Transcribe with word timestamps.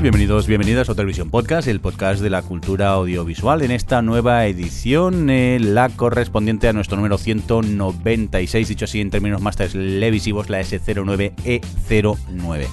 Bienvenidos, 0.00 0.46
bienvenidas 0.46 0.88
a 0.88 0.94
Televisión 0.94 1.28
Podcast, 1.28 1.68
el 1.68 1.78
podcast 1.78 2.22
de 2.22 2.30
la 2.30 2.40
cultura 2.40 2.92
audiovisual. 2.92 3.60
En 3.60 3.70
esta 3.70 4.00
nueva 4.00 4.46
edición, 4.46 5.28
eh, 5.28 5.58
la 5.60 5.90
correspondiente 5.90 6.66
a 6.66 6.72
nuestro 6.72 6.96
número 6.96 7.18
196, 7.18 8.68
dicho 8.68 8.86
así 8.86 9.02
en 9.02 9.10
términos 9.10 9.42
más 9.42 9.56
televisivos, 9.56 10.48
la 10.48 10.60
S09E09. 10.60 12.68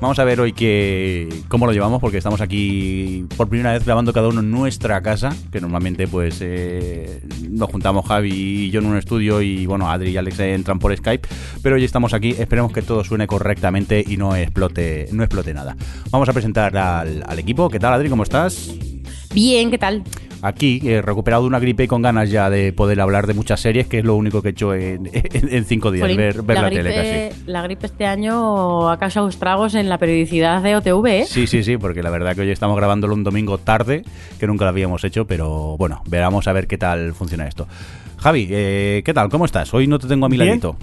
Vamos 0.00 0.18
a 0.18 0.24
ver 0.24 0.40
hoy 0.40 0.54
que, 0.54 1.28
cómo 1.48 1.66
lo 1.66 1.72
llevamos, 1.72 2.00
porque 2.00 2.16
estamos 2.16 2.40
aquí 2.40 3.26
por 3.36 3.50
primera 3.50 3.74
vez 3.74 3.84
grabando 3.84 4.14
cada 4.14 4.28
uno 4.28 4.40
en 4.40 4.50
nuestra 4.50 5.02
casa, 5.02 5.30
que 5.52 5.60
normalmente 5.60 6.08
pues 6.08 6.38
eh, 6.40 7.20
nos 7.50 7.68
juntamos 7.68 8.06
Javi 8.06 8.30
y 8.32 8.70
yo 8.70 8.80
en 8.80 8.86
un 8.86 8.96
estudio 8.96 9.42
y 9.42 9.66
bueno, 9.66 9.90
Adri 9.90 10.12
y 10.12 10.16
Alex 10.16 10.40
entran 10.40 10.78
por 10.78 10.96
Skype, 10.96 11.28
pero 11.62 11.76
hoy 11.76 11.84
estamos 11.84 12.14
aquí, 12.14 12.30
esperemos 12.30 12.72
que 12.72 12.80
todo 12.80 13.04
suene 13.04 13.26
correctamente 13.26 14.02
y 14.06 14.16
no 14.16 14.34
explote, 14.34 15.06
no 15.12 15.22
explote 15.22 15.52
nada. 15.52 15.76
Vamos 16.10 16.30
a 16.30 16.32
presentar 16.32 16.74
al, 16.78 17.22
al 17.26 17.38
equipo. 17.38 17.68
¿Qué 17.68 17.78
tal 17.78 17.92
Adri? 17.92 18.08
¿Cómo 18.08 18.22
estás? 18.22 18.74
Bien, 19.34 19.70
¿qué 19.70 19.76
tal? 19.76 20.02
Aquí, 20.42 20.80
he 20.84 21.02
recuperado 21.02 21.42
de 21.42 21.48
una 21.48 21.58
gripe 21.58 21.84
y 21.84 21.86
con 21.86 22.00
ganas 22.00 22.30
ya 22.30 22.48
de 22.48 22.72
poder 22.72 23.00
hablar 23.00 23.26
de 23.26 23.34
muchas 23.34 23.60
series, 23.60 23.86
que 23.86 23.98
es 23.98 24.04
lo 24.04 24.14
único 24.14 24.40
que 24.40 24.48
he 24.48 24.50
hecho 24.52 24.72
en, 24.74 25.06
en- 25.12 25.54
en 25.54 25.64
cinco 25.66 25.90
días, 25.90 26.04
Jolín, 26.04 26.16
ver, 26.16 26.42
ver 26.42 26.56
la, 26.60 26.66
gripe, 26.70 26.82
tele 26.82 27.28
casi. 27.28 27.42
La 27.46 27.62
gripe 27.62 27.86
este 27.86 28.06
año 28.06 28.88
ha 28.90 28.98
causado 28.98 29.28
estragos 29.28 29.74
en 29.74 29.88
la 29.88 29.98
periodicidad 29.98 30.62
de 30.62 30.76
OTV, 30.76 31.06
¿eh? 31.06 31.24
Sí, 31.26 31.46
sí, 31.46 31.62
sí, 31.62 31.76
porque 31.76 32.02
la 32.02 32.10
verdad 32.10 32.34
que 32.34 32.40
hoy 32.40 32.50
estamos 32.50 32.76
grabándolo 32.76 33.14
un 33.14 33.22
domingo 33.24 33.58
tarde, 33.58 34.02
que 34.38 34.46
nunca 34.46 34.64
lo 34.64 34.70
habíamos 34.70 35.04
hecho, 35.04 35.26
pero 35.26 35.76
bueno, 35.76 36.02
veremos 36.06 36.48
a 36.48 36.52
ver 36.52 36.66
qué 36.66 36.78
tal 36.78 37.12
funciona 37.12 37.46
esto. 37.46 37.66
Javi, 38.18 38.48
eh, 38.50 39.02
¿qué 39.04 39.12
tal? 39.14 39.28
¿Cómo 39.28 39.44
estás? 39.44 39.72
Hoy 39.74 39.86
no 39.86 39.98
te 39.98 40.06
tengo 40.06 40.26
a 40.26 40.28
mi 40.28 40.36
Bien. 40.36 40.48
ladito. 40.48 40.76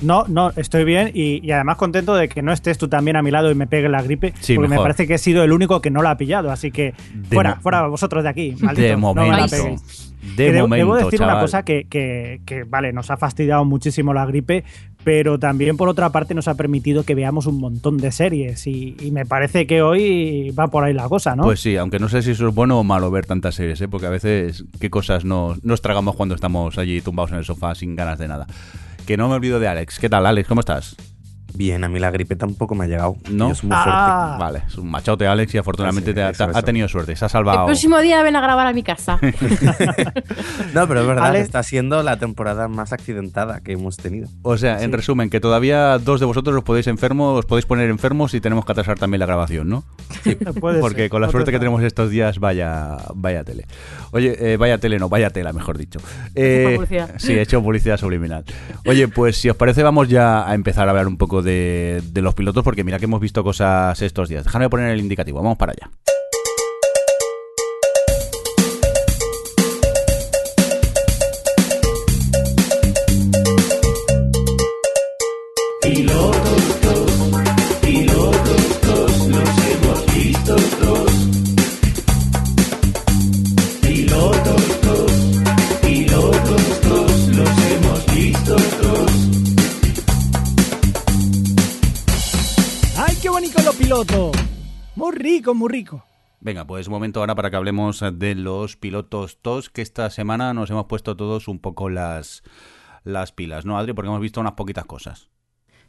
No, 0.00 0.24
no, 0.28 0.50
estoy 0.56 0.84
bien 0.84 1.10
y, 1.12 1.44
y 1.44 1.50
además 1.50 1.76
contento 1.76 2.14
de 2.14 2.28
que 2.28 2.40
no 2.42 2.52
estés 2.52 2.78
tú 2.78 2.86
también 2.88 3.16
a 3.16 3.22
mi 3.22 3.30
lado 3.30 3.50
y 3.50 3.54
me 3.54 3.66
pegue 3.66 3.88
la 3.88 4.00
gripe, 4.02 4.32
Sí, 4.40 4.54
porque 4.54 4.68
mejor. 4.68 4.84
me 4.84 4.88
parece 4.90 5.06
que 5.08 5.14
he 5.14 5.18
sido 5.18 5.42
el 5.42 5.52
único 5.52 5.80
que 5.80 5.90
no 5.90 6.02
la 6.02 6.12
ha 6.12 6.16
pillado, 6.16 6.50
así 6.52 6.70
que 6.70 6.94
De 7.14 7.34
fuera, 7.34 7.56
fuera 7.60 7.86
vosotros 7.88 8.22
de 8.22 8.28
aquí, 8.30 8.54
maldito, 8.60 8.86
de 8.88 8.96
no 8.96 9.14
me 9.14 9.22
la 9.22 9.36
momento. 9.38 9.56
peguéis. 9.56 10.14
De 10.36 10.52
momento, 10.52 10.74
debo 10.76 10.96
decir 10.96 11.18
chaval. 11.18 11.34
una 11.36 11.42
cosa 11.42 11.62
que, 11.64 11.86
que- 11.88 12.40
que, 12.44 12.64
vale, 12.64 12.92
nos 12.92 13.10
ha 13.10 13.16
fastidiado 13.16 13.64
muchísimo 13.64 14.12
la 14.14 14.26
gripe, 14.26 14.62
pero 15.04 15.38
también 15.38 15.76
por 15.76 15.88
otra 15.88 16.10
parte 16.10 16.34
nos 16.34 16.48
ha 16.48 16.54
permitido 16.54 17.02
que 17.04 17.14
veamos 17.14 17.46
un 17.46 17.58
montón 17.58 17.98
de 17.98 18.12
series 18.12 18.66
y, 18.66 18.96
y 19.00 19.10
me 19.10 19.24
parece 19.26 19.66
que 19.66 19.80
hoy 19.82 20.50
va 20.50 20.68
por 20.68 20.84
ahí 20.84 20.92
la 20.92 21.08
cosa, 21.08 21.34
¿no? 21.34 21.44
Pues 21.44 21.60
sí, 21.60 21.76
aunque 21.76 21.98
no 21.98 22.08
sé 22.08 22.22
si 22.22 22.32
eso 22.32 22.48
es 22.48 22.54
bueno 22.54 22.78
o 22.78 22.84
malo 22.84 23.10
ver 23.10 23.26
tantas 23.26 23.54
series, 23.54 23.80
¿eh? 23.80 23.88
porque 23.88 24.06
a 24.06 24.10
veces 24.10 24.64
qué 24.80 24.90
cosas 24.90 25.24
nos, 25.24 25.64
nos 25.64 25.82
tragamos 25.82 26.14
cuando 26.16 26.34
estamos 26.34 26.78
allí 26.78 27.00
tumbados 27.00 27.30
en 27.32 27.38
el 27.38 27.44
sofá 27.44 27.74
sin 27.74 27.96
ganas 27.96 28.18
de 28.18 28.28
nada. 28.28 28.46
Que 29.08 29.16
no 29.16 29.26
me 29.30 29.36
olvido 29.36 29.58
de 29.58 29.66
Alex. 29.66 29.98
¿Qué 29.98 30.10
tal, 30.10 30.26
Alex? 30.26 30.46
¿Cómo 30.46 30.60
estás? 30.60 30.94
Bien, 31.54 31.82
a 31.82 31.88
mí 31.88 31.98
la 31.98 32.10
gripe 32.10 32.36
tampoco 32.36 32.74
me 32.74 32.84
ha 32.84 32.88
llegado. 32.88 33.16
¿No? 33.30 33.54
Soy 33.54 33.68
muy 33.70 33.76
Ah. 33.80 34.36
Vale, 34.38 34.64
es 34.68 34.76
un 34.76 34.90
machote, 34.90 35.26
Alex, 35.26 35.54
y 35.54 35.58
afortunadamente 35.58 36.10
Sí, 36.10 36.14
te 36.14 36.22
ha, 36.22 36.28
eso, 36.28 36.62
tenido 36.62 36.86
suerte. 36.88 37.16
Se 37.16 37.24
ha 37.24 37.26
El 37.26 37.30
salvado. 37.32 37.64
próximo 37.64 37.98
día 38.00 38.22
ven 38.22 38.36
a 38.36 38.42
grabar 38.42 38.66
a 38.66 38.72
mi 38.74 38.82
casa. 38.82 39.16
fuerte. 39.18 40.12
No, 40.74 40.86
pero 40.86 41.00
es 41.00 41.06
verdad, 41.06 41.34
está 41.36 41.62
siendo 41.62 42.02
la 42.02 42.18
temporada 42.18 42.68
más 42.68 42.92
accidentada 42.92 43.60
que 43.60 43.72
hemos 43.72 43.96
tenido. 43.96 44.28
O 44.42 44.58
sea, 44.58 44.82
en 44.82 44.92
resumen, 44.92 45.30
que 45.30 45.40
todavía 45.40 45.98
dos 45.98 46.20
de 46.20 46.26
vosotros 46.26 46.54
os 46.54 46.62
podéis 46.62 46.86
enfermos, 46.86 47.38
os 47.38 47.46
podéis 47.46 47.64
poner 47.64 47.88
enfermos 47.88 48.34
y 48.34 48.40
tenemos 48.42 48.66
que 48.66 48.72
atrasar 48.72 48.98
también 48.98 49.20
la 49.20 49.26
grabación, 49.26 49.68
¿no? 49.70 49.84
Puede 50.60 50.80
Porque 50.80 51.02
ser, 51.02 51.10
con 51.10 51.22
la 51.22 51.30
suerte 51.30 51.46
te 51.46 51.52
que 51.52 51.58
tenemos 51.58 51.82
estos 51.82 52.10
días, 52.10 52.38
vaya, 52.38 52.98
vaya 53.14 53.42
tele. 53.42 53.66
Oye, 54.12 54.36
eh, 54.52 54.56
vaya 54.56 54.78
tele, 54.78 54.98
no, 54.98 55.08
vaya 55.08 55.30
tela, 55.30 55.52
mejor 55.52 55.78
dicho. 55.78 56.00
Eh, 56.34 56.72
publicidad. 56.74 57.14
sí, 57.18 57.32
he 57.32 57.42
hecho 57.42 57.62
publicidad 57.62 57.96
subliminal. 57.96 58.44
Oye, 58.86 59.08
pues 59.08 59.36
si 59.36 59.48
os 59.48 59.56
parece, 59.56 59.82
vamos 59.82 60.08
ya 60.08 60.48
a 60.48 60.54
empezar 60.54 60.88
a 60.88 60.90
hablar 60.90 61.06
un 61.06 61.16
poco 61.16 61.42
de, 61.42 62.02
de 62.12 62.22
los 62.22 62.34
pilotos, 62.34 62.64
porque 62.64 62.84
mira 62.84 62.98
que 62.98 63.04
hemos 63.04 63.20
visto 63.20 63.44
cosas 63.44 64.00
estos 64.02 64.28
días. 64.28 64.44
Déjame 64.44 64.68
poner 64.68 64.90
el 64.90 65.00
indicativo, 65.00 65.42
vamos 65.42 65.58
para 65.58 65.72
allá. 65.72 65.90
Muy 95.54 95.68
rico, 95.68 95.96
muy 95.96 96.02
rico. 96.02 96.04
Venga, 96.40 96.64
pues 96.66 96.88
momento 96.88 97.20
ahora 97.20 97.34
para 97.34 97.50
que 97.50 97.56
hablemos 97.56 98.02
de 98.12 98.34
los 98.36 98.76
pilotos 98.76 99.38
TOS, 99.42 99.70
que 99.70 99.82
esta 99.82 100.08
semana 100.10 100.54
nos 100.54 100.70
hemos 100.70 100.86
puesto 100.86 101.16
todos 101.16 101.48
un 101.48 101.58
poco 101.58 101.90
las, 101.90 102.42
las 103.02 103.32
pilas, 103.32 103.64
¿no, 103.66 103.76
Adri? 103.76 103.92
Porque 103.92 104.08
hemos 104.08 104.20
visto 104.20 104.40
unas 104.40 104.52
poquitas 104.52 104.84
cosas. 104.84 105.28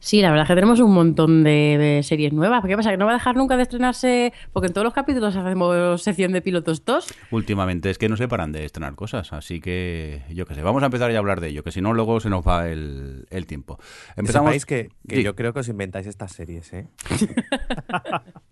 Sí, 0.02 0.22
la 0.22 0.30
verdad 0.30 0.44
es 0.46 0.48
que 0.48 0.56
tenemos 0.56 0.80
un 0.80 0.94
montón 0.94 1.44
de, 1.44 1.78
de 1.78 2.03
series 2.03 2.31
nuevas. 2.31 2.64
¿Qué 2.66 2.74
pasa? 2.78 2.90
¿Que 2.90 2.96
no 2.96 3.03
va 3.06 3.12
a 3.12 3.16
dejar 3.16 3.36
nunca 3.36 3.58
de 3.58 3.64
estrenarse? 3.64 4.31
Porque 4.53 4.68
en 4.68 4.74
todos 4.74 4.86
los 4.86 4.94
capítulos 4.94 5.36
hacemos 5.36 6.02
sección 6.02 6.31
de 6.31 6.42
pilotos 6.42 6.86
TOS. 6.86 7.14
Últimamente 7.31 7.90
es 7.90 7.98
que 7.98 8.08
no 8.08 8.16
se 8.16 8.30
paran 8.30 8.53
de 8.53 8.64
estrenar 8.64 8.96
cosas, 8.96 9.34
así 9.34 9.59
que 9.59 10.24
yo 10.30 10.46
qué 10.46 10.56
sé, 10.56 10.64
vamos 10.64 10.84
a 10.84 10.86
empezar 10.86 11.12
ya 11.12 11.18
a 11.18 11.19
hablar 11.19 11.42
de 11.42 11.50
ello, 11.50 11.64
que 11.66 11.74
si 11.74 11.81
no 11.81 11.94
luego 11.94 12.22
se 12.22 12.30
nos 12.30 12.48
va 12.48 12.69
el, 12.69 13.28
el 13.30 13.46
tiempo. 13.46 13.78
Empezamos 14.16 14.53
Empezamos 14.53 14.66
que, 14.66 14.90
que 15.08 15.18
Sí. 15.18 15.24
yo 15.24 15.36
creo 15.36 15.52
que 15.53 15.59
os 15.59 15.68
inventáis 15.68 16.08
estas 16.08 16.31
series, 16.31 16.72
¿eh? 16.72 16.88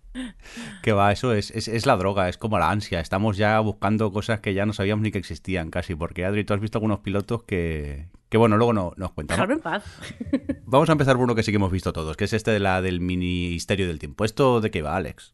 que 0.81 0.91
va, 0.93 1.11
eso 1.11 1.33
es, 1.33 1.51
es, 1.51 1.67
es 1.67 1.85
la 1.85 1.95
droga, 1.97 2.29
es 2.29 2.37
como 2.37 2.59
la 2.59 2.69
ansia, 2.71 2.99
estamos 2.99 3.37
ya 3.37 3.59
buscando 3.59 4.11
cosas 4.11 4.39
que 4.39 4.53
ya 4.53 4.65
no 4.65 4.73
sabíamos 4.73 5.03
ni 5.03 5.11
que 5.11 5.17
existían 5.17 5.69
casi, 5.69 5.95
porque 5.95 6.25
Adri, 6.25 6.43
tú 6.43 6.53
has 6.53 6.59
visto 6.59 6.77
algunos 6.77 6.99
pilotos 6.99 7.43
que, 7.43 8.07
que 8.29 8.37
bueno, 8.37 8.57
luego 8.57 8.73
no, 8.73 8.93
nos 8.97 9.11
cuentan. 9.11 9.51
en 9.51 9.59
paz. 9.59 9.83
Vamos 10.65 10.89
a 10.89 10.91
empezar 10.93 11.15
por 11.15 11.23
uno 11.23 11.35
que 11.35 11.43
sí 11.43 11.51
que 11.51 11.57
hemos 11.57 11.71
visto 11.71 11.93
todos, 11.93 12.17
que 12.17 12.25
es 12.25 12.33
este 12.33 12.51
de 12.51 12.59
la 12.59 12.81
del 12.81 12.99
Ministerio 12.99 13.87
del 13.87 13.99
Tiempo. 13.99 14.25
¿Esto 14.25 14.61
de 14.61 14.71
qué 14.71 14.81
va, 14.81 14.95
Alex? 14.95 15.33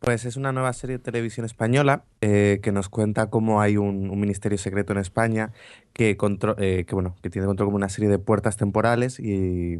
Pues 0.00 0.24
es 0.24 0.36
una 0.36 0.50
nueva 0.50 0.72
serie 0.72 0.98
de 0.98 1.04
televisión 1.04 1.46
española 1.46 2.02
eh, 2.20 2.58
que 2.60 2.72
nos 2.72 2.88
cuenta 2.88 3.30
cómo 3.30 3.60
hay 3.60 3.76
un, 3.76 4.10
un 4.10 4.18
ministerio 4.18 4.58
secreto 4.58 4.92
en 4.92 4.98
España 4.98 5.52
que, 5.92 6.16
contro- 6.16 6.56
eh, 6.58 6.84
que, 6.88 6.94
bueno, 6.96 7.14
que 7.22 7.30
tiene 7.30 7.46
control 7.46 7.68
como 7.68 7.76
una 7.76 7.88
serie 7.88 8.10
de 8.10 8.18
puertas 8.18 8.56
temporales 8.56 9.20
y, 9.20 9.78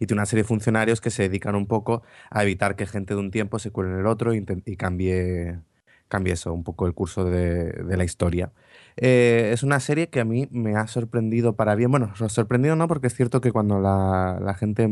y 0.00 0.06
tiene 0.06 0.20
una 0.20 0.26
serie 0.26 0.42
de 0.42 0.48
funcionarios 0.48 1.00
que 1.00 1.10
se 1.10 1.24
dedican 1.24 1.54
un 1.54 1.66
poco 1.66 2.02
a 2.30 2.42
evitar 2.42 2.74
que 2.74 2.86
gente 2.86 3.14
de 3.14 3.20
un 3.20 3.30
tiempo 3.30 3.58
se 3.60 3.70
cuele 3.70 3.92
en 3.92 3.98
el 4.00 4.06
otro 4.06 4.34
y 4.34 4.42
cambie, 4.76 5.60
cambie 6.08 6.32
eso, 6.32 6.52
un 6.52 6.64
poco 6.64 6.86
el 6.86 6.94
curso 6.94 7.24
de, 7.24 7.96
la 7.96 8.04
historia. 8.04 8.50
Eh, 8.96 9.50
es 9.52 9.62
una 9.62 9.78
serie 9.78 10.08
que 10.08 10.20
a 10.20 10.24
mí 10.24 10.48
me 10.50 10.74
ha 10.74 10.86
sorprendido 10.86 11.54
para 11.54 11.74
bien. 11.74 11.90
Bueno, 11.90 12.12
sorprendido 12.28 12.76
no, 12.76 12.88
porque 12.88 13.08
es 13.08 13.14
cierto 13.14 13.40
que 13.40 13.52
cuando 13.52 13.78
la, 13.78 14.38
la 14.42 14.54
gente 14.54 14.88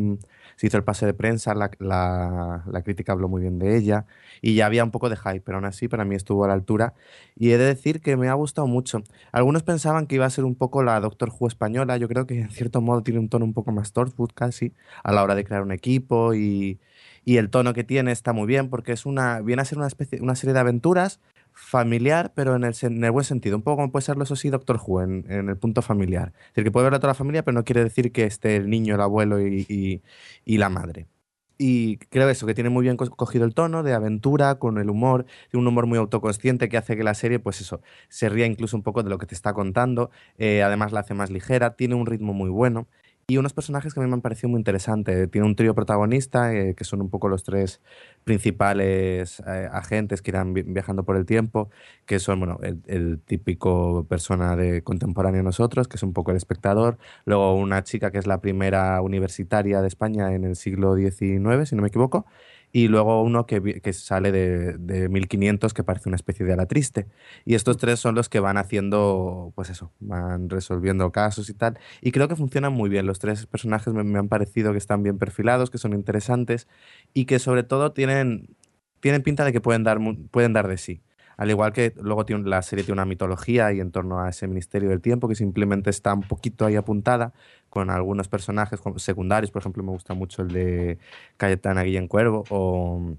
se 0.58 0.66
hizo 0.66 0.76
el 0.76 0.84
pase 0.84 1.06
de 1.06 1.14
prensa, 1.14 1.54
la, 1.54 1.70
la- 1.81 2.82
crítica 2.84 3.12
habló 3.12 3.28
muy 3.28 3.40
bien 3.43 3.58
de 3.58 3.76
ella 3.78 4.06
y 4.43 4.55
ya 4.55 4.66
había 4.66 4.84
un 4.84 4.90
poco 4.90 5.08
de 5.08 5.16
hype, 5.16 5.40
pero 5.40 5.56
aún 5.58 5.64
así 5.64 5.88
para 5.88 6.05
mí 6.05 6.14
estuvo 6.16 6.44
a 6.44 6.49
la 6.49 6.55
altura. 6.55 6.94
Y 7.37 7.50
he 7.52 7.58
de 7.58 7.64
decir 7.66 8.00
que 8.00 8.16
me 8.16 8.28
ha 8.28 8.34
gustado 8.34 8.66
mucho. 8.66 9.02
Algunos 9.32 9.62
pensaban 9.62 10.06
que 10.06 10.16
iba 10.16 10.26
a 10.26 10.31
ser 10.31 10.44
un 10.44 10.55
poco 10.56 10.82
la 10.82 11.00
Doctor 11.00 11.31
Who 11.38 11.49
española. 11.49 11.96
Yo 11.96 12.08
creo 12.08 12.26
que 12.26 12.40
en 12.40 12.50
cierto 12.50 12.81
modo 12.81 13.02
tiene 13.02 13.20
un 13.20 13.28
tono 13.28 13.44
un 13.44 13.55
poco 13.55 13.72
más 13.72 13.93
Torchwood 13.93 14.31
casi 14.34 14.75
a 15.05 15.12
la 15.12 15.22
hora 15.22 15.34
de 15.34 15.44
crear 15.44 15.62
un 15.62 15.72
equipo 15.72 16.34
y, 16.34 16.81
y 17.25 17.37
el 17.37 17.50
tono 17.50 17.75
que 17.75 17.84
tiene 17.84 18.12
está 18.12 18.32
muy 18.32 18.46
bien 18.46 18.69
porque 18.70 18.93
es 18.93 19.06
una 19.06 19.40
viene 19.40 19.62
a 19.62 19.64
ser 19.64 19.78
una 19.78 19.87
especie 19.87 20.20
una 20.20 20.34
serie 20.37 20.55
de 20.55 20.60
aventuras 20.60 21.20
familiar, 21.58 22.32
pero 22.34 22.56
en 22.56 22.64
el, 22.64 23.10
buen 23.12 23.25
sentido. 23.25 23.56
Un 23.56 23.62
poco 23.62 23.76
como 23.76 23.93
puede 23.93 24.05
serlo, 24.05 24.25
eso 24.25 24.37
sí, 24.37 24.49
Doctor 24.49 24.81
Who, 24.84 25.02
en, 25.02 25.49
el 25.49 25.56
punto 25.58 25.82
familiar. 25.82 26.32
Es 26.34 26.49
decir, 26.55 26.64
que 26.64 26.70
puede 26.70 26.84
verlo 26.84 27.00
toda 27.00 27.10
la 27.12 27.14
familia, 27.14 27.44
pero 27.44 27.55
no 27.55 27.64
quiere 27.64 27.82
decir 27.84 28.12
que 28.12 28.25
esté 28.25 28.56
el 28.56 28.70
niño, 28.70 28.94
el 28.94 29.00
abuelo 29.00 29.40
y, 29.40 30.02
la 30.46 30.69
madre. 30.69 31.06
Y 31.58 31.96
creo 32.10 32.28
eso, 32.31 32.46
que 32.46 32.55
tiene 32.55 32.70
muy 32.70 32.84
bien 32.84 32.96
co- 32.96 33.10
cogido 33.10 33.44
el 33.44 33.52
tono 33.55 33.82
de 33.82 33.93
aventura, 33.93 34.58
con 34.60 34.78
el 34.78 34.88
humor, 34.90 35.26
tiene 35.50 35.62
un 35.62 35.66
humor 35.66 35.87
muy 35.87 35.99
autoconsciente 35.99 36.69
que 36.69 36.76
hace 36.76 36.96
que 36.96 37.02
la 37.02 37.14
serie, 37.14 37.40
pues 37.40 37.60
eso, 37.60 37.81
se 38.08 38.28
ría 38.28 38.46
incluso 38.46 38.76
un 38.76 38.84
poco 38.84 39.02
de 39.02 39.10
lo 39.10 39.19
que 39.19 39.26
te 39.26 39.34
está 39.34 39.52
contando. 39.52 40.10
eh, 40.38 40.62
además 40.62 40.93
la 40.93 41.00
hace 41.00 41.14
más 41.14 41.31
ligera, 41.31 41.75
tiene 41.75 41.96
un 41.96 42.06
ritmo 42.06 42.32
muy 42.32 42.50
bueno. 42.50 42.87
Y 43.30 43.36
unos 43.36 43.52
personajes 43.52 43.92
que 43.92 44.00
a 44.00 44.02
mí 44.02 44.08
me 44.08 44.14
han 44.14 44.22
parecido 44.22 44.48
muy 44.48 44.58
interesantes. 44.58 45.30
Tiene 45.30 45.46
un 45.46 45.54
trío 45.54 45.75
protagonista, 45.75 46.54
eh, 46.54 46.75
que 46.75 46.84
son 46.84 47.02
un 47.02 47.10
poco 47.10 47.28
los 47.28 47.44
tres 47.44 47.82
principales 48.25 49.40
eh, 49.46 49.69
agentes 49.70 50.22
que 50.22 50.30
irán 50.30 50.54
viajando 50.54 51.04
por 51.04 51.14
el 51.14 51.26
tiempo, 51.26 51.69
que 52.06 52.20
son 52.20 52.40
bueno, 52.40 52.58
el, 52.62 53.20
típico 53.20 54.06
persona 54.08 54.56
de 54.56 54.82
contemporáneo 54.82 55.40
a 55.40 55.44
nosotros, 55.44 55.88
que 55.88 55.96
es 55.96 56.02
un 56.02 56.14
poco 56.14 56.30
el 56.30 56.38
espectador. 56.38 56.96
Luego 57.26 57.54
una 57.54 57.84
chica 57.84 58.10
que 58.10 58.16
es 58.16 58.26
la 58.26 58.40
primera 58.40 59.02
universitaria 59.02 59.82
de 59.82 59.88
España 59.88 60.34
en 60.34 60.44
el 60.44 60.56
siglo 60.56 60.96
XIX, 60.96 61.69
si 61.69 61.76
no 61.76 61.82
me 61.82 61.88
equivoco 61.88 62.24
y 62.73 62.88
luego 62.88 63.23
uno 63.23 63.47
que, 63.47 63.81
que 63.81 63.93
sale 63.93 64.31
de, 64.32 64.76
de, 64.79 65.09
1500 65.09 65.73
que 65.73 65.85
parece 65.85 66.09
una 66.09 66.17
especie 66.17 66.44
de 66.44 66.53
ala 66.53 66.67
triste. 66.67 67.06
Y 67.44 67.55
estos 67.55 67.79
tres 67.79 67.99
son 67.99 68.15
los 68.15 68.29
que 68.29 68.41
van 68.41 68.59
haciendo, 68.59 69.53
pues 69.55 69.70
eso, 69.70 69.93
van 70.00 70.50
resolviendo 70.50 71.11
casos 71.11 71.49
y 71.49 71.55
tal. 71.55 71.79
Y 72.03 72.12
creo 72.12 72.29
que 72.29 72.37
funcionan 72.37 72.73
muy 72.73 72.91
bien. 72.91 73.06
Los 73.06 73.19
tres 73.19 73.47
personajes 73.47 73.93
me, 73.94 74.19
han 74.19 74.29
parecido 74.29 74.73
que 74.73 74.79
están 74.79 75.03
bien 75.03 75.19
perfilados, 75.19 75.70
que 75.70 75.79
son 75.79 75.94
interesantes 75.94 76.69
y 77.15 77.25
que 77.25 77.38
sobre 77.38 77.62
todo 77.62 77.93
tienen, 77.93 78.56
tienen 79.00 79.23
pinta 79.23 79.44
de 79.44 79.53
que 79.53 79.61
pueden 79.61 79.85
dar, 79.85 79.99
pueden 80.31 80.53
dar 80.53 80.69
de 80.69 80.79
sí. 80.79 81.03
Al 81.38 81.50
igual 81.50 81.73
que 81.73 81.94
luego 82.00 82.26
tiene, 82.26 82.49
la 82.49 82.61
serie 82.62 82.85
tiene 82.85 82.94
una 82.94 83.05
mitología 83.05 83.73
y 83.73 83.79
en 83.79 83.93
torno 83.93 84.20
a 84.20 84.29
ese 84.29 84.49
Ministerio 84.49 84.88
del 84.88 85.00
Tiempo 85.00 85.29
que 85.29 85.37
simplemente 85.37 85.88
está 85.88 86.12
un 86.12 86.23
poquito 86.23 86.67
ahí 86.67 86.75
apuntada 86.75 87.32
con 87.70 87.90
algunos 87.90 88.26
personajes 88.26 88.81
secundarios. 88.96 89.52
Por 89.52 89.62
ejemplo, 89.62 89.85
me 89.85 89.93
gusta 89.93 90.14
mucho 90.14 90.43
el 90.43 90.49
de 90.49 90.99
Cayetana 91.37 91.85
Guillén 91.85 92.08
Cuervo 92.08 92.43
o 92.50 93.14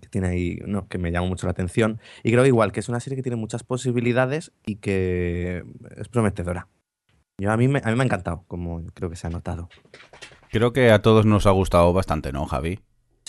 que 0.00 0.08
tiene 0.08 0.28
ahí, 0.28 0.58
no, 0.64 0.86
que 0.86 0.98
me 0.98 1.10
llama 1.10 1.26
mucho 1.26 1.48
la 1.48 1.50
atención. 1.50 1.98
Y 2.22 2.30
creo 2.30 2.46
igual 2.46 2.70
que 2.70 2.78
es 2.78 2.88
una 2.88 3.00
serie 3.00 3.16
que 3.16 3.22
tiene 3.24 3.36
muchas 3.36 3.64
posibilidades 3.64 4.52
y 4.64 4.76
que 4.76 5.64
es 5.96 6.08
prometedora. 6.08 6.68
Yo, 7.36 7.50
a, 7.50 7.56
mí 7.56 7.66
me, 7.66 7.80
a 7.82 7.90
mí 7.90 7.96
me 7.96 8.02
ha 8.02 8.06
encantado, 8.06 8.44
como 8.46 8.84
creo 8.94 9.10
que 9.10 9.16
se 9.16 9.26
ha 9.26 9.30
notado. 9.30 9.68
Creo 10.52 10.72
que 10.72 10.92
a 10.92 11.02
todos 11.02 11.26
nos 11.26 11.46
ha 11.46 11.50
gustado 11.50 11.92
bastante, 11.92 12.30
¿no, 12.30 12.46
Javi? 12.46 12.78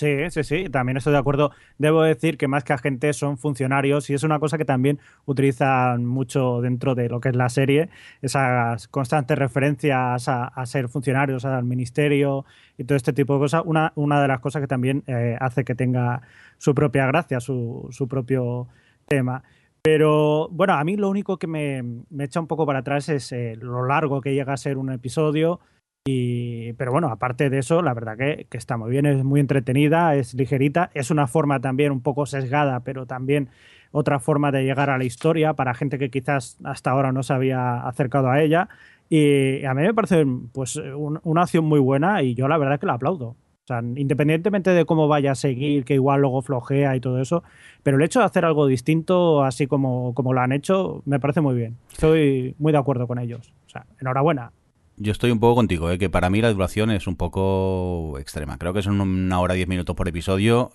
Sí, 0.02 0.32
sí, 0.32 0.44
sí, 0.44 0.66
también 0.68 0.98
estoy 0.98 1.14
de 1.14 1.20
acuerdo. 1.20 1.52
Debo 1.78 2.02
decir 2.02 2.36
que 2.40 2.48
más 2.48 2.64
que 2.64 2.74
agentes 2.74 3.18
son 3.18 3.38
funcionarios 3.38 4.10
y 4.10 4.16
es 4.16 4.24
una 4.24 4.40
cosa 4.40 4.58
que 4.58 4.66
también 4.66 5.00
utilizan 5.26 6.06
mucho 6.06 6.60
dentro 6.60 6.96
de 6.96 7.08
lo 7.08 7.20
que 7.22 7.30
es 7.30 7.36
la 7.36 7.50
serie, 7.50 7.90
esas 8.24 8.88
constantes 8.88 9.38
referencias 9.38 10.28
a, 10.28 10.66
ser 10.66 10.90
funcionarios, 10.90 11.46
al 11.46 11.66
ministerio 11.66 12.46
y 12.80 12.84
todo 12.84 12.96
este 12.96 13.14
tipo 13.14 13.36
de 13.36 13.42
cosas. 13.42 13.62
Una, 13.64 13.94
una 13.94 14.20
de 14.20 14.28
las 14.28 14.40
cosas 14.40 14.62
que 14.62 14.68
también 14.68 15.04
eh, 15.06 15.38
hace 15.40 15.64
que 15.64 15.76
tenga 15.76 16.24
su 16.58 16.74
propia 16.74 17.06
gracia, 17.06 17.40
su, 17.40 17.88
su 17.92 18.08
propio 18.08 18.70
tema. 19.08 19.44
Pero 19.84 20.50
bueno, 20.50 20.74
a 20.74 20.84
mí 20.84 20.98
lo 20.98 21.10
único 21.10 21.38
que 21.38 21.46
me, 21.46 21.84
me 22.10 22.24
echa 22.24 22.40
un 22.40 22.48
poco 22.48 22.66
para 22.66 22.80
atrás 22.80 23.08
es 23.10 23.32
eh, 23.34 23.56
lo 23.56 23.86
largo 23.86 24.20
que 24.20 24.34
llega 24.34 24.54
a 24.54 24.58
ser 24.58 24.80
un 24.80 24.92
episodio 24.92 25.60
pero 26.04 26.92
bueno, 26.92 27.10
aparte 27.10 27.50
de 27.50 27.60
eso, 27.60 27.82
la 27.84 27.94
verdad 27.94 28.18
que, 28.18 28.48
está 28.52 28.76
muy 28.76 28.90
bien, 28.90 29.06
es 29.06 29.24
muy 29.24 29.40
entretenida, 29.40 30.16
es 30.16 30.34
ligerita, 30.34 30.90
es 30.96 31.12
una 31.12 31.28
forma 31.28 31.60
también 31.60 31.92
un 31.92 32.02
poco 32.02 32.26
sesgada, 32.26 32.80
pero 32.80 33.06
también 33.06 33.50
otra 33.92 34.20
forma 34.20 34.52
de 34.52 34.64
llegar 34.64 34.90
a 34.90 34.98
la 34.98 35.04
historia 35.04 35.54
para 35.54 35.74
gente 35.76 36.00
que 36.00 36.10
quizás 36.10 36.58
hasta 36.64 36.92
ahora 36.92 37.12
no 37.12 37.22
se 37.22 37.34
había 37.34 37.88
acercado 37.88 38.30
a 38.30 38.42
ella. 38.42 38.70
Y 39.10 39.64
a 39.66 39.74
mí 39.74 39.82
me 39.84 39.94
parece 39.94 40.26
pues 40.54 40.78
una 40.78 41.42
acción 41.42 41.66
muy 41.66 41.80
buena 41.80 42.24
y 42.24 42.34
yo 42.34 42.48
la 42.48 42.58
verdad 42.58 42.80
que 42.80 42.86
la 42.86 42.94
aplaudo. 42.94 43.36
O 43.70 43.80
independientemente 43.96 44.72
de 44.72 44.86
cómo 44.86 45.08
vaya 45.08 45.34
a 45.34 45.36
seguir, 45.36 45.86
que 45.86 45.94
igual 45.94 46.22
luego 46.22 46.42
flojea 46.42 46.96
y 46.96 47.00
todo 47.00 47.22
eso, 47.22 47.44
pero 47.84 47.98
el 47.98 48.04
hecho 48.04 48.20
de 48.20 48.26
hacer 48.26 48.44
algo 48.44 48.66
distinto, 48.66 49.44
así 49.44 49.68
como, 49.68 50.14
como 50.14 50.34
lo 50.34 50.42
han 50.42 50.52
hecho, 50.52 51.04
me 51.06 51.20
parece 51.20 51.42
muy 51.42 51.56
bien. 51.56 51.78
Estoy 51.92 52.56
muy 52.58 52.72
de 52.72 52.80
acuerdo 52.80 53.08
con 53.08 53.20
ellos. 53.20 53.54
Enhorabuena. 54.00 54.52
Yo 54.98 55.12
estoy 55.12 55.32
un 55.32 55.40
poco 55.40 55.56
contigo, 55.56 55.90
¿eh? 55.90 55.98
que 55.98 56.10
para 56.10 56.30
mí 56.30 56.42
la 56.42 56.54
duración 56.54 56.92
es 56.92 57.08
un 57.08 57.16
poco 57.16 58.20
extrema. 58.20 58.58
Creo 58.58 58.74
que 58.74 58.84
son 58.84 59.02
una 59.02 59.40
hora 59.40 59.56
diez 59.56 59.68
minutos 59.68 59.96
por 59.96 60.08
episodio. 60.08 60.72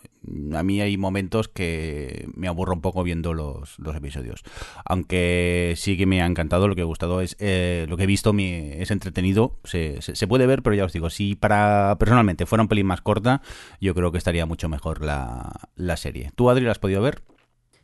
A 0.53 0.63
mí 0.65 0.81
hay 0.81 0.97
momentos 0.97 1.49
que 1.49 2.27
me 2.35 2.49
aburro 2.49 2.75
un 2.75 2.81
poco 2.81 3.05
viendo 3.05 3.35
los, 3.35 3.79
los 3.79 3.95
episodios. 3.95 4.43
Aunque 4.85 5.75
sí 5.77 5.97
que 5.97 6.07
me 6.07 6.23
ha 6.23 6.27
encantado, 6.27 6.67
lo 6.67 6.75
que 6.75 6.81
he 6.81 6.85
gustado 6.85 7.21
es 7.21 7.37
eh, 7.39 7.87
lo 7.89 7.97
que 7.97 8.05
he 8.05 8.07
visto, 8.07 8.35
es 8.37 8.91
entretenido. 8.91 9.59
Se, 9.63 10.03
se, 10.03 10.27
puede 10.27 10.47
ver, 10.47 10.63
pero 10.63 10.75
ya 10.75 10.87
os 10.87 10.93
digo, 10.93 11.09
si 11.09 11.37
para 11.37 11.95
personalmente 11.99 12.47
fuera 12.47 12.63
un 12.63 12.69
pelín 12.69 12.87
más 12.87 13.03
corta, 13.03 13.43
yo 13.81 13.95
creo 13.95 14.11
que 14.11 14.19
estaría 14.19 14.47
mucho 14.47 14.69
mejor 14.69 15.05
la, 15.05 15.53
la 15.77 15.97
serie. 15.97 16.33
¿Tú, 16.35 16.51
Adri, 16.51 16.65
la 16.65 16.73
has 16.73 16.81
podido 16.81 17.01
ver? 17.01 17.23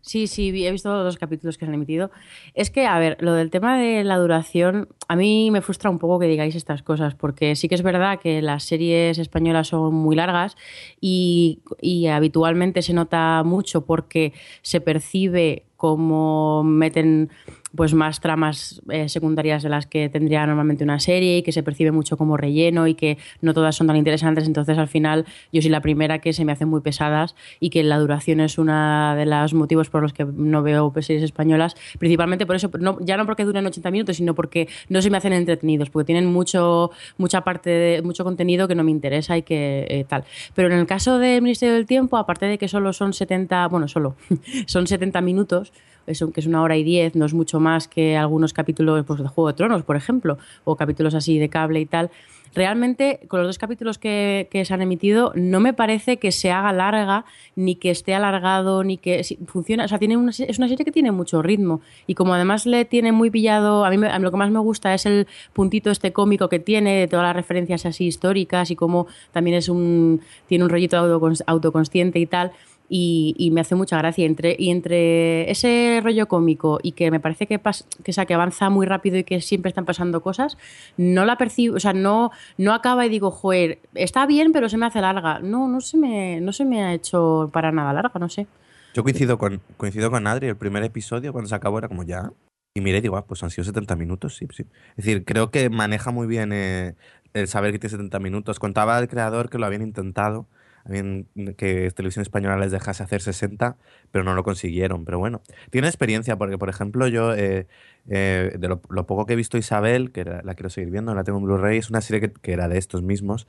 Sí, 0.02 0.26
sí, 0.26 0.66
he 0.66 0.72
visto 0.72 1.04
los 1.04 1.16
capítulos 1.16 1.56
que 1.56 1.64
se 1.64 1.68
han 1.68 1.74
emitido. 1.74 2.10
Es 2.54 2.70
que, 2.70 2.86
a 2.86 2.98
ver, 2.98 3.16
lo 3.20 3.34
del 3.34 3.50
tema 3.50 3.78
de 3.78 4.02
la 4.02 4.18
duración, 4.18 4.88
a 5.08 5.16
mí 5.16 5.50
me 5.50 5.60
frustra 5.60 5.90
un 5.90 5.98
poco 5.98 6.18
que 6.18 6.26
digáis 6.26 6.54
estas 6.54 6.82
cosas, 6.82 7.14
porque 7.14 7.56
sí 7.56 7.68
que 7.68 7.74
es 7.74 7.82
verdad 7.82 8.18
que 8.20 8.42
las 8.42 8.64
series 8.64 9.18
españolas 9.18 9.68
son 9.68 9.94
muy 9.94 10.16
largas 10.16 10.56
y, 11.00 11.60
y 11.80 12.06
habitualmente 12.06 12.82
se 12.82 12.92
nota 12.92 13.42
mucho 13.44 13.84
porque 13.84 14.32
se 14.62 14.80
percibe 14.80 15.64
como 15.82 16.62
meten 16.62 17.28
pues 17.74 17.92
más 17.92 18.20
tramas 18.20 18.80
eh, 18.88 19.08
secundarias 19.08 19.64
de 19.64 19.68
las 19.68 19.86
que 19.86 20.08
tendría 20.08 20.46
normalmente 20.46 20.84
una 20.84 21.00
serie 21.00 21.38
y 21.38 21.42
que 21.42 21.50
se 21.50 21.64
percibe 21.64 21.90
mucho 21.90 22.16
como 22.16 22.36
relleno 22.36 22.86
y 22.86 22.94
que 22.94 23.18
no 23.40 23.52
todas 23.52 23.74
son 23.74 23.88
tan 23.88 23.96
interesantes. 23.96 24.46
Entonces, 24.46 24.78
al 24.78 24.86
final, 24.86 25.26
yo 25.52 25.60
soy 25.60 25.72
la 25.72 25.80
primera 25.80 26.20
que 26.20 26.32
se 26.32 26.44
me 26.44 26.52
hacen 26.52 26.68
muy 26.68 26.82
pesadas 26.82 27.34
y 27.58 27.70
que 27.70 27.82
la 27.82 27.98
duración 27.98 28.38
es 28.38 28.58
uno 28.58 29.16
de 29.16 29.26
los 29.26 29.54
motivos 29.54 29.90
por 29.90 30.02
los 30.02 30.12
que 30.12 30.24
no 30.24 30.62
veo 30.62 30.92
series 31.00 31.24
españolas. 31.24 31.74
Principalmente 31.98 32.46
por 32.46 32.54
eso, 32.54 32.70
ya 33.00 33.16
no 33.16 33.26
porque 33.26 33.44
duren 33.44 33.66
80 33.66 33.90
minutos, 33.90 34.18
sino 34.18 34.36
porque 34.36 34.68
no 34.88 35.01
se 35.02 35.10
me 35.10 35.18
hacen 35.18 35.32
entretenidos, 35.32 35.90
porque 35.90 36.06
tienen 36.06 36.26
mucho, 36.26 36.90
mucha 37.18 37.42
parte 37.42 37.70
de, 37.70 38.02
mucho 38.02 38.24
contenido 38.24 38.68
que 38.68 38.74
no 38.74 38.84
me 38.84 38.90
interesa 38.90 39.36
y 39.36 39.42
que 39.42 39.86
eh, 39.88 40.04
tal. 40.08 40.24
Pero 40.54 40.68
en 40.68 40.78
el 40.78 40.86
caso 40.86 41.18
del 41.18 41.42
Ministerio 41.42 41.74
del 41.74 41.86
Tiempo, 41.86 42.16
aparte 42.16 42.46
de 42.46 42.58
que 42.58 42.68
solo 42.68 42.92
son 42.92 43.12
70, 43.12 43.68
bueno, 43.68 43.88
solo 43.88 44.16
son 44.66 44.86
70 44.86 45.20
minutos, 45.20 45.72
eso, 46.06 46.32
que 46.32 46.40
es 46.40 46.46
una 46.46 46.62
hora 46.62 46.76
y 46.76 46.82
diez, 46.82 47.14
no 47.14 47.26
es 47.26 47.34
mucho 47.34 47.60
más 47.60 47.88
que 47.88 48.16
algunos 48.16 48.52
capítulos 48.52 49.04
pues, 49.06 49.20
de 49.20 49.28
Juego 49.28 49.48
de 49.48 49.54
Tronos, 49.54 49.82
por 49.82 49.96
ejemplo, 49.96 50.38
o 50.64 50.76
capítulos 50.76 51.14
así 51.14 51.38
de 51.38 51.48
cable 51.48 51.80
y 51.80 51.86
tal. 51.86 52.10
Realmente, 52.54 53.20
con 53.28 53.40
los 53.40 53.48
dos 53.48 53.58
capítulos 53.58 53.98
que, 53.98 54.48
se 54.64 54.74
han 54.74 54.82
emitido, 54.82 55.32
no 55.34 55.58
me 55.60 55.72
parece 55.72 56.18
que 56.18 56.32
se 56.32 56.50
haga 56.50 56.72
larga, 56.72 57.24
ni 57.56 57.76
que 57.76 57.90
esté 57.90 58.14
alargado, 58.14 58.84
ni 58.84 58.98
que 58.98 59.24
funciona. 59.46 59.86
O 59.86 59.88
sea, 59.88 59.98
tiene 59.98 60.16
una, 60.16 60.30
es 60.30 60.58
una 60.58 60.68
serie 60.68 60.84
que 60.84 60.92
tiene 60.92 61.12
mucho 61.12 61.40
ritmo. 61.40 61.80
Y 62.06 62.14
como 62.14 62.34
además 62.34 62.66
le 62.66 62.84
tiene 62.84 63.10
muy 63.12 63.30
pillado, 63.30 63.84
a 63.84 63.90
mí, 63.90 63.96
lo 63.96 64.30
que 64.30 64.36
más 64.36 64.50
me 64.50 64.58
gusta 64.58 64.92
es 64.92 65.06
el 65.06 65.26
puntito 65.52 65.90
este 65.90 66.12
cómico 66.12 66.48
que 66.48 66.58
tiene, 66.58 67.00
de 67.00 67.08
todas 67.08 67.24
las 67.24 67.36
referencias 67.36 67.86
así 67.86 68.06
históricas 68.06 68.70
y 68.70 68.76
como 68.76 69.06
también 69.32 69.56
es 69.56 69.68
un, 69.68 70.20
tiene 70.46 70.64
un 70.64 70.70
rollito 70.70 70.98
autoconsciente 71.46 72.18
y 72.18 72.26
tal 72.26 72.52
y, 72.94 73.50
me 73.52 73.62
hace 73.62 73.74
mucha 73.74 73.96
gracia. 73.96 74.26
Entre, 74.26 74.54
y 74.58 74.70
entre 74.70 75.50
ese 75.50 76.00
rollo 76.02 76.28
cómico 76.28 76.78
y 76.82 76.92
que 76.92 77.10
me 77.10 77.20
parece 77.20 77.46
que, 77.46 77.58
que, 78.04 78.12
sea, 78.12 78.26
que 78.26 78.34
avanza 78.34 78.68
muy 78.68 78.86
rápido 78.86 79.16
y 79.16 79.24
que 79.24 79.40
siempre 79.40 79.70
están 79.70 79.86
pasando 79.86 80.20
cosas, 80.20 80.58
no 80.98 81.24
la 81.24 81.38
percibo, 81.38 81.76
o 81.76 81.80
sea, 81.80 81.94
no, 81.94 82.30
no 82.58 82.74
acaba 82.74 83.06
y 83.06 83.08
digo, 83.08 83.30
joder, 83.30 83.78
está 83.94 84.26
bien, 84.26 84.52
pero 84.52 84.68
se 84.68 84.76
me 84.76 84.84
hace 84.84 85.00
larga. 85.00 85.38
No, 85.38 85.68
no 85.68 85.80
se 85.80 85.96
me, 85.96 86.40
no 86.42 86.52
se 86.52 86.66
me 86.66 86.82
ha 86.82 86.92
hecho 86.92 87.48
para 87.50 87.72
nada 87.72 87.94
larga, 87.94 88.20
no 88.20 88.28
sé. 88.28 88.46
Yo 88.92 89.02
coincido 89.02 89.38
con, 89.38 89.62
coincido 89.78 90.10
con 90.10 90.26
Adri, 90.26 90.48
el 90.48 90.56
primer 90.56 90.84
episodio 90.84 91.32
cuando 91.32 91.48
se 91.48 91.54
acabó 91.54 91.78
era 91.78 91.88
como 91.88 92.02
ya. 92.02 92.30
Y 92.74 92.82
miré 92.82 92.98
y 92.98 93.00
digo, 93.00 93.16
ah, 93.16 93.24
pues 93.24 93.42
han 93.42 93.50
sido 93.50 93.64
70 93.64 93.96
minutos, 93.96 94.36
sí, 94.36 94.46
sí. 94.54 94.64
Es 94.96 95.04
decir, 95.04 95.24
creo 95.24 95.50
que 95.50 95.70
maneja 95.70 96.10
muy 96.10 96.26
bien 96.26 96.52
eh, 96.52 96.94
el 97.32 97.48
saber 97.48 97.72
que 97.72 97.78
tiene 97.78 97.92
70 97.92 98.18
minutos. 98.18 98.58
Contaba 98.58 98.98
el 98.98 99.08
creador 99.08 99.48
que 99.48 99.56
lo 99.56 99.64
habían 99.64 99.82
intentado 99.82 100.46
que 100.84 101.90
Televisión 101.94 102.22
Española 102.22 102.56
les 102.56 102.72
dejase 102.72 103.02
hacer 103.02 103.20
60, 103.20 103.76
pero 104.10 104.24
no 104.24 104.34
lo 104.34 104.42
consiguieron. 104.42 105.04
Pero 105.04 105.18
bueno, 105.18 105.42
tiene 105.70 105.88
experiencia 105.88 106.36
porque, 106.36 106.58
por 106.58 106.68
ejemplo, 106.68 107.06
yo, 107.08 107.34
eh, 107.34 107.66
eh, 108.08 108.56
de 108.58 108.68
lo, 108.68 108.80
poco 108.80 109.26
que 109.26 109.34
he 109.34 109.36
visto 109.36 109.58
Isabel, 109.58 110.12
que 110.12 110.24
la 110.24 110.54
quiero 110.54 110.70
seguir 110.70 110.90
viendo, 110.90 111.14
la 111.14 111.24
tengo 111.24 111.38
en 111.38 111.44
Blu-ray, 111.44 111.78
es 111.78 111.90
una 111.90 112.00
serie 112.00 112.32
que, 112.32 112.52
era 112.52 112.68
de 112.68 112.78
estos 112.78 113.02
mismos 113.02 113.46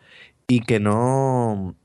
y 0.48 0.62
que 0.62 0.80
no... 0.80 1.75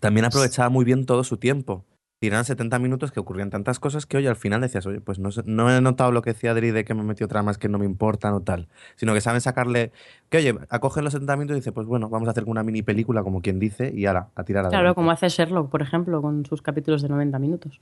También 0.00 0.26
aprovechaba 0.26 0.68
muy 0.68 0.84
bien 0.84 1.06
todo 1.06 1.24
su 1.24 1.38
tiempo 1.38 1.84
tiran 2.18 2.44
70 2.44 2.78
minutos 2.78 3.12
que 3.12 3.20
ocurrían 3.20 3.50
tantas 3.50 3.78
cosas 3.78 4.06
que 4.06 4.16
hoy 4.16 4.26
al 4.26 4.36
final 4.36 4.60
decías, 4.60 4.86
oye, 4.86 5.00
pues 5.00 5.18
no, 5.18 5.30
no 5.44 5.70
he 5.70 5.80
notado 5.80 6.10
lo 6.10 6.22
que 6.22 6.32
decía 6.32 6.50
Adri 6.50 6.72
de 6.72 6.84
que 6.84 6.94
me 6.94 7.04
metió 7.04 7.28
tramas 7.28 7.58
que 7.58 7.68
no 7.68 7.78
me 7.78 7.84
importan 7.84 8.34
o 8.34 8.40
tal, 8.40 8.68
sino 8.96 9.14
que 9.14 9.20
saben 9.20 9.40
sacarle, 9.40 9.92
que 10.28 10.38
oye, 10.38 10.54
acogen 10.68 11.04
los 11.04 11.12
70 11.12 11.36
minutos 11.36 11.56
y 11.56 11.60
dice, 11.60 11.72
pues 11.72 11.86
bueno, 11.86 12.08
vamos 12.08 12.28
a 12.28 12.32
hacer 12.32 12.44
una 12.44 12.62
mini 12.62 12.82
película 12.82 13.22
como 13.22 13.40
quien 13.40 13.58
dice 13.58 13.92
y 13.94 14.06
ahora, 14.06 14.28
a 14.34 14.44
tirar 14.44 14.68
Claro, 14.68 14.94
como 14.94 15.10
hace 15.10 15.28
Sherlock, 15.28 15.70
por 15.70 15.82
ejemplo, 15.82 16.20
con 16.20 16.44
sus 16.44 16.60
capítulos 16.60 17.02
de 17.02 17.08
90 17.08 17.38
minutos. 17.38 17.80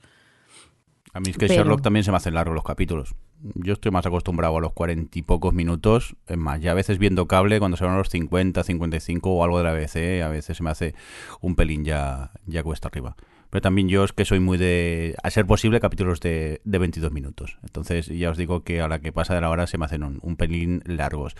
A 1.13 1.19
mí 1.19 1.31
es 1.31 1.37
que 1.37 1.47
Sherlock 1.47 1.81
también 1.81 2.03
se 2.03 2.11
me 2.11 2.17
hacen 2.17 2.35
largos 2.35 2.53
los 2.53 2.63
capítulos. 2.63 3.15
Yo 3.55 3.73
estoy 3.73 3.91
más 3.91 4.05
acostumbrado 4.05 4.57
a 4.57 4.61
los 4.61 4.73
cuarenta 4.73 5.17
y 5.17 5.23
pocos 5.23 5.51
minutos. 5.51 6.15
Es 6.27 6.37
más, 6.37 6.61
ya 6.61 6.71
a 6.71 6.73
veces 6.75 6.99
viendo 6.99 7.27
cable, 7.27 7.57
cuando 7.57 7.75
se 7.75 7.85
van 7.85 7.95
a 7.95 7.97
los 7.97 8.09
50, 8.09 8.63
55 8.63 9.31
o 9.31 9.43
algo 9.43 9.57
de 9.57 9.63
la 9.63 9.73
BBC, 9.73 10.21
a 10.23 10.29
veces 10.29 10.57
se 10.57 10.63
me 10.63 10.69
hace 10.69 10.93
un 11.41 11.55
pelín 11.55 11.83
ya, 11.85 12.31
ya 12.45 12.61
cuesta 12.61 12.87
arriba. 12.87 13.15
Pero 13.49 13.61
también 13.61 13.87
yo 13.87 14.03
es 14.03 14.13
que 14.13 14.25
soy 14.25 14.39
muy 14.39 14.57
de, 14.57 15.15
a 15.23 15.29
ser 15.29 15.45
posible, 15.45 15.79
capítulos 15.79 16.19
de, 16.19 16.61
de 16.63 16.77
22 16.77 17.11
minutos. 17.11 17.57
Entonces 17.63 18.07
ya 18.07 18.29
os 18.29 18.37
digo 18.37 18.63
que 18.63 18.81
a 18.81 18.87
la 18.87 18.99
que 18.99 19.11
pasa 19.11 19.35
de 19.35 19.41
la 19.41 19.49
hora 19.49 19.67
se 19.67 19.77
me 19.77 19.85
hacen 19.85 20.03
un, 20.03 20.19
un 20.21 20.35
pelín 20.35 20.81
largos. 20.85 21.35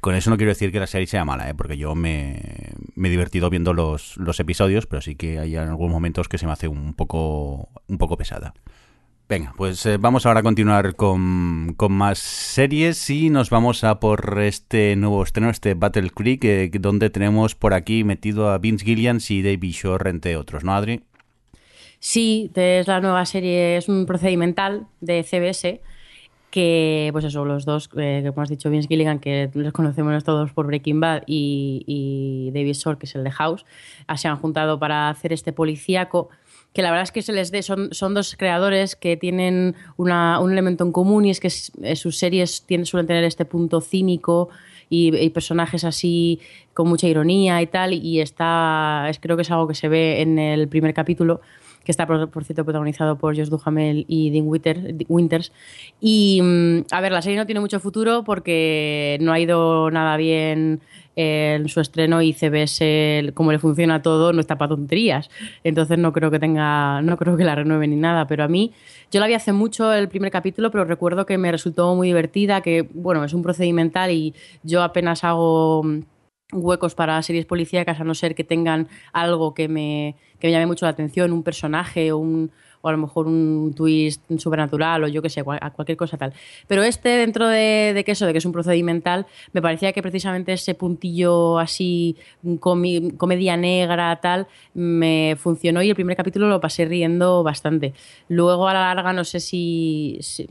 Con 0.00 0.14
eso 0.14 0.30
no 0.30 0.36
quiero 0.36 0.50
decir 0.50 0.72
que 0.72 0.80
la 0.80 0.86
serie 0.86 1.06
sea 1.06 1.24
mala, 1.24 1.48
¿eh? 1.48 1.54
porque 1.54 1.76
yo 1.76 1.94
me, 1.94 2.40
he 2.96 3.08
divertido 3.08 3.50
viendo 3.50 3.72
los, 3.72 4.16
los 4.16 4.40
episodios, 4.40 4.86
pero 4.86 5.00
sí 5.00 5.14
que 5.14 5.38
hay 5.38 5.56
algunos 5.56 5.92
momentos 5.92 6.28
que 6.28 6.38
se 6.38 6.46
me 6.46 6.52
hace 6.52 6.68
un 6.68 6.94
poco, 6.94 7.68
un 7.86 7.98
poco 7.98 8.16
pesada. 8.16 8.54
Venga, 9.26 9.54
pues 9.56 9.86
eh, 9.86 9.96
vamos 9.96 10.26
ahora 10.26 10.40
a 10.40 10.42
continuar 10.42 10.96
con, 10.96 11.72
con, 11.78 11.92
más 11.92 12.18
series 12.18 13.08
y 13.08 13.30
nos 13.30 13.48
vamos 13.48 13.82
a 13.82 13.98
por 13.98 14.38
este 14.40 14.96
nuevo 14.96 15.22
estreno, 15.22 15.48
este 15.48 15.72
Battle 15.72 16.10
Creek, 16.10 16.44
eh, 16.44 16.70
donde 16.78 17.08
tenemos 17.08 17.54
por 17.54 17.72
aquí 17.72 18.04
metido 18.04 18.50
a 18.50 18.58
Vince 18.58 18.84
Gillian 18.84 19.20
y 19.26 19.40
David 19.40 19.72
Shore, 19.72 20.10
entre 20.10 20.36
otros, 20.36 20.62
¿no, 20.62 20.74
Adri? 20.74 21.04
Sí, 22.06 22.50
es 22.54 22.86
la 22.86 23.00
nueva 23.00 23.24
serie, 23.24 23.78
es 23.78 23.88
un 23.88 24.04
procedimental 24.04 24.86
de 25.00 25.22
CBS 25.22 25.80
que, 26.50 27.08
pues 27.12 27.24
eso, 27.24 27.46
los 27.46 27.64
dos, 27.64 27.88
eh, 27.96 28.20
que 28.20 28.28
hemos 28.28 28.50
dicho, 28.50 28.68
Vince 28.68 28.88
Gilligan, 28.88 29.20
que 29.20 29.50
los 29.54 29.72
conocemos 29.72 30.22
todos 30.22 30.52
por 30.52 30.66
Breaking 30.66 31.00
Bad, 31.00 31.22
y, 31.26 32.50
David 32.52 32.74
Shore, 32.74 32.98
que 32.98 33.06
es 33.06 33.14
el 33.14 33.24
de 33.24 33.30
House, 33.30 33.64
se 34.16 34.28
han 34.28 34.36
juntado 34.36 34.78
para 34.78 35.08
hacer 35.08 35.32
este 35.32 35.54
policíaco 35.54 36.28
que 36.74 36.82
la 36.82 36.90
verdad 36.90 37.04
es 37.04 37.12
que 37.12 37.22
se 37.22 37.32
les 37.32 37.50
dé, 37.50 37.62
son, 37.62 37.88
son 37.94 38.12
dos 38.12 38.36
creadores 38.36 38.96
que 38.96 39.16
tienen 39.16 39.74
una, 39.96 40.40
un 40.40 40.52
elemento 40.52 40.84
en 40.84 40.92
común 40.92 41.24
y 41.24 41.30
es 41.30 41.40
que 41.40 41.48
eh, 41.82 41.96
sus 41.96 42.18
series 42.18 42.66
tienen, 42.66 42.84
suelen 42.84 43.06
tener 43.06 43.24
este 43.24 43.46
punto 43.46 43.80
cínico 43.80 44.50
y, 44.90 45.16
y, 45.16 45.30
personajes 45.30 45.84
así 45.84 46.40
con 46.74 46.86
mucha 46.86 47.06
ironía 47.06 47.62
y 47.62 47.66
tal, 47.66 47.94
y 47.94 48.20
está, 48.20 49.06
es, 49.08 49.18
creo 49.18 49.36
que 49.36 49.42
es 49.42 49.50
algo 49.50 49.66
que 49.66 49.74
se 49.74 49.88
ve 49.88 50.20
en 50.20 50.38
el 50.38 50.68
primer 50.68 50.92
capítulo 50.92 51.40
que 51.84 51.92
está, 51.92 52.06
por, 52.06 52.44
cierto, 52.44 52.64
protagonizado 52.64 53.16
por 53.16 53.36
Josh 53.36 53.48
Duhamel 53.48 54.04
y 54.08 54.30
Dean 54.30 54.46
Winter, 54.46 54.94
Winters. 55.08 55.52
Y, 56.00 56.40
mm, 56.42 56.86
a 56.90 57.00
ver, 57.00 57.12
la 57.12 57.22
serie 57.22 57.38
no 57.38 57.46
tiene 57.46 57.60
mucho 57.60 57.80
futuro 57.80 58.24
porque 58.24 59.18
no 59.20 59.32
ha 59.32 59.38
ido 59.38 59.90
nada 59.90 60.16
bien 60.16 60.80
en 61.16 61.68
su 61.68 61.80
estreno 61.80 62.22
y 62.22 62.32
CBS, 62.32 63.32
como 63.34 63.52
le 63.52 63.58
funciona 63.58 64.02
todo, 64.02 64.32
no 64.32 64.40
está 64.40 64.58
para 64.58 64.70
tonterías. 64.70 65.30
Entonces 65.62 65.98
no 65.98 66.12
creo 66.12 66.30
que 66.30 66.38
tenga, 66.38 67.02
no 67.02 67.16
creo 67.16 67.36
que 67.36 67.44
la 67.44 67.54
renueve 67.54 67.86
ni 67.86 67.96
nada. 67.96 68.26
Pero 68.26 68.44
a 68.44 68.48
mí, 68.48 68.72
yo 69.12 69.20
la 69.20 69.26
vi 69.26 69.34
hace 69.34 69.52
mucho 69.52 69.92
el 69.92 70.08
primer 70.08 70.30
capítulo, 70.30 70.70
pero 70.70 70.84
recuerdo 70.84 71.26
que 71.26 71.38
me 71.38 71.52
resultó 71.52 71.94
muy 71.94 72.08
divertida, 72.08 72.60
que 72.62 72.88
bueno, 72.92 73.24
es 73.24 73.32
un 73.32 73.42
procedimental 73.42 74.10
y 74.10 74.34
yo 74.62 74.82
apenas 74.82 75.22
hago 75.24 75.84
huecos 76.54 76.94
para 76.94 77.20
series 77.22 77.46
policíacas 77.46 78.00
a 78.00 78.04
no 78.04 78.14
ser 78.14 78.34
que 78.34 78.44
tengan 78.44 78.88
algo 79.12 79.54
que 79.54 79.68
me, 79.68 80.16
que 80.38 80.48
me 80.48 80.52
llame 80.52 80.66
mucho 80.66 80.86
la 80.86 80.90
atención, 80.90 81.32
un 81.32 81.42
personaje 81.42 82.12
o 82.12 82.18
un, 82.18 82.50
o 82.84 82.88
a 82.88 82.92
lo 82.92 82.98
mejor 82.98 83.26
un 83.26 83.72
twist 83.74 84.22
sobrenatural 84.36 85.04
o 85.04 85.08
yo 85.08 85.22
que 85.22 85.30
sé, 85.30 85.42
cualquier 85.42 85.96
cosa 85.96 86.18
tal. 86.18 86.34
Pero 86.68 86.82
este, 86.82 87.08
dentro 87.08 87.48
de, 87.48 87.92
de, 87.94 88.04
que 88.04 88.12
eso, 88.12 88.26
de 88.26 88.32
que 88.32 88.38
es 88.38 88.44
un 88.44 88.52
procedimental, 88.52 89.26
me 89.52 89.62
parecía 89.62 89.92
que 89.92 90.02
precisamente 90.02 90.52
ese 90.52 90.74
puntillo 90.74 91.58
así, 91.58 92.16
com 92.60 92.82
comedia 93.16 93.56
negra, 93.56 94.14
tal, 94.20 94.46
me 94.74 95.34
funcionó 95.38 95.82
y 95.82 95.88
el 95.88 95.94
primer 95.94 96.16
capítulo 96.16 96.48
lo 96.48 96.60
pasé 96.60 96.84
riendo 96.84 97.42
bastante. 97.42 97.94
Luego 98.28 98.68
a 98.68 98.74
la 98.74 98.94
larga 98.94 99.14
no 99.14 99.24
sé 99.24 99.40
si, 99.40 100.18
si 100.20 100.46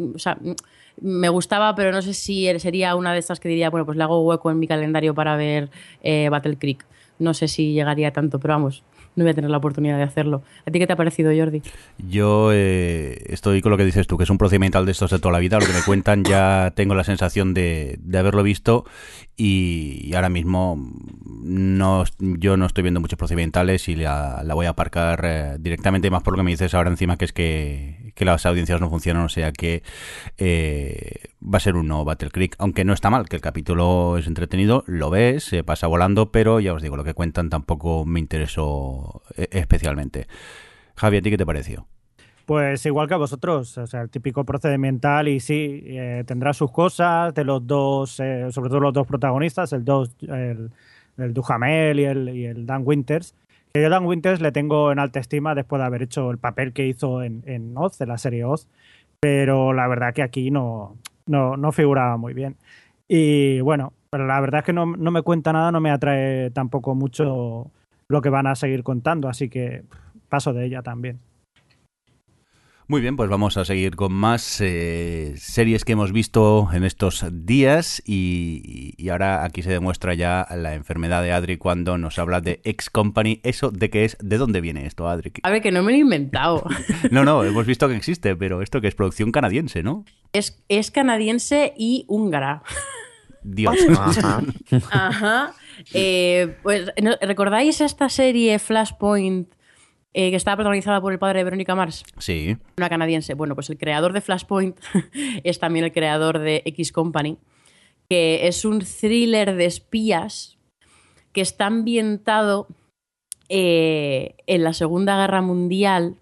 me 1.02 1.30
gustaba, 1.30 1.76
pero 1.76 1.92
no 1.92 2.02
sé 2.02 2.14
si 2.14 2.48
sería 2.60 2.96
una 2.96 3.14
de 3.14 3.20
estas 3.20 3.40
que 3.40 3.50
diría, 3.50 3.70
bueno, 3.70 3.86
pues 3.86 3.98
le 3.98 4.04
hago 4.04 4.22
hueco 4.22 4.52
en 4.52 4.60
mi 4.60 4.68
calendario 4.68 5.14
para 5.14 5.36
ver 5.36 5.70
eh, 6.02 6.30
Battle 6.30 6.58
Creek. 6.58 6.86
No 7.20 7.34
sé 7.34 7.48
si 7.48 7.74
llegaría 7.74 8.12
tanto, 8.12 8.40
pero 8.40 8.56
vamos, 8.56 8.84
no 9.16 9.24
voy 9.24 9.32
a 9.32 9.34
tener 9.34 9.50
la 9.50 9.58
oportunidad 9.58 9.98
de 9.98 10.04
hacerlo. 10.04 10.44
¿A 10.66 10.72
ti 10.72 10.80
qué 10.80 10.88
te 10.88 10.94
ha 10.94 10.96
parecido, 10.96 11.32
Jordi? 11.36 11.62
Yo 11.98 12.52
eh, 12.52 13.24
estoy 13.28 13.62
con 13.62 13.72
lo 13.72 13.78
que 13.78 13.86
dices 13.86 14.08
tú, 14.08 14.18
que 14.18 14.24
es 14.24 14.30
un 14.30 14.38
procedimental 14.38 14.86
de 14.86 14.92
estos 14.92 15.12
de 15.12 15.20
toda 15.20 15.34
la 15.34 15.40
vida. 15.40 15.60
Lo 15.60 15.66
que 15.66 15.74
me 15.74 15.84
cuentan 15.86 16.24
ya 16.24 16.74
tengo 16.76 16.96
la 16.96 17.04
sensación 17.04 17.54
de, 17.54 18.00
de 18.02 18.18
haberlo 18.18 18.44
visto 18.44 18.86
y, 19.38 20.02
y, 20.04 20.16
ahora 20.16 20.30
mismo 20.30 20.78
no, 21.26 22.04
yo 22.20 22.58
no 22.58 22.66
estoy 22.66 22.82
viendo 22.84 23.02
muchos 23.02 23.18
procedimentales 23.18 23.88
y 23.88 23.96
la, 23.96 24.42
la 24.44 24.54
voy 24.54 24.66
a 24.66 24.70
aparcar 24.70 25.22
eh, 25.24 25.58
directamente, 25.60 26.10
más 26.10 26.24
por 26.24 26.34
lo 26.34 26.38
que 26.38 26.44
me 26.44 26.52
dices 26.52 26.74
ahora 26.74 26.90
encima, 26.90 27.18
que 27.18 27.26
es 27.26 27.34
que, 27.34 28.03
que 28.14 28.26
las 28.26 28.46
audiencias 28.46 28.80
no 28.80 28.90
funcionan, 28.90 29.24
o 29.24 29.30
sea 29.30 29.52
que 29.52 29.84
eh, 30.38 31.30
va 31.44 31.58
a 31.58 31.62
ser 31.62 31.76
un 31.76 31.88
nuevo 31.88 32.06
Battle 32.06 32.30
Creek, 32.30 32.56
aunque 32.60 32.86
no 32.86 32.94
está 32.94 33.10
mal, 33.10 33.28
que 33.28 33.36
el 33.36 33.42
capítulo 33.42 34.18
es 34.18 34.28
entretenido, 34.28 34.84
lo 34.88 35.10
ves, 35.10 35.44
se 35.44 35.64
pasa 35.64 35.88
volando, 35.88 36.32
pero 36.32 36.60
ya 36.60 36.74
os 36.74 36.82
digo, 36.82 36.98
lo 36.98 37.04
que 37.04 37.14
cuentan 37.14 37.50
tampoco 37.50 38.06
me 38.06 38.20
interesó 38.20 39.22
eh, 39.36 39.48
especialmente. 39.52 40.28
Javi, 40.96 41.18
¿a 41.18 41.22
ti 41.22 41.30
qué 41.30 41.38
te 41.38 41.46
pareció? 41.46 41.88
Pues 42.46 42.86
igual 42.86 43.08
que 43.08 43.14
a 43.14 43.18
vosotros, 43.18 43.78
o 43.78 43.88
sea, 43.88 44.02
el 44.02 44.10
típico 44.10 44.44
procedimental 44.44 45.30
y 45.30 45.40
sí, 45.40 45.82
eh, 45.86 46.24
tendrá 46.28 46.52
sus 46.52 46.72
cosas 46.72 47.34
de 47.34 47.46
los 47.46 47.66
dos, 47.66 48.20
eh, 48.20 48.48
sobre 48.52 48.70
todo 48.70 48.82
los 48.82 48.94
dos 48.94 49.08
protagonistas, 49.08 49.72
el, 49.72 49.86
dos, 49.86 50.14
el, 50.22 50.70
el 51.18 51.34
Duhamel 51.34 52.02
y 52.02 52.04
el, 52.04 52.30
y 52.30 52.46
el, 52.46 52.66
Dan 52.66 52.82
Winters. 52.86 53.34
Que 53.76 53.82
yo 53.82 53.90
Dan 53.90 54.06
Winters 54.06 54.40
le 54.40 54.52
tengo 54.52 54.92
en 54.92 55.00
alta 55.00 55.20
estima 55.20 55.56
después 55.56 55.80
de 55.80 55.88
haber 55.88 56.04
hecho 56.04 56.30
el 56.30 56.38
papel 56.38 56.74
que 56.74 56.86
hizo 56.86 57.24
en, 57.24 57.42
en 57.48 57.76
Oz, 57.76 58.00
en 58.02 58.10
la 58.10 58.20
serie 58.20 58.46
Oz, 58.46 58.68
pero 59.20 59.74
la 59.74 59.88
verdad 59.88 60.14
que 60.14 60.22
aquí 60.22 60.52
no, 60.52 60.96
no, 61.26 61.58
no 61.58 61.72
figuraba 61.72 62.18
muy 62.18 62.36
bien. 62.36 62.56
Y 63.08 63.62
bueno, 63.62 63.92
pero 64.12 64.28
la 64.28 64.40
verdad 64.42 64.60
es 64.60 64.66
que 64.66 64.74
no, 64.74 64.86
no 64.86 65.10
me 65.10 65.24
cuenta 65.24 65.54
nada, 65.54 65.72
no 65.72 65.82
me 65.82 65.90
atrae 65.90 66.52
tampoco 66.52 66.94
mucho 66.94 67.72
lo 68.10 68.22
que 68.22 68.30
van 68.30 68.46
a 68.46 68.54
seguir 68.54 68.84
contando, 68.84 69.28
así 69.28 69.50
que 69.50 69.84
paso 70.30 70.54
de 70.54 70.66
ella 70.66 70.84
también. 70.84 71.20
Muy 72.88 73.00
bien, 73.00 73.16
pues 73.16 73.30
vamos 73.30 73.56
a 73.56 73.64
seguir 73.64 73.96
con 73.96 74.12
más 74.12 74.60
eh, 74.60 75.36
series 75.38 75.86
que 75.86 75.94
hemos 75.94 76.12
visto 76.12 76.68
en 76.74 76.84
estos 76.84 77.26
días 77.32 78.04
y, 78.06 78.94
y, 78.98 79.10
ahora 79.10 79.46
aquí 79.46 79.62
se 79.62 79.70
demuestra 79.70 80.14
ya 80.16 80.46
la 80.54 80.74
enfermedad 80.74 81.24
de 81.24 81.32
Adri 81.32 81.58
cuando 81.58 81.98
nos 81.98 82.20
habla 82.20 82.42
de 82.42 82.60
X 82.66 82.90
Company. 82.90 83.40
¿Eso 83.44 83.72
de 83.72 83.90
qué 83.90 84.04
es? 84.04 84.18
¿De 84.20 84.38
dónde 84.38 84.60
viene 84.60 84.86
esto, 84.86 85.08
Adri? 85.08 85.32
A 85.44 85.50
ver, 85.50 85.62
que 85.62 85.72
no 85.72 85.82
me 85.82 85.94
lo 85.94 85.98
he 85.98 86.02
inventado. 86.02 86.66
no, 87.12 87.24
no, 87.24 87.46
hemos 87.46 87.66
visto 87.66 87.88
que 87.88 87.96
existe, 87.96 88.36
pero 88.36 88.62
esto 88.62 88.82
que 88.82 88.90
es 88.90 88.96
producción 88.96 89.32
canadiense, 89.32 89.82
¿no? 89.82 90.04
Es, 90.34 90.62
es 90.68 90.92
canadiense 90.92 91.74
y 91.78 92.04
húngara. 92.10 92.64
Dios. 93.44 93.78
Ajá. 93.98 94.44
Ajá. 94.92 95.54
Eh, 95.94 96.58
pues, 96.64 96.92
¿recordáis 97.22 97.80
esta 97.80 98.10
serie 98.10 98.60
Flashpoint? 98.60 99.48
Eh, 100.16 100.30
que 100.30 100.36
estaba 100.36 100.58
protagonizada 100.58 101.02
por 101.02 101.12
el 101.12 101.18
padre 101.18 101.40
de 101.40 101.44
Verónica 101.44 101.74
Mars. 101.74 102.04
Sí. 102.20 102.56
Una 102.78 102.88
canadiense. 102.88 103.34
Bueno, 103.34 103.56
pues 103.56 103.72
el 103.72 103.80
creador 103.80 104.14
de 104.14 104.22
Flashpoint 104.22 104.78
es 105.44 105.60
también 105.60 105.86
el 105.86 105.92
creador 105.92 106.38
de 106.38 106.62
X 106.66 106.92
Company, 106.92 107.38
que 108.10 108.48
es 108.48 108.64
un 108.64 108.80
thriller 108.80 109.56
de 109.56 109.66
espías 109.66 110.60
que 111.32 111.42
está 111.42 111.66
ambientado 111.66 112.68
eh, 113.50 114.36
en 114.46 114.64
la 114.64 114.74
Segunda 114.74 115.18
Guerra 115.18 115.42
Mundial. 115.42 116.16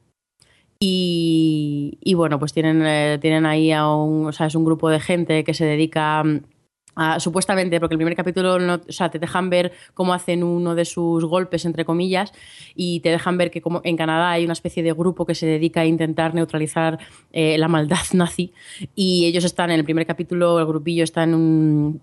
Y, 0.79 2.00
y 2.01 2.13
bueno, 2.13 2.39
pues 2.39 2.53
tienen, 2.53 2.81
eh, 2.86 3.19
tienen 3.21 3.45
ahí 3.45 3.74
a 3.74 3.88
un, 3.88 4.25
o 4.25 4.31
sea, 4.31 4.48
es 4.48 4.55
un 4.55 4.63
grupo 4.63 4.89
de 4.89 5.01
gente 5.01 5.43
que 5.43 5.53
se 5.53 5.65
dedica 5.65 6.24
Supuestamente, 7.20 7.79
porque 7.79 7.96
el 7.96 7.98
primer 8.00 8.15
capítulo 8.15 8.60
no, 8.60 8.75
o 8.75 8.91
sea, 8.91 9.10
te 9.10 9.20
dejan 9.20 9.50
ver 9.50 9.72
cómo 9.93 10.13
hacen 10.13 10.43
uno 10.43 10.75
de 10.75 10.86
sus 10.86 11.25
golpes, 11.25 11.65
entre 11.65 11.86
comillas, 11.86 12.34
y 12.75 13.00
te 13.01 13.10
dejan 13.10 13.38
ver 13.38 13.51
que 13.51 13.62
como 13.62 13.81
en 13.84 13.98
Canadá 13.98 14.31
hay 14.31 14.43
una 14.43 14.53
especie 14.53 14.84
de 14.84 14.93
grupo 14.93 15.25
que 15.25 15.36
se 15.36 15.46
dedica 15.46 15.81
a 15.81 15.86
intentar 15.86 16.34
neutralizar 16.34 17.00
eh, 17.31 17.58
la 17.58 17.67
maldad 17.67 18.00
nazi, 18.13 18.53
y 18.96 19.25
ellos 19.25 19.43
están 19.43 19.72
en 19.72 19.79
el 19.79 19.84
primer 19.86 20.05
capítulo, 20.05 20.60
el 20.60 20.65
grupillo 20.65 21.03
está 21.03 21.24
en 21.24 21.34
un, 21.34 22.01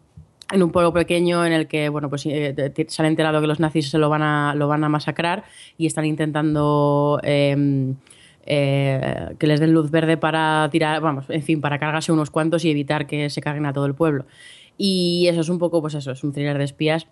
en 0.52 0.62
un 0.62 0.71
pueblo 0.71 0.93
pequeño 0.93 1.45
en 1.45 1.52
el 1.52 1.67
que 1.67 1.88
bueno 1.88 2.09
pues 2.09 2.25
eh, 2.26 2.55
se 2.88 3.02
han 3.02 3.07
enterado 3.07 3.40
que 3.40 3.47
los 3.47 3.61
nazis 3.61 3.90
se 3.90 3.99
lo 3.99 4.09
van 4.09 4.23
a, 4.23 4.55
lo 4.55 4.69
van 4.69 4.85
a 4.85 4.88
masacrar 4.88 5.45
y 5.76 5.87
están 5.87 6.05
intentando... 6.05 7.21
Eh, 7.23 7.95
eh, 8.50 9.35
que 9.38 9.47
les 9.47 9.61
den 9.61 9.75
luz 9.75 9.90
verde 9.90 10.17
para 10.17 10.67
tirar, 10.73 11.02
vamos, 11.02 11.26
en 11.28 11.43
fin, 11.43 11.61
para 11.61 11.78
cargarse 11.78 12.12
unos 12.12 12.31
cuantos 12.31 12.64
y 12.64 12.71
evitar 12.71 13.07
que 13.07 13.28
se 13.28 13.43
carguen 13.43 13.67
a 13.67 13.75
todo 13.75 13.85
el 13.85 13.95
pueblo. 13.95 14.25
Y 14.78 15.26
eso 15.28 15.42
es 15.42 15.49
un 15.50 15.58
poco, 15.58 15.82
pues 15.82 15.94
eso, 15.94 16.12
es 16.12 16.25
un 16.25 16.32
thriller 16.32 16.56
de 16.56 16.64
espías. 16.64 17.06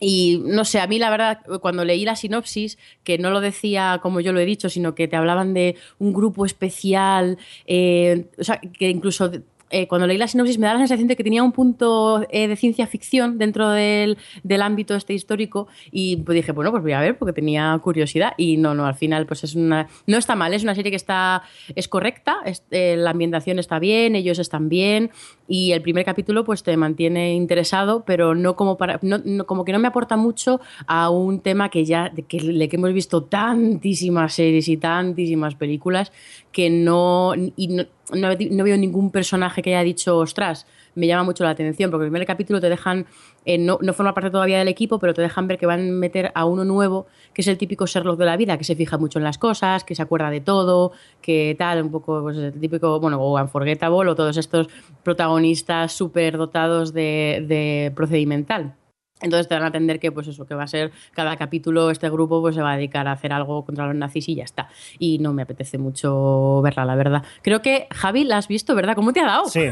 Y 0.00 0.42
no 0.44 0.64
sé, 0.64 0.80
a 0.80 0.86
mí 0.86 0.98
la 0.98 1.10
verdad, 1.10 1.40
cuando 1.60 1.84
leí 1.84 2.04
la 2.04 2.16
sinopsis, 2.16 2.78
que 3.02 3.18
no 3.18 3.30
lo 3.30 3.40
decía 3.40 3.98
como 4.02 4.20
yo 4.20 4.32
lo 4.32 4.40
he 4.40 4.44
dicho, 4.44 4.68
sino 4.68 4.94
que 4.94 5.08
te 5.08 5.16
hablaban 5.16 5.54
de 5.54 5.76
un 5.98 6.12
grupo 6.12 6.44
especial, 6.46 7.38
eh, 7.66 8.26
o 8.38 8.44
sea, 8.44 8.60
que 8.60 8.90
incluso 8.90 9.30
eh, 9.70 9.86
cuando 9.86 10.06
leí 10.06 10.16
la 10.16 10.28
sinopsis 10.28 10.58
me 10.58 10.66
da 10.66 10.74
la 10.74 10.78
sensación 10.78 11.08
de 11.08 11.16
que 11.16 11.24
tenía 11.24 11.42
un 11.42 11.52
punto 11.52 12.24
eh, 12.30 12.48
de 12.48 12.56
ciencia 12.56 12.86
ficción 12.86 13.36
dentro 13.36 13.68
del, 13.68 14.16
del, 14.42 14.62
ámbito 14.62 14.94
este 14.94 15.12
histórico 15.12 15.68
y 15.90 16.16
pues 16.16 16.36
dije, 16.36 16.52
bueno, 16.52 16.70
pues 16.70 16.82
voy 16.82 16.92
a 16.92 17.00
ver 17.00 17.18
porque 17.18 17.34
tenía 17.34 17.78
curiosidad 17.82 18.32
y 18.38 18.56
no, 18.56 18.74
no, 18.74 18.86
al 18.86 18.94
final 18.94 19.26
pues 19.26 19.44
es 19.44 19.54
una... 19.56 19.88
No 20.06 20.16
está 20.16 20.36
mal, 20.36 20.54
es 20.54 20.62
una 20.62 20.74
serie 20.74 20.90
que 20.90 20.96
está... 20.96 21.42
es 21.74 21.86
correcta, 21.88 22.38
la 22.70 23.10
ambientación 23.10 23.58
está 23.58 23.78
bien, 23.78 24.16
ellos 24.16 24.38
están 24.38 24.70
bien, 24.70 25.10
y 25.48 25.72
el 25.72 25.80
primer 25.80 26.04
capítulo 26.04 26.44
pues 26.44 26.62
te 26.62 26.76
mantiene 26.76 27.34
interesado, 27.34 28.04
pero 28.04 28.34
no 28.34 28.54
como 28.54 28.76
para 28.76 29.00
no, 29.02 29.46
como 29.46 29.64
que 29.64 29.72
no 29.72 29.78
me 29.78 29.88
aporta 29.88 30.16
mucho 30.16 30.60
a 30.86 31.08
un 31.08 31.40
tema 31.40 31.70
que 31.70 31.84
ya 31.86 32.12
que 32.28 32.40
le 32.40 32.68
que 32.68 32.76
hemos 32.76 32.92
visto 32.92 33.24
tantísimas 33.24 34.34
series 34.34 34.68
y 34.68 34.76
tantísimas 34.76 35.54
películas 35.54 36.12
que 36.52 36.68
no 36.68 37.32
y 37.34 37.68
no, 37.68 37.84
no 38.12 38.64
veo 38.64 38.76
ningún 38.76 39.10
personaje 39.10 39.62
que 39.62 39.74
haya 39.74 39.84
dicho, 39.84 40.18
"Ostras, 40.18 40.66
me 40.94 41.06
llama 41.06 41.24
mucho 41.24 41.44
la 41.44 41.50
atención", 41.50 41.90
porque 41.90 42.04
el 42.04 42.10
primer 42.10 42.26
capítulo 42.26 42.60
te 42.60 42.68
dejan 42.68 43.06
eh, 43.44 43.56
no, 43.56 43.78
no, 43.80 43.94
forma 43.94 44.12
parte 44.12 44.30
todavía 44.30 44.58
del 44.58 44.68
equipo, 44.68 44.98
pero 44.98 45.14
te 45.14 45.22
dejan 45.22 45.48
ver 45.48 45.58
que 45.58 45.64
van 45.64 45.80
a 45.80 45.92
meter 45.92 46.32
a 46.34 46.44
uno 46.44 46.64
nuevo, 46.64 47.06
que 47.32 47.40
es 47.40 47.48
el 47.48 47.56
típico 47.56 47.86
Sherlock 47.86 48.18
de 48.18 48.26
la 48.26 48.36
vida, 48.36 48.58
que 48.58 48.64
se 48.64 48.76
fija 48.76 48.98
mucho 48.98 49.18
en 49.18 49.24
las 49.24 49.38
cosas, 49.38 49.84
que 49.84 49.94
se 49.94 50.02
acuerda 50.02 50.28
de 50.28 50.40
todo, 50.40 50.92
que 51.22 51.56
tal, 51.58 51.82
un 51.82 51.90
poco 51.90 52.20
pues, 52.22 52.36
el 52.36 52.52
típico, 52.60 53.00
bueno, 53.00 53.18
o 53.20 53.40
Unforgettable, 53.40 54.10
o 54.10 54.14
todos 54.14 54.36
estos 54.36 54.68
protagonistas 55.02 55.92
súper 55.92 56.36
dotados 56.36 56.92
de, 56.92 57.44
de 57.48 57.90
procedimental. 57.94 58.74
Entonces 59.20 59.48
te 59.48 59.54
van 59.54 59.64
a 59.64 59.66
entender 59.68 59.98
que, 59.98 60.12
pues 60.12 60.28
eso, 60.28 60.46
que 60.46 60.54
va 60.54 60.64
a 60.64 60.68
ser 60.68 60.92
cada 61.12 61.36
capítulo, 61.36 61.90
este 61.90 62.08
grupo 62.10 62.40
pues 62.40 62.54
se 62.54 62.62
va 62.62 62.72
a 62.72 62.76
dedicar 62.76 63.08
a 63.08 63.12
hacer 63.12 63.32
algo 63.32 63.64
contra 63.64 63.86
los 63.86 63.96
nazis 63.96 64.28
y 64.28 64.36
ya 64.36 64.44
está. 64.44 64.68
Y 64.98 65.18
no 65.18 65.32
me 65.32 65.42
apetece 65.42 65.78
mucho 65.78 66.60
verla, 66.62 66.84
la 66.84 66.94
verdad. 66.94 67.24
Creo 67.42 67.62
que, 67.62 67.88
Javi, 67.90 68.24
la 68.24 68.36
has 68.36 68.46
visto, 68.46 68.74
¿verdad? 68.74 68.94
¿Cómo 68.94 69.12
te 69.12 69.20
ha 69.20 69.26
dado? 69.26 69.46
Sí, 69.46 69.70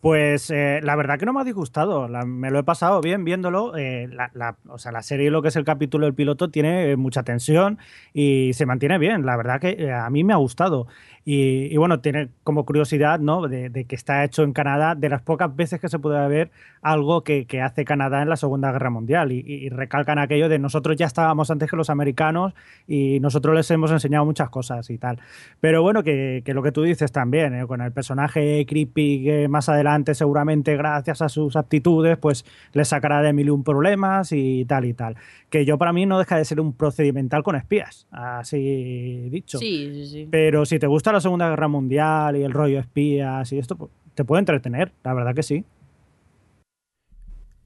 pues 0.00 0.50
eh, 0.50 0.80
la 0.82 0.96
verdad 0.96 1.18
que 1.18 1.26
no 1.26 1.32
me 1.32 1.40
ha 1.40 1.44
disgustado, 1.44 2.08
me 2.26 2.50
lo 2.50 2.58
he 2.58 2.64
pasado 2.64 3.00
bien 3.00 3.24
viéndolo. 3.24 3.76
Eh, 3.76 4.08
la, 4.08 4.30
la, 4.34 4.56
o 4.68 4.78
sea, 4.78 4.92
la 4.92 5.02
serie, 5.02 5.30
lo 5.30 5.42
que 5.42 5.48
es 5.48 5.56
el 5.56 5.64
capítulo 5.64 6.06
del 6.06 6.14
piloto, 6.14 6.50
tiene 6.50 6.90
eh, 6.90 6.96
mucha 6.96 7.22
tensión 7.22 7.78
y 8.12 8.52
se 8.54 8.66
mantiene 8.66 8.98
bien. 8.98 9.24
La 9.26 9.36
verdad 9.36 9.60
que 9.60 9.92
a 9.92 10.08
mí 10.10 10.24
me 10.24 10.32
ha 10.32 10.36
gustado. 10.36 10.86
Y, 11.24 11.72
y 11.72 11.76
bueno, 11.76 12.00
tiene 12.00 12.30
como 12.42 12.64
curiosidad 12.66 13.20
¿no? 13.20 13.46
De, 13.48 13.70
de, 13.70 13.84
que 13.84 13.94
está 13.94 14.24
hecho 14.24 14.42
en 14.42 14.52
Canadá, 14.52 14.94
de 14.94 15.08
las 15.08 15.22
pocas 15.22 15.54
veces 15.54 15.80
que 15.80 15.88
se 15.88 15.98
puede 15.98 16.26
ver 16.28 16.50
algo 16.82 17.22
que, 17.22 17.46
hace 17.62 17.84
Canadá 17.84 18.22
en 18.22 18.28
la 18.28 18.36
Segunda 18.36 18.72
Guerra 18.72 18.90
Mundial. 18.90 19.32
Y, 19.32 19.68
recalcan 19.68 20.18
aquello 20.18 20.48
de 20.48 20.58
nosotros 20.58 20.96
ya 20.96 21.06
estábamos 21.06 21.50
antes 21.50 21.70
que 21.70 21.76
los 21.76 21.90
americanos 21.90 22.54
y 22.86 23.20
nosotros 23.20 23.54
les 23.54 23.70
hemos 23.70 23.90
enseñado 23.90 24.24
muchas 24.24 24.50
cosas 24.50 24.90
y 24.90 24.98
tal. 24.98 25.20
Pero 25.60 25.82
bueno, 25.82 26.02
que, 26.02 26.42
lo 26.46 26.62
que 26.62 26.72
tú 26.72 26.82
dices 26.82 27.12
también, 27.12 27.66
con 27.66 27.80
el 27.80 27.92
personaje 27.92 28.66
creepy 28.66 29.24
que 29.24 29.48
más 29.52 29.68
adelante 29.68 30.14
seguramente 30.14 30.76
gracias 30.76 31.22
a 31.22 31.28
sus 31.28 31.54
aptitudes 31.54 32.18
pues 32.18 32.44
le 32.72 32.84
sacará 32.84 33.22
de 33.22 33.32
mil 33.32 33.46
y 33.46 33.50
un 33.50 33.62
problemas 33.62 34.32
y 34.32 34.64
tal 34.64 34.84
y 34.84 34.94
tal. 34.94 35.16
Que 35.48 35.64
yo 35.64 35.78
para 35.78 35.92
mí 35.92 36.06
no 36.06 36.18
deja 36.18 36.36
de 36.36 36.44
ser 36.44 36.60
un 36.60 36.72
procedimental 36.72 37.44
con 37.44 37.54
espías, 37.54 38.06
así 38.10 39.28
dicho. 39.30 39.58
Sí, 39.58 39.90
sí, 39.92 40.06
sí. 40.06 40.28
Pero 40.30 40.66
si 40.66 40.78
te 40.78 40.86
gusta 40.86 41.12
la 41.12 41.20
Segunda 41.20 41.48
Guerra 41.48 41.68
Mundial 41.68 42.36
y 42.36 42.42
el 42.42 42.52
rollo 42.52 42.80
espías 42.80 43.52
y 43.52 43.58
esto, 43.58 43.76
pues, 43.76 43.90
te 44.14 44.24
puede 44.24 44.40
entretener, 44.40 44.92
la 45.04 45.14
verdad 45.14 45.34
que 45.34 45.42
sí. 45.42 45.64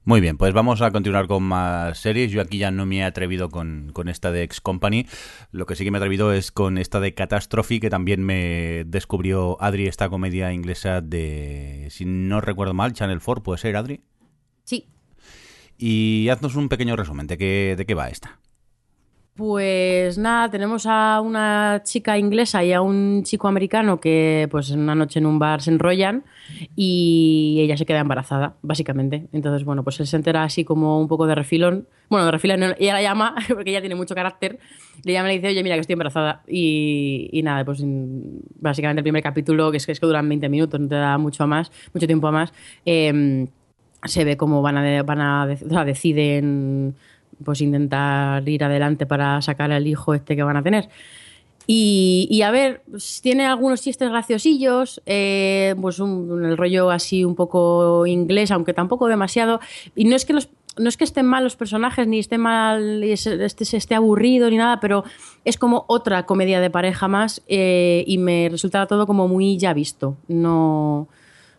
Muy 0.07 0.21
bien, 0.21 0.37
pues 0.37 0.53
vamos 0.53 0.81
a 0.81 0.91
continuar 0.91 1.27
con 1.27 1.43
más 1.43 1.97
series. 1.97 2.31
Yo 2.31 2.39
aquí 2.39 2.59
ya 2.59 2.71
no 2.71 2.85
me 2.85 2.99
he 2.99 3.03
atrevido 3.03 3.49
con, 3.49 3.91
con, 3.91 4.07
esta 4.07 4.31
de 4.31 4.43
X 4.43 4.61
Company. 4.61 5.05
Lo 5.51 5.65
que 5.65 5.75
sí 5.75 5.83
que 5.83 5.91
me 5.91 5.97
he 5.97 5.99
atrevido 5.99 6.31
es 6.31 6.53
con 6.53 6.77
esta 6.77 7.01
de 7.01 7.13
Catastrophe, 7.13 7.81
que 7.81 7.89
también 7.89 8.23
me 8.23 8.85
descubrió 8.85 9.61
Adri, 9.61 9.85
esta 9.85 10.07
comedia 10.07 10.53
inglesa 10.53 11.01
de, 11.01 11.87
si 11.89 12.05
no 12.05 12.39
recuerdo 12.39 12.73
mal, 12.73 12.93
Channel 12.93 13.19
4, 13.21 13.43
¿puede 13.43 13.57
ser, 13.57 13.75
Adri? 13.75 13.99
Sí. 14.63 14.87
Y 15.77 16.29
haznos 16.29 16.55
un 16.55 16.69
pequeño 16.69 16.95
resumen 16.95 17.27
de 17.27 17.37
qué, 17.37 17.75
de 17.77 17.85
qué 17.85 17.93
va 17.93 18.07
esta. 18.07 18.39
Pues 19.37 20.17
nada, 20.17 20.49
tenemos 20.49 20.87
a 20.87 21.21
una 21.21 21.81
chica 21.83 22.17
inglesa 22.17 22.63
y 22.63 22.73
a 22.73 22.81
un 22.81 23.21
chico 23.21 23.47
americano 23.47 23.99
que 23.99 24.47
pues 24.49 24.71
una 24.71 24.95
noche 24.95 25.19
en 25.19 25.27
un 25.27 25.37
bar 25.37 25.61
se 25.61 25.69
enrollan 25.69 26.23
y 26.75 27.59
ella 27.61 27.77
se 27.77 27.85
queda 27.85 27.99
embarazada, 27.99 28.55
básicamente. 28.63 29.27
Entonces, 29.33 29.63
bueno, 29.63 29.83
pues 29.83 29.99
él 29.99 30.07
se 30.07 30.15
entera 30.15 30.41
así 30.41 30.65
como 30.65 30.99
un 30.99 31.07
poco 31.07 31.27
de 31.27 31.35
refilón. 31.35 31.87
Bueno, 32.09 32.25
de 32.25 32.31
refilón, 32.31 32.63
ella 32.79 32.93
la 32.93 33.01
llama, 33.03 33.35
porque 33.47 33.69
ella 33.69 33.79
tiene 33.79 33.93
mucho 33.93 34.15
carácter, 34.15 34.57
le 35.03 35.13
llama 35.13 35.31
y 35.31 35.35
le 35.35 35.39
dice, 35.39 35.49
oye, 35.49 35.61
mira 35.61 35.75
que 35.75 35.81
estoy 35.81 35.93
embarazada. 35.93 36.41
Y, 36.47 37.39
nada, 37.43 37.63
pues 37.63 37.83
básicamente 38.59 39.01
el 39.01 39.03
primer 39.03 39.21
capítulo, 39.21 39.69
que 39.69 39.77
es 39.77 39.85
que, 39.85 39.91
es 39.91 39.99
que 39.99 40.07
duran 40.07 40.27
20 40.27 40.49
minutos, 40.49 40.79
no 40.79 40.87
te 40.87 40.95
da 40.95 41.19
mucho 41.19 41.45
más, 41.45 41.71
mucho 41.93 42.07
tiempo 42.07 42.27
a 42.27 42.31
más, 42.31 42.53
eh, 42.87 43.45
se 44.03 44.23
ve 44.23 44.35
cómo 44.35 44.63
van 44.63 44.77
a, 44.77 45.03
van 45.03 45.21
a 45.21 45.45
o 45.45 45.69
sea, 45.69 45.85
deciden 45.85 46.95
pues 47.43 47.61
intentar 47.61 48.47
ir 48.47 48.63
adelante 48.63 49.05
para 49.05 49.41
sacar 49.41 49.71
al 49.71 49.87
hijo 49.87 50.13
este 50.13 50.35
que 50.35 50.43
van 50.43 50.57
a 50.57 50.63
tener. 50.63 50.89
Y, 51.69 52.29
y 52.31 52.43
a 52.43 52.51
ver, 52.51 52.81
tiene 53.21 53.45
algunos 53.45 53.81
chistes 53.81 54.09
graciosillos, 54.09 55.01
eh, 55.05 55.75
pues 55.81 55.99
un, 55.99 56.45
el 56.45 56.55
rollo 56.55 56.89
así 56.91 57.25
un 57.25 57.35
poco 57.35 58.05
inglés, 58.05 58.51
aunque 58.51 58.73
tampoco 58.73 59.07
demasiado. 59.07 59.59
Y 59.93 60.05
no 60.05 60.15
es 60.15 60.23
que 60.23 60.31
los, 60.31 60.49
no 60.77 60.87
es 60.87 60.95
que 60.95 61.03
estén 61.03 61.25
mal 61.25 61.43
los 61.43 61.57
personajes, 61.57 62.07
ni 62.07 62.19
esté 62.19 62.37
mal, 62.37 63.03
este, 63.03 63.43
esté 63.43 63.95
aburrido, 63.95 64.49
ni 64.49 64.55
nada, 64.55 64.79
pero 64.79 65.03
es 65.43 65.57
como 65.57 65.83
otra 65.87 66.25
comedia 66.25 66.61
de 66.61 66.69
pareja 66.69 67.09
más 67.09 67.41
eh, 67.47 68.03
y 68.07 68.17
me 68.17 68.47
resulta 68.49 68.85
todo 68.87 69.05
como 69.05 69.27
muy 69.27 69.57
ya 69.57 69.73
visto. 69.73 70.15
No, 70.29 71.09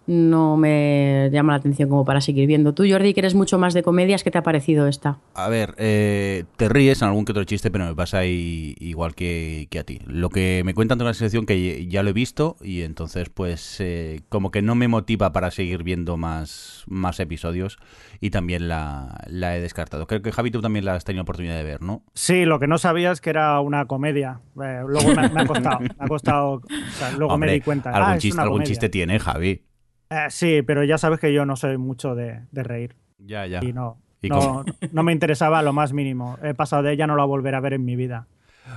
no 0.09 0.57
me 0.57 1.29
llama 1.31 1.53
la 1.53 1.59
atención 1.59 1.91
como 1.91 2.05
para 2.05 2.23
seguir 2.23 2.47
viendo. 2.47 2.73
Tú, 2.73 2.85
Jordi, 2.89 3.13
que 3.13 3.21
eres 3.21 3.35
mucho 3.35 3.59
más 3.59 3.75
de 3.75 3.83
comedias, 3.83 4.25
¿qué 4.25 4.31
te 4.31 4.39
ha 4.39 4.43
parecido 4.43 4.89
esta? 4.89 5.19
A 5.35 5.49
ver, 5.49 5.75
eh, 5.77 6.45
te 6.57 6.69
ríes 6.71 7.03
en 7.03 7.09
algún 7.09 7.27
que 7.27 7.33
otro 7.33 7.45
chiste, 7.45 7.71
pero 7.71 7.85
me 7.85 7.95
pasa 7.95 8.19
ahí, 8.19 8.75
igual 8.81 9.15
que, 9.15 9.69
que, 9.71 9.79
a 9.79 9.85
ti. 9.85 10.01
Lo 10.07 10.31
que 10.31 10.63
me 10.65 10.73
cuentan 10.73 10.97
tengo 10.99 11.09
la 11.09 11.15
sensación 11.15 11.45
que 11.45 11.87
ya 11.89 12.03
lo 12.03 12.09
he 12.09 12.15
visto 12.15 12.57
y 12.63 12.83
entonces 12.83 13.29
pues 13.29 13.81
eh, 13.81 14.23
como 14.31 14.51
que 14.51 14.63
no 14.63 14.75
me 14.75 14.89
motiva 14.89 15.33
para 15.33 15.51
seguir 15.51 15.83
viendo 15.83 16.17
más, 16.17 16.85
más 16.89 17.21
episodios 17.21 17.79
y 18.21 18.31
también 18.31 18.67
la, 18.67 19.25
la, 19.27 19.57
he 19.57 19.61
descartado. 19.61 20.07
Creo 20.07 20.23
que 20.23 20.33
Javi 20.33 20.51
tú 20.51 20.63
también 20.63 20.87
la 20.87 20.95
has 20.95 21.05
tenido 21.05 21.23
oportunidad 21.23 21.57
de 21.57 21.65
ver, 21.65 21.83
¿no? 21.83 22.03
Sí, 22.15 22.47
lo 22.47 22.59
que 22.59 22.67
no 22.67 22.79
sabía 22.79 23.13
es 23.13 23.21
que 23.21 23.31
era 23.31 23.61
una 23.61 23.85
comedia. 23.85 24.41
Eh, 24.63 24.83
luego 24.87 25.09
me, 25.15 25.29
me, 25.29 25.43
ha 25.43 25.47
costado, 25.47 25.81
me 25.81 25.91
ha 25.99 26.09
costado, 26.09 26.51
o 26.53 26.63
sea, 26.99 27.11
luego 27.13 27.35
Hombre, 27.35 27.51
me 27.51 27.55
di 27.55 27.61
cuenta. 27.61 27.91
Algún, 27.91 28.13
ah, 28.13 28.19
chiste, 28.19 28.41
algún 28.41 28.63
chiste 28.63 28.89
tiene, 28.89 29.19
Javi. 29.19 29.68
Eh, 30.11 30.27
sí, 30.31 30.63
pero 30.63 30.85
ya 30.85 30.99
sabes 30.99 31.21
que 31.21 31.33
yo 31.33 31.45
no 31.45 31.57
soy 31.57 31.77
mucho 31.79 32.15
de, 32.15 32.43
de 32.51 32.63
reír. 32.63 32.97
Ya, 33.19 33.47
ya. 33.47 33.61
Y 33.63 33.73
no, 33.73 33.99
¿Y 34.23 34.29
no, 34.29 34.65
no, 34.93 35.03
me 35.03 35.13
interesaba 35.13 35.63
lo 35.63 35.73
más 35.73 35.93
mínimo. 35.93 36.39
He 36.43 36.55
pasado 36.55 36.83
de 36.83 36.93
ella, 36.93 37.07
no 37.07 37.17
la 37.17 37.25
volveré 37.25 37.57
a 37.57 37.61
ver 37.61 37.75
en 37.75 37.85
mi 37.85 37.97
vida. 37.97 38.27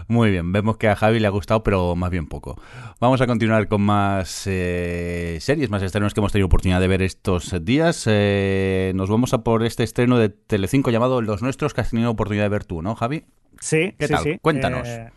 Muy 0.07 0.31
bien, 0.31 0.53
vemos 0.53 0.77
que 0.77 0.87
a 0.87 0.95
Javi 0.95 1.19
le 1.19 1.27
ha 1.27 1.31
gustado, 1.31 1.63
pero 1.63 1.95
más 1.95 2.09
bien 2.09 2.25
poco. 2.27 2.59
Vamos 2.99 3.19
a 3.19 3.27
continuar 3.27 3.67
con 3.67 3.81
más 3.81 4.45
eh, 4.47 5.37
series, 5.41 5.69
más 5.69 5.83
estrenos 5.83 6.13
que 6.13 6.21
hemos 6.21 6.31
tenido 6.31 6.45
oportunidad 6.45 6.79
de 6.79 6.87
ver 6.87 7.01
estos 7.01 7.53
días. 7.65 8.05
Eh, 8.09 8.93
nos 8.95 9.09
vamos 9.09 9.33
a 9.33 9.43
por 9.43 9.63
este 9.63 9.83
estreno 9.83 10.17
de 10.17 10.29
Telecinco 10.29 10.91
llamado 10.91 11.21
Los 11.21 11.41
Nuestros, 11.41 11.73
que 11.73 11.81
has 11.81 11.89
tenido 11.89 12.09
oportunidad 12.09 12.45
de 12.45 12.49
ver 12.49 12.63
tú, 12.63 12.81
¿no, 12.81 12.95
Javi? 12.95 13.25
Sí, 13.59 13.93
¿Qué 13.99 14.07
sí, 14.07 14.13
tal? 14.13 14.23
sí. 14.23 14.39
Cuéntanos. 14.41 14.87
Eh, 14.87 15.11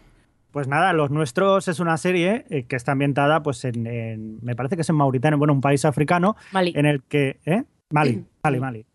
pues 0.54 0.68
nada, 0.68 0.92
Los 0.92 1.10
Nuestros 1.10 1.66
es 1.66 1.80
una 1.80 1.96
serie 1.96 2.44
eh, 2.48 2.62
que 2.62 2.76
está 2.76 2.92
ambientada, 2.92 3.42
pues 3.42 3.64
en, 3.64 3.88
en, 3.88 4.38
me 4.40 4.54
parece 4.54 4.76
que 4.76 4.82
es 4.82 4.88
en 4.88 4.94
Mauritania, 4.94 5.36
bueno, 5.36 5.52
un 5.52 5.60
país 5.60 5.84
africano, 5.84 6.36
Mali. 6.52 6.72
en 6.76 6.86
el 6.86 7.02
que, 7.02 7.40
¿eh? 7.44 7.64
Mali, 7.90 8.24
Mali, 8.44 8.60
Mali. 8.60 8.86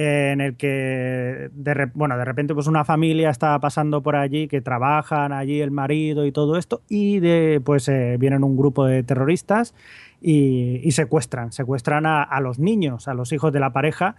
En 0.00 0.40
el 0.40 0.56
que, 0.56 1.50
de, 1.52 1.90
bueno, 1.94 2.18
de 2.18 2.24
repente, 2.24 2.52
pues 2.52 2.66
una 2.66 2.84
familia 2.84 3.30
está 3.30 3.56
pasando 3.60 4.02
por 4.02 4.16
allí, 4.16 4.48
que 4.48 4.60
trabajan 4.60 5.32
allí 5.32 5.60
el 5.60 5.70
marido 5.70 6.26
y 6.26 6.32
todo 6.32 6.58
esto, 6.58 6.82
y 6.88 7.20
de, 7.20 7.62
pues 7.64 7.88
eh, 7.88 8.16
vienen 8.18 8.42
un 8.42 8.56
grupo 8.56 8.84
de 8.84 9.04
terroristas 9.04 9.72
y, 10.20 10.80
y 10.82 10.90
secuestran, 10.90 11.52
secuestran 11.52 12.06
a, 12.06 12.24
a 12.24 12.40
los 12.40 12.58
niños, 12.58 13.06
a 13.06 13.14
los 13.14 13.32
hijos 13.32 13.52
de 13.52 13.60
la 13.60 13.72
pareja, 13.72 14.16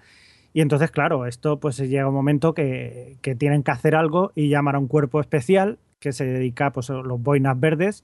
y 0.53 0.61
entonces, 0.61 0.91
claro, 0.91 1.25
esto 1.25 1.59
pues 1.59 1.77
llega 1.77 2.07
un 2.07 2.13
momento 2.13 2.53
que, 2.53 3.17
que, 3.21 3.35
tienen 3.35 3.63
que 3.63 3.71
hacer 3.71 3.95
algo 3.95 4.31
y 4.33 4.47
llaman 4.47 4.75
a 4.75 4.79
un 4.79 4.87
cuerpo 4.87 5.19
especial 5.19 5.77
que 5.99 6.13
se 6.13 6.25
dedica 6.25 6.71
pues, 6.71 6.89
a 6.89 6.93
los 6.93 7.21
boinas 7.21 7.59
verdes, 7.59 8.03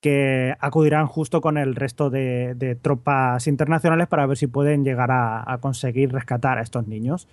que 0.00 0.54
acudirán 0.60 1.06
justo 1.06 1.40
con 1.40 1.56
el 1.56 1.74
resto 1.74 2.10
de, 2.10 2.78
tropas 2.82 3.46
internacionales 3.46 4.06
para 4.06 4.26
ver 4.26 4.36
si 4.36 4.46
pueden 4.46 4.84
llegar 4.84 5.10
a, 5.10 5.58
conseguir 5.60 6.12
rescatar 6.12 6.58
a 6.58 6.62
estos 6.62 6.86
niños. 6.86 7.28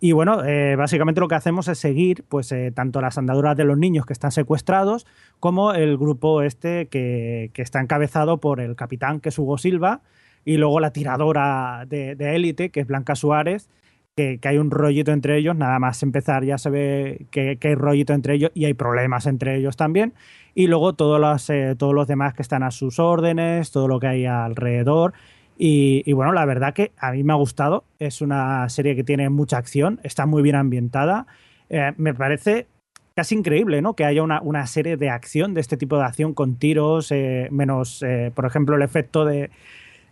Y 0.00 0.12
bueno, 0.12 0.44
eh, 0.44 0.76
básicamente 0.76 1.20
lo 1.20 1.28
que 1.28 1.34
hacemos 1.34 1.68
es 1.68 1.78
seguir 1.78 2.24
pues, 2.28 2.50
eh, 2.52 2.72
tanto 2.74 3.00
las 3.00 3.18
andaduras 3.18 3.56
de 3.56 3.64
los 3.64 3.76
niños 3.76 4.06
que 4.06 4.14
están 4.14 4.32
secuestrados 4.32 5.06
como 5.40 5.74
el 5.74 5.98
grupo 5.98 6.42
este 6.42 6.88
que, 6.88 7.50
que 7.52 7.62
está 7.62 7.80
encabezado 7.80 8.38
por 8.38 8.60
el 8.60 8.76
capitán, 8.76 9.20
que 9.20 9.28
es 9.28 9.38
Hugo 9.38 9.58
Silva, 9.58 10.00
y 10.44 10.56
luego 10.56 10.80
la 10.80 10.92
tiradora 10.92 11.84
de 11.86 12.16
élite, 12.34 12.70
que 12.70 12.80
es 12.80 12.86
Blanca 12.86 13.14
Suárez, 13.14 13.68
que, 14.16 14.40
hay 14.42 14.58
un 14.58 14.70
rollito 14.70 15.12
entre 15.12 15.38
ellos, 15.38 15.56
nada 15.56 15.78
más 15.78 16.02
empezar 16.02 16.44
ya 16.44 16.58
se 16.58 16.70
ve 16.70 17.26
que, 17.30 17.58
hay 17.60 17.74
rollito 17.74 18.12
entre 18.12 18.34
ellos 18.34 18.50
y 18.54 18.64
hay 18.64 18.74
problemas 18.74 19.26
entre 19.26 19.56
ellos 19.56 19.76
también. 19.76 20.14
Y 20.54 20.66
luego 20.66 20.94
todos 20.94 21.20
los, 21.20 21.48
eh, 21.50 21.74
todos 21.78 21.94
los 21.94 22.08
demás 22.08 22.34
que 22.34 22.42
están 22.42 22.62
a 22.62 22.70
sus 22.70 22.98
órdenes, 22.98 23.70
todo 23.70 23.88
lo 23.88 24.00
que 24.00 24.08
hay 24.08 24.26
alrededor. 24.26 25.14
Y, 25.62 26.10
bueno, 26.14 26.32
la 26.32 26.46
verdad 26.46 26.72
que 26.72 26.90
a 26.96 27.12
mí 27.12 27.22
me 27.22 27.34
ha 27.34 27.36
gustado. 27.36 27.84
Es 27.98 28.22
una 28.22 28.66
serie 28.70 28.96
que 28.96 29.04
tiene 29.04 29.28
mucha 29.28 29.58
acción, 29.58 30.00
está 30.02 30.24
muy 30.24 30.42
bien 30.42 30.56
ambientada. 30.56 31.26
Eh, 31.68 31.92
me 31.98 32.14
parece 32.14 32.66
casi 33.14 33.34
increíble, 33.34 33.82
¿no? 33.82 33.94
Que 33.94 34.06
haya 34.06 34.22
una, 34.22 34.40
una, 34.40 34.66
serie 34.66 34.96
de 34.96 35.10
acción, 35.10 35.52
de 35.52 35.60
este 35.60 35.76
tipo 35.76 35.98
de 35.98 36.04
acción 36.04 36.32
con 36.32 36.56
tiros, 36.56 37.12
eh, 37.12 37.48
menos, 37.50 38.02
por 38.34 38.46
ejemplo, 38.46 38.74
el 38.74 38.82
efecto 38.82 39.26
de, 39.26 39.50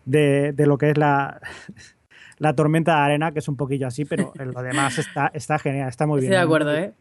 de 0.04 0.66
lo 0.66 0.76
que 0.76 0.90
es 0.90 0.98
la, 0.98 1.40
la 2.38 2.54
tormenta 2.54 2.96
de 2.96 3.00
arena, 3.02 3.32
que 3.32 3.40
es 3.40 3.48
un 3.48 3.56
poquillo 3.56 3.86
así, 3.86 4.04
pero 4.04 4.32
lo 4.36 4.62
demás 4.62 4.98
está, 4.98 5.30
está 5.34 5.58
genial, 5.58 5.88
está 5.88 6.06
muy 6.06 6.20
bien. 6.20 6.32
Estoy 6.32 6.40
de 6.40 6.44
acuerdo, 6.44 6.74
¿eh? 6.74 6.92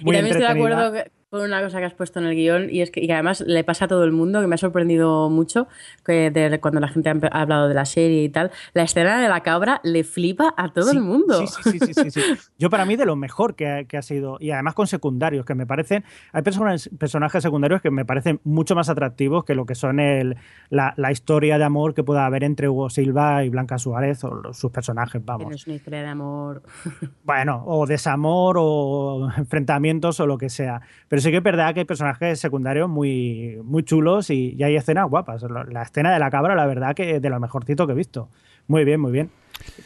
Muy 0.00 0.14
y 0.14 0.18
también 0.18 0.26
estoy 0.26 0.40
de 0.40 0.46
entretenida. 0.46 0.86
acuerdo 0.88 1.21
con 1.32 1.40
una 1.40 1.62
cosa 1.62 1.78
que 1.78 1.86
has 1.86 1.94
puesto 1.94 2.20
en 2.20 2.26
el 2.26 2.34
guion 2.34 2.68
y 2.70 2.82
es 2.82 2.90
que, 2.90 3.00
y 3.00 3.06
que 3.06 3.14
además 3.14 3.40
le 3.46 3.64
pasa 3.64 3.86
a 3.86 3.88
todo 3.88 4.04
el 4.04 4.12
mundo, 4.12 4.42
que 4.42 4.46
me 4.46 4.54
ha 4.54 4.58
sorprendido 4.58 5.30
mucho, 5.30 5.66
que 6.04 6.30
de- 6.30 6.60
cuando 6.60 6.78
la 6.78 6.88
gente 6.88 7.08
ha 7.08 7.40
hablado 7.40 7.68
de 7.68 7.74
la 7.74 7.86
serie 7.86 8.22
y 8.24 8.28
tal, 8.28 8.50
la 8.74 8.82
escena 8.82 9.18
de 9.18 9.30
la 9.30 9.40
cabra 9.40 9.80
le 9.82 10.04
flipa 10.04 10.52
a 10.58 10.74
todo 10.74 10.90
Sí, 10.90 10.96
el 10.98 11.02
mundo. 11.02 11.46
Sí, 11.46 11.78
sí, 11.78 11.94
sí, 11.94 12.10
sí. 12.10 12.20
Yo 12.58 12.68
para 12.68 12.84
mí 12.84 12.96
de 12.96 13.06
lo 13.06 13.16
mejor 13.16 13.54
que 13.54 13.66
ha, 13.66 13.84
que 13.84 13.96
ha 13.96 14.02
sido, 14.02 14.36
y 14.40 14.50
además 14.50 14.74
con 14.74 14.86
secundarios, 14.86 15.46
que 15.46 15.54
me 15.54 15.64
parecen, 15.66 16.04
hay 16.34 16.42
personas, 16.42 16.90
personajes 16.98 17.42
secundarios 17.42 17.80
que 17.80 17.90
me 17.90 18.04
parecen 18.04 18.38
mucho 18.44 18.74
más 18.74 18.90
atractivos 18.90 19.44
que 19.44 19.54
lo 19.54 19.64
que 19.64 19.74
son 19.74 20.00
el, 20.00 20.36
la, 20.68 20.92
la 20.98 21.12
historia 21.12 21.56
de 21.56 21.64
amor 21.64 21.94
que 21.94 22.04
pueda 22.04 22.26
haber 22.26 22.44
entre 22.44 22.68
Hugo 22.68 22.90
Silva 22.90 23.42
y 23.42 23.48
Blanca 23.48 23.78
Suárez 23.78 24.22
o 24.24 24.34
los- 24.34 24.58
sus 24.58 24.70
personajes, 24.70 25.24
vamos. 25.24 25.44
Tienes 25.46 25.66
una 25.66 25.76
historia 25.76 26.02
de 26.02 26.08
amor. 26.08 26.62
Bueno, 27.24 27.62
o 27.66 27.86
desamor 27.86 28.56
o 28.58 29.30
enfrentamientos 29.38 30.20
o 30.20 30.26
lo 30.26 30.36
que 30.36 30.50
sea. 30.50 30.82
Pero 31.08 31.21
sí 31.22 31.30
que 31.30 31.38
es 31.38 31.42
verdad 31.42 31.72
que 31.74 31.80
hay 31.80 31.86
personajes 31.86 32.38
secundarios 32.40 32.88
muy, 32.88 33.58
muy 33.64 33.82
chulos 33.82 34.30
y, 34.30 34.54
y 34.58 34.62
hay 34.62 34.76
escenas 34.76 35.08
guapas. 35.08 35.42
La 35.70 35.82
escena 35.82 36.12
de 36.12 36.18
la 36.18 36.30
cabra, 36.30 36.54
la 36.54 36.66
verdad, 36.66 36.94
que 36.94 37.20
de 37.20 37.30
lo 37.30 37.40
mejorcito 37.40 37.86
que 37.86 37.92
he 37.92 37.96
visto. 37.96 38.28
Muy 38.68 38.84
bien, 38.84 39.00
muy 39.00 39.12
bien. 39.12 39.30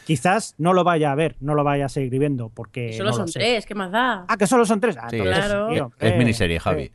Quizás 0.05 0.55
no 0.57 0.73
lo 0.73 0.83
vaya 0.83 1.11
a 1.11 1.15
ver, 1.15 1.35
no 1.39 1.53
lo 1.53 1.63
vaya 1.63 1.85
a 1.85 1.89
seguir 1.89 2.17
viendo, 2.19 2.49
porque. 2.49 2.93
Solo 2.93 3.09
no 3.11 3.15
son 3.15 3.27
tres, 3.31 3.65
¿qué 3.65 3.75
más 3.75 3.91
da? 3.91 4.25
Ah, 4.27 4.37
que 4.37 4.47
solo 4.47 4.65
son 4.65 4.79
tres. 4.79 4.97
Ah, 4.99 5.07
Sí, 5.09 5.17
entonces 5.17 5.45
Claro. 5.45 5.69
es, 5.99 6.11
es 6.11 6.17
miniserie, 6.17 6.59
Javi. 6.59 6.83
eh. 6.83 6.91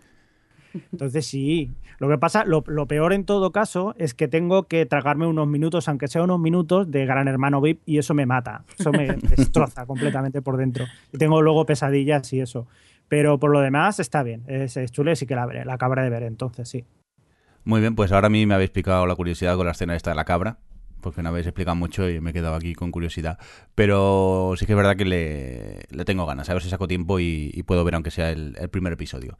Entonces 0.93 1.27
sí. 1.27 1.71
Lo 1.99 2.09
que 2.09 2.19
pasa, 2.19 2.45
lo, 2.45 2.65
lo 2.67 2.87
peor 2.87 3.13
en 3.13 3.25
todo 3.25 3.53
caso 3.53 3.95
es 3.99 4.15
que 4.15 4.27
tengo 4.27 4.65
que 4.65 4.87
tragarme 4.87 5.27
unos 5.27 5.47
minutos, 5.47 5.89
aunque 5.89 6.09
sea 6.09 6.23
unos 6.25 6.41
minutos, 6.41 6.91
de 6.91 7.07
Gran 7.07 7.29
Hermano 7.29 7.61
VIP 7.61 7.81
y 7.87 7.99
eso 7.99 8.15
me 8.15 8.27
mata. 8.27 8.65
Eso 8.77 8.91
me 8.91 9.07
destroza 9.37 9.87
completamente 9.87 10.43
por 10.43 10.57
dentro. 10.57 10.87
Y 11.13 11.19
tengo 11.19 11.43
luego 11.43 11.65
pesadillas 11.67 12.33
y 12.33 12.41
eso. 12.41 12.67
Pero 13.13 13.39
por 13.39 13.51
lo 13.51 13.61
demás 13.61 14.01
está 14.01 14.23
bien. 14.23 14.43
Es, 14.47 14.79
es 14.79 14.91
y 14.91 15.17
sí 15.17 15.27
que 15.27 15.35
la. 15.35 15.45
La 15.67 15.77
cabra 15.77 16.03
de 16.03 16.09
ver, 16.09 16.23
entonces 16.23 16.67
sí. 16.67 16.87
Muy 17.63 17.83
bien, 17.83 17.95
pues 17.95 18.11
ahora 18.11 18.29
a 18.29 18.31
mí 18.31 18.47
me 18.47 18.55
habéis 18.55 18.71
picado 18.71 19.07
la 19.07 19.15
curiosidad 19.15 19.55
con 19.55 19.67
la 19.67 19.73
escena 19.73 19.95
esta 19.95 20.13
de 20.13 20.17
la 20.17 20.25
cabra, 20.25 20.61
porque 21.03 21.23
no 21.23 21.29
habéis 21.29 21.47
explicado 21.47 21.75
mucho 21.77 22.09
y 22.09 22.21
me 22.21 22.31
he 22.31 22.33
quedado 22.33 22.55
aquí 22.55 22.75
con 22.75 22.91
curiosidad. 22.91 23.39
Pero 23.75 24.55
sí 24.57 24.65
que 24.65 24.73
es 24.73 24.77
verdad 24.77 24.97
que 24.97 25.05
le, 25.05 25.81
le 25.91 26.05
tengo 26.05 26.25
ganas, 26.25 26.49
a 26.49 26.55
ver 26.55 26.63
si 26.63 26.71
saco 26.71 26.89
tiempo 26.89 27.19
y, 27.21 27.51
y 27.53 27.63
puedo 27.65 27.85
ver 27.85 27.95
aunque 27.97 28.11
sea 28.11 28.31
el, 28.31 28.57
el 28.59 28.69
primer 28.71 28.93
episodio. 28.95 29.37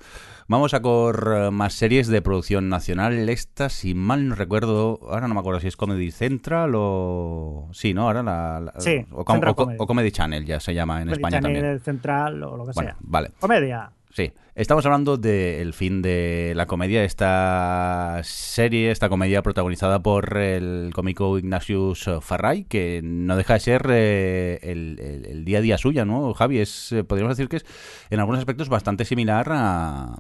Vamos 0.49 0.75
a 0.75 0.83
por 0.83 1.33
eh, 1.37 1.51
más 1.51 1.73
series 1.75 2.09
de 2.09 2.21
producción 2.23 2.69
nacional. 2.69 3.29
Esta, 3.29 3.69
si 3.69 3.95
mal 3.95 4.29
no 4.29 4.35
recuerdo, 4.35 4.99
ahora 5.09 5.29
no 5.29 5.35
me 5.35 5.41
acuerdo 5.41 5.61
si 5.61 5.69
es 5.69 5.77
Comedy 5.77 6.11
Central 6.11 6.73
o... 6.75 7.69
Sí, 7.73 7.95
¿no? 7.95 8.03
Ahora 8.03 8.23
la... 8.23 8.61
la- 8.61 8.73
Sí, 8.81 9.07
o, 9.13 9.25
Comedy. 9.25 9.53
o 9.79 9.87
Comedy 9.87 10.11
Channel 10.11 10.45
ya 10.45 10.59
se 10.61 10.75
llama 10.75 10.97
en 11.01 11.09
Comedy 11.09 11.17
España 11.19 11.41
Channel, 11.41 11.61
también. 11.63 11.81
Central 11.81 12.43
o 12.43 12.57
lo 12.57 12.67
que 12.67 12.73
Bueno, 12.75 12.91
sea. 12.91 12.97
vale. 13.01 13.31
Comedia. 13.39 13.91
Sí, 14.15 14.33
estamos 14.55 14.85
hablando 14.85 15.17
del 15.17 15.73
fin 15.73 16.03
de 16.03 16.53
la 16.55 16.67
comedia, 16.67 17.03
esta 17.03 18.21
serie, 18.25 18.91
esta 18.91 19.09
comedia 19.09 19.41
protagonizada 19.43 20.03
por 20.03 20.37
el 20.37 20.91
cómico 20.95 21.39
Ignatius 21.39 22.11
Farray, 22.21 22.65
que 22.65 23.01
no 23.03 23.37
deja 23.39 23.55
de 23.55 23.61
ser 23.61 23.87
eh, 23.89 24.59
el, 24.63 24.99
el- 25.01 25.25
el 25.25 25.45
día 25.47 25.59
a 25.59 25.61
día 25.63 25.79
suya, 25.79 26.05
¿no, 26.05 26.35
Javi? 26.35 26.59
Es, 26.59 26.93
eh, 26.93 27.05
podríamos 27.05 27.39
decir 27.39 27.49
que 27.49 27.57
es 27.57 27.65
en 28.11 28.21
algunos 28.21 28.39
aspectos 28.41 28.69
bastante 28.69 29.07
similar 29.07 29.47
a, 29.51 30.17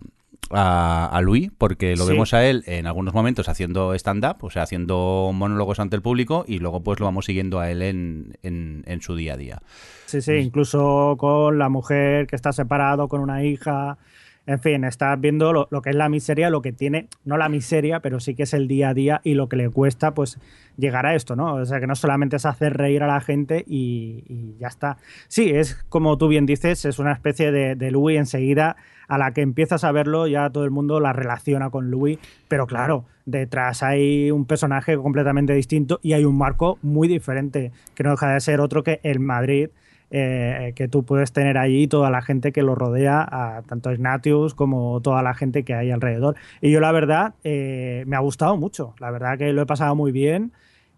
a, 0.50 1.06
a 1.06 1.20
Louis, 1.20 1.50
porque 1.56 1.96
lo 1.96 2.04
Sí. 2.04 2.10
vemos 2.12 2.34
a 2.34 2.44
él 2.46 2.62
en 2.66 2.86
algunos 2.86 3.14
momentos 3.14 3.48
haciendo 3.48 3.94
stand-up, 3.94 4.36
o 4.42 4.50
sea, 4.50 4.62
haciendo 4.62 5.30
monólogos 5.34 5.80
ante 5.80 5.96
el 5.96 6.02
público, 6.02 6.44
y 6.46 6.58
luego 6.58 6.82
pues 6.82 7.00
lo 7.00 7.06
vamos 7.06 7.24
siguiendo 7.26 7.58
a 7.60 7.70
él 7.70 7.82
en, 7.82 8.38
en, 8.42 8.82
en 8.86 9.00
su 9.00 9.14
día 9.16 9.34
a 9.34 9.36
día. 9.36 9.62
Sí, 10.06 10.20
sí, 10.20 10.32
incluso 10.34 11.16
con 11.18 11.58
la 11.58 11.68
mujer 11.70 12.26
que 12.26 12.36
está 12.36 12.52
separado, 12.52 13.08
con 13.08 13.20
una 13.20 13.44
hija. 13.44 13.96
En 14.44 14.58
fin, 14.58 14.82
estás 14.82 15.20
viendo 15.20 15.52
lo, 15.52 15.82
que 15.82 15.90
es 15.90 15.96
la 15.96 16.08
miseria, 16.08 16.50
lo 16.50 16.62
que 16.62 16.72
tiene, 16.72 17.06
no 17.24 17.36
la 17.36 17.48
miseria, 17.48 18.00
pero 18.00 18.18
sí 18.18 18.34
que 18.34 18.42
es 18.42 18.54
el 18.54 18.66
día 18.66 18.88
a 18.88 18.94
día 18.94 19.20
y 19.22 19.34
lo 19.34 19.48
que 19.48 19.54
le 19.54 19.70
cuesta, 19.70 20.14
pues, 20.14 20.38
llegar 20.76 21.06
a 21.06 21.14
esto, 21.14 21.36
¿no? 21.36 21.54
O 21.54 21.64
sea, 21.64 21.78
que 21.78 21.86
no 21.86 21.94
solamente 21.94 22.36
es 22.36 22.44
hacer 22.44 22.76
reír 22.76 23.04
a 23.04 23.06
la 23.06 23.20
gente 23.20 23.64
y, 23.68 24.24
y 24.26 24.56
ya 24.58 24.66
está. 24.66 24.96
Sí, 25.28 25.50
es 25.50 25.74
como 25.88 26.18
tú 26.18 26.26
bien 26.26 26.44
dices, 26.44 26.84
es 26.84 26.98
una 26.98 27.12
especie 27.12 27.52
de, 27.52 27.76
de 27.76 27.90
Louis 27.92 28.18
enseguida, 28.18 28.76
a 29.06 29.18
la 29.18 29.32
que 29.32 29.42
empiezas 29.42 29.84
a 29.84 29.92
verlo, 29.92 30.26
ya 30.26 30.50
todo 30.50 30.64
el 30.64 30.70
mundo 30.70 30.98
la 30.98 31.12
relaciona 31.12 31.70
con 31.70 31.90
Louis, 31.90 32.18
pero 32.48 32.66
claro, 32.66 33.04
detrás 33.26 33.82
hay 33.82 34.30
un 34.30 34.46
personaje 34.46 34.96
completamente 34.96 35.52
distinto 35.52 36.00
y 36.02 36.14
hay 36.14 36.24
un 36.24 36.36
marco 36.36 36.78
muy 36.82 37.06
diferente, 37.06 37.70
que 37.94 38.02
no 38.02 38.10
deja 38.10 38.32
de 38.32 38.40
ser 38.40 38.60
otro 38.60 38.82
que 38.82 39.00
el 39.02 39.20
Madrid 39.20 39.68
eh, 40.14 40.74
que 40.76 40.88
tú 40.88 41.04
puedes 41.04 41.32
tener 41.32 41.56
allí 41.56 41.86
toda 41.88 42.10
la 42.10 42.20
gente 42.20 42.52
que 42.52 42.62
lo 42.62 42.74
rodea, 42.74 43.62
tanto 43.66 43.90
Ignatius 43.90 44.54
como 44.54 45.00
toda 45.00 45.22
la 45.22 45.32
gente 45.32 45.64
que 45.64 45.74
hay 45.74 45.90
alrededor. 45.90 46.36
Y 46.60 46.70
yo 46.70 46.80
la 46.80 46.92
verdad 46.92 47.34
eh, 47.44 48.04
me 48.06 48.16
ha 48.16 48.20
gustado 48.20 48.56
mucho, 48.58 48.94
la 49.00 49.10
verdad 49.10 49.38
que 49.38 49.52
lo 49.54 49.62
he 49.62 49.66
pasado 49.66 49.94
muy 49.96 50.12
bien. 50.12 50.52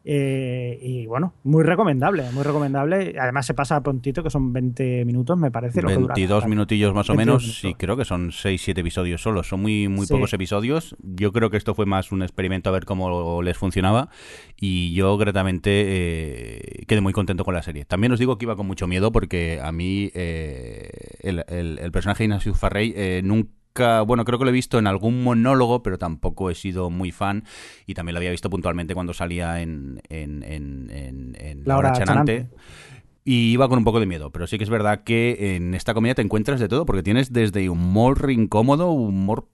Eh, 0.07 0.79
y 0.83 1.07
bueno, 1.07 1.35
muy 1.45 1.63
recomendable, 1.65 2.25
muy 2.33 2.43
recomendable. 2.43 3.15
Además 3.19 3.47
se 3.47 3.55
pasa 3.55 3.83
prontito, 3.83 4.23
que 4.23 4.29
son 4.31 4.53
20 4.53 5.05
minutos, 5.07 5.39
me 5.39 5.51
parece. 5.51 5.81
lo 5.83 5.89
que 5.89 5.95
dura. 5.95 6.15
22 6.15 6.47
minutillos 6.47 6.93
más 6.95 7.09
o 7.09 7.15
22 7.15 7.17
menos, 7.43 7.43
minutos. 7.43 7.65
y 7.65 7.75
creo 7.75 7.97
que 7.97 8.05
son 8.05 8.31
6-7 8.31 8.79
episodios 8.79 9.23
solo. 9.23 9.43
Son 9.43 9.61
muy, 9.63 9.89
muy 9.89 10.07
Sí. 10.07 10.13
pocos 10.13 10.33
episodios. 10.35 10.95
Yo 11.03 11.33
creo 11.33 11.49
que 11.51 11.57
esto 11.57 11.75
fue 11.75 11.87
más 11.87 12.13
un 12.13 12.23
experimento 12.23 12.69
a 12.69 12.73
ver 12.73 12.85
cómo 12.85 13.43
les 13.43 13.57
funcionaba. 13.57 14.09
Y 14.61 14.93
yo 14.95 15.17
gratamente 15.17 15.71
eh, 15.87 16.85
quedé 16.87 17.01
muy 17.01 17.13
contento 17.13 17.45
con 17.45 17.55
la 17.55 17.63
serie. 17.63 17.85
También 17.85 18.13
os 18.13 18.19
digo 18.19 18.37
que 18.39 18.45
iba 18.45 18.57
con 18.57 18.67
mucho 18.67 18.87
miedo 18.87 19.11
porque 19.13 19.61
a 19.63 19.73
mí 19.73 20.11
eh, 20.15 20.91
el, 21.21 21.45
el- 21.49 21.79
el 21.79 21.93
personaje 21.93 22.23
de 22.23 22.27
Ignacio 22.27 22.55
Farrey 22.55 22.93
eh, 22.97 23.21
nunca. 23.77 24.03
Bueno, 24.03 24.25
creo 24.25 24.39
que 24.39 24.45
lo 24.45 24.51
he 24.51 24.55
visto 24.55 24.79
en 24.79 24.87
algún 24.87 25.23
monólogo, 25.23 25.83
pero 25.83 25.99
tampoco 25.99 26.51
he 26.51 26.55
sido 26.55 26.91
muy 26.91 27.13
fan. 27.13 27.45
Y 27.87 27.95
también 27.95 28.15
lo 28.15 28.19
había 28.19 28.31
visto 28.31 28.51
puntualmente 28.51 28.95
cuando 28.95 29.13
salía 29.15 29.61
en, 29.61 30.01
en, 30.09 30.43
en, 30.43 30.91
en- 30.91 31.37
en 31.39 31.63
La 31.65 31.79
Hora. 31.79 31.93
Chanante. 31.93 32.49
Y 33.25 33.53
iba 33.53 33.69
con 33.69 33.79
un 33.79 33.85
poco 33.85 34.01
de 34.01 34.07
miedo, 34.07 34.31
pero 34.31 34.47
sí 34.47 34.59
que 34.59 34.65
es 34.65 34.71
verdad 34.71 35.03
que 35.03 35.57
en 35.57 35.75
esta 35.75 35.95
comedia 35.95 36.15
te 36.15 36.21
encuentras 36.21 36.61
de 36.61 36.69
todo, 36.69 36.85
porque 36.85 37.03
tienes 37.03 37.33
desde 37.33 37.71
humor 37.71 38.31
incómodo, 38.31 38.91
humor 38.91 39.49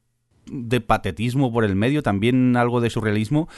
de 0.51 0.81
patetismo 0.81 1.53
por 1.53 1.65
el 1.65 1.77
medio, 1.77 2.03
también 2.03 2.57
algo 2.57 2.81
de 2.81 2.91
surrealismo 2.91 3.49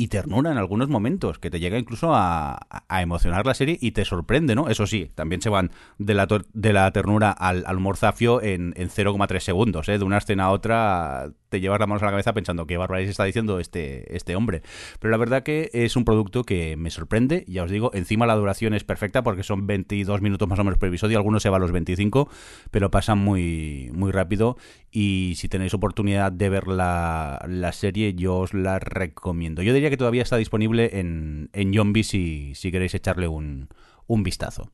y 0.00 0.08
ternura 0.08 0.50
en 0.50 0.56
algunos 0.56 0.88
momentos, 0.88 1.38
que 1.38 1.50
te 1.50 1.60
llega 1.60 1.78
incluso 1.78 2.14
a, 2.14 2.58
emocionar 2.88 3.44
la 3.44 3.52
serie 3.52 3.76
y 3.82 3.90
te 3.90 4.06
sorprende, 4.06 4.54
¿no? 4.54 4.70
Eso 4.70 4.86
sí, 4.86 5.10
también 5.14 5.42
se 5.42 5.50
van 5.50 5.72
de 5.98 6.14
la, 6.14 6.26
de 6.54 6.72
la 6.72 6.90
ternura 6.90 7.32
al, 7.32 7.64
al 7.66 7.76
humor 7.76 7.98
zafio 7.98 8.40
en, 8.40 8.72
en 8.78 8.88
0,3 8.88 9.40
segundos, 9.40 9.90
¿eh? 9.90 9.98
De 9.98 10.04
una 10.04 10.16
escena 10.16 10.44
a 10.44 10.52
otra 10.52 11.34
te 11.50 11.60
llevas 11.60 11.80
la 11.80 11.86
mano 11.86 12.00
a 12.00 12.04
la 12.04 12.10
cabeza 12.12 12.32
pensando 12.32 12.66
qué 12.66 12.78
barbaridad 12.78 13.10
está 13.10 13.24
diciendo 13.24 13.58
este, 13.58 14.16
este 14.16 14.36
hombre. 14.36 14.62
Pero 15.00 15.10
la 15.10 15.16
verdad 15.18 15.42
que 15.42 15.68
es 15.74 15.96
un 15.96 16.04
producto 16.04 16.44
que 16.44 16.76
me 16.76 16.90
sorprende, 16.90 17.44
ya 17.46 17.64
os 17.64 17.70
digo, 17.70 17.90
encima 17.92 18.26
la 18.26 18.36
duración 18.36 18.72
es 18.72 18.84
perfecta 18.84 19.22
porque 19.22 19.42
son 19.42 19.66
22 19.66 20.22
minutos 20.22 20.48
más 20.48 20.58
o 20.58 20.64
menos 20.64 20.78
por 20.78 20.88
episodio, 20.88 21.18
algunos 21.18 21.42
se 21.42 21.50
va 21.50 21.58
a 21.58 21.60
los 21.60 21.72
25, 21.72 22.30
pero 22.70 22.90
pasan 22.90 23.18
muy, 23.18 23.90
muy 23.92 24.12
rápido 24.12 24.56
y 24.90 25.34
si 25.36 25.48
tenéis 25.48 25.74
oportunidad 25.74 26.32
de 26.32 26.48
ver 26.48 26.68
la, 26.68 27.44
la 27.48 27.72
serie 27.72 28.14
yo 28.14 28.38
os 28.38 28.54
la 28.54 28.78
recomiendo. 28.78 29.62
Yo 29.62 29.74
diría 29.74 29.89
que 29.90 29.96
todavía 29.96 30.22
está 30.22 30.36
disponible 30.36 30.98
en, 30.98 31.50
en 31.52 31.72
Yombi 31.72 32.02
si, 32.04 32.54
si 32.54 32.70
queréis 32.72 32.94
echarle 32.94 33.28
un, 33.28 33.68
un 34.06 34.22
vistazo. 34.22 34.70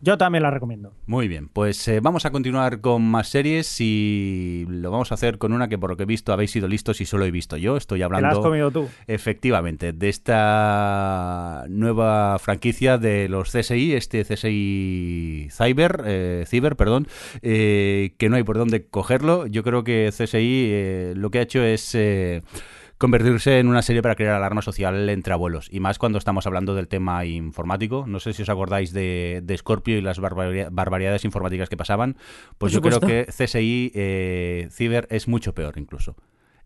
Yo 0.00 0.18
también 0.18 0.42
la 0.42 0.50
recomiendo. 0.50 0.92
Muy 1.06 1.28
bien, 1.28 1.48
pues 1.48 1.88
eh, 1.88 2.00
vamos 2.00 2.26
a 2.26 2.30
continuar 2.30 2.82
con 2.82 3.00
más 3.02 3.28
series 3.28 3.80
y 3.80 4.66
lo 4.68 4.90
vamos 4.90 5.10
a 5.10 5.14
hacer 5.14 5.38
con 5.38 5.54
una 5.54 5.68
que 5.68 5.78
por 5.78 5.88
lo 5.88 5.96
que 5.96 6.02
he 6.02 6.06
visto 6.06 6.34
habéis 6.34 6.50
sido 6.50 6.68
listos 6.68 7.00
y 7.00 7.06
solo 7.06 7.24
he 7.24 7.30
visto 7.30 7.56
yo. 7.56 7.78
Estoy 7.78 8.00
Te 8.00 8.00
la 8.00 8.06
has 8.06 8.12
hablando 8.18 8.42
comido 8.42 8.70
tú. 8.70 8.90
efectivamente 9.06 9.94
de 9.94 10.08
esta 10.10 11.64
nueva 11.70 12.38
franquicia 12.38 12.98
de 12.98 13.30
los 13.30 13.50
CSI, 13.50 13.94
este 13.94 14.24
CSI 14.24 15.48
Cyber, 15.50 16.02
eh, 16.04 16.44
Cyber, 16.48 16.76
perdón, 16.76 17.08
eh, 17.40 18.12
que 18.18 18.28
no 18.28 18.36
hay 18.36 18.42
por 18.42 18.58
dónde 18.58 18.86
cogerlo. 18.86 19.46
Yo 19.46 19.62
creo 19.62 19.84
que 19.84 20.10
CSI 20.12 21.14
lo 21.14 21.30
que 21.30 21.38
ha 21.38 21.42
hecho 21.42 21.62
es 21.62 21.96
convertirse 22.98 23.58
en 23.58 23.68
una 23.68 23.82
serie 23.82 24.02
para 24.02 24.14
crear 24.14 24.34
alarma 24.36 24.62
social 24.62 25.08
entre 25.08 25.32
abuelos. 25.32 25.68
Y 25.70 25.80
más 25.80 25.98
cuando 25.98 26.18
estamos 26.18 26.46
hablando 26.46 26.74
del 26.74 26.88
tema 26.88 27.24
informático. 27.24 28.04
No 28.06 28.20
sé 28.20 28.32
si 28.32 28.42
os 28.42 28.48
acordáis 28.48 28.92
de, 28.92 29.40
de 29.42 29.56
Scorpio 29.58 29.98
y 29.98 30.00
las 30.00 30.18
barbaria- 30.20 30.68
barbaridades 30.70 31.24
informáticas 31.24 31.68
que 31.68 31.76
pasaban. 31.76 32.16
Pues 32.58 32.72
Por 32.72 32.82
yo 32.82 32.82
creo 32.82 33.00
que 33.00 33.26
CSI 33.30 33.92
eh, 33.94 34.68
Cyber 34.70 35.06
es 35.10 35.28
mucho 35.28 35.54
peor 35.54 35.74
incluso. 35.76 36.16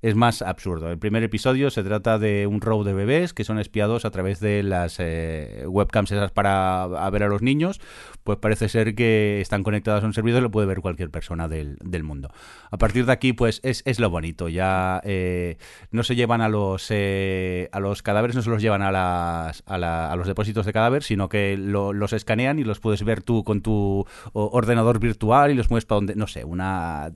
Es 0.01 0.15
más 0.15 0.43
absurdo. 0.43 0.91
El 0.91 0.99
primer 0.99 1.23
episodio 1.23 1.71
se 1.71 1.83
trata 1.83 2.19
de 2.19 2.47
un 2.47 2.61
robo 2.61 2.85
de 2.85 2.93
bebés 2.93 3.35
que 3.35 3.45
son 3.45 3.59
espiados 3.59 4.05
a 4.05 4.11
través 4.11 4.39
de 4.41 4.63
las 4.63 4.97
eh, 5.01 5.65
webcams 5.67 6.13
esas 6.13 6.31
para 6.31 6.87
ver 7.11 7.25
a 7.25 7.29
los 7.29 7.43
niños. 7.43 7.81
Pues 8.23 8.39
parece 8.39 8.69
ser 8.69 8.95
que 8.95 9.41
están 9.41 9.63
conectados 9.63 10.05
a 10.05 10.07
un 10.07 10.13
servidor 10.13 10.43
lo 10.43 10.51
puede 10.51 10.67
ver 10.67 10.81
cualquier 10.81 11.11
persona 11.11 11.49
del, 11.49 11.79
mundo. 12.03 12.31
A 12.71 12.79
partir 12.79 13.07
de 13.07 13.13
aquí, 13.13 13.33
pues 13.33 13.61
es, 13.65 13.83
es 13.85 13.99
lo 13.99 14.09
bonito. 14.09 14.49
Ya 14.49 15.01
eh, 15.05 15.57
no 15.91 16.05
se 16.05 16.15
llevan 16.15 16.41
a 16.43 16.49
los, 16.49 16.87
eh, 16.91 17.69
a 17.73 17.81
los 17.81 18.03
cadáveres, 18.03 18.37
no 18.37 18.43
se 18.43 18.51
los 18.51 18.63
llevan 18.63 18.83
a, 18.83 18.93
las, 18.93 19.65
a, 19.67 20.15
los 20.17 20.27
depósitos 20.27 20.65
de 20.65 20.73
cadáver, 20.73 21.03
sino 21.03 21.29
que 21.29 21.57
los 21.57 22.13
escanean 22.13 22.59
y 22.59 22.65
los 22.65 22.79
puedes 22.79 23.03
ver 23.03 23.23
tú 23.23 23.43
con 23.43 23.63
tu 23.63 24.07
ordenador 24.33 25.01
virtual 25.01 25.51
y 25.51 25.55
los 25.55 25.71
mueves 25.71 25.87
para 25.87 25.97
donde, 25.97 26.15
no 26.15 26.29
sé, 26.29 26.45
una 26.45 27.13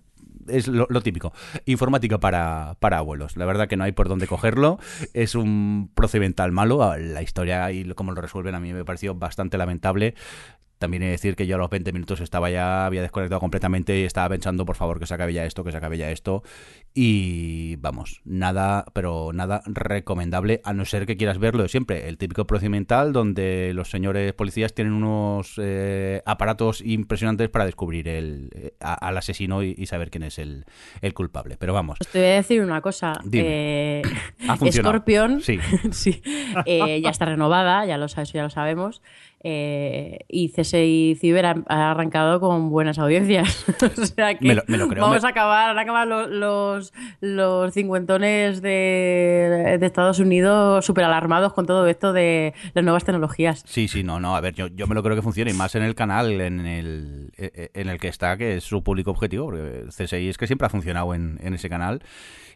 es 0.48 0.68
lo, 0.68 0.86
típico. 1.00 1.32
Informática 1.66 2.18
para, 2.18 2.76
para 2.80 2.98
abuelos. 2.98 3.36
La 3.36 3.44
verdad 3.44 3.68
que 3.68 3.76
no 3.76 3.84
hay 3.84 3.92
por 3.92 4.08
dónde 4.08 4.26
cogerlo. 4.26 4.78
Es 5.12 5.34
un 5.34 5.90
procedimental 5.94 6.52
malo. 6.52 6.96
La 6.96 7.22
historia 7.22 7.70
y 7.72 7.84
cómo 7.94 8.12
lo 8.12 8.20
resuelven 8.20 8.54
a 8.54 8.60
mí 8.60 8.72
me 8.72 8.84
pareció 8.84 9.14
bastante 9.14 9.58
lamentable. 9.58 10.14
También 10.82 11.04
he 11.04 11.06
de 11.06 11.12
decir 11.12 11.36
que 11.36 11.46
yo 11.46 11.54
a 11.54 11.58
los 11.60 11.70
20 11.70 11.92
minutos 11.92 12.20
estaba 12.20 12.50
ya, 12.50 12.86
había 12.86 13.02
desconectado 13.02 13.38
completamente 13.38 14.00
y 14.00 14.02
estaba 14.02 14.28
pensando, 14.30 14.66
por 14.66 14.74
favor, 14.74 14.98
que 14.98 15.06
se 15.06 15.14
acabe 15.14 15.32
ya 15.32 15.44
esto, 15.44 15.62
que 15.62 15.70
se 15.70 15.76
acabe 15.76 15.96
ya 15.96 16.10
esto. 16.10 16.42
Y 16.92 17.76
vamos, 17.76 18.20
nada, 18.24 18.84
pero 18.92 19.30
nada 19.32 19.62
recomendable, 19.66 20.60
a 20.64 20.72
no 20.74 20.84
ser 20.84 21.06
que 21.06 21.16
quieras 21.16 21.38
verlo 21.38 21.62
de 21.62 21.68
siempre. 21.68 22.08
El 22.08 22.18
típico 22.18 22.48
procedimental 22.48 23.12
donde 23.12 23.70
los 23.74 23.90
señores 23.90 24.32
policías 24.32 24.74
tienen 24.74 24.92
unos 24.92 25.54
eh, 25.58 26.20
aparatos 26.26 26.80
impresionantes 26.80 27.48
para 27.48 27.64
descubrir 27.64 28.08
el, 28.08 28.50
eh, 28.52 28.74
al 28.80 29.16
asesino 29.16 29.62
y, 29.62 29.86
saber 29.86 30.10
quién 30.10 30.24
es 30.24 30.40
el, 30.40 30.64
culpable. 31.14 31.56
Pero 31.60 31.74
vamos. 31.74 31.98
te 32.10 32.18
voy 32.18 32.28
a 32.28 32.34
decir 32.34 32.60
una 32.60 32.80
cosa. 32.80 33.12
Eh, 33.30 34.02
Scorpion 34.72 35.42
sí. 35.42 35.60
sí 35.92 36.22
eh, 36.66 37.00
ya 37.00 37.10
está 37.10 37.26
renovada, 37.26 37.86
ya 37.86 37.98
lo, 37.98 38.06
eso 38.06 38.22
ya 38.24 38.42
lo 38.42 38.50
sabemos. 38.50 39.00
Eh, 39.44 40.20
y 40.28 40.50
CSI 40.50 41.16
Ciber 41.20 41.46
ha, 41.46 41.90
arrancado 41.90 42.38
con 42.38 42.70
buenas 42.70 42.98
audiencias. 42.98 43.64
o 43.98 44.06
sea 44.06 44.34
que 44.38 44.62
vamos 44.98 45.24
a 45.24 45.28
acabar, 45.28 45.76
a 45.76 45.80
acabar 45.80 46.06
los, 46.06 46.92
los, 47.20 47.74
cincuentones 47.74 48.62
de, 48.62 49.78
Estados 49.82 50.20
Unidos 50.20 50.86
súper 50.86 51.04
alarmados 51.04 51.52
con 51.52 51.66
todo 51.66 51.86
esto 51.88 52.12
de 52.12 52.54
las 52.74 52.84
nuevas 52.84 53.04
tecnologías. 53.04 53.64
Sí, 53.66 53.88
sí, 53.88 54.04
no, 54.04 54.20
no, 54.20 54.36
a 54.36 54.40
ver, 54.40 54.54
yo, 54.54 54.68
yo 54.68 54.86
me 54.86 54.94
lo 54.94 55.02
creo 55.02 55.16
que 55.16 55.22
funcione, 55.22 55.50
y 55.50 55.54
más 55.54 55.74
en 55.74 55.82
el 55.82 55.94
canal 55.94 56.40
en 56.40 56.64
el, 56.64 57.32
en 57.36 57.88
el 57.88 57.98
que 57.98 58.08
está, 58.08 58.36
que 58.36 58.56
es 58.56 58.64
su 58.64 58.82
público 58.82 59.10
objetivo, 59.10 59.46
porque 59.46 59.86
CSI 59.88 60.28
es 60.28 60.38
que 60.38 60.46
siempre 60.46 60.66
ha 60.66 60.70
funcionado 60.70 61.14
en, 61.14 61.38
en 61.42 61.54
ese 61.54 61.68
canal 61.68 62.02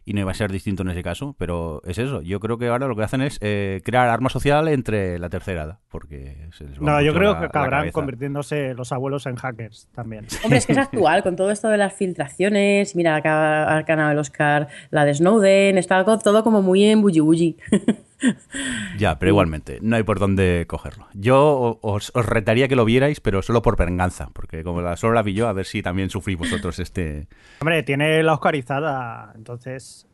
y 0.08 0.12
no 0.12 0.20
iba 0.20 0.30
a 0.30 0.34
ser 0.34 0.52
distinto 0.52 0.84
en 0.84 0.90
ese 0.90 1.02
caso, 1.02 1.34
pero 1.36 1.82
es 1.84 1.98
eso. 1.98 2.22
Yo 2.22 2.38
creo 2.38 2.58
que 2.58 2.68
ahora 2.68 2.86
lo 2.86 2.94
que 2.94 3.02
hacen 3.02 3.22
es 3.22 3.38
eh, 3.40 3.82
crear 3.84 4.08
arma 4.08 4.28
social 4.28 4.68
entre 4.68 5.18
la 5.18 5.28
tercera 5.28 5.64
edad, 5.64 5.78
porque 5.88 6.48
No, 6.80 7.02
yo 7.02 7.12
creo 7.12 7.36
que 7.40 7.46
acabarán 7.46 7.90
convirtiéndose 7.90 8.74
los 8.74 8.92
abuelos 8.92 9.26
en 9.26 9.34
hackers 9.34 9.88
también. 9.92 10.28
Hombre, 10.44 10.58
es 10.58 10.66
que 10.66 10.72
es 10.72 10.78
actual, 10.86 11.24
con 11.24 11.34
todo 11.34 11.50
esto 11.50 11.68
de 11.68 11.78
las 11.78 11.92
filtraciones, 11.92 12.94
mira, 12.94 13.16
acá 13.16 13.76
ha 13.76 13.82
ganado 13.82 14.12
el 14.12 14.18
Oscar 14.18 14.68
la 14.90 15.04
de 15.04 15.12
Snowden, 15.12 15.76
está 15.76 16.04
todo 16.04 16.44
como 16.44 16.62
muy 16.62 16.84
en 16.84 17.02
bully 17.02 17.20
bully. 17.20 17.56
Ya, 18.98 19.18
pero 19.18 19.30
igualmente, 19.30 19.78
no 19.82 19.96
hay 19.96 20.02
por 20.02 20.18
dónde 20.18 20.64
cogerlo. 20.66 21.06
Yo 21.14 21.78
os, 21.82 22.12
retaría 22.14 22.68
que 22.68 22.76
lo 22.76 22.84
vierais, 22.84 23.20
pero 23.20 23.42
solo 23.42 23.62
por 23.62 23.76
venganza, 23.76 24.30
porque 24.32 24.62
como 24.64 24.80
la, 24.80 24.96
solo 24.96 25.14
la 25.14 25.22
vi 25.22 25.34
yo, 25.34 25.48
a 25.48 25.52
ver 25.52 25.66
si 25.66 25.82
también 25.82 26.10
sufrís 26.10 26.38
vosotros 26.38 26.78
este... 26.78 27.28
Hombre, 27.60 27.82
tiene 27.82 28.22
la 28.22 28.34
Oscarizada, 28.34 29.32
entonces... 29.34 30.06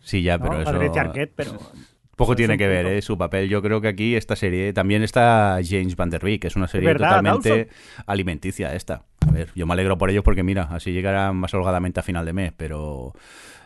Sí, 0.00 0.22
ya, 0.22 0.38
pero 0.38 0.60
eso... 0.60 1.02
pero... 1.34 1.58
Poco 2.16 2.36
tiene 2.36 2.58
que 2.58 2.68
ver 2.68 2.86
¿eh? 2.86 3.02
su 3.02 3.16
papel. 3.16 3.48
Yo 3.48 3.62
creo 3.62 3.80
que 3.80 3.88
aquí 3.88 4.14
esta 4.14 4.36
serie 4.36 4.72
también 4.74 5.02
está 5.02 5.58
James 5.66 5.96
Van 5.96 6.10
Der 6.10 6.22
Beek, 6.22 6.42
que 6.42 6.48
es 6.48 6.56
una 6.56 6.68
serie 6.68 6.92
totalmente 6.92 7.68
alimenticia 8.06 8.74
esta. 8.74 9.06
A 9.26 9.30
ver, 9.32 9.48
yo 9.54 9.66
me 9.66 9.72
alegro 9.72 9.96
por 9.96 10.10
ellos 10.10 10.22
porque 10.22 10.42
mira, 10.42 10.68
así 10.70 10.92
llegará 10.92 11.32
más 11.32 11.54
holgadamente 11.54 12.00
a 12.00 12.02
final 12.02 12.26
de 12.26 12.34
mes, 12.34 12.52
pero 12.54 13.14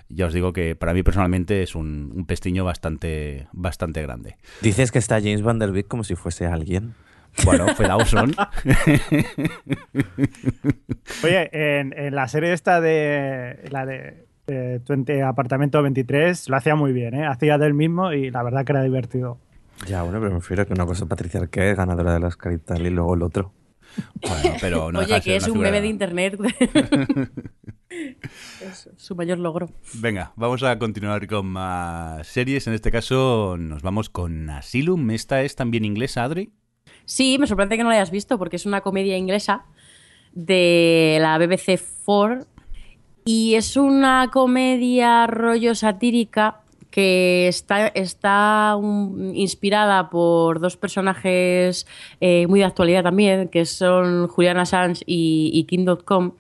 ya 0.09 0.27
os 0.27 0.33
digo 0.33 0.53
que 0.53 0.77
para 0.77 0.95
mí 0.95 1.03
personalmente 1.03 1.63
es 1.63 1.75
un, 1.75 2.25
pestiño 2.27 2.65
bastante, 2.65 3.49
bastante 3.53 4.03
grande. 4.03 4.37
Dices 4.63 4.93
que 4.93 4.99
está 4.99 5.21
James 5.21 5.43
Van 5.43 5.59
Der 5.59 5.73
Beek 5.73 5.89
como 5.89 6.05
si 6.05 6.15
fuese 6.15 6.47
alguien. 6.47 6.95
Bueno, 7.45 7.67
fue 7.75 7.87
Dawson. 7.87 8.35
Oye, 11.25 11.51
en, 11.53 12.15
la 12.15 12.29
serie 12.29 12.53
esta 12.53 12.81
de 12.81 13.69
la 13.71 13.85
de, 13.85 14.27
Apartamento 15.23 15.83
23 15.83 16.49
lo 16.49 16.57
hacía 16.57 16.77
muy 16.77 16.93
bien, 16.93 17.15
¿eh? 17.15 17.27
Hacía 17.27 17.59
del 17.59 17.75
mismo 17.75 18.13
y 18.13 18.31
la 18.31 18.43
verdad 18.43 18.65
que 18.65 18.73
era 18.73 18.83
divertido. 18.83 19.39
Ya, 19.87 20.03
bueno, 20.03 20.19
pero 20.19 20.31
me 20.31 20.39
refiero 20.39 20.67
que 20.67 20.73
una 20.73 20.87
cosa 20.87 21.05
Patricia 21.07 21.41
Arquette, 21.41 21.77
ganadora 21.77 22.15
de 22.15 22.21
las 22.21 22.37
caritas 22.37 22.81
y 22.81 22.89
luego 22.89 23.15
el 23.15 23.23
otro. 23.23 23.53
Bueno, 24.21 24.57
pero 24.61 24.93
no 24.93 24.99
Oye, 25.01 25.21
que 25.21 25.37
es 25.37 25.49
un 25.49 25.61
bebé 25.61 25.81
de 25.81 25.89
internet. 25.89 26.39
es 27.91 28.91
su 28.97 29.15
mayor 29.15 29.39
logro. 29.39 29.71
Venga, 29.95 30.33
vamos 30.37 30.63
a 30.63 30.79
continuar 30.79 31.27
con 31.27 31.47
más 31.47 32.27
series. 32.27 32.67
En 32.67 32.75
este 32.75 32.91
caso 32.91 33.57
nos 33.59 33.83
vamos 33.83 34.11
con 34.11 34.51
Asylum. 34.51 35.11
¿Esta 35.11 35.43
es 35.43 35.57
también 35.57 35.85
inglesa, 35.85 36.25
Adri? 36.25 36.53
Sí, 37.05 37.39
me 37.39 37.47
sorprende 37.47 37.77
que 37.77 37.83
no 37.83 37.91
la 37.91 37.97
hayas 37.97 38.11
visto 38.11 38.39
porque 38.39 38.57
es 38.57 38.67
una 38.67 38.81
comedia 38.81 39.17
inglesa 39.17 39.67
de 40.33 41.19
la 41.21 41.39
BBC 41.39 41.81
4 42.05 42.47
y 43.25 43.55
es 43.55 43.77
una 43.77 44.31
comedia 44.33 45.27
rollo 45.27 45.75
satírica 45.75 46.61
que 46.91 47.49
está, 47.49 47.89
está 47.89 48.77
inspirada 49.35 50.11
por 50.11 50.61
dos 50.61 50.77
personajes 50.77 51.87
eh, 52.21 52.47
muy 52.47 52.61
de 52.61 52.67
actualidad 52.67 53.03
también, 53.03 53.49
que 53.49 53.65
son 53.67 54.29
Julian 54.29 54.59
Assange 54.59 55.03
y, 55.07 55.51
y 55.53 55.65
King.com. 55.65 56.33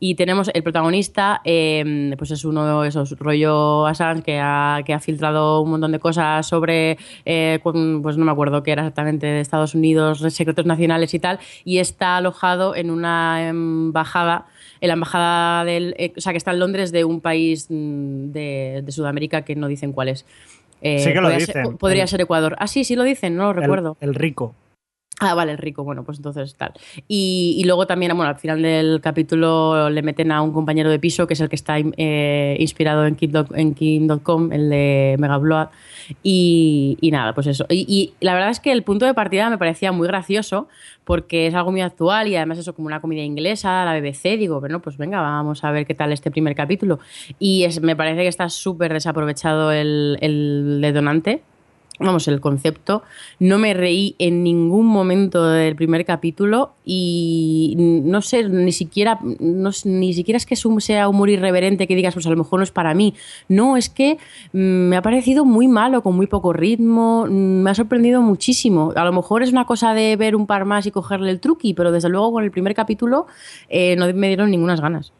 Y 0.00 0.16
tenemos 0.16 0.50
el 0.52 0.62
protagonista, 0.62 1.40
em, 1.44 2.14
pues 2.18 2.30
es 2.30 2.44
uno 2.44 2.82
de 2.82 2.88
esos 2.88 3.18
rollo 3.18 3.86
Assange 3.86 4.22
que 4.22 4.38
ha, 4.38 4.82
que 4.84 4.92
ha 4.92 5.00
filtrado 5.00 5.62
un 5.62 5.70
montón 5.70 5.92
de 5.92 5.98
cosas 5.98 6.46
sobre, 6.46 6.98
eh, 7.24 7.58
pues 7.62 8.16
no 8.18 8.24
me 8.24 8.30
acuerdo 8.30 8.62
qué 8.62 8.72
era 8.72 8.82
exactamente, 8.82 9.26
de 9.26 9.40
Estados 9.40 9.74
Unidos, 9.74 10.18
secretos 10.28 10.66
nacionales 10.66 11.14
y 11.14 11.18
tal, 11.20 11.38
y 11.64 11.78
está 11.78 12.18
alojado 12.18 12.76
en 12.76 12.90
una 12.90 13.48
embajada 13.48 14.46
en 14.84 14.88
la 14.88 14.94
embajada 14.94 15.64
del. 15.64 15.94
Eh, 15.98 16.12
o 16.14 16.20
sea, 16.20 16.32
que 16.32 16.38
está 16.38 16.50
en 16.50 16.58
Londres 16.58 16.92
de 16.92 17.04
un 17.04 17.20
país 17.20 17.66
mm, 17.70 18.32
de, 18.32 18.84
Sudamérica 18.88 19.42
que 19.42 19.56
no 19.56 19.66
dicen 19.66 19.92
cuál 19.92 20.10
es. 20.10 20.26
Eh, 20.82 20.98
sí 20.98 21.12
que 21.12 21.20
lo 21.20 21.30
dicen. 21.30 21.78
podría 21.78 22.06
ser 22.06 22.20
Ecuador. 22.20 22.54
Ah, 22.58 22.66
sí, 22.66 22.84
sí 22.84 22.94
lo 22.94 23.02
dicen, 23.02 23.36
no 23.36 23.44
lo 23.44 23.52
recuerdo. 23.54 23.96
El 24.00 24.14
rico. 24.14 24.54
Ah, 25.20 25.34
vale, 25.34 25.52
el 25.52 25.58
rico, 25.58 25.84
bueno, 25.84 26.02
pues 26.02 26.18
entonces 26.18 26.54
tal. 26.56 26.72
Y, 27.06 27.62
luego 27.64 27.86
también, 27.86 28.16
bueno, 28.16 28.30
al 28.30 28.38
final 28.38 28.60
del 28.62 29.00
capítulo 29.00 29.88
le 29.88 30.02
meten 30.02 30.32
a 30.32 30.42
un 30.42 30.52
compañero 30.52 30.90
de 30.90 30.98
piso, 30.98 31.28
que 31.28 31.34
es 31.34 31.40
el 31.40 31.48
que 31.48 31.54
está 31.54 31.76
eh, 31.78 32.56
inspirado 32.58 33.06
en 33.06 33.14
King.com, 33.14 34.52
el 34.52 34.70
de 34.70 35.16
Mega 35.18 35.38
Blood. 35.38 35.68
Y, 36.24 36.98
nada, 37.12 37.32
pues 37.32 37.46
eso. 37.46 37.64
Y, 37.70 38.14
la 38.20 38.34
verdad 38.34 38.50
es 38.50 38.58
que 38.58 38.72
el 38.72 38.82
punto 38.82 39.06
de 39.06 39.14
partida 39.14 39.48
me 39.50 39.56
parecía 39.56 39.92
muy 39.92 40.08
gracioso, 40.08 40.66
porque 41.04 41.46
es 41.46 41.54
algo 41.54 41.70
muy 41.70 41.80
actual 41.80 42.26
y 42.26 42.34
además 42.34 42.58
eso 42.58 42.74
como 42.74 42.86
una 42.86 43.00
comedia 43.00 43.24
inglesa, 43.24 43.84
la 43.84 43.98
BBC, 43.98 44.36
digo, 44.36 44.58
bueno, 44.58 44.80
pues 44.80 44.96
venga, 44.96 45.20
vamos 45.20 45.62
a 45.62 45.70
ver 45.70 45.86
qué 45.86 45.94
tal 45.94 46.12
este 46.12 46.32
primer 46.32 46.56
capítulo. 46.56 46.98
Y 47.38 47.62
es, 47.62 47.80
me 47.80 47.94
parece 47.94 48.22
que 48.22 48.28
está 48.28 48.48
súper 48.48 48.92
desaprovechado 48.92 49.70
el, 49.70 50.18
el 50.20 50.80
detonante 50.82 51.42
vamos, 51.98 52.26
el 52.28 52.40
concepto. 52.40 53.02
No 53.38 53.58
me 53.58 53.74
reí 53.74 54.16
en 54.18 54.42
ningún 54.42 54.86
momento 54.86 55.46
del 55.46 55.76
primer 55.76 56.04
capítulo 56.04 56.72
y 56.84 57.74
no 58.04 58.20
sé, 58.20 58.48
ni 58.48 58.72
siquiera, 58.72 59.20
ni 59.22 60.12
siquiera 60.12 60.36
es 60.36 60.46
que 60.46 60.56
sea 60.56 61.08
humor 61.08 61.30
irreverente 61.30 61.86
que 61.86 61.94
digas, 61.94 62.14
pues 62.14 62.26
a 62.26 62.30
lo 62.30 62.36
mejor 62.36 62.58
no 62.58 62.64
es 62.64 62.72
para 62.72 62.94
mí. 62.94 63.14
No, 63.48 63.76
es 63.76 63.88
que 63.88 64.18
mm, 64.52 64.88
me 64.88 64.96
ha 64.96 65.02
parecido 65.02 65.44
muy 65.44 65.68
malo, 65.68 66.02
con 66.02 66.16
muy 66.16 66.26
poco 66.26 66.52
ritmo, 66.52 67.26
mm, 67.26 67.62
me 67.62 67.70
ha 67.70 67.74
sorprendido 67.74 68.22
muchísimo. 68.22 68.92
A 68.96 69.04
lo 69.04 69.12
mejor 69.12 69.42
es 69.42 69.52
una 69.52 69.64
cosa 69.64 69.94
de 69.94 70.16
ver 70.16 70.34
un 70.36 70.46
par 70.46 70.64
más 70.64 70.86
y 70.86 70.90
cogerle 70.90 71.30
el 71.30 71.40
truqui, 71.40 71.74
pero 71.74 71.92
desde 71.92 72.08
luego 72.08 72.32
con 72.32 72.44
el 72.44 72.50
primer 72.50 72.74
capítulo 72.74 73.26
eh, 73.68 73.94
no 73.96 74.12
me 74.12 74.28
dieron 74.28 74.50
ninguna 74.50 74.74
ganas. 74.76 75.12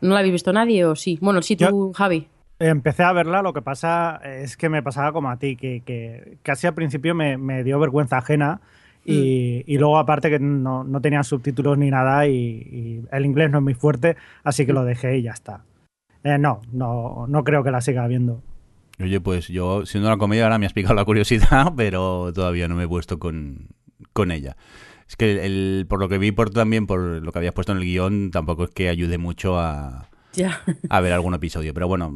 ¿No 0.00 0.14
la 0.14 0.20
habéis 0.20 0.32
visto 0.32 0.52
nadie 0.52 0.84
o 0.84 0.96
sí? 0.96 1.18
Bueno, 1.20 1.42
sí, 1.42 1.56
tú, 1.56 1.92
Javi. 1.94 2.26
Empecé 2.60 3.04
a 3.04 3.12
verla, 3.12 3.42
lo 3.42 3.52
que 3.52 3.62
pasa 3.62 4.20
es 4.24 4.56
que 4.56 4.68
me 4.68 4.82
pasaba 4.82 5.12
como 5.12 5.30
a 5.30 5.36
ti, 5.36 5.54
que, 5.56 6.38
casi 6.42 6.66
al 6.66 6.74
principio 6.74 7.14
me, 7.14 7.62
dio 7.62 7.78
vergüenza 7.78 8.18
ajena 8.18 8.60
y, 9.04 9.64
mm. 9.66 9.78
luego 9.78 9.98
aparte 9.98 10.28
que 10.28 10.40
no, 10.40 10.82
no, 10.82 11.00
tenía 11.00 11.22
subtítulos 11.22 11.78
ni 11.78 11.90
nada 11.90 12.26
y, 12.26 13.04
el 13.12 13.24
inglés 13.24 13.50
no 13.50 13.58
es 13.58 13.64
muy 13.64 13.74
fuerte, 13.74 14.16
así 14.42 14.66
que 14.66 14.72
lo 14.72 14.84
dejé 14.84 15.18
y 15.18 15.22
ya 15.22 15.32
está. 15.32 15.64
Eh, 16.24 16.36
no, 16.36 16.60
no, 16.72 17.26
no 17.28 17.44
creo 17.44 17.62
que 17.62 17.70
la 17.70 17.80
siga 17.80 18.06
viendo. 18.08 18.42
Oye, 19.00 19.20
pues 19.20 19.46
yo, 19.46 19.86
siendo 19.86 20.08
una 20.08 20.18
comedia, 20.18 20.42
ahora 20.42 20.58
me 20.58 20.66
has 20.66 20.72
picado 20.72 20.94
la 20.94 21.04
curiosidad, 21.04 21.72
pero 21.76 22.32
todavía 22.32 22.66
no 22.66 22.74
me 22.74 22.84
he 22.84 22.88
puesto 22.88 23.20
con, 23.20 23.68
con 24.12 24.32
ella. 24.32 24.56
Es 25.08 25.14
que 25.14 25.46
el, 25.46 25.86
por 25.88 26.00
lo 26.00 26.08
que 26.08 26.18
vi 26.18 26.32
por 26.32 26.50
también, 26.50 26.88
por 26.88 27.00
lo 27.00 27.30
que 27.30 27.38
habías 27.38 27.54
puesto 27.54 27.70
en 27.70 27.78
el 27.78 27.84
guion, 27.84 28.30
tampoco 28.32 28.64
es 28.64 28.70
que 28.70 28.88
ayude 28.88 29.16
mucho 29.16 29.58
a, 29.58 30.08
Ya. 30.34 30.60
a 30.88 31.00
ver 31.00 31.12
algún 31.12 31.34
episodio. 31.34 31.72
Pero 31.74 31.88
bueno, 31.88 32.12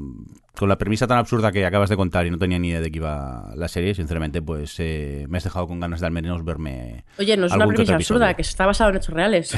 con 0.56 0.68
la 0.68 0.76
premisa 0.78 1.06
tan 1.06 1.18
absurda 1.18 1.50
que 1.50 1.64
acabas 1.66 1.88
de 1.90 1.96
contar 1.96 2.26
y 2.26 2.30
no 2.30 2.38
tenía 2.38 2.58
ni 2.58 2.68
idea 2.68 2.80
de 2.80 2.90
que 2.90 2.98
iba 2.98 3.52
la 3.56 3.68
serie, 3.68 3.94
sinceramente, 3.94 4.42
pues 4.42 4.74
eh, 4.78 5.26
me 5.28 5.38
has 5.38 5.44
dejado 5.44 5.66
con 5.66 5.80
ganas 5.80 6.00
de 6.00 6.06
al 6.06 6.12
menos 6.12 6.44
verme. 6.44 7.04
Oye, 7.18 7.36
no 7.36 7.46
es 7.46 7.52
una 7.52 7.66
premisa 7.66 7.94
absurda, 7.96 8.34
que 8.34 8.42
está 8.42 8.66
basado 8.66 8.90
en 8.90 8.96
hechos 8.96 9.14
reales. 9.14 9.56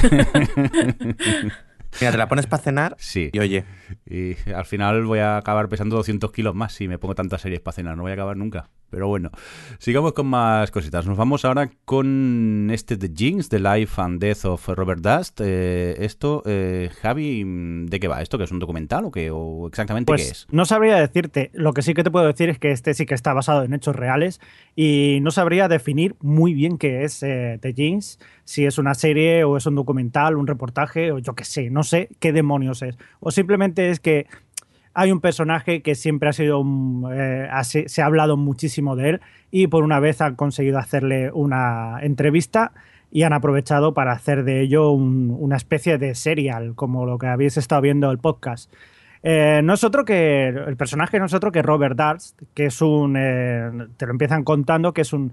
Mira, 2.01 2.11
te 2.11 2.19
la 2.19 2.29
pones 2.29 2.47
para 2.47 2.63
cenar 2.63 2.97
Sí. 2.99 3.31
y 3.33 3.39
oye, 3.39 3.65
Y 4.07 4.35
al 4.51 4.65
final 4.65 5.05
voy 5.05 5.21
a 5.21 5.37
acabar 5.37 5.69
pesando 5.69 5.95
200 5.97 6.33
kilos 6.33 6.55
más 6.55 6.73
si 6.73 6.89
me 6.89 6.99
pongo 6.99 7.15
tantas 7.15 7.41
series 7.41 7.61
para 7.61 7.75
cenar. 7.77 7.97
No 7.97 8.03
voy 8.03 8.11
a 8.11 8.15
acabar 8.15 8.37
nunca. 8.37 8.69
Pero 8.95 9.09
bueno, 9.09 9.31
sigamos 9.79 10.13
con 10.13 10.29
más 10.29 10.71
cositas. 10.71 11.05
Nos 11.05 11.17
vamos 11.17 11.45
ahora 11.45 11.69
con 11.85 12.69
este 12.73 12.97
The 12.97 13.11
Jinx, 13.13 13.49
The 13.49 13.59
Life 13.59 14.01
and 14.01 14.21
Death 14.21 14.45
of 14.45 14.69
Robert 14.69 15.01
Dust. 15.01 15.41
Eh, 15.43 15.97
esto, 15.99 16.43
eh, 16.47 16.91
Javi, 17.03 17.43
¿de 17.87 17.99
qué 17.99 18.07
va? 18.07 18.23
¿Esto 18.23 18.39
que 18.39 18.45
es 18.45 18.53
un 18.53 18.61
documental 18.61 19.05
o 19.07 19.11
qué? 19.11 19.33
¿O 19.33 19.67
exactamente 19.67 20.07
Pues 20.07 20.23
qué 20.23 20.31
es? 20.31 20.47
no 20.53 20.65
sabría 20.65 20.97
decirte. 20.97 21.51
Lo 21.55 21.73
que 21.73 21.83
sí 21.83 21.93
que 21.93 22.05
te 22.05 22.11
puedo 22.13 22.27
decir 22.27 22.49
es 22.51 22.59
que 22.61 22.71
este 22.71 22.95
sí 22.95 23.05
que 23.05 23.15
está 23.15 23.33
basado 23.33 23.65
en 23.65 23.75
hechos 23.75 23.97
reales 23.97 24.41
y 24.77 25.19
no 25.23 25.33
sabría 25.33 25.67
definir 25.67 26.15
muy 26.21 26.55
bien 26.55 26.79
qué 26.79 27.03
es 27.03 27.23
eh, 27.25 27.59
The 27.61 27.73
Jinx, 27.73 28.21
si 28.45 28.65
es 28.65 28.79
una 28.79 28.95
serie 28.95 29.43
o 29.43 29.57
es 29.57 29.67
un 29.67 29.75
documental, 29.75 30.37
un 30.37 30.47
reportaje 30.47 31.11
o 31.11 31.19
yo 31.19 31.35
qué 31.35 31.45
sé, 31.45 31.71
no 31.71 31.83
sé 31.83 32.11
qué 32.21 32.33
demonios 32.33 32.83
es. 32.83 32.97
O 33.19 33.33
simplemente 33.33 33.91
es 33.91 33.99
que 33.99 34.27
hay 34.95 35.13
un 35.13 35.21
personaje 35.21 35.83
que 35.83 35.95
siempre 35.95 36.29
ha 36.29 36.33
sido, 36.33 36.61
un, 36.61 37.11
eh, 37.13 37.49
se, 37.65 38.03
ha 38.03 38.07
hablado 38.07 38.37
muchísimo 38.37 38.97
de 38.97 39.11
él 39.11 39.21
y 39.51 39.67
por 39.67 39.85
una 39.85 40.01
vez 40.01 40.21
han 40.21 40.37
conseguido 40.37 40.79
hacerle 40.79 41.31
una 41.33 41.99
entrevista 42.01 42.73
y 43.11 43.23
han 43.23 43.33
aprovechado 43.33 43.93
para 43.95 44.13
hacer 44.13 44.45
de 44.45 44.61
ello 44.63 44.91
un- 44.91 45.37
una 45.39 45.57
especie 45.57 45.99
de 45.99 46.15
serial, 46.15 46.75
como 46.75 47.07
lo 47.07 47.19
que 47.19 47.27
habéis 47.27 47.57
estado 47.57 47.83
viendo 47.83 48.11
el 48.11 48.19
podcast. 48.19 48.73
Eh, 49.23 49.63
no 49.65 49.73
es 49.75 49.83
otro 49.85 50.05
que. 50.05 50.49
El 50.49 50.77
personaje 50.77 51.19
no 51.19 51.27
que 51.51 51.63
Robert 51.63 51.97
Darst, 51.97 52.41
que 52.53 52.67
es 52.67 52.83
un. 52.83 53.17
eh, 53.17 53.71
te 53.97 54.05
lo 54.05 54.13
empiezan 54.13 54.45
contando 54.45 54.93
que 54.93 55.01
es 55.01 55.15
un. 55.15 55.33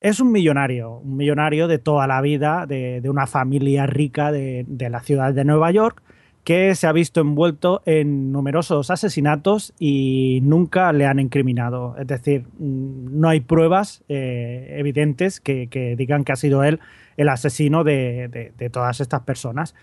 Es 0.00 0.18
un 0.20 0.32
millonario, 0.32 0.98
un 0.98 1.16
millonario 1.16 1.68
de 1.68 1.78
toda 1.78 2.06
la 2.08 2.20
vida, 2.20 2.66
de, 2.66 3.00
de 3.00 3.10
una 3.10 3.26
familia 3.28 3.86
rica 3.86 4.32
de, 4.32 4.64
de 4.68 4.90
la 4.90 5.00
ciudad 5.00 5.32
de 5.32 5.44
Nueva 5.44 5.70
York, 5.70 6.02
que 6.48 6.74
se 6.74 6.86
ha 6.86 6.92
visto 6.92 7.20
envuelto 7.20 7.82
en 7.84 8.32
numerosos 8.32 8.90
asesinatos 8.90 9.74
y 9.78 10.40
nunca 10.42 10.90
le 10.94 11.04
han 11.04 11.20
incriminado. 11.20 11.94
Es 11.98 12.06
decir, 12.06 12.46
mm, 12.58 13.20
no 13.20 13.28
hay 13.28 13.40
pruebas 13.40 14.02
eh, 14.08 14.76
evidentes 14.78 15.40
que, 15.40 15.94
digan 15.98 16.24
que 16.24 16.32
ha 16.32 16.36
sido 16.36 16.64
él 16.64 16.80
el 17.18 17.28
asesino 17.28 17.84
de- 17.84 18.50
todas 18.72 19.02
estas 19.02 19.20
personas. 19.24 19.74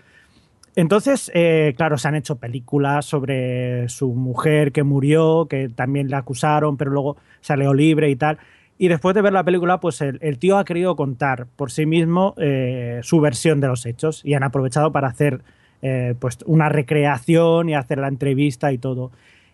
Entonces, 0.74 1.30
eh, 1.34 1.72
claro, 1.76 1.98
se 1.98 2.08
han 2.08 2.16
hecho 2.16 2.34
películas 2.34 3.04
sobre 3.06 3.88
su 3.88 4.12
mujer 4.12 4.72
que 4.72 4.82
murió, 4.82 5.46
que 5.48 5.68
también 5.68 6.08
le 6.08 6.16
acusaron, 6.16 6.76
pero 6.76 6.90
luego 6.90 7.16
salió 7.42 7.74
libre 7.74 8.10
y 8.10 8.16
tal. 8.16 8.38
Y 8.76 8.88
después 8.88 9.14
de 9.14 9.22
ver 9.22 9.32
la 9.32 9.44
película, 9.44 9.78
pues 9.78 10.00
el, 10.00 10.18
el 10.20 10.40
tío 10.40 10.58
ha 10.58 10.64
querido 10.64 10.96
contar 10.96 11.46
por 11.54 11.70
sí 11.70 11.86
mismo 11.86 12.34
eh, 12.38 12.98
su 13.04 13.20
versión 13.20 13.60
de 13.60 13.68
los 13.68 13.86
hechos 13.86 14.20
y 14.24 14.34
han 14.34 14.42
aprovechado 14.42 14.90
para 14.90 15.06
hacer 15.06 15.42
eh, 15.82 16.14
pues 16.18 16.38
una 16.46 16.68
recreación 16.68 17.68
y 17.68 17.74
hacer 17.74 17.98
la 17.98 18.08
entrevista 18.08 18.72
y 18.72 18.78
todo. 18.78 19.10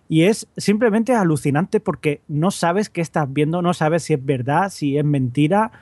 Y 0.08 0.24
es 0.24 0.46
simplemente 0.56 1.14
alucinante 1.14 1.80
porque 1.80 2.20
no 2.28 2.50
sabes 2.50 2.90
qué 2.90 3.00
estás 3.00 3.32
viendo, 3.32 3.62
no 3.62 3.72
sabes 3.74 4.02
si 4.04 4.14
es 4.14 4.24
verdad, 4.24 4.68
si 4.70 4.98
es 4.98 5.04
mentira, 5.04 5.72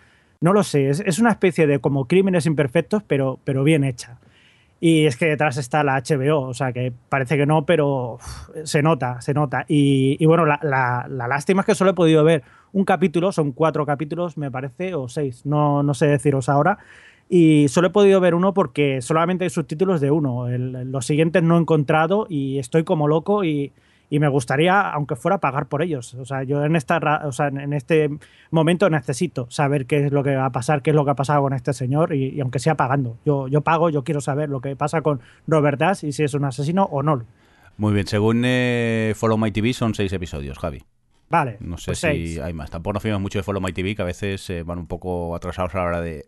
no 0.41 0.53
lo 0.53 0.63
sé. 0.63 0.89
Es, 0.91 1.01
es 1.01 1.19
una 1.19 1.31
especie 1.31 1.67
de 1.67 1.81
como 1.81 2.07
crímenes 2.07 2.47
imperfectos, 2.47 3.03
pero, 3.03 3.39
pero 3.45 3.65
bien 3.65 3.83
hecha. 3.85 4.19
Y 4.83 5.05
es 5.05 5.17
que 5.17 5.27
detrás 5.27 5.59
está 5.59 5.85
la 5.85 5.97
HBO, 5.97 6.41
o 6.41 6.55
sea 6.55 6.73
que 6.73 6.91
parece 7.11 7.37
que 7.37 7.45
no, 7.45 7.67
pero 7.67 8.19
se 8.65 8.83
nota, 8.83 9.21
se 9.21 9.35
nota. 9.35 9.67
Y, 9.69 10.17
y 10.19 10.25
bueno, 10.27 10.47
la, 10.47 10.59
la- 10.63 11.07
la 11.09 11.29
lástima 11.29 11.61
es 11.61 11.67
que 11.67 11.75
solo 11.75 11.91
he 11.91 11.95
podido 11.95 12.25
ver 12.25 12.43
un 12.73 12.85
capítulo, 12.85 13.31
son 13.33 13.53
cuatro 13.53 13.85
capítulos, 13.85 14.39
me 14.39 14.51
parece, 14.51 14.95
o 14.95 15.07
seis, 15.09 15.45
no, 15.45 15.83
no 15.83 15.93
sé 15.93 16.07
deciros 16.07 16.49
ahora. 16.49 16.79
Y 17.33 17.69
solo 17.69 17.87
he 17.87 17.91
podido 17.91 18.19
ver 18.21 18.35
uno 18.35 18.53
porque 18.53 19.01
solamente 19.03 19.45
hay 19.45 19.51
subtítulos 19.51 20.01
de 20.01 20.11
uno. 20.11 20.49
El- 20.49 20.91
los 20.91 21.07
siguientes 21.07 21.43
no 21.45 21.57
he 21.57 21.61
encontrado 21.61 22.27
y 22.29 22.59
estoy 22.59 22.83
como 22.83 23.07
loco 23.07 23.45
y, 23.45 23.71
y 24.11 24.19
me 24.19 24.27
gustaría, 24.27 24.91
aunque 24.91 25.15
fuera, 25.15 25.39
pagar 25.39 25.67
por 25.67 25.81
ellos. 25.81 26.15
O 26.15 26.25
sea, 26.25 26.43
yo 26.43 26.65
en, 26.65 26.75
esta, 26.75 26.99
o 27.25 27.31
sea, 27.31 27.47
en- 27.47 27.73
este 27.73 28.11
momento 28.51 28.91
necesito 28.91 29.47
saber 29.49 29.87
qué 29.87 30.07
es 30.07 30.13
lo 30.13 30.25
que 30.25 30.35
va 30.35 30.47
a 30.47 30.51
pasar, 30.51 30.83
qué 30.83 30.91
es 30.91 30.97
lo 30.97 31.05
que 31.05 31.13
ha 31.13 31.15
pasado 31.15 31.43
con 31.43 31.53
este 31.53 31.73
señor 31.73 32.13
y, 32.17 32.31
y 32.31 32.41
aunque 32.41 32.59
sea 32.59 32.75
pagando. 32.75 33.17
Yo, 33.25 33.47
yo 33.47 33.61
pago, 33.61 33.91
yo 33.91 34.03
quiero 34.03 34.21
saber 34.21 34.49
lo 34.49 34.61
que 34.61 34.75
pasa 34.75 35.01
con 35.03 35.21
Robert 35.47 35.79
Dash 35.79 36.05
y 36.05 36.11
si 36.11 36.25
es 36.25 36.35
un 36.35 36.45
asesino 36.47 36.89
o 36.91 37.05
no. 37.05 37.23
Muy 37.77 37.93
bien, 37.95 38.09
según 38.09 38.43
eh, 38.45 39.13
Follow 39.15 39.39
My 39.39 39.53
TV 39.53 39.73
son 39.73 39.95
seis 39.95 40.13
episodios, 40.13 40.59
Javi. 40.59 40.83
Vale, 41.31 41.59
No 41.61 41.79
sé 41.79 41.91
pues 41.93 41.99
si 41.99 42.07
seis. 42.09 42.41
hay 42.41 42.53
más. 42.55 42.71
Tampoco 42.73 42.95
nos 42.95 43.03
fiamos 43.05 43.23
mucho 43.23 43.39
de 43.39 43.45
Follow 43.45 43.63
My 43.63 43.73
TV, 43.73 43.95
que 43.95 44.03
a 44.03 44.07
veces 44.07 44.51
eh, 44.51 44.65
van 44.65 44.79
un 44.81 44.89
poco 44.89 45.37
atrasados 45.37 45.73
a 45.77 45.79
la 45.79 45.85
hora 45.85 46.01
de, 46.01 46.27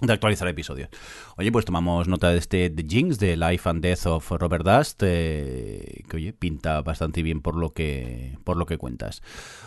de 0.00 0.12
actualizar 0.12 0.48
episodios. 0.48 0.88
Oye, 1.36 1.52
pues 1.52 1.64
tomamos 1.64 2.08
nota 2.08 2.30
de 2.30 2.38
este 2.38 2.70
The 2.70 2.84
Jinx, 2.88 3.18
de 3.18 3.36
Life 3.36 3.68
and 3.68 3.82
Death 3.82 4.06
of 4.06 4.30
Robert 4.30 4.64
Dust, 4.64 5.02
eh, 5.04 6.04
que 6.08 6.16
oye, 6.16 6.32
pinta 6.32 6.80
bastante 6.82 7.22
bien 7.22 7.40
por 7.40 7.56
lo 7.56 7.72
que, 7.72 8.38
por 8.44 8.56
lo 8.56 8.66
que 8.66 8.78
cuentas. 8.78 9.22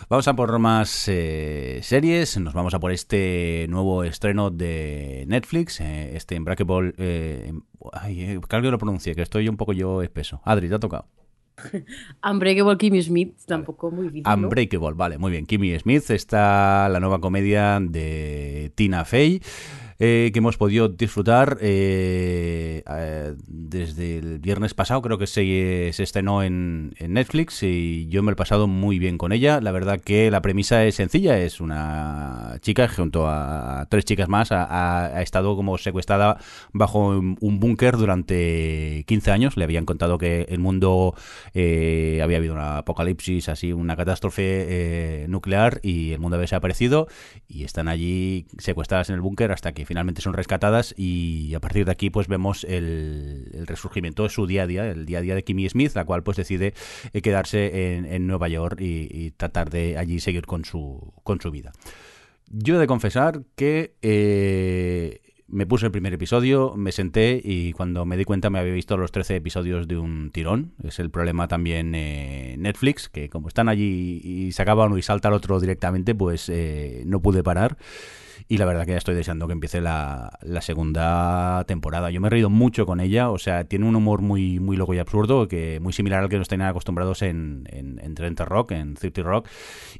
Vamos 0.08 0.26
a 0.28 0.34
por 0.34 0.58
más 0.58 1.08
eh, 1.08 1.80
series, 1.82 2.38
nos 2.38 2.54
vamos 2.54 2.74
a 2.74 2.80
por 2.80 2.92
este 2.92 3.66
nuevo 3.68 4.04
estreno 4.04 4.50
de 4.50 5.24
Netflix, 5.28 5.80
eh, 5.80 6.16
este 6.16 6.38
Unbreakable... 6.38 6.94
Eh, 6.98 7.52
ay, 7.92 8.40
claro 8.48 8.62
que 8.64 8.70
lo 8.70 8.78
pronuncie, 8.78 9.14
que 9.14 9.22
estoy 9.22 9.48
un 9.48 9.56
poco 9.56 9.72
yo 9.72 10.02
espeso. 10.02 10.40
Adri, 10.44 10.68
te 10.68 10.74
ha 10.74 10.78
tocado. 10.78 11.06
Unbreakable 12.30 12.76
Kimmy 12.78 13.02
Smith, 13.02 13.36
tampoco 13.46 13.90
muy 13.90 14.06
difícil. 14.06 14.24
¿no? 14.24 14.48
Unbreakable, 14.48 14.94
vale, 14.94 15.18
muy 15.18 15.30
bien. 15.30 15.46
Kimmy 15.46 15.78
Smith 15.78 16.10
está 16.10 16.88
la 16.88 17.00
nueva 17.00 17.20
comedia 17.20 17.78
de 17.80 18.72
Tina 18.74 19.04
Fey. 19.04 19.40
Eh, 20.06 20.32
que 20.32 20.38
hemos 20.40 20.58
podido 20.58 20.88
disfrutar 20.90 21.56
eh, 21.62 22.82
eh, 22.86 23.34
desde 23.46 24.18
el 24.18 24.38
viernes 24.38 24.74
pasado, 24.74 25.00
creo 25.00 25.16
que 25.16 25.26
se, 25.26 25.90
se 25.94 26.02
estrenó 26.02 26.42
en, 26.42 26.94
en 26.98 27.14
Netflix 27.14 27.62
y 27.62 28.06
yo 28.08 28.22
me 28.22 28.32
he 28.32 28.36
pasado 28.36 28.66
muy 28.66 28.98
bien 28.98 29.16
con 29.16 29.32
ella. 29.32 29.62
La 29.62 29.72
verdad 29.72 29.98
que 29.98 30.30
la 30.30 30.42
premisa 30.42 30.84
es 30.84 30.96
sencilla, 30.96 31.38
es 31.38 31.58
una 31.58 32.58
chica 32.60 32.86
junto 32.86 33.26
a 33.26 33.86
tres 33.88 34.04
chicas 34.04 34.28
más, 34.28 34.52
ha, 34.52 35.22
estado 35.22 35.56
como 35.56 35.78
secuestrada 35.78 36.36
bajo 36.74 37.08
un, 37.08 37.38
un 37.40 37.58
búnker 37.58 37.96
durante 37.96 39.04
15 39.06 39.30
años. 39.30 39.56
Le 39.56 39.64
habían 39.64 39.86
contado 39.86 40.18
que 40.18 40.42
el 40.50 40.58
mundo 40.58 41.14
eh, 41.54 42.20
había 42.22 42.36
habido 42.36 42.52
una 42.52 42.78
apocalipsis, 42.78 43.48
así 43.48 43.72
una 43.72 43.96
catástrofe 43.96 45.24
nuclear 45.28 45.80
y 45.82 46.12
el 46.12 46.20
mundo 46.20 46.36
había 46.36 46.42
desaparecido 46.42 47.08
y 47.48 47.64
están 47.64 47.88
allí 47.88 48.46
secuestradas 48.58 49.08
en 49.08 49.14
el 49.14 49.22
búnker 49.22 49.50
hasta 49.50 49.72
que 49.72 49.86
finalmente 49.94 50.22
son 50.22 50.32
rescatadas 50.32 50.92
y 50.98 51.54
a 51.54 51.60
partir 51.60 51.84
de 51.84 51.92
aquí 51.92 52.10
pues 52.10 52.26
vemos 52.26 52.64
el, 52.64 53.64
resurgimiento 53.64 54.24
de 54.24 54.28
su 54.28 54.44
día 54.44 54.64
a 54.64 54.66
día, 54.66 54.90
el 54.90 55.06
día 55.06 55.18
a 55.18 55.20
día 55.20 55.36
de 55.36 55.44
Kimmy 55.44 55.68
Smith, 55.68 55.92
la 55.94 56.04
cual 56.04 56.24
pues 56.24 56.36
decide 56.36 56.74
eh, 57.12 57.22
quedarse 57.22 57.98
en, 57.98 58.26
Nueva 58.26 58.48
York 58.48 58.80
y, 58.80 59.30
tratar 59.36 59.70
de 59.70 59.96
allí 59.96 60.18
seguir 60.18 60.46
con 60.46 60.64
su, 60.64 61.12
con 61.22 61.40
su 61.40 61.52
vida. 61.52 61.70
Yo 62.50 62.74
he 62.74 62.78
de 62.80 62.88
confesar 62.88 63.42
que 63.54 63.94
eh, 64.02 65.20
me 65.46 65.64
puse 65.64 65.86
el 65.86 65.92
primer 65.92 66.12
episodio, 66.12 66.74
me 66.76 66.90
senté 66.90 67.40
y 67.44 67.72
cuando 67.72 68.04
me 68.04 68.16
di 68.16 68.24
cuenta 68.24 68.50
me 68.50 68.58
había 68.58 68.72
visto 68.72 68.96
los 68.96 69.12
13 69.12 69.36
episodios 69.36 69.86
de 69.86 69.96
un 69.96 70.32
tirón. 70.32 70.72
Es 70.82 70.98
el 70.98 71.10
problema 71.10 71.46
también 71.46 71.94
eh, 71.94 72.56
Netflix, 72.58 73.08
que 73.08 73.28
como 73.28 73.46
están 73.46 73.68
allí 73.68 74.20
y 74.24 74.50
se 74.50 74.60
acaba 74.60 74.86
uno 74.86 74.98
y 74.98 75.02
salta 75.02 75.28
el 75.28 75.34
otro 75.34 75.60
directamente, 75.60 76.16
pues 76.16 76.48
eh, 76.48 77.04
no 77.06 77.22
pude 77.22 77.44
parar. 77.44 77.76
Y 78.46 78.58
la 78.58 78.66
verdad 78.66 78.84
que 78.84 78.90
ya 78.92 78.98
estoy 78.98 79.14
deseando 79.14 79.46
que 79.46 79.54
empiece 79.54 79.80
la, 79.80 80.38
la 80.42 80.60
segunda 80.60 81.64
temporada. 81.66 82.10
Yo 82.10 82.20
me 82.20 82.26
he 82.26 82.30
reído 82.30 82.50
mucho 82.50 82.84
con 82.84 83.00
ella, 83.00 83.30
o 83.30 83.38
sea, 83.38 83.64
tiene 83.64 83.86
un 83.86 83.96
humor 83.96 84.20
muy, 84.20 84.60
muy 84.60 84.76
loco 84.76 84.92
y 84.92 84.98
absurdo, 84.98 85.48
que 85.48 85.80
muy 85.80 85.94
similar 85.94 86.22
al 86.22 86.28
que 86.28 86.36
nos 86.36 86.48
tenían 86.48 86.68
acostumbrados 86.68 87.22
en, 87.22 87.64
en, 87.70 87.98
en 88.02 88.14
30 88.14 88.44
Rock, 88.44 88.72
en 88.72 88.94
30 88.94 89.22
Rock. 89.22 89.48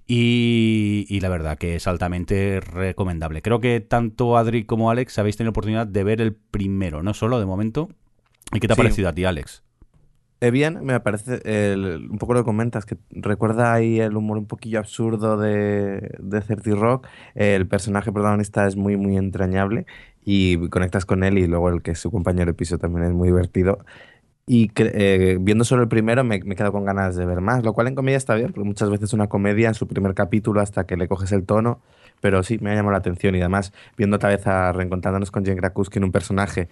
Y, 0.06 1.06
y 1.08 1.20
la 1.20 1.28
verdad 1.30 1.56
que 1.58 1.76
es 1.76 1.86
altamente 1.86 2.60
recomendable. 2.60 3.40
Creo 3.42 3.60
que 3.60 3.80
tanto 3.80 4.36
Adri 4.36 4.64
como 4.64 4.90
Alex 4.90 5.18
habéis 5.18 5.36
tenido 5.36 5.50
oportunidad 5.50 5.86
de 5.86 6.04
ver 6.04 6.20
el 6.20 6.34
primero, 6.34 7.02
no 7.02 7.14
solo 7.14 7.38
de 7.40 7.46
momento. 7.46 7.88
¿Y 8.52 8.60
qué 8.60 8.66
te 8.68 8.74
ha 8.74 8.76
Sí. 8.76 8.82
parecido 8.82 9.08
a 9.08 9.12
ti, 9.14 9.24
Alex? 9.24 9.62
Eh, 10.40 10.50
bien, 10.50 10.84
me 10.84 10.98
parece 11.00 11.40
un 11.76 12.18
poco 12.18 12.34
lo 12.34 12.40
que 12.40 12.44
comentas, 12.44 12.84
que 12.84 12.98
recuerda 13.10 13.72
ahí 13.72 14.00
el 14.00 14.16
humor 14.16 14.36
un 14.36 14.46
poquillo 14.46 14.78
absurdo 14.78 15.38
de, 15.38 16.16
de 16.18 16.40
30 16.40 16.70
Rock. 16.74 17.06
El 17.34 17.66
personaje 17.66 18.12
protagonista 18.12 18.66
es 18.66 18.76
muy, 18.76 18.96
muy 18.96 19.16
entrañable 19.16 19.86
y 20.24 20.68
conectas 20.68 21.06
con 21.06 21.24
él 21.24 21.38
y 21.38 21.46
luego 21.46 21.70
el 21.70 21.82
que 21.82 21.92
es 21.92 21.98
su 22.00 22.10
compañero 22.10 22.46
de 22.52 22.54
piso 22.54 22.78
también 22.78 23.06
es 23.06 23.12
muy 23.12 23.28
divertido. 23.28 23.78
Y 24.46 24.70
eh, 24.76 25.38
viendo 25.40 25.64
solo 25.64 25.82
el 25.82 25.88
primero 25.88 26.22
me, 26.24 26.40
me 26.44 26.56
quedo 26.56 26.70
con 26.72 26.84
ganas 26.84 27.16
de 27.16 27.24
ver 27.24 27.40
más, 27.40 27.64
lo 27.64 27.72
cual 27.72 27.88
en 27.88 27.94
comedia 27.94 28.18
está 28.18 28.34
bien, 28.34 28.52
porque 28.52 28.66
muchas 28.68 28.90
veces 28.90 29.14
una 29.14 29.28
comedia 29.28 29.68
en 29.68 29.74
su 29.74 29.88
primer 29.88 30.14
capítulo 30.14 30.60
hasta 30.60 30.84
que 30.86 30.96
le 30.98 31.08
coges 31.08 31.32
el 31.32 31.46
tono, 31.46 31.80
pero 32.20 32.42
sí, 32.42 32.58
me 32.60 32.70
ha 32.70 32.74
llamado 32.74 32.92
la 32.92 32.98
atención 32.98 33.34
y 33.34 33.40
además 33.40 33.72
viendo 33.96 34.16
otra 34.16 34.28
vez 34.30 34.46
a 34.46 34.72
reencontrándonos 34.72 35.30
con 35.30 35.44
Jane 35.44 35.56
Krakowski 35.58 35.98
en 35.98 36.04
un 36.04 36.12
personaje 36.12 36.68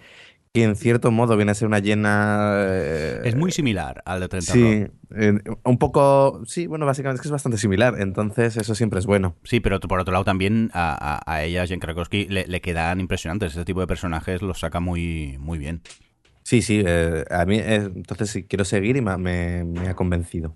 que 0.53 0.63
en 0.63 0.75
cierto 0.75 1.09
modo 1.09 1.35
viene 1.35 1.51
a 1.51 1.55
ser 1.55 1.67
una 1.67 1.79
llena... 1.79 2.53
eh, 2.59 3.21
Es 3.23 3.35
muy 3.35 3.51
similar 3.51 4.03
al 4.05 4.19
de 4.19 4.27
30 4.29 4.53
Sí, 4.53 4.85
eh, 5.15 5.39
un 5.63 5.77
poco... 5.79 6.43
Sí, 6.45 6.67
bueno, 6.67 6.85
básicamente 6.85 7.15
es 7.17 7.21
que 7.23 7.27
es 7.27 7.31
bastante 7.31 7.57
similar, 7.57 7.95
entonces 7.99 8.55
eso 8.57 8.75
siempre 8.75 8.99
es 8.99 9.07
bueno. 9.07 9.35
Sí, 9.43 9.59
pero 9.61 9.79
por 9.79 9.99
otro 9.99 10.11
lado 10.11 10.23
también 10.25 10.69
a, 10.73 10.93
a, 11.25 11.33
a 11.33 11.43
ella, 11.43 11.65
Jen 11.65 11.79
Krakowski, 11.79 12.27
le, 12.27 12.45
le 12.45 12.61
quedan 12.61 12.99
impresionantes. 12.99 13.53
Este 13.53 13.65
tipo 13.65 13.79
de 13.79 13.87
personajes 13.87 14.43
los 14.43 14.59
saca 14.59 14.79
muy, 14.79 15.37
muy 15.39 15.57
bien. 15.57 15.81
Sí, 16.43 16.61
sí, 16.61 16.83
eh, 16.85 17.25
a 17.31 17.45
mí 17.45 17.57
eh, 17.57 17.89
entonces 17.95 18.29
sí, 18.29 18.43
quiero 18.43 18.63
seguir 18.63 18.95
y 18.95 19.01
me, 19.01 19.17
me- 19.17 19.63
me 19.63 19.87
ha 19.89 19.95
convencido. 19.95 20.55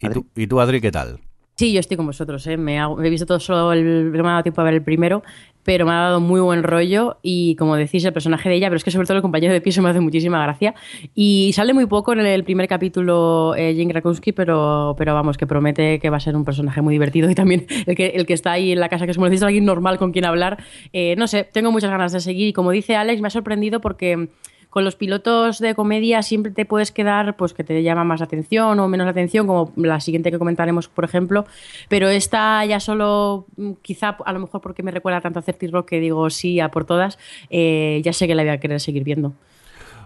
¿Y 0.00 0.06
Adri. 0.06 0.22
tú, 0.22 0.26
¿Y 0.34 0.46
tú, 0.46 0.60
Adri, 0.60 0.80
qué 0.80 0.90
tal? 0.90 1.20
Sí, 1.56 1.72
yo 1.72 1.78
estoy 1.80 1.96
con 1.98 2.06
vosotros, 2.06 2.44
¿eh? 2.46 2.56
me, 2.56 2.80
hago- 2.80 3.00
he 3.02 3.10
visto 3.10 3.26
todo 3.26 3.38
solo 3.38 3.72
el, 3.72 4.10
no 4.12 4.22
me 4.22 4.28
ha 4.28 4.32
dado 4.32 4.42
tiempo 4.44 4.60
a 4.62 4.64
ver 4.64 4.74
el 4.74 4.82
primero, 4.82 5.22
pero 5.64 5.86
me 5.86 5.92
ha 5.92 5.96
dado 5.96 6.20
muy 6.20 6.40
buen 6.40 6.62
rollo 6.62 7.18
y 7.22 7.56
como 7.56 7.76
decís, 7.76 8.04
el 8.04 8.12
personaje 8.12 8.48
de 8.48 8.56
ella, 8.56 8.68
pero 8.68 8.76
es 8.76 8.84
que 8.84 8.90
sobre 8.90 9.06
todo 9.06 9.16
el 9.16 9.22
compañero 9.22 9.52
de 9.52 9.60
piso 9.60 9.82
me 9.82 9.90
hace 9.90 10.00
muchísima 10.00 10.42
gracia. 10.42 10.74
Y 11.14 11.52
sale 11.54 11.74
muy 11.74 11.86
poco 11.86 12.12
en 12.12 12.20
el 12.20 12.44
primer 12.44 12.68
capítulo 12.68 13.54
eh, 13.56 13.74
Jane 13.76 13.90
Krakowski, 13.92 14.32
pero, 14.32 14.94
pero 14.96 15.14
vamos, 15.14 15.36
que 15.36 15.46
promete 15.46 15.98
que 15.98 16.10
va 16.10 16.18
a 16.18 16.20
ser 16.20 16.36
un 16.36 16.44
personaje 16.44 16.82
muy 16.82 16.94
divertido 16.94 17.30
y 17.30 17.34
también 17.34 17.66
el 17.86 17.96
que, 17.96 18.06
el 18.08 18.26
que 18.26 18.34
está 18.34 18.52
ahí 18.52 18.72
en 18.72 18.80
la 18.80 18.88
casa, 18.88 19.06
que 19.06 19.12
es 19.12 19.16
como 19.16 19.28
decís, 19.28 19.42
alguien 19.42 19.64
normal 19.64 19.98
con 19.98 20.12
quien 20.12 20.26
hablar, 20.26 20.62
eh, 20.92 21.14
no 21.16 21.26
sé, 21.26 21.44
tengo 21.44 21.72
muchas 21.72 21.90
ganas 21.90 22.12
de 22.12 22.20
seguir 22.20 22.48
y 22.48 22.52
como 22.52 22.70
dice 22.70 22.96
Alex, 22.96 23.20
me 23.20 23.28
ha 23.28 23.30
sorprendido 23.30 23.80
porque 23.80 24.28
con 24.74 24.84
los 24.84 24.96
pilotos 24.96 25.60
de 25.60 25.76
comedia 25.76 26.20
siempre 26.24 26.50
te 26.50 26.64
puedes 26.64 26.90
quedar, 26.90 27.36
pues 27.36 27.54
que 27.54 27.62
te 27.62 27.80
llama 27.84 28.02
más 28.02 28.18
la 28.18 28.26
atención 28.26 28.80
o 28.80 28.88
menos 28.88 29.04
la 29.04 29.12
atención, 29.12 29.46
como 29.46 29.72
la 29.76 30.00
siguiente 30.00 30.32
que 30.32 30.38
comentaremos, 30.40 30.88
por 30.88 31.04
ejemplo. 31.04 31.46
Pero 31.88 32.08
esta 32.08 32.64
ya 32.64 32.80
solo, 32.80 33.46
mm, 33.56 33.74
quizá 33.82 34.16
a 34.26 34.32
lo 34.32 34.40
mejor 34.40 34.60
porque 34.60 34.82
me 34.82 34.90
recuerda 34.90 35.20
tanto 35.20 35.38
a 35.38 35.42
30 35.42 35.68
Rock 35.70 35.90
que 35.90 36.00
digo 36.00 36.28
sí 36.28 36.58
a 36.58 36.72
por 36.72 36.86
todas, 36.86 37.20
eh, 37.50 38.02
ya 38.04 38.12
sé 38.12 38.26
que 38.26 38.34
la 38.34 38.42
voy 38.42 38.50
a 38.50 38.58
querer 38.58 38.80
seguir 38.80 39.04
viendo. 39.04 39.34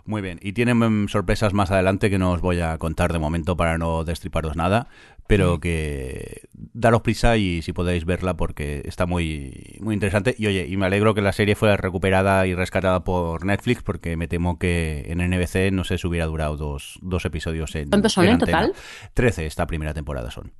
Muy 0.05 0.21
bien. 0.21 0.39
Y 0.43 0.53
tienen 0.53 0.77
mm, 0.77 1.09
sorpresas 1.09 1.55
más 1.55 1.71
adelante 1.71 2.11
que 2.11 2.19
no 2.19 2.33
os 2.33 2.43
voy 2.43 2.61
a 2.61 2.77
contar 2.77 3.11
de 3.11 3.19
momento 3.19 3.57
para 3.57 3.79
no 3.79 4.05
destriparos 4.05 4.55
nada, 4.55 4.89
pero 5.29 5.61
que 5.61 6.49
daros 6.55 7.03
prisa 7.03 7.37
y 7.37 7.61
si 7.61 7.75
podéis 7.75 8.07
verla 8.07 8.37
porque 8.37 8.83
está 8.87 9.05
muy, 9.05 9.77
muy 9.81 9.93
interesante. 9.93 10.35
Y 10.39 10.47
oye, 10.47 10.67
y 10.67 10.77
me 10.79 10.87
alegro 10.87 11.15
que 11.15 11.21
la 11.21 11.33
serie 11.33 11.55
fuera 11.55 11.77
recuperada 11.77 12.47
y 12.47 12.55
rescatada 12.55 13.05
por 13.05 13.45
Netflix 13.45 13.83
porque 13.83 14.17
me 14.17 14.27
temo 14.27 14.59
que 14.59 15.05
en 15.09 15.19
NBC 15.19 15.71
no 15.71 15.85
sé 15.85 15.99
si 15.99 16.07
hubiera 16.07 16.25
durado 16.25 16.57
dos, 16.57 16.99
dos 17.03 17.27
episodios 17.27 17.77
en 17.77 17.91
¿Cuántos 17.91 18.15
son 18.15 18.25
en 18.25 18.39
total? 18.39 18.73
Trece 19.13 19.45
esta 19.45 19.67
primera 19.67 19.93
temporada 19.93 20.31
son. 20.31 20.53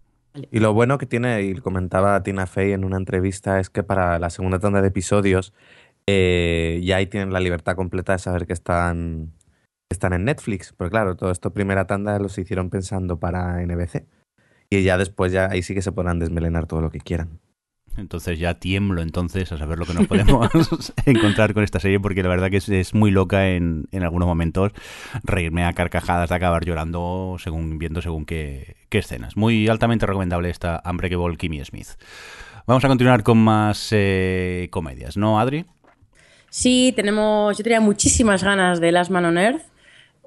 Y 0.51 0.61
lo 0.61 0.75
bueno 0.75 0.99
que 0.99 1.07
tiene, 1.07 1.43
y 1.43 1.55
comentaba 1.55 2.23
Tina 2.23 2.47
Fey 2.47 2.73
en 2.73 2.85
una 2.85 2.99
entrevista, 2.99 3.59
es 3.61 3.71
que 3.71 3.83
para 3.83 4.19
la 4.19 4.29
segunda 4.29 4.59
tanda 4.59 4.83
de 4.83 4.89
episodios 4.89 5.55
eh, 6.07 6.83
ya 6.85 6.97
ahí 6.97 7.07
tienen 7.07 7.33
la 7.33 7.41
libertad 7.41 7.75
completa 7.75 8.13
de 8.13 8.19
saber 8.19 8.47
que 8.47 8.53
están, 8.53 9.33
están 9.89 10.13
en 10.13 10.27
Netflix. 10.27 10.75
Porque 10.77 10.91
claro, 10.91 11.17
todo 11.17 11.31
esto 11.31 11.55
primera 11.55 11.87
tanda 11.87 12.19
los 12.19 12.37
hicieron 12.37 12.69
pensando 12.69 13.19
para 13.19 13.65
NBC. 13.65 14.05
Y 14.71 14.83
ya 14.83 14.99
después 14.99 15.33
ya 15.33 15.49
ahí 15.51 15.63
sí 15.63 15.75
que 15.75 15.83
se 15.83 15.93
podrán 15.93 16.19
desmelenar 16.19 16.67
todo 16.67 16.81
lo 16.81 16.91
que 16.91 17.01
quieran. 17.01 17.41
Entonces 17.97 18.39
ya 18.39 18.55
tiemblo 18.55 19.03
entonces 19.03 19.51
a 19.51 19.59
saber 19.59 19.79
lo 19.79 19.85
que 19.85 19.95
nos 19.95 20.07
podemos 20.07 20.49
encontrar 21.07 21.53
con 21.53 21.65
esta 21.65 21.81
serie 21.81 21.99
porque 21.99 22.23
la 22.23 22.29
verdad 22.29 22.49
que 22.49 22.59
es, 22.59 22.69
es 22.69 22.95
muy 22.95 23.11
loca 23.11 23.49
en, 23.49 23.89
en 23.91 24.05
algunos 24.05 24.29
momentos 24.29 24.73
reírme 25.25 25.65
a 25.65 25.73
carcajadas 25.73 26.29
de 26.29 26.37
acabar 26.37 26.65
llorando 26.65 27.37
según 27.39 27.79
viendo 27.79 28.01
según 28.01 28.25
qué, 28.25 28.77
qué 28.89 28.99
escenas. 28.99 29.37
Muy 29.37 29.69
altamente 29.69 30.07
recomendable 30.07 30.51
esta 30.51 30.81
Unbreakable 30.89 31.37
Kimmy 31.37 31.65
Smith. 31.65 31.89
Vamos 32.69 32.85
a 32.85 32.89
continuar 32.89 33.23
con 33.23 33.39
más 33.39 33.89
eh, 33.93 34.69
comedias, 34.71 35.17
¿no, 35.17 35.41
Adri? 35.41 35.65
Sí, 36.51 36.93
tenemos. 36.95 37.57
Yo 37.57 37.65
tenía 37.65 37.81
muchísimas 37.81 38.45
ganas 38.45 38.81
de 38.81 38.93
Last 38.93 39.11
Man 39.11 39.25
on 39.25 39.39
Earth, 39.39 39.63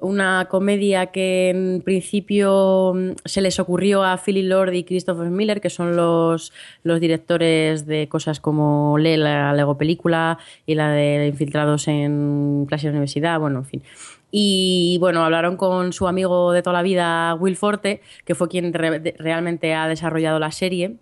una 0.02 0.46
comedia 0.50 1.06
que 1.06 1.48
en 1.50 1.80
principio 1.82 2.92
mm, 2.94 3.10
se 3.24 3.40
les 3.40 3.58
ocurrió 3.58 4.02
a 4.04 4.18
Philly 4.18 4.42
Lord 4.42 4.74
y 4.74 4.84
Christopher 4.84 5.30
Miller, 5.30 5.60
que 5.60 5.70
son 5.70 5.96
los, 5.96 6.52
los 6.82 7.00
directores 7.00 7.86
de 7.86 8.08
cosas 8.08 8.40
como 8.40 8.98
Le, 8.98 9.16
la 9.16 9.54
Lego 9.54 9.78
Película 9.78 10.38
y 10.66 10.74
la 10.74 10.90
de 10.90 11.28
Infiltrados 11.28 11.88
en 11.88 12.66
clase 12.68 12.88
de 12.88 12.90
universidad, 12.92 13.40
bueno, 13.40 13.60
en 13.60 13.64
fin. 13.64 13.82
Y 14.30 14.96
bueno, 15.00 15.24
hablaron 15.24 15.56
con 15.56 15.92
su 15.92 16.08
amigo 16.08 16.52
de 16.52 16.62
toda 16.62 16.74
la 16.74 16.82
vida, 16.82 17.34
Will 17.34 17.56
Forte, 17.56 18.00
que 18.24 18.34
fue 18.34 18.48
quien 18.48 18.72
re- 18.72 19.14
realmente 19.18 19.74
ha 19.74 19.86
desarrollado 19.88 20.38
la 20.38 20.50
serie. 20.50 20.96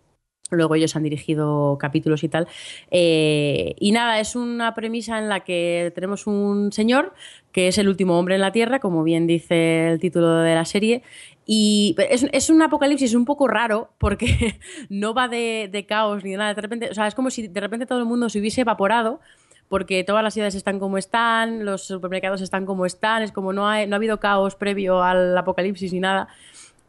Luego 0.53 0.75
ellos 0.75 0.97
han 0.97 1.05
dirigido 1.05 1.79
capítulos 1.79 2.25
y 2.25 2.29
tal. 2.29 2.49
Eh, 2.91 3.77
y 3.79 3.93
nada, 3.93 4.19
es 4.19 4.35
una 4.35 4.75
premisa 4.75 5.17
en 5.21 5.29
la 5.29 5.41
que 5.45 5.93
tenemos 5.95 6.27
un 6.27 6.73
señor 6.73 7.15
que 7.53 7.69
es 7.69 7.79
el 7.79 7.89
último 7.89 8.19
hombre 8.19 8.37
en 8.37 8.41
la 8.41 8.53
Tierra, 8.53 8.79
como 8.79 9.03
bien 9.03 9.27
dice 9.27 9.89
el 9.89 10.01
título 10.01 10.39
de 10.39 10.55
la 10.55 10.65
serie. 10.65 11.03
Y 11.47 11.97
es, 12.11 12.27
es 12.33 12.51
un 12.51 12.63
apocalipsis 12.63 13.15
un 13.15 13.25
poco 13.25 13.49
raro 13.49 13.91
porque 13.99 14.59
no 14.89 15.15
va 15.15 15.29
de, 15.29 15.69
de 15.71 15.87
caos 15.87 16.23
ni 16.25 16.31
de 16.33 16.37
nada. 16.37 16.55
De 16.55 16.61
repente, 16.63 16.91
o 16.91 16.95
sea, 16.95 17.07
es 17.07 17.15
como 17.15 17.31
si 17.31 17.49
de 17.49 17.61
repente 17.61 17.87
todo 17.87 17.99
el 17.99 18.05
mundo 18.05 18.29
se 18.29 18.39
hubiese 18.39 18.61
evaporado 18.61 19.21
porque 19.71 20.03
todas 20.03 20.25
las 20.25 20.35
ciudades 20.35 20.57
están 20.57 20.81
como 20.81 20.99
están, 20.99 21.65
los 21.65 21.85
supermercados 21.85 22.41
están 22.41 22.67
como 22.67 22.87
están, 22.87 23.23
es 23.23 23.31
como 23.31 23.53
no, 23.53 23.69
hay, 23.69 23.87
no 23.87 23.95
ha 23.95 23.99
habido 23.99 24.19
caos 24.19 24.57
previo 24.57 25.01
al 25.03 25.39
apocalipsis 25.39 25.93
ni 25.93 26.01
nada. 26.01 26.27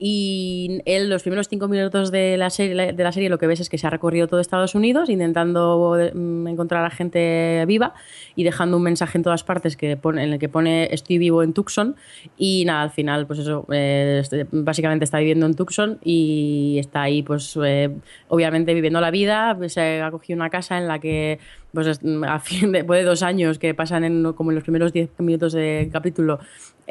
Y 0.03 0.81
él, 0.85 1.09
los 1.09 1.21
primeros 1.21 1.47
cinco 1.47 1.67
minutos 1.67 2.09
de 2.11 2.35
la, 2.35 2.49
serie, 2.49 2.91
de 2.91 3.03
la 3.03 3.11
serie, 3.11 3.29
lo 3.29 3.37
que 3.37 3.45
ves 3.45 3.59
es 3.59 3.69
que 3.69 3.77
se 3.77 3.85
ha 3.85 3.91
recorrido 3.91 4.27
todo 4.27 4.39
Estados 4.39 4.73
Unidos 4.73 5.09
intentando 5.09 5.95
mm, 6.15 6.47
encontrar 6.47 6.83
a 6.83 6.89
gente 6.89 7.63
viva 7.67 7.93
y 8.35 8.43
dejando 8.43 8.77
un 8.77 8.83
mensaje 8.83 9.19
en 9.19 9.23
todas 9.23 9.43
partes 9.43 9.77
que 9.77 9.95
pone, 9.97 10.23
en 10.23 10.33
el 10.33 10.39
que 10.39 10.49
pone 10.49 10.87
estoy 10.91 11.19
vivo 11.19 11.43
en 11.43 11.53
Tucson. 11.53 11.95
Y 12.35 12.65
nada, 12.65 12.81
al 12.81 12.89
final, 12.89 13.27
pues 13.27 13.37
eso, 13.39 13.67
eh, 13.71 14.17
este, 14.21 14.47
básicamente 14.51 15.05
está 15.05 15.19
viviendo 15.19 15.45
en 15.45 15.53
Tucson 15.53 15.99
y 16.03 16.77
está 16.79 17.03
ahí, 17.03 17.21
pues 17.21 17.55
eh, 17.63 17.91
obviamente 18.27 18.73
viviendo 18.73 19.01
la 19.01 19.11
vida. 19.11 19.55
Se 19.69 20.01
ha 20.01 20.09
cogido 20.09 20.35
una 20.37 20.49
casa 20.49 20.79
en 20.79 20.87
la 20.87 20.97
que 20.97 21.37
pues 21.73 21.87
es- 21.87 22.01
a 22.27 22.39
fin 22.39 22.71
de, 22.71 22.79
después 22.79 22.99
de 22.99 23.05
dos 23.05 23.21
años 23.21 23.59
que 23.59 23.73
pasan 23.75 24.03
en, 24.03 24.33
como 24.33 24.49
en 24.51 24.55
los 24.55 24.63
primeros 24.63 24.91
diez 24.93 25.09
minutos 25.19 25.53
de 25.53 25.89
capítulo, 25.91 26.39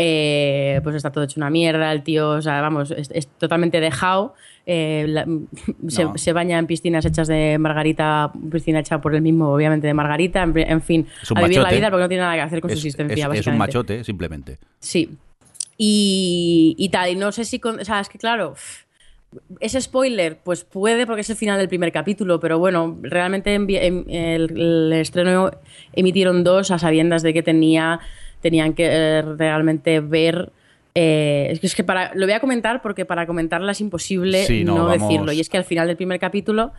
eh, 0.03 0.81
pues 0.83 0.97
está 0.97 1.11
todo 1.13 1.25
hecho 1.25 1.39
una 1.39 1.51
mierda, 1.51 1.93
el 1.93 2.03
tío, 2.03 2.31
o 2.31 2.41
sea, 2.41 2.63
vamos, 2.63 2.91
es, 2.91 3.11
es 3.13 3.27
totalmente 3.27 3.81
dejado, 3.81 4.35
eh, 4.65 5.05
la- 5.07 5.27
se, 5.89 6.05
No. 6.05 6.17
se 6.17 6.33
baña 6.33 6.59
en 6.59 6.67
piscinas 6.67 7.05
hechas 7.05 7.29
de 7.29 7.59
margarita, 7.59 8.33
piscina 8.51 8.79
hecha 8.81 8.99
por 9.03 9.15
él 9.15 9.21
mismo, 9.21 9.53
obviamente 9.53 9.87
de 9.87 9.93
margarita, 9.93 10.43
en, 10.43 10.57
en 10.57 10.81
fin, 10.81 11.07
Es 11.23 11.31
a 11.33 11.35
vivir 11.43 11.59
la 11.61 11.71
vida 11.71 11.91
porque 11.91 12.03
no 12.05 12.09
tiene 12.09 12.23
nada 12.23 12.35
que 12.35 12.41
hacer 12.41 12.61
con 12.63 12.71
su 12.71 12.79
Es, 12.79 12.85
existencia, 12.87 13.29
es- 13.35 13.41
es 13.41 13.47
un 13.47 13.59
machote, 13.59 14.03
simplemente. 14.03 14.57
Sí. 14.79 15.11
Y, 15.77 16.75
y 16.79 16.89
tal, 16.91 17.11
y 17.11 17.17
no 17.17 17.33
sé 17.33 17.45
si. 17.45 17.59
Con, 17.59 17.81
o 17.81 17.85
sea, 17.85 18.01
es 18.01 18.09
que 18.09 18.19
claro. 18.19 18.55
Ese 19.61 19.81
spoiler, 19.81 20.39
pues 20.43 20.65
puede 20.65 21.07
porque 21.07 21.21
es 21.21 21.31
el 21.31 21.37
final 21.37 21.57
del 21.57 21.69
primer 21.69 21.93
capítulo, 21.93 22.41
pero 22.41 22.59
bueno, 22.59 22.99
realmente 23.01 23.55
el, 23.55 24.05
el 24.09 24.93
estreno 24.93 25.53
emitieron 25.93 26.43
dos 26.43 26.73
a 26.73 26.81
sabiendas 26.81 27.23
de 27.23 27.33
que 27.33 27.43
tenía, 27.45 28.01
tenían 28.41 28.73
que 28.75 28.87
eh, 28.91 29.23
realmente 29.23 30.01
ver. 30.01 30.51
eh, 30.95 31.49
es 31.51 31.61
que, 31.61 31.67
es 31.67 31.75
que 31.75 31.85
para, 31.85 32.13
lo 32.15 32.27
voy 32.27 32.33
a 32.35 32.41
comentar 32.41 32.83
porque 32.83 33.05
para 33.05 33.27
comentarla 33.27 33.73
es 33.73 33.81
imposible 33.81 34.45
Sí, 34.45 34.65
no, 34.65 34.89
decirlo. 34.89 35.33
Y 35.33 35.41
es 35.41 35.49
que 35.49 35.57
al 35.59 35.65
final 35.65 35.87
del 35.87 35.97
primer 35.97 36.19
capítulo 36.19 36.73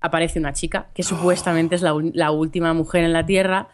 aparece 0.00 0.38
una 0.38 0.52
chica 0.52 0.86
que 0.94 1.02
supuestamente 1.02 1.74
es 1.74 1.82
la, 1.82 1.94
la 2.14 2.30
última 2.30 2.72
mujer 2.72 3.04
en 3.04 3.12
la 3.12 3.26
Tierra, 3.26 3.68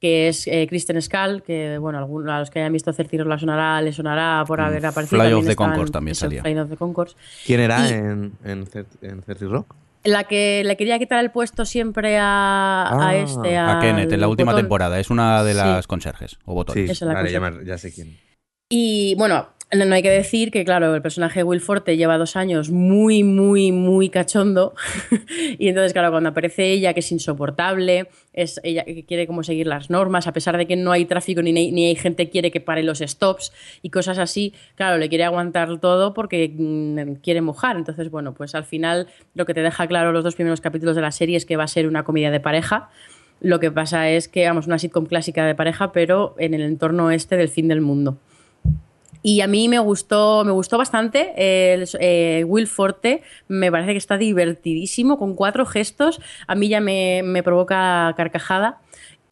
que 0.00 0.28
es 0.28 0.46
eh, 0.48 0.66
Kristen 0.68 1.00
Skull, 1.00 1.42
que 1.42 1.78
bueno, 1.78 1.98
algún- 1.98 2.28
a 2.28 2.38
los 2.40 2.50
que 2.50 2.58
hayan 2.60 2.72
visto 2.72 2.92
Certiros 2.92 3.26
la 3.26 3.38
sonará, 3.38 3.80
le 3.82 3.92
sonará 3.92 4.44
por 4.46 4.60
haber 4.60 4.84
aparecido. 4.86 5.20
Mm, 5.22 5.26
Fly 5.26 5.32
of 5.34 5.46
the 5.46 5.56
Conchords 5.56 5.92
también 5.92 6.14
salía. 6.14 6.42
Fly 6.42 6.58
of 6.58 6.70
the 6.70 6.76
Conchords. 6.76 7.16
¿Quién 7.46 7.60
era 7.60 7.88
Y- 7.88 7.92
en, 7.94 8.32
en, 8.44 8.66
Cer- 8.66 8.86
en 9.02 9.22
30 9.22 9.46
Rock? 9.46 9.74
La 10.04 10.24
que 10.24 10.62
le 10.64 10.76
quería 10.76 10.98
quitar 10.98 11.20
el 11.20 11.30
puesto 11.30 11.64
siempre 11.64 12.18
a, 12.18 12.82
a 12.88 13.08
Ah, 13.10 13.16
este. 13.16 13.56
A 13.56 13.78
Kenneth, 13.80 14.10
en 14.12 14.20
la 14.20 14.28
última 14.28 14.50
botón. 14.52 14.64
temporada. 14.64 14.98
Es 14.98 15.10
una 15.10 15.44
de 15.44 15.52
Sí. 15.52 15.58
las 15.58 15.86
conserjes 15.86 16.38
o 16.44 16.54
botones. 16.54 16.98
Sí, 16.98 17.04
vale, 17.04 17.30
ya, 17.30 17.38
cosa. 17.38 17.50
me- 17.52 17.64
ya 17.64 17.78
sé 17.78 17.92
quién. 17.92 18.18
Y 18.68 19.14
bueno, 19.16 19.48
no 19.72 19.84
no 19.86 19.94
hay 19.94 20.02
que 20.02 20.10
decir 20.10 20.50
que, 20.50 20.64
claro, 20.64 20.94
el 20.94 21.00
personaje 21.00 21.40
de 21.40 21.44
Will 21.44 21.60
Forte 21.60 21.96
lleva 21.96 22.18
dos 22.18 22.36
años 22.36 22.70
muy, 22.70 23.24
muy, 23.24 23.72
muy 23.72 24.10
cachondo. 24.10 24.74
y 25.58 25.68
entonces, 25.68 25.92
claro, 25.92 26.10
cuando 26.10 26.28
aparece 26.28 26.70
ella, 26.70 26.92
que 26.92 27.00
es 27.00 27.10
insoportable, 27.10 28.08
es 28.34 28.60
ella 28.64 28.84
que 28.84 29.04
quiere 29.04 29.26
como 29.26 29.42
seguir 29.42 29.66
las 29.66 29.88
normas, 29.88 30.26
a 30.26 30.32
pesar 30.32 30.58
de 30.58 30.66
que 30.66 30.76
no 30.76 30.92
hay 30.92 31.06
tráfico 31.06 31.40
ni, 31.42 31.52
ni 31.52 31.86
hay 31.86 31.94
gente 31.96 32.28
quiere 32.28 32.50
que 32.50 32.60
pare 32.60 32.82
los 32.82 32.98
stops 32.98 33.52
y 33.80 33.90
cosas 33.90 34.18
así, 34.18 34.52
claro, 34.74 34.98
le 34.98 35.08
quiere 35.08 35.24
aguantar 35.24 35.80
todo 35.80 36.12
porque 36.12 36.52
mm, 36.54 37.20
quiere 37.22 37.40
mojar. 37.40 37.76
Entonces, 37.76 38.10
bueno, 38.10 38.34
pues 38.34 38.54
al 38.54 38.64
final 38.64 39.08
lo 39.34 39.46
que 39.46 39.54
te 39.54 39.62
deja 39.62 39.86
claro 39.86 40.12
los 40.12 40.22
dos 40.22 40.34
primeros 40.34 40.60
capítulos 40.60 40.96
de 40.96 41.02
la 41.02 41.12
serie 41.12 41.36
es 41.36 41.46
que 41.46 41.56
va 41.56 41.64
a 41.64 41.68
ser 41.68 41.86
una 41.86 42.04
comedia 42.04 42.30
de 42.30 42.40
pareja. 42.40 42.90
Lo 43.40 43.58
que 43.58 43.70
pasa 43.72 44.08
es 44.10 44.28
que, 44.28 44.46
vamos, 44.46 44.66
una 44.66 44.78
sitcom 44.78 45.06
clásica 45.06 45.46
de 45.46 45.54
pareja, 45.54 45.92
pero 45.92 46.36
en 46.38 46.54
el 46.54 46.60
entorno 46.60 47.10
este 47.10 47.36
del 47.36 47.48
fin 47.48 47.68
del 47.68 47.80
mundo. 47.80 48.18
Y 49.22 49.40
a 49.40 49.46
mí 49.46 49.68
me 49.68 49.78
gustó, 49.78 50.44
me 50.44 50.52
gustó 50.52 50.78
bastante. 50.78 51.32
El, 51.36 51.88
eh, 52.00 52.44
Will 52.46 52.66
Forte 52.66 53.22
me 53.48 53.70
parece 53.70 53.92
que 53.92 53.98
está 53.98 54.18
divertidísimo, 54.18 55.18
con 55.18 55.34
cuatro 55.34 55.64
gestos. 55.64 56.20
A 56.46 56.54
mí 56.54 56.68
ya 56.68 56.80
me, 56.80 57.22
me 57.24 57.42
provoca 57.42 58.12
carcajada. 58.16 58.81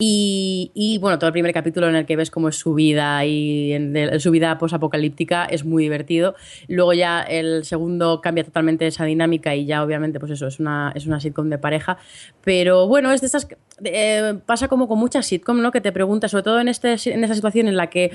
Y, 0.03 0.99
bueno, 1.03 1.19
todo 1.19 1.29
el 1.29 1.33
primer 1.33 1.53
capítulo 1.53 1.87
en 1.87 1.95
el 1.95 2.07
que 2.07 2.17
ves 2.17 2.31
cómo 2.31 2.49
es 2.49 2.57
su 2.57 2.73
vida 2.73 3.23
y 3.27 3.73
en 3.75 4.19
su 4.19 4.31
vida 4.31 4.57
posapocalíptica 4.57 5.45
es 5.45 5.67
muy 5.67 5.83
divertido. 5.83 6.35
Luego 6.69 6.95
ya 6.95 7.21
el 7.21 7.65
segundo 7.65 8.23
cambia 8.23 8.43
totalmente 8.43 8.87
esa 8.87 9.05
dinámica 9.05 9.55
y 9.55 9.67
ya 9.67 9.85
obviamente 9.85 10.19
pues 10.19 10.33
eso, 10.33 10.47
es 10.47 10.59
una, 10.59 10.93
es 10.95 11.07
una 11.07 11.21
sitcom 11.21 11.51
de 11.51 11.59
pareja. 11.59 11.99
Pero 12.43 12.89
bueno, 12.89 13.13
es 13.13 13.21
de 13.21 13.27
esas... 13.27 13.47
Eh, 13.85 14.39
pasa 14.47 14.69
como 14.69 14.89
con 14.89 14.99
muchas 14.99 15.27
sitcom, 15.27 15.61
¿no? 15.61 15.71
Que 15.71 15.83
te 15.83 15.93
preguntas, 15.93 16.31
sobre 16.31 16.45
todo 16.45 16.61
en, 16.61 16.69
este, 16.69 16.97
en 17.11 17.23
esa 17.23 17.35
situación 17.35 17.69
en 17.69 17.77
la 17.77 17.89
que 17.89 18.13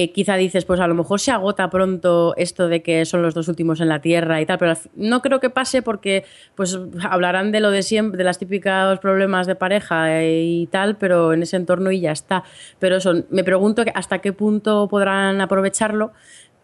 eh, 0.00 0.12
quizá 0.12 0.36
dices, 0.36 0.64
pues 0.64 0.78
a 0.78 0.86
lo 0.86 0.94
mejor 0.94 1.18
se 1.18 1.32
agota 1.32 1.70
pronto 1.70 2.32
esto 2.36 2.68
de 2.68 2.82
que 2.82 3.04
son 3.04 3.20
los 3.20 3.34
dos 3.34 3.48
últimos 3.48 3.80
en 3.80 3.88
la 3.88 4.00
Tierra 4.00 4.40
y 4.40 4.46
tal, 4.46 4.56
pero 4.56 4.74
no 4.94 5.22
creo 5.22 5.40
que 5.40 5.50
pase 5.50 5.82
porque 5.82 6.24
pues 6.54 6.78
hablarán 7.02 7.50
de 7.50 7.58
lo 7.58 7.72
de 7.72 7.82
siempre, 7.82 8.16
de 8.16 8.22
los 8.22 8.38
típicos 8.38 9.00
problemas 9.00 9.48
de 9.48 9.56
pareja 9.56 10.22
y 10.22 10.68
tal, 10.70 10.98
pero 10.98 11.17
en 11.32 11.42
ese 11.42 11.56
entorno 11.56 11.90
y 11.90 12.00
ya 12.00 12.12
está. 12.12 12.44
Pero 12.78 12.96
eso, 12.96 13.24
me 13.30 13.44
pregunto 13.44 13.84
hasta 13.94 14.18
qué 14.20 14.32
punto 14.32 14.88
podrán 14.88 15.40
aprovecharlo 15.40 16.12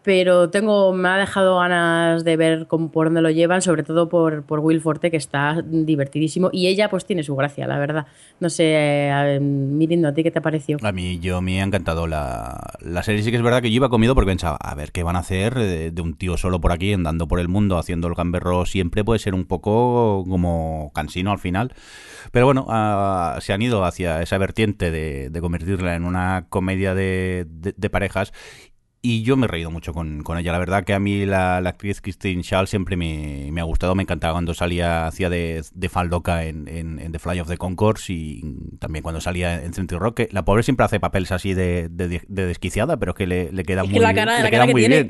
pero 0.05 0.51
tengo, 0.51 0.93
me 0.93 1.09
ha 1.09 1.17
dejado 1.17 1.57
ganas 1.57 2.23
de 2.23 2.37
ver 2.37 2.67
por 2.67 3.07
dónde 3.07 3.23
lo 3.23 3.31
llevan, 3.31 3.63
sobre 3.63 3.81
todo 3.81 4.07
por, 4.07 4.43
por 4.43 4.59
Will 4.59 4.79
Forte, 4.79 5.09
que 5.09 5.17
está 5.17 5.63
divertidísimo, 5.65 6.51
y 6.53 6.67
ella 6.67 6.89
pues 6.89 7.05
tiene 7.05 7.23
su 7.23 7.35
gracia, 7.35 7.65
la 7.65 7.79
verdad. 7.79 8.05
No 8.39 8.51
sé, 8.51 9.39
Mirindo, 9.41 10.07
¿a 10.07 10.13
ti 10.13 10.21
qué 10.21 10.29
te 10.29 10.41
pareció? 10.41 10.77
A 10.83 10.91
mí, 10.91 11.17
yo 11.19 11.41
me 11.41 11.59
ha 11.59 11.63
encantado 11.63 12.05
la, 12.05 12.75
la 12.81 13.01
serie, 13.01 13.23
sí 13.23 13.31
que 13.31 13.37
es 13.37 13.43
verdad 13.43 13.63
que 13.63 13.71
yo 13.71 13.77
iba 13.77 13.89
comido 13.89 14.13
porque 14.13 14.29
pensaba, 14.29 14.57
a 14.57 14.75
ver, 14.75 14.91
¿qué 14.91 15.01
van 15.01 15.15
a 15.15 15.19
hacer 15.19 15.55
de, 15.55 16.01
un 16.03 16.13
tío 16.13 16.37
solo 16.37 16.61
por 16.61 16.71
aquí, 16.71 16.93
andando 16.93 17.27
por 17.27 17.39
el 17.39 17.47
mundo, 17.47 17.79
haciendo 17.79 18.07
el 18.07 18.13
gamberro 18.13 18.67
siempre? 18.67 19.03
Puede 19.03 19.17
ser 19.17 19.33
un 19.33 19.45
poco 19.45 20.23
como 20.29 20.91
cansino 20.93 21.31
al 21.31 21.39
final. 21.39 21.73
Pero 22.31 22.45
bueno, 22.45 22.67
ah, 22.69 23.37
se 23.41 23.53
han 23.53 23.61
ido 23.63 23.85
hacia 23.85 24.21
esa 24.21 24.37
vertiente 24.37 24.91
de, 24.91 25.31
de 25.31 25.41
convertirla 25.41 25.95
en 25.95 26.05
una 26.05 26.45
comedia 26.49 26.93
de, 26.93 27.47
de 27.47 27.89
parejas 27.89 28.33
y 29.05 29.21
yo 29.21 29.37
me 29.37 29.45
he 29.45 29.47
reído 29.47 29.69
mucho 29.69 29.93
con, 29.93 30.23
ella. 30.37 30.51
La 30.51 30.57
verdad 30.57 30.83
que 30.83 30.93
a 30.93 30.99
mí 30.99 31.27
la, 31.27 31.57
actriz 31.57 32.01
Christine 32.01 32.41
Schall 32.41 32.67
siempre 32.67 32.97
me, 32.97 33.53
ha 33.59 33.63
gustado, 33.63 33.93
me 33.93 34.01
encantaba 34.01 34.33
cuando 34.33 34.55
salía, 34.55 35.05
hacía 35.05 35.29
de, 35.29 35.63
de 35.73 35.89
fan 35.89 36.09
loca 36.09 36.45
en, 36.45 36.67
en, 36.67 37.11
The 37.11 37.19
Fly 37.19 37.39
of 37.39 37.47
the 37.47 37.57
Concourse 37.57 38.11
y 38.11 38.41
también 38.79 39.03
cuando 39.03 39.21
salía 39.21 39.63
en 39.63 39.73
Century 39.73 39.99
Rock. 39.99 40.21
la 40.31 40.43
pobre 40.43 40.63
siempre 40.63 40.85
hace 40.85 40.99
papeles 40.99 41.31
así 41.31 41.53
de, 41.53 41.87
desquiciada, 41.89 42.97
pero 42.97 43.11
es 43.11 43.15
que 43.15 43.27
le, 43.27 43.63
queda 43.63 43.83
muy, 43.83 43.99
muy 43.99 44.87
bien. 44.87 45.07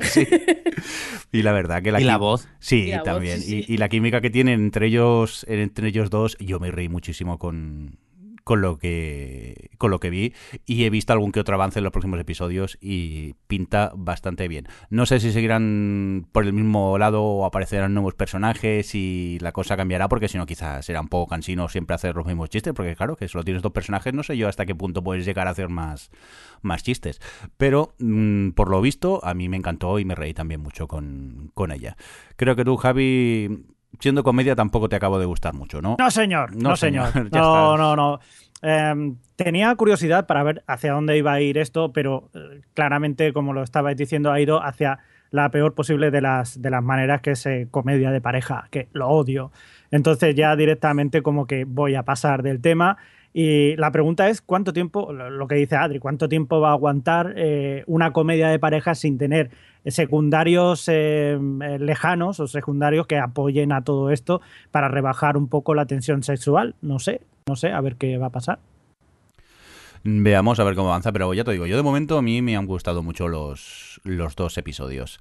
Y 1.32 1.42
la 1.42 1.52
verdad 1.52 1.82
que 1.82 1.92
la, 1.92 2.00
¿Y 2.00 2.04
la 2.04 2.18
voz. 2.18 2.48
Sí, 2.60 2.92
también. 3.04 3.40
Y, 3.46 3.76
la 3.76 3.88
química 3.88 4.20
que 4.20 4.30
tienen 4.30 4.60
entre 4.60 4.86
ellos, 4.86 5.44
entre 5.48 5.88
ellos 5.88 6.10
dos, 6.10 6.36
yo 6.38 6.60
me 6.60 6.70
reí 6.70 6.88
muchísimo 6.88 7.38
con, 7.38 7.98
con 8.46 8.60
lo 8.60 8.78
que 8.78 9.70
con 9.76 9.90
lo 9.90 9.98
que 9.98 10.08
vi 10.08 10.32
y 10.66 10.84
he 10.84 10.90
visto 10.90 11.12
algún 11.12 11.32
que 11.32 11.40
otro 11.40 11.56
avance 11.56 11.80
en 11.80 11.82
los 11.82 11.90
próximos 11.90 12.20
episodios 12.20 12.78
y 12.80 13.34
pinta 13.48 13.90
bastante 13.96 14.46
bien. 14.46 14.68
No 14.88 15.04
sé 15.04 15.18
si 15.18 15.32
seguirán 15.32 16.28
por 16.30 16.44
el 16.44 16.52
mismo 16.52 16.96
lado 16.96 17.24
o 17.24 17.44
aparecerán 17.44 17.92
nuevos 17.92 18.14
personajes 18.14 18.94
y 18.94 19.38
la 19.40 19.50
cosa 19.50 19.76
cambiará 19.76 20.08
porque 20.08 20.28
si 20.28 20.38
no 20.38 20.46
quizás 20.46 20.86
será 20.86 21.00
un 21.00 21.08
poco 21.08 21.26
cansino 21.26 21.68
siempre 21.68 21.96
hacer 21.96 22.14
los 22.14 22.24
mismos 22.24 22.48
chistes 22.48 22.72
porque 22.72 22.94
claro 22.94 23.16
que 23.16 23.26
solo 23.26 23.42
tienes 23.42 23.64
dos 23.64 23.72
personajes 23.72 24.14
no 24.14 24.22
sé 24.22 24.36
yo 24.36 24.46
hasta 24.46 24.64
qué 24.64 24.76
punto 24.76 25.02
puedes 25.02 25.24
llegar 25.24 25.48
a 25.48 25.50
hacer 25.50 25.68
más 25.68 26.12
más 26.62 26.84
chistes. 26.84 27.20
Pero 27.56 27.96
mm, 27.98 28.50
por 28.50 28.70
lo 28.70 28.80
visto 28.80 29.24
a 29.24 29.34
mí 29.34 29.48
me 29.48 29.56
encantó 29.56 29.98
y 29.98 30.04
me 30.04 30.14
reí 30.14 30.34
también 30.34 30.60
mucho 30.60 30.86
con, 30.86 31.50
con 31.52 31.72
ella. 31.72 31.96
Creo 32.36 32.54
que 32.54 32.64
tú 32.64 32.76
Javi 32.76 33.66
siendo 34.00 34.22
comedia 34.22 34.54
tampoco 34.54 34.88
te 34.88 34.96
acabo 34.96 35.18
de 35.18 35.26
gustar 35.26 35.54
mucho, 35.54 35.80
¿no? 35.80 35.96
No, 35.98 36.10
señor. 36.10 36.54
No, 36.54 36.76
señor. 36.76 37.08
no, 37.32 37.76
no, 37.76 37.96
no, 37.96 38.20
em, 38.62 39.16
tenía 39.36 39.74
curiosidad 39.76 40.26
para 40.26 40.42
ver 40.42 40.64
hacia 40.66 40.92
dónde 40.92 41.16
iba 41.16 41.32
a 41.32 41.40
ir 41.40 41.58
esto, 41.58 41.92
pero 41.92 42.30
eh, 42.34 42.60
claramente, 42.74 43.32
como 43.32 43.52
lo 43.52 43.62
estabais 43.62 43.96
diciendo, 43.96 44.32
ha 44.32 44.40
ido 44.40 44.62
hacia 44.62 44.98
la 45.30 45.50
peor 45.50 45.74
posible 45.74 46.10
de 46.10 46.20
las, 46.20 46.60
de 46.60 46.70
las 46.70 46.82
maneras 46.82 47.20
que 47.20 47.32
es 47.32 47.46
eh, 47.46 47.68
comedia 47.70 48.10
de 48.10 48.20
pareja, 48.20 48.68
que 48.70 48.88
lo 48.92 49.08
odio. 49.08 49.50
Entonces 49.90 50.34
ya 50.34 50.56
directamente 50.56 51.22
como 51.22 51.46
que 51.46 51.64
voy 51.64 51.94
a 51.94 52.04
pasar 52.04 52.42
del 52.42 52.60
tema 52.60 52.96
y 53.38 53.76
la 53.76 53.92
pregunta 53.92 54.30
es 54.30 54.40
cuánto 54.40 54.72
tiempo, 54.72 55.12
lo 55.12 55.46
que 55.46 55.56
dice 55.56 55.76
Adri, 55.76 55.98
cuánto 55.98 56.26
tiempo 56.26 56.58
va 56.58 56.70
a 56.70 56.72
aguantar 56.72 57.34
eh, 57.36 57.84
una 57.86 58.14
comedia 58.14 58.48
de 58.48 58.58
pareja 58.58 58.94
sin 58.94 59.18
tener 59.18 59.50
secundarios 59.88 60.84
eh, 60.88 61.38
lejanos 61.78 62.40
o 62.40 62.46
secundarios 62.46 63.06
que 63.06 63.18
apoyen 63.18 63.72
a 63.72 63.84
todo 63.84 64.10
esto 64.10 64.40
para 64.70 64.88
rebajar 64.88 65.36
un 65.36 65.48
poco 65.48 65.74
la 65.74 65.86
tensión 65.86 66.22
sexual. 66.22 66.74
No 66.82 66.98
sé, 66.98 67.20
no 67.46 67.56
sé, 67.56 67.72
a 67.72 67.80
ver 67.80 67.96
qué 67.96 68.18
va 68.18 68.26
a 68.26 68.30
pasar. 68.30 68.58
Veamos 70.04 70.60
a 70.60 70.64
ver 70.64 70.76
cómo 70.76 70.90
avanza, 70.90 71.12
pero 71.12 71.34
ya 71.34 71.42
te 71.42 71.50
digo, 71.50 71.66
yo 71.66 71.76
de 71.76 71.82
momento 71.82 72.16
a 72.16 72.22
mí 72.22 72.40
me 72.42 72.56
han 72.56 72.66
gustado 72.66 73.02
mucho 73.02 73.26
los, 73.26 74.00
los 74.04 74.36
dos 74.36 74.56
episodios. 74.56 75.20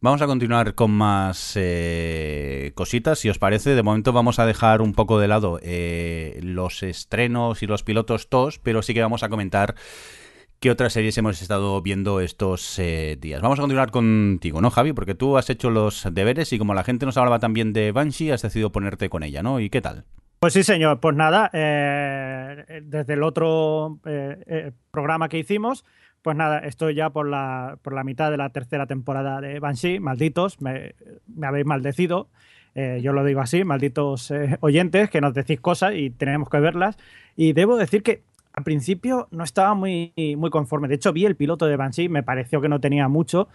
Vamos 0.00 0.22
a 0.22 0.26
continuar 0.26 0.76
con 0.76 0.92
más 0.92 1.54
eh, 1.56 2.70
cositas, 2.76 3.18
si 3.18 3.28
os 3.28 3.40
parece. 3.40 3.74
De 3.74 3.82
momento 3.82 4.12
vamos 4.12 4.38
a 4.38 4.46
dejar 4.46 4.80
un 4.80 4.92
poco 4.92 5.18
de 5.18 5.26
lado 5.26 5.58
eh, 5.60 6.38
los 6.40 6.84
estrenos 6.84 7.64
y 7.64 7.66
los 7.66 7.82
pilotos 7.82 8.28
TOS, 8.28 8.60
pero 8.60 8.80
sí 8.82 8.94
que 8.94 9.02
vamos 9.02 9.24
a 9.24 9.28
comentar 9.28 9.74
qué 10.60 10.70
otras 10.70 10.92
series 10.92 11.16
hemos 11.18 11.40
estado 11.42 11.80
viendo 11.82 12.20
estos 12.20 12.78
eh, 12.78 13.16
días. 13.20 13.40
Vamos 13.40 13.58
a 13.58 13.62
continuar 13.62 13.90
contigo, 13.90 14.60
¿no, 14.60 14.70
Javi? 14.70 14.92
Porque 14.92 15.14
tú 15.14 15.36
has 15.36 15.50
hecho 15.50 15.70
los 15.70 16.06
deberes 16.12 16.52
y 16.52 16.58
como 16.58 16.74
la 16.74 16.84
gente 16.84 17.06
nos 17.06 17.16
hablaba 17.16 17.38
también 17.38 17.72
de 17.72 17.92
Banshee, 17.92 18.30
has 18.30 18.42
decidido 18.42 18.72
ponerte 18.72 19.08
con 19.08 19.22
ella, 19.22 19.42
¿no? 19.42 19.60
¿Y 19.60 19.70
qué 19.70 19.80
tal? 19.80 20.04
Pues 20.40 20.52
sí, 20.52 20.62
señor. 20.62 21.00
Pues 21.00 21.16
nada, 21.16 21.50
desde 21.52 23.14
el 23.14 23.22
otro 23.24 23.98
programa 24.92 25.28
que 25.28 25.38
hicimos, 25.38 25.84
pues 26.22 26.36
nada, 26.36 26.58
estoy 26.58 26.94
ya 26.94 27.10
por 27.10 27.28
la, 27.28 27.78
por 27.82 27.94
la 27.94 28.04
mitad 28.04 28.30
de 28.30 28.36
la 28.36 28.50
tercera 28.50 28.86
temporada 28.86 29.40
de 29.40 29.60
Banshee. 29.60 30.00
Malditos, 30.00 30.60
me, 30.60 30.94
habéis 31.42 31.66
maldecido. 31.66 32.28
Eh, 32.74 33.00
yo 33.02 33.12
lo 33.12 33.24
digo 33.24 33.40
así, 33.40 33.64
malditos 33.64 34.30
eh, 34.30 34.56
oyentes, 34.60 35.10
que 35.10 35.20
nos 35.20 35.34
decís 35.34 35.60
cosas 35.60 35.94
y 35.94 36.10
tenemos 36.10 36.48
que 36.48 36.60
verlas. 36.60 36.98
Y 37.36 37.52
debo 37.52 37.76
decir 37.76 38.02
que 38.02 38.22
al 38.58 38.64
principio 38.64 39.28
no 39.30 39.44
estaba 39.44 39.74
muy, 39.74 40.12
muy 40.36 40.50
conforme. 40.50 40.88
De 40.88 40.96
hecho, 40.96 41.12
vi 41.12 41.24
el 41.24 41.36
piloto 41.36 41.66
de 41.66 41.76
Banshee, 41.76 42.08
me 42.08 42.24
pareció 42.24 42.60
que 42.60 42.68
no 42.68 42.80
tenía 42.80 43.06
mucho. 43.06 43.46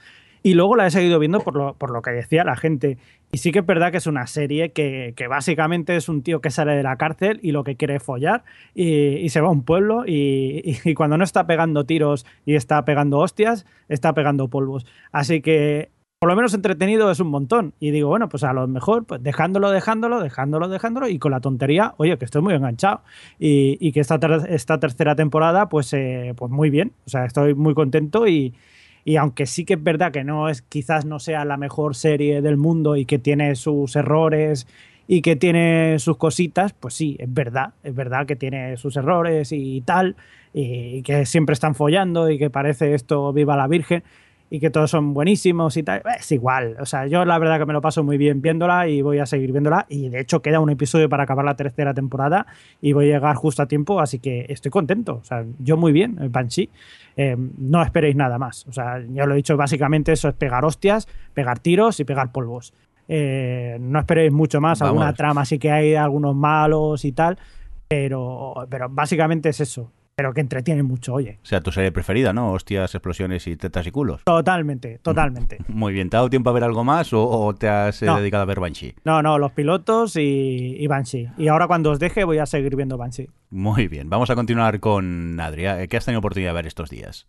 Y 0.43 0.53
luego 0.53 0.77
la 0.77 0.87
he 0.87 0.91
seguido 0.91 1.19
viendo 1.19 1.41
por 1.41 1.55
lo, 1.55 1.73
por 1.73 1.89
lo 1.89 2.01
que 2.01 2.11
decía 2.11 2.45
la 2.45 2.55
gente. 2.55 2.97
Y 3.33 3.39
sí 3.39 3.51
que 3.51 3.59
es 3.59 3.65
verdad 3.65 3.91
que 3.91 3.97
es 3.97 4.07
una 4.07 4.27
serie 4.27 4.71
que, 4.71 5.13
básicamente 5.29 5.97
es 5.97 6.07
un 6.07 6.23
tío 6.23 6.39
que 6.39 6.51
sale 6.51 6.73
de 6.73 6.83
la 6.83 6.95
cárcel 6.95 7.39
y 7.43 7.51
lo 7.51 7.65
que 7.65 7.75
quiere 7.75 7.95
es 7.95 8.03
follar 8.03 8.45
y, 8.73 9.27
se 9.27 9.41
va 9.41 9.49
a 9.49 9.51
un 9.51 9.63
pueblo 9.63 10.05
y, 10.05 10.79
y, 10.85 10.93
cuando 10.93 11.17
no 11.17 11.25
está 11.25 11.47
pegando 11.47 11.85
tiros 11.85 12.25
y 12.45 12.55
está 12.55 12.85
pegando 12.85 13.19
hostias, 13.19 13.65
está 13.89 14.13
pegando 14.13 14.47
polvos. 14.47 14.85
Así 15.11 15.41
que 15.41 15.91
por 16.23 16.29
lo 16.29 16.37
menos 16.37 16.53
entretenido 16.53 17.11
es 17.11 17.19
un 17.19 17.27
montón. 17.27 17.73
Y 17.81 17.91
digo, 17.91 18.07
bueno, 18.07 18.29
pues 18.29 18.45
a 18.45 18.53
lo 18.53 18.65
mejor, 18.65 19.03
pues 19.03 19.21
dejándolo, 19.21 19.71
dejándolo, 19.71 20.21
dejándolo, 20.21 20.69
dejándolo, 20.69 21.09
y 21.09 21.19
con 21.19 21.33
la 21.33 21.41
tontería, 21.41 21.95
oye, 21.97 22.17
que 22.17 22.23
estoy 22.23 22.41
muy 22.41 22.53
enganchado. 22.53 23.01
Y, 23.39 23.91
que 23.91 23.99
esta, 23.99 24.17
esta 24.47 24.79
tercera 24.79 25.17
temporada, 25.17 25.67
pues, 25.67 25.91
eh, 25.91 26.33
pues 26.37 26.49
muy 26.49 26.69
bien. 26.69 26.93
O 27.05 27.09
sea, 27.09 27.25
estoy 27.25 27.55
muy 27.55 27.73
contento 27.73 28.25
y, 28.25 28.53
y 29.03 29.17
aunque 29.17 29.45
sí 29.45 29.65
que 29.65 29.73
es 29.73 29.83
verdad 29.83 30.13
que 30.13 30.23
no 30.23 30.47
es, 30.47 30.61
quizás 30.61 31.03
no 31.03 31.19
sea 31.19 31.43
la 31.43 31.57
mejor 31.57 31.93
serie 31.93 32.41
del 32.41 32.55
mundo 32.55 32.95
y 32.95 33.03
que 33.03 33.19
tiene 33.19 33.55
sus 33.55 33.93
errores 33.97 34.65
y 35.09 35.21
que 35.23 35.35
tiene 35.35 35.99
sus 35.99 36.15
cositas, 36.15 36.71
pues 36.71 36.93
sí, 36.93 37.17
es 37.19 37.33
verdad, 37.33 37.73
es 37.83 37.93
verdad 37.93 38.25
que 38.25 38.37
tiene 38.37 38.77
sus 38.77 38.95
errores 38.95 39.51
y 39.51 39.81
tal, 39.81 40.15
y 40.53 41.01
que 41.01 41.25
siempre 41.25 41.51
están 41.51 41.75
follando 41.75 42.29
y 42.29 42.37
que 42.37 42.49
parece 42.49 42.93
esto 42.93 43.33
viva 43.33 43.57
la 43.57 43.67
Virgen 43.67 44.03
y 44.53 44.59
que 44.59 44.69
todos 44.69 44.91
son 44.91 45.15
buenísimos 45.15 45.77
y 45.77 45.81
tal, 45.81 46.03
es 46.15 46.31
igual. 46.31 46.77
O 46.79 46.85
sea, 46.85 47.07
yo 47.07 47.25
la 47.25 47.39
verdad 47.39 47.57
que 47.57 47.65
me 47.65 47.73
lo 47.73 47.81
paso 47.81 48.03
muy 48.03 48.19
bien 48.19 48.39
viéndola 48.39 48.87
y 48.87 49.01
voy 49.01 49.17
a 49.17 49.25
seguir 49.25 49.51
viéndola. 49.51 49.87
Y 49.89 50.09
de 50.09 50.19
hecho 50.19 50.43
queda 50.43 50.59
un 50.59 50.69
episodio 50.69 51.09
para 51.09 51.23
acabar 51.23 51.43
la 51.43 51.55
tercera 51.55 51.95
temporada 51.95 52.45
y 52.79 52.93
voy 52.93 53.09
a 53.09 53.15
llegar 53.15 53.35
justo 53.35 53.63
a 53.63 53.67
tiempo, 53.67 53.99
así 53.99 54.19
que 54.19 54.45
estoy 54.49 54.69
contento. 54.69 55.15
O 55.15 55.23
sea, 55.23 55.43
yo 55.57 55.75
muy 55.75 55.91
bien, 55.91 56.19
Banshee. 56.29 56.69
Eh, 57.17 57.35
no 57.57 57.81
esperéis 57.81 58.15
nada 58.15 58.37
más. 58.37 58.67
O 58.67 58.71
sea, 58.71 59.03
ya 59.11 59.25
lo 59.25 59.33
he 59.33 59.37
dicho, 59.37 59.57
básicamente 59.57 60.11
eso 60.11 60.29
es 60.29 60.35
pegar 60.35 60.63
hostias, 60.65 61.07
pegar 61.33 61.57
tiros 61.57 61.99
y 61.99 62.03
pegar 62.03 62.31
polvos. 62.31 62.75
Eh, 63.07 63.79
no 63.81 63.97
esperéis 63.97 64.31
mucho 64.31 64.61
más, 64.61 64.83
alguna 64.83 65.13
trama 65.13 65.45
sí 65.45 65.57
que 65.57 65.71
hay 65.71 65.95
algunos 65.95 66.35
malos 66.35 67.05
y 67.05 67.11
tal, 67.11 67.39
pero, 67.87 68.67
pero 68.69 68.87
básicamente 68.87 69.49
es 69.49 69.61
eso 69.61 69.89
pero 70.15 70.33
que 70.33 70.41
entretiene 70.41 70.83
mucho, 70.83 71.13
oye. 71.13 71.39
O 71.41 71.45
sea, 71.45 71.61
tu 71.61 71.71
serie 71.71 71.91
preferida, 71.91 72.33
¿no? 72.33 72.51
Hostias, 72.51 72.93
explosiones 72.93 73.47
y 73.47 73.55
tetas 73.55 73.87
y 73.87 73.91
culos. 73.91 74.23
Totalmente, 74.23 74.99
totalmente. 74.99 75.57
Muy 75.67 75.93
bien. 75.93 76.09
¿Te 76.09 76.17
ha 76.17 76.19
dado 76.19 76.29
tiempo 76.29 76.49
a 76.49 76.53
ver 76.53 76.63
algo 76.63 76.83
más 76.83 77.13
o, 77.13 77.53
te 77.57 77.67
has 77.67 78.01
eh, 78.01 78.05
dedicado 78.05 78.43
a 78.43 78.45
ver 78.45 78.59
Banshee? 78.59 78.95
No, 79.03 79.21
no, 79.21 79.39
los 79.39 79.51
pilotos 79.51 80.15
y, 80.15 80.75
y, 80.77 80.87
Banshee. 80.87 81.29
Y 81.37 81.47
ahora 81.47 81.67
cuando 81.67 81.91
os 81.91 81.99
deje 81.99 82.23
voy 82.23 82.37
a 82.37 82.45
seguir 82.45 82.75
viendo 82.75 82.97
Banshee. 82.97 83.29
Muy 83.49 83.87
bien. 83.87 84.09
Vamos 84.09 84.29
a 84.29 84.35
continuar 84.35 84.79
con 84.79 85.39
Adria. 85.39 85.87
¿Qué 85.87 85.97
has 85.97 86.05
tenido 86.05 86.19
oportunidad 86.19 86.51
de 86.51 86.55
ver 86.55 86.67
estos 86.67 86.89
días? 86.89 87.27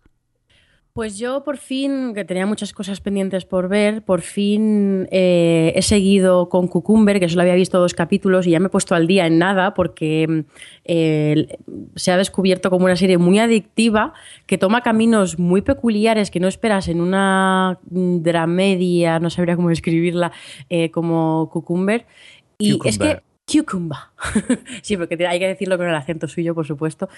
Pues 0.94 1.18
yo 1.18 1.42
por 1.42 1.56
fin, 1.56 2.14
que 2.14 2.24
tenía 2.24 2.46
muchas 2.46 2.72
cosas 2.72 3.00
pendientes 3.00 3.44
por 3.44 3.68
ver, 3.68 4.04
por 4.04 4.20
fin 4.20 5.08
eh, 5.10 5.72
he 5.74 5.82
seguido 5.82 6.48
con 6.48 6.68
Cucumber, 6.68 7.18
que 7.18 7.28
solo 7.28 7.42
había 7.42 7.56
visto 7.56 7.80
dos 7.80 7.94
capítulos 7.94 8.46
y 8.46 8.50
ya 8.52 8.60
me 8.60 8.66
he 8.66 8.68
puesto 8.68 8.94
al 8.94 9.08
día 9.08 9.26
en 9.26 9.38
nada 9.40 9.74
porque 9.74 10.44
eh, 10.84 11.58
se 11.96 12.12
ha 12.12 12.16
descubierto 12.16 12.70
como 12.70 12.84
una 12.84 12.94
serie 12.94 13.18
muy 13.18 13.40
adictiva 13.40 14.12
que 14.46 14.56
toma 14.56 14.82
caminos 14.82 15.36
muy 15.36 15.62
peculiares 15.62 16.30
que 16.30 16.38
no 16.38 16.46
esperas 16.46 16.86
en 16.86 17.00
una 17.00 17.80
dramedia, 17.90 19.18
no 19.18 19.30
sabría 19.30 19.56
cómo 19.56 19.70
describirla, 19.70 20.30
eh, 20.70 20.92
como 20.92 21.50
Cucumber. 21.52 22.06
Y 22.56 22.78
es 22.84 22.98
que 23.00 23.20
Cucumber. 23.50 23.98
sí, 24.82 24.96
porque 24.96 25.26
hay 25.26 25.40
que 25.40 25.48
decirlo 25.48 25.76
con 25.76 25.88
el 25.88 25.94
acento 25.96 26.28
suyo, 26.28 26.54
por 26.54 26.66
supuesto. 26.66 27.08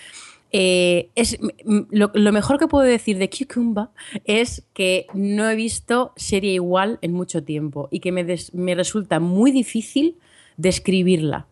Eh, 0.53 1.11
es, 1.15 1.39
lo, 1.65 2.33
mejor 2.33 2.59
que 2.59 2.69
puedo 2.69 2.85
decir 2.85 3.19
de 3.19 3.29
Cucumber 3.29 3.89
es 4.25 4.67
que 4.73 5.07
no 5.13 5.49
he 5.51 5.57
visto 5.57 6.13
serie 6.17 6.53
igual 6.53 6.99
en 7.03 7.13
mucho 7.13 7.43
tiempo 7.43 7.89
y 7.91 8.01
que 8.01 8.13
me, 8.13 8.25
me 8.53 8.75
resulta 8.75 9.21
muy 9.21 9.51
difícil 9.51 10.17
describirla. 10.57 11.47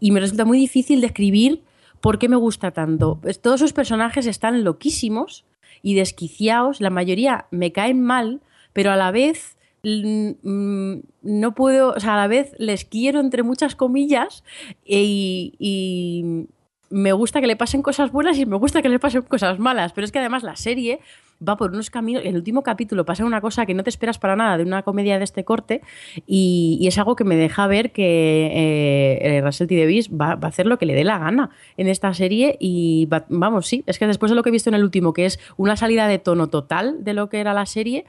Y 0.00 0.10
me 0.10 0.20
resulta 0.20 0.44
muy 0.44 0.58
difícil 0.58 1.00
describir 1.00 1.62
por 2.00 2.18
qué 2.18 2.28
me 2.28 2.36
gusta 2.36 2.70
tanto. 2.70 3.18
Pues 3.20 3.40
todos 3.40 3.60
sus 3.60 3.72
personajes 3.72 4.26
están 4.26 4.64
loquísimos 4.64 5.44
y 5.82 5.94
desquiciados, 5.94 6.80
la 6.80 6.90
mayoría 6.90 7.46
me 7.50 7.72
caen 7.72 8.02
mal, 8.02 8.40
pero 8.72 8.90
a 8.90 8.96
la 8.96 9.12
vez 9.12 9.58
Mm, 9.82 11.00
no 11.22 11.54
puedo, 11.54 11.92
o 11.92 12.00
sea, 12.00 12.14
a 12.14 12.16
la 12.16 12.26
vez 12.26 12.52
les 12.58 12.84
quiero 12.84 13.20
entre 13.20 13.42
muchas 13.42 13.76
comillas 13.76 14.42
y, 14.84 16.46
me 16.90 17.12
gusta 17.12 17.40
que 17.40 17.46
le 17.46 17.56
pasen 17.56 17.82
cosas 17.82 18.10
buenas 18.12 18.38
y 18.38 18.46
me 18.46 18.56
gusta 18.56 18.82
que 18.82 18.88
le 18.88 18.98
pasen 18.98 19.22
cosas 19.22 19.58
malas, 19.58 19.92
pero 19.92 20.04
es 20.04 20.12
que 20.12 20.18
además 20.18 20.42
la 20.42 20.56
serie 20.56 21.00
va 21.46 21.56
por 21.56 21.70
unos 21.70 21.90
caminos, 21.90 22.24
el 22.24 22.34
último 22.34 22.62
capítulo 22.62 23.04
pasa 23.04 23.24
una 23.24 23.40
cosa 23.40 23.64
que 23.64 23.74
no 23.74 23.84
te 23.84 23.90
esperas 23.90 24.18
para 24.18 24.34
nada 24.34 24.56
de 24.56 24.64
una 24.64 24.82
comedia 24.82 25.18
de 25.18 25.24
este 25.24 25.44
corte 25.44 25.82
y, 26.26 26.84
es 26.88 26.98
algo 26.98 27.16
que 27.16 27.24
me 27.24 27.36
deja 27.36 27.66
ver 27.66 27.92
que 27.92 28.46
eh, 28.46 29.36
eh 29.36 29.40
Russell 29.42 29.68
T. 29.68 29.78
Davis 29.78 30.10
va, 30.10 30.38
a 30.40 30.46
hacer 30.46 30.66
lo 30.66 30.78
que 30.78 30.86
le 30.86 30.94
dé 30.94 31.04
la 31.04 31.18
gana 31.18 31.50
en 31.76 31.86
esta 31.86 32.12
serie 32.14 32.56
y 32.58 33.08
vamos, 33.28 33.66
sí, 33.66 33.84
es 33.86 33.98
que 33.98 34.06
después 34.06 34.30
de 34.30 34.36
lo 34.36 34.42
que 34.42 34.48
he 34.48 34.52
visto 34.52 34.70
en 34.70 34.74
el 34.74 34.82
último, 34.82 35.12
que 35.12 35.26
es 35.26 35.38
una 35.56 35.76
salida 35.76 36.08
de 36.08 36.18
tono 36.18 36.48
total 36.48 37.04
de 37.04 37.12
lo 37.12 37.28
que 37.28 37.40
era 37.40 37.52
la 37.52 37.66
serie, 37.66 38.04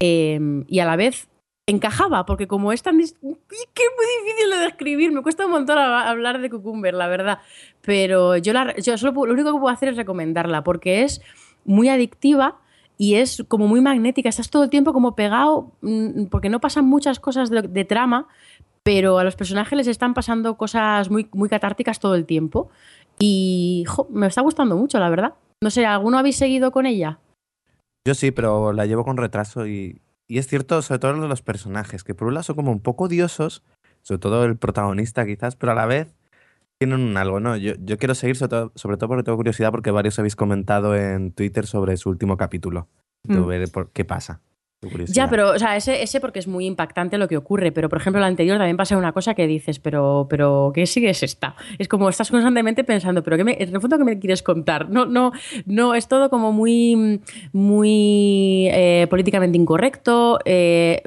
Em, 0.00 0.64
y 0.66 0.78
a 0.78 0.86
la 0.86 0.96
vez 0.96 1.28
encajaba, 1.66 2.26
porque 2.26 2.46
como 2.46 2.72
es 2.72 2.82
tan... 2.82 2.98
que 2.98 3.04
muy 3.24 4.06
difícil 4.24 4.50
de 4.50 4.58
describir, 4.58 5.12
me 5.12 5.22
cuesta 5.22 5.46
un 5.46 5.52
montón 5.52 5.78
hablar 5.78 6.40
de 6.40 6.50
Cucumber, 6.50 6.94
la 6.94 7.08
verdad. 7.08 7.38
Pero 7.82 8.36
yo, 8.36 8.52
la, 8.52 8.76
yo 8.76 8.96
solo 8.98 9.26
lo 9.26 9.32
único 9.32 9.52
que 9.52 9.60
puedo 9.60 9.72
hacer 9.72 9.90
es 9.90 9.96
recomendarla, 9.96 10.64
porque 10.64 11.02
es 11.02 11.20
muy 11.64 11.88
adictiva 11.88 12.58
y 12.98 13.14
es 13.14 13.44
como 13.48 13.66
muy 13.66 13.80
magnética. 13.80 14.28
Estás 14.28 14.50
todo 14.50 14.64
el 14.64 14.70
tiempo 14.70 14.92
como 14.92 15.14
pegado, 15.14 15.72
mm, 15.80 16.26
porque 16.26 16.50
no 16.50 16.60
pasan 16.60 16.86
muchas 16.86 17.20
cosas 17.20 17.50
de, 17.50 17.84
trama, 17.84 18.28
pero 18.82 19.18
a 19.18 19.24
los 19.24 19.36
personajes 19.36 19.76
les 19.76 19.86
están 19.86 20.14
pasando 20.14 20.56
cosas 20.56 21.10
muy, 21.10 21.28
muy 21.32 21.48
catárticas 21.48 22.00
todo 22.00 22.14
el 22.14 22.26
tiempo. 22.26 22.68
Y 23.18 23.84
me 24.10 24.26
está 24.26 24.40
gustando 24.40 24.76
mucho, 24.76 24.98
la 24.98 25.10
verdad. 25.10 25.34
No 25.62 25.70
sé, 25.70 25.86
¿alguno 25.86 26.18
habéis 26.18 26.36
seguido 26.36 26.72
con 26.72 26.86
ella? 26.86 27.18
Yo 28.06 28.14
sí, 28.14 28.30
pero 28.30 28.72
la 28.72 28.86
llevo 28.86 29.04
con 29.04 29.18
retraso 29.18 29.66
y, 29.66 30.00
es 30.38 30.46
cierto, 30.46 30.80
sobre 30.82 30.98
todo 30.98 31.12
los 31.12 31.42
personajes, 31.42 32.04
que 32.04 32.14
por 32.14 32.28
un 32.28 32.34
lado 32.34 32.44
son 32.44 32.56
como 32.56 32.72
un 32.72 32.80
poco 32.80 33.04
odiosos, 33.04 33.62
sobre 34.02 34.18
todo 34.18 34.44
el 34.44 34.56
protagonista 34.56 35.26
quizás, 35.26 35.56
pero 35.56 35.72
a 35.72 35.74
la 35.74 35.86
vez 35.86 36.14
tienen 36.78 37.00
un 37.00 37.16
algo, 37.16 37.40
¿no? 37.40 37.56
Yo, 37.56 37.74
yo 37.78 37.98
quiero 37.98 38.14
seguir 38.14 38.36
sobre 38.36 38.50
todo, 38.50 38.72
sobre 38.74 38.96
todo 38.96 39.08
porque 39.08 39.22
tengo 39.22 39.36
curiosidad 39.36 39.70
porque 39.70 39.90
varios 39.90 40.18
habéis 40.18 40.36
comentado 40.36 40.96
en 40.96 41.32
Twitter 41.32 41.66
sobre 41.66 41.96
su 41.96 42.08
último 42.08 42.36
capítulo. 42.36 42.88
De 43.22 43.38
mm. 43.38 43.46
ver 43.46 43.70
por 43.70 43.90
qué 43.90 44.04
pasa. 44.04 44.40
Ya, 45.08 45.28
pero, 45.28 45.50
o 45.50 45.58
sea, 45.58 45.76
ese, 45.76 46.02
ese 46.02 46.20
porque 46.20 46.38
es 46.38 46.48
muy 46.48 46.64
impactante 46.64 47.18
lo 47.18 47.28
que 47.28 47.36
ocurre, 47.36 47.70
pero 47.70 47.90
por 47.90 48.00
ejemplo, 48.00 48.18
el 48.18 48.24
anterior 48.24 48.56
también 48.56 48.78
pasa 48.78 48.96
una 48.96 49.12
cosa 49.12 49.34
que 49.34 49.46
dices, 49.46 49.78
pero, 49.78 50.26
pero 50.30 50.72
¿qué 50.74 50.86
sigue 50.86 51.10
es 51.10 51.22
esta? 51.22 51.54
Es 51.78 51.86
como 51.86 52.08
estás 52.08 52.30
constantemente 52.30 52.82
pensando, 52.82 53.22
pero 53.22 53.36
¿qué 53.36 53.44
me, 53.44 53.56
en 53.60 53.74
el 53.74 53.80
fondo, 53.80 53.98
¿qué 53.98 54.04
me 54.04 54.18
quieres 54.18 54.42
contar? 54.42 54.88
No, 54.88 55.04
no, 55.04 55.32
no, 55.66 55.94
es 55.94 56.08
todo 56.08 56.30
como 56.30 56.52
muy, 56.52 57.20
muy 57.52 58.68
eh, 58.72 59.06
políticamente 59.10 59.58
incorrecto, 59.58 60.38
eh, 60.46 61.02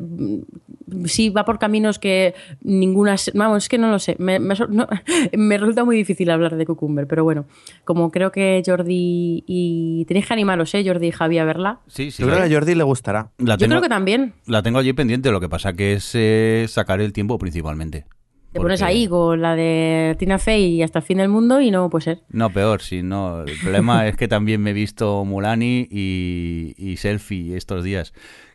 sí 1.06 1.30
va 1.30 1.46
por 1.46 1.60
caminos 1.60 2.00
que 2.00 2.34
ninguna. 2.62 3.16
Vamos, 3.34 3.64
es 3.64 3.70
que 3.70 3.78
no 3.78 3.90
lo 3.92 4.00
sé. 4.00 4.16
Me, 4.20 5.58
resulta 5.58 5.84
muy 5.84 5.96
difícil 5.96 6.30
hablar 6.30 6.56
de 6.56 6.66
Cucumber, 6.66 7.08
pero 7.08 7.24
bueno, 7.24 7.46
como 7.86 8.12
creo 8.12 8.32
que 8.32 8.62
Jordi 8.66 9.44
y. 9.48 10.06
Tenéis 10.08 10.28
que 10.28 10.34
animaros, 10.34 10.74
¿eh? 10.74 10.84
Jordi 10.86 11.08
y 11.08 11.12
Javi 11.12 11.38
a 11.38 11.46
verla. 11.46 11.80
Sí, 11.88 12.12
sí. 12.12 12.22
Yo 12.22 12.28
creo 12.28 12.40
que 12.40 12.54
a 12.54 12.58
Jordi 12.58 12.76
le 12.76 12.84
gustará. 12.84 13.32
Yo 13.38 13.58
creo 13.58 13.82
que 13.82 13.90
también. 13.90 14.34
La 14.46 14.62
tengo 14.62 14.80
allí 14.80 14.94
pendiente, 14.94 15.32
lo 15.32 15.40
que 15.40 15.50
pasa 15.50 15.74
que 15.74 15.94
es 15.94 16.12
eh, 16.14 16.66
sacar 16.68 17.02
el 17.02 17.14
tiempo 17.14 17.38
principalmente. 17.38 18.06
Te 18.54 18.60
pones 18.60 18.82
ahí 18.84 19.08
con 19.08 19.42
la 19.42 19.56
de 19.56 20.16
Tina 20.20 20.38
Fey 20.38 20.76
y 20.76 20.84
hasta 20.84 21.00
el 21.00 21.06
fin 21.06 21.18
del 21.18 21.30
mundo 21.30 21.60
y 21.60 21.72
no 21.72 21.90
puede 21.90 22.04
ser. 22.04 22.20
No, 22.30 22.52
peor, 22.52 22.82
sí, 22.82 23.02
no. 23.02 23.42
El 23.42 23.58
problema 23.60 24.08
es 24.08 24.16
que 24.16 24.28
también 24.28 24.62
me 24.62 24.70
he 24.70 24.74
visto 24.74 25.26
Mulani 25.26 25.88
y, 25.90 26.76
y 26.78 26.98
Selfie 26.98 27.58
estos 27.58 27.84
días 27.84 28.14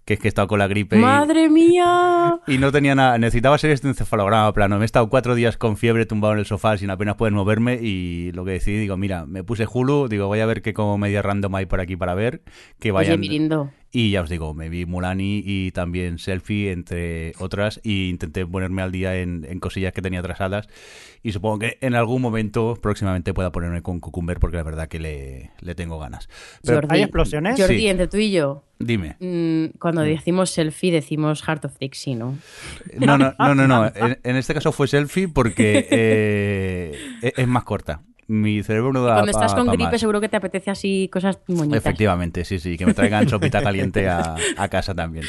que 0.09 0.15
es 0.15 0.21
que 0.21 0.29
he 0.29 0.31
estado 0.31 0.49
con 0.49 0.59
la 0.59 0.67
gripe. 0.67 0.97
¡Madre 0.97 1.51
mía! 1.51 2.39
Y 2.47 2.57
no 2.57 2.73
tenía 2.73 2.95
nada. 2.95 3.19
Necesitaba 3.19 3.59
ser 3.59 3.73
este 3.73 3.89
encefalograma 3.89 4.55
plano. 4.55 4.79
Me 4.79 4.85
he 4.85 4.87
estado 4.87 5.11
cuatro 5.11 5.35
días 5.35 5.59
con 5.59 5.77
fiebre 5.77 6.07
tumbado 6.07 6.33
en 6.33 6.39
el 6.39 6.47
sofá 6.47 6.79
sin 6.79 6.89
apenas 6.89 7.17
poder 7.17 7.35
moverme. 7.35 7.79
Y 7.83 8.33
lo 8.33 8.47
que 8.47 8.53
decidí, 8.53 8.79
digo, 8.79 8.97
mira, 8.97 9.27
me 9.27 9.45
puse 9.45 9.67
Hulu. 9.71 10.09
Digo, 10.09 10.27
voy 10.27 10.41
a 10.41 10.47
ver 10.47 10.63
qué 10.63 10.73
como 10.73 10.97
media 10.97 11.21
random 11.21 11.55
hay 11.57 11.67
por 11.67 11.83
aquí 11.83 11.95
para 11.97 12.15
ver. 12.15 12.41
Que 12.79 12.91
vayan. 12.91 13.21
Oye, 13.21 13.29
y 13.91 14.11
ya 14.11 14.21
os 14.21 14.29
digo, 14.29 14.53
me 14.53 14.69
vi 14.69 14.85
Mulani 14.85 15.43
y 15.45 15.71
también 15.73 16.19
Selfie, 16.19 16.73
entre 16.73 17.33
otras, 17.39 17.81
y 17.83 18.11
intenté 18.11 18.45
ponerme 18.47 18.83
al 18.83 18.93
día 18.93 19.17
en, 19.17 19.61
cosillas 19.61 19.95
que 19.95 20.03
tenía 20.03 20.21
atrasadas. 20.21 20.69
Y 21.23 21.33
supongo 21.33 21.61
que 21.61 21.79
en 21.81 21.95
algún 21.95 22.21
momento 22.21 22.77
próximamente 22.81 23.33
pueda 23.33 23.51
ponerme 23.51 23.83
con 23.83 23.99
Cucumber 24.01 24.39
porque 24.39 24.59
la 24.59 24.63
verdad 24.63 24.89
que 24.89 24.99
le, 24.99 25.51
le 25.61 25.75
tengo 25.75 25.99
ganas. 25.99 26.29
¿Hay 26.91 27.03
explosiones? 27.03 27.59
Jordi, 27.59 27.89
entre 27.89 28.09
tú 28.09 28.19
y 28.19 28.31
yo. 28.31 28.65
Dime. 28.79 29.17
Mm, 29.21 29.79
cuando 29.79 30.03
decimos 30.03 30.51
selfie 30.51 30.93
decimos 30.93 31.43
Heart 31.43 31.65
of 31.65 31.79
Dixie, 31.79 32.15
¿no? 32.15 32.39
No, 32.99 33.19
no, 33.19 33.35
no, 33.39 33.55
no. 33.55 33.67
no. 33.67 33.91
En, 33.97 34.37
este 34.37 34.55
caso 34.55 34.71
fue 34.71 34.87
selfie 34.87 35.29
porque 35.29 35.89
eh, 35.91 36.99
e, 37.23 37.33
es 37.37 37.49
más 37.49 37.65
corta 37.65 38.03
mi 38.29 38.63
cerebro 38.63 38.93
no 38.93 39.03
da 39.03 39.15
Cuando 39.15 39.31
estás 39.31 39.55
con 39.55 39.67
gripe 39.69 39.99
seguro 39.99 40.21
que 40.21 40.29
te 40.29 40.37
apetece 40.37 40.71
así 40.71 41.09
cosas 41.11 41.39
moñitas. 41.49 41.79
Efectivamente, 41.79 42.45
sí, 42.45 42.59
sí, 42.59 42.77
que 42.77 42.85
me 42.85 42.93
traigan 42.93 43.27
sopita 43.29 43.63
caliente 43.63 44.09
a, 44.09 44.37
casa 44.71 44.95
también. 44.95 45.25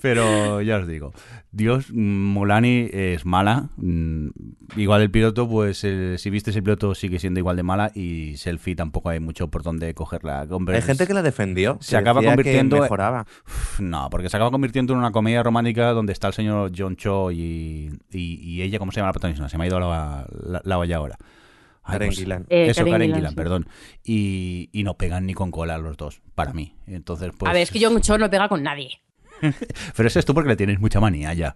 Pero 0.00 0.62
ya 0.62 0.78
os 0.78 0.88
digo, 0.88 1.12
Dios, 1.52 1.92
Mulani 1.92 2.88
es 2.90 3.26
mala. 3.26 3.68
Mm, 3.76 4.28
igual 4.76 5.02
el 5.02 5.10
piloto, 5.10 5.46
pues 5.46 5.84
eh, 5.84 6.16
si 6.16 6.30
viste 6.30 6.50
el 6.50 6.62
piloto 6.62 6.94
sigue 6.94 7.18
siendo 7.18 7.40
igual 7.40 7.56
de 7.56 7.62
mala 7.62 7.92
y 7.94 8.38
Selfie 8.38 8.74
tampoco 8.74 9.10
hay 9.10 9.20
mucho 9.20 9.48
por 9.48 9.62
donde 9.62 9.92
cogerla. 9.94 10.46
Hay 10.68 10.82
gente 10.82 11.06
que 11.06 11.12
la 11.12 11.22
defendió. 11.22 11.76
Se 11.80 11.98
acaba 11.98 12.22
convirtiendo... 12.22 12.76
Que 12.76 12.82
mejoraba. 12.82 13.26
No, 13.78 14.08
porque 14.08 14.30
se 14.30 14.36
acaba 14.38 14.50
convirtiendo 14.50 14.94
en 14.94 14.98
una 14.98 15.12
comedia 15.12 15.42
romántica 15.42 15.90
donde 15.90 16.14
está 16.14 16.28
el 16.28 16.32
señor 16.32 16.72
John 16.74 16.96
Cho 16.96 17.30
y, 17.30 17.90
y, 18.10 18.62
ella, 18.62 18.78
¿cómo 18.78 18.92
se 18.92 18.96
llama 18.96 19.08
la 19.08 19.12
protagonista? 19.12 19.48
Se 19.50 19.58
me 19.58 19.64
ha 19.64 19.66
ido 19.66 19.78
la, 19.78 20.26
la, 20.42 20.62
la 20.64 20.78
olla 20.78 20.96
ahora. 20.96 21.18
Karen 21.90 22.08
pues, 22.08 22.18
Gillan. 22.18 22.46
Eh, 22.48 22.68
eso, 22.70 22.84
Karen, 22.84 23.14
Gillan, 23.14 23.34
perdón. 23.34 23.68
Y, 24.04 24.68
y, 24.72 24.82
no 24.84 24.94
pegan 24.94 25.26
ni 25.26 25.34
con 25.34 25.50
cola 25.50 25.78
los 25.78 25.96
dos, 25.96 26.22
para 26.34 26.52
mí. 26.52 26.74
Entonces, 26.86 27.32
pues... 27.38 27.48
A 27.50 27.52
ver, 27.52 27.62
es 27.62 27.70
que 27.70 27.84
John 27.84 28.00
Cho 28.00 28.18
no 28.18 28.30
pega 28.30 28.48
con 28.48 28.62
nadie. 28.62 29.00
Pero 29.96 30.06
eso 30.06 30.18
es 30.18 30.24
tú 30.24 30.34
porque 30.34 30.50
le 30.50 30.56
tienes 30.56 30.80
mucha 30.80 31.00
manía 31.00 31.32
ya. 31.34 31.54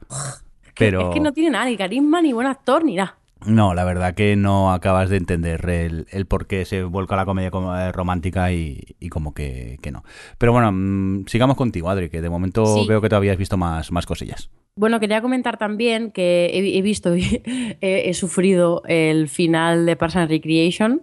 Pero... 0.77 1.09
Es 1.09 1.15
que 1.15 1.21
no 1.21 1.33
tiene 1.33 1.51
nada, 1.51 1.67
ni 1.67 1.77
carisma, 1.77 2.21
ni 2.23 2.33
buen 2.33 2.47
actor, 2.47 2.85
ni 2.85 2.97
nada. 2.97 3.19
No, 3.47 3.75
la 3.75 3.85
verdad 3.85 4.15
que 4.15 4.37
no 4.37 4.73
acabas 4.73 5.11
de 5.11 5.19
entender 5.19 5.69
el, 5.69 6.07
el 6.11 6.27
por 6.27 6.47
qué 6.47 6.65
se 6.65 6.83
vuelca 6.83 7.15
la 7.15 7.27
comedia 7.27 7.51
eh, 7.53 7.93
romántica 7.93 8.51
y, 8.53 8.97
y 8.99 9.11
como 9.11 9.35
que, 9.35 9.79
que, 9.83 9.93
no. 9.93 10.03
Pero 10.39 10.53
bueno, 10.53 10.73
mm, 10.73 11.27
sigamos 11.27 11.57
contigo, 11.57 11.91
Adri, 11.91 12.09
que 12.09 12.23
de 12.23 12.31
momento 12.31 12.87
veo 12.87 13.03
que 13.03 13.09
todavía 13.11 13.33
has 13.33 13.39
visto 13.39 13.59
más, 13.59 13.93
más 13.93 14.07
cosillas. 14.07 14.51
Bueno, 14.77 14.99
quería 14.99 15.23
comentar 15.23 15.57
también 15.57 16.11
que 16.11 16.51
he, 16.53 16.83
visto 16.83 17.17
y 17.17 17.43
he, 17.81 18.13
sufrido 18.15 18.83
el 18.87 19.29
final 19.29 19.87
de 19.87 19.95
Parks 19.95 20.17
and 20.17 20.29
Recreation, 20.29 21.03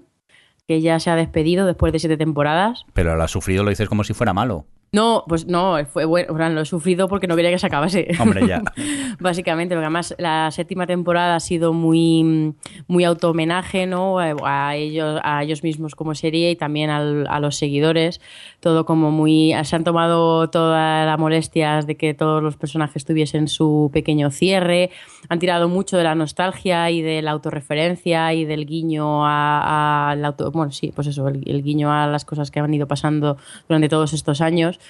que 0.68 0.82
ya 0.82 1.00
se 1.00 1.10
ha 1.10 1.16
despedido 1.16 1.66
después 1.66 1.94
de 1.94 2.00
siete 2.00 2.18
temporadas. 2.18 2.86
Pero 2.94 3.16
lo 3.16 3.24
has 3.24 3.32
sufrido, 3.32 3.64
lo 3.64 3.70
dices 3.70 3.88
como 3.88 4.04
si 4.04 4.14
fuera 4.14 4.34
malo. 4.34 4.66
No, 4.94 5.24
pues 5.26 5.48
no, 5.48 5.78
fue 5.86 6.04
bueno, 6.04 6.50
lo 6.50 6.60
he 6.60 6.66
sufrido 6.66 7.08
porque 7.08 7.26
no 7.26 7.38
quería 7.38 7.50
que 7.50 7.58
se 7.58 7.66
acabase. 7.66 8.10
Hombre, 8.20 8.46
ya. 8.46 8.62
Básicamente, 9.22 9.74
porque 9.74 9.86
además 9.86 10.14
la 10.18 10.52
séptima 10.52 10.86
temporada 10.86 11.38
ha 11.38 11.40
sido 11.40 11.72
muy, 11.72 12.56
muy 12.88 13.06
auto-homenaje, 13.06 13.88
¿no? 13.88 14.20
A 14.20 14.76
ellos, 14.76 15.22
a 15.24 15.44
ellos 15.44 15.64
mismos 15.64 15.96
como 15.96 16.14
serie 16.14 16.52
y 16.52 16.58
también 16.58 16.90
a 16.90 17.40
los 17.40 17.56
seguidores. 17.56 18.20
Todo 18.60 18.86
como 18.86 19.12
muy. 19.12 19.54
Se 19.64 19.78
han 19.78 19.86
tomado 19.86 20.50
toda 20.50 21.06
la 21.06 21.16
molestias 21.16 21.88
de 21.88 21.96
que 21.96 22.14
todos 22.14 22.44
los 22.44 22.58
personajes 22.58 23.06
tuviesen 23.06 23.48
su 23.48 23.92
pequeño 23.94 24.30
cierre. 24.30 24.90
Han 25.30 25.40
tirado 25.40 25.70
mucho 25.70 25.96
de 25.96 26.04
la 26.04 26.16
nostalgia 26.16 26.92
y 26.92 27.02
de 27.02 27.22
la 27.22 27.32
autorreferencia 27.32 28.34
y 28.34 28.44
del 28.44 28.66
guiño 28.66 29.26
a, 29.26 30.18
auto. 30.22 30.52
Bueno, 30.52 30.74
sí, 30.74 30.92
pues 30.94 31.08
eso, 31.08 31.30
el 31.30 31.64
guiño 31.64 31.94
a 31.94 32.08
las 32.08 32.26
cosas 32.26 32.52
que 32.52 32.60
han 32.60 32.74
ido 32.74 32.90
pasando 32.90 33.38
durante 33.70 33.88
todos 33.88 34.12
estos 34.12 34.42
años 34.42 34.81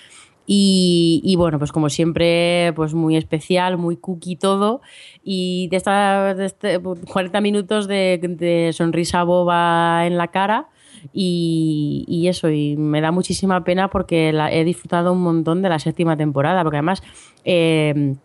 Y, 0.48 1.36
bueno, 1.38 1.60
pues 1.60 1.72
como 1.72 1.90
siempre, 1.90 2.74
pues 2.76 2.94
muy 2.94 3.16
especial, 3.16 3.78
muy 3.78 3.96
cookie 3.96 4.36
todo. 4.36 4.82
Y 5.24 5.68
de, 5.70 5.78
esta, 5.78 6.34
de 6.34 6.46
este 6.46 6.80
40 6.80 7.40
minutos 7.42 7.88
de, 7.88 8.72
sonrisa 8.74 9.24
boba 9.24 10.06
en 10.06 10.18
la 10.18 10.28
cara. 10.28 10.68
Y, 11.14 12.26
eso, 12.28 12.50
y 12.50 12.76
me 12.76 13.02
da 13.02 13.12
muchísima 13.12 13.64
pena 13.64 13.90
porque 13.90 14.30
he 14.52 14.64
disfrutado 14.64 15.14
un 15.14 15.22
montón 15.22 15.62
de 15.62 15.70
la 15.70 15.80
séptima 15.80 16.18
temporada, 16.18 16.64
porque 16.64 16.78
además 16.78 17.02
eh, 17.44 18.16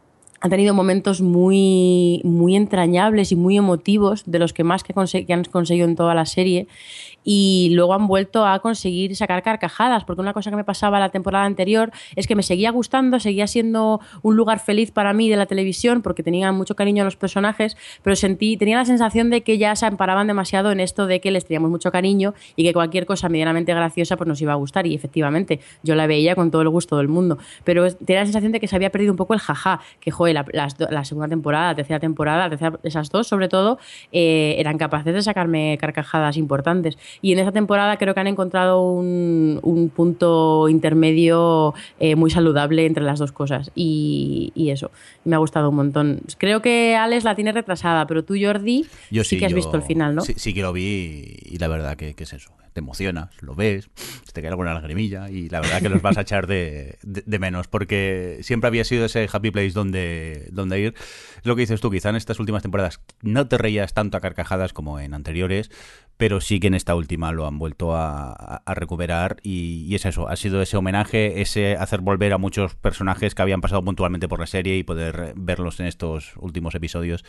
han 0.40 0.50
tenido 0.50 0.74
momentos 0.74 1.22
muy, 1.22 2.20
muy 2.24 2.56
entrañables 2.56 3.32
y 3.32 3.36
muy 3.36 3.56
emotivos, 3.56 4.24
de 4.26 4.38
los 4.38 4.52
que 4.52 4.64
más 4.64 4.84
que, 4.84 4.94
que 5.26 5.32
han 5.32 5.44
conseguido 5.44 5.88
en 5.88 5.96
toda 5.96 6.14
la 6.14 6.26
serie 6.26 6.68
y 7.28 7.70
luego 7.72 7.92
han 7.92 8.06
vuelto 8.06 8.46
a 8.46 8.60
conseguir 8.60 9.16
sacar 9.16 9.42
carcajadas, 9.42 10.04
porque 10.04 10.22
una 10.22 10.32
cosa 10.32 10.48
que 10.50 10.56
me 10.56 10.62
pasaba 10.62 11.00
la 11.00 11.08
temporada 11.08 11.44
anterior 11.44 11.90
es 12.14 12.28
que 12.28 12.36
me 12.36 12.44
seguía 12.44 12.70
gustando, 12.70 13.18
seguía 13.18 13.48
siendo 13.48 14.00
un 14.22 14.36
lugar 14.36 14.60
feliz 14.60 14.92
para 14.92 15.12
mí 15.12 15.28
de 15.28 15.36
la 15.36 15.46
televisión, 15.46 16.02
porque 16.02 16.22
tenía 16.22 16.52
mucho 16.52 16.76
cariño 16.76 17.02
a 17.02 17.04
los 17.04 17.16
personajes, 17.16 17.76
pero 18.04 18.14
sentí, 18.14 18.56
tenía 18.56 18.76
la 18.76 18.84
sensación 18.84 19.28
de 19.28 19.42
que 19.42 19.58
ya 19.58 19.74
se 19.74 19.86
amparaban 19.86 20.28
demasiado 20.28 20.70
en 20.70 20.78
esto 20.78 21.08
de 21.08 21.20
que 21.20 21.32
les 21.32 21.44
teníamos 21.44 21.68
mucho 21.68 21.90
cariño 21.90 22.32
y 22.54 22.62
que 22.62 22.72
cualquier 22.72 23.06
cosa 23.06 23.28
medianamente 23.28 23.74
graciosa 23.74 24.16
pues 24.16 24.28
nos 24.28 24.40
iba 24.40 24.52
a 24.52 24.56
gustar, 24.56 24.86
y 24.86 24.94
efectivamente, 24.94 25.58
yo 25.82 25.96
la 25.96 26.06
veía 26.06 26.36
con 26.36 26.52
todo 26.52 26.62
el 26.62 26.68
gusto 26.68 26.96
del 26.96 27.08
mundo, 27.08 27.38
pero 27.64 27.92
tenía 27.92 28.20
la 28.20 28.26
sensación 28.26 28.52
de 28.52 28.60
que 28.60 28.68
se 28.68 28.76
había 28.76 28.90
perdido 28.90 29.12
un 29.12 29.16
poco 29.16 29.34
el 29.34 29.40
jaja, 29.40 29.80
que 29.98 30.12
joder, 30.12 30.44
la, 30.52 31.04
segunda 31.04 31.28
temporada, 31.28 31.68
la 31.70 31.74
tercera 31.74 31.98
temporada, 31.98 32.48
esas 32.84 33.10
dos 33.10 33.26
sobre 33.26 33.48
todo, 33.48 33.80
eh, 34.12 34.54
eran 34.58 34.78
capaces 34.78 35.12
de 35.12 35.22
sacarme 35.22 35.76
carcajadas 35.80 36.36
importantes. 36.36 36.96
Y 37.22 37.32
en 37.32 37.38
esa 37.38 37.52
temporada 37.52 37.96
creo 37.96 38.14
que 38.14 38.20
han 38.20 38.26
encontrado 38.26 38.82
un, 38.82 39.92
punto 39.94 40.68
intermedio 40.68 41.74
eh, 41.98 42.16
muy 42.16 42.30
saludable 42.30 42.86
entre 42.86 43.04
las 43.04 43.18
dos 43.18 43.32
cosas. 43.32 43.70
Y, 43.74 44.52
eso, 44.70 44.90
me 45.24 45.36
ha 45.36 45.38
gustado 45.38 45.70
un 45.70 45.76
montón. 45.76 46.20
Creo 46.38 46.60
que 46.60 46.96
Alex 46.96 47.24
la 47.24 47.34
tiene 47.34 47.52
retrasada, 47.52 48.06
pero 48.06 48.24
tú, 48.24 48.34
Jordi, 48.40 48.84
yo 49.10 49.22
sí, 49.24 49.38
que 49.38 49.46
has 49.46 49.54
visto 49.54 49.76
el 49.76 49.82
final, 49.82 50.14
¿no? 50.14 50.22
Sí, 50.22 50.34
sí, 50.36 50.52
que 50.52 50.62
lo 50.62 50.72
vi 50.72 51.36
y 51.44 51.58
la 51.58 51.68
verdad 51.68 51.96
que, 51.96 52.14
es 52.16 52.32
eso 52.32 52.52
te 52.76 52.80
emocionas, 52.80 53.30
lo 53.40 53.54
ves, 53.54 53.88
te 54.34 54.42
queda 54.42 54.50
alguna 54.50 54.74
lagrimilla 54.74 55.30
y 55.30 55.48
la 55.48 55.60
verdad 55.60 55.80
que 55.80 55.88
los 55.88 56.02
vas 56.02 56.18
a 56.18 56.20
echar 56.20 56.46
de, 56.46 56.98
menos 57.40 57.68
porque 57.68 58.40
siempre 58.42 58.68
había 58.68 58.84
sido 58.84 59.06
ese 59.06 59.26
happy 59.32 59.50
place 59.50 59.70
donde, 59.70 60.46
donde 60.52 60.80
ir. 60.80 60.94
Lo 61.42 61.56
que 61.56 61.60
dices 61.60 61.80
tú, 61.80 61.90
quizá 61.90 62.10
en 62.10 62.16
estas 62.16 62.38
últimas 62.38 62.60
temporadas 62.60 63.00
no 63.22 63.48
te 63.48 63.56
reías 63.56 63.94
tanto 63.94 64.18
a 64.18 64.20
carcajadas 64.20 64.74
como 64.74 65.00
en 65.00 65.14
anteriores, 65.14 65.70
pero 66.16 66.40
sí 66.40 66.60
que 66.60 66.68
en 66.68 66.74
esta 66.74 66.94
última 66.94 67.32
lo 67.32 67.46
han 67.46 67.58
vuelto 67.58 67.94
a, 67.94 68.62
recuperar 68.66 69.36
y, 69.42 69.94
es 69.94 70.04
eso, 70.04 70.28
ha 70.28 70.36
sido 70.36 70.60
ese 70.60 70.76
homenaje, 70.76 71.40
ese 71.40 71.76
hacer 71.76 72.00
volver 72.00 72.32
a 72.32 72.38
muchos 72.38 72.74
personajes 72.74 73.34
que 73.34 73.42
habían 73.42 73.60
pasado 73.60 73.82
puntualmente 73.82 74.28
por 74.28 74.40
la 74.40 74.46
serie 74.46 74.76
y 74.76 74.82
poder 74.82 75.32
verlos 75.36 75.80
en 75.80 75.86
estos 75.86 76.34
últimos 76.36 76.74
episodios 76.74 77.24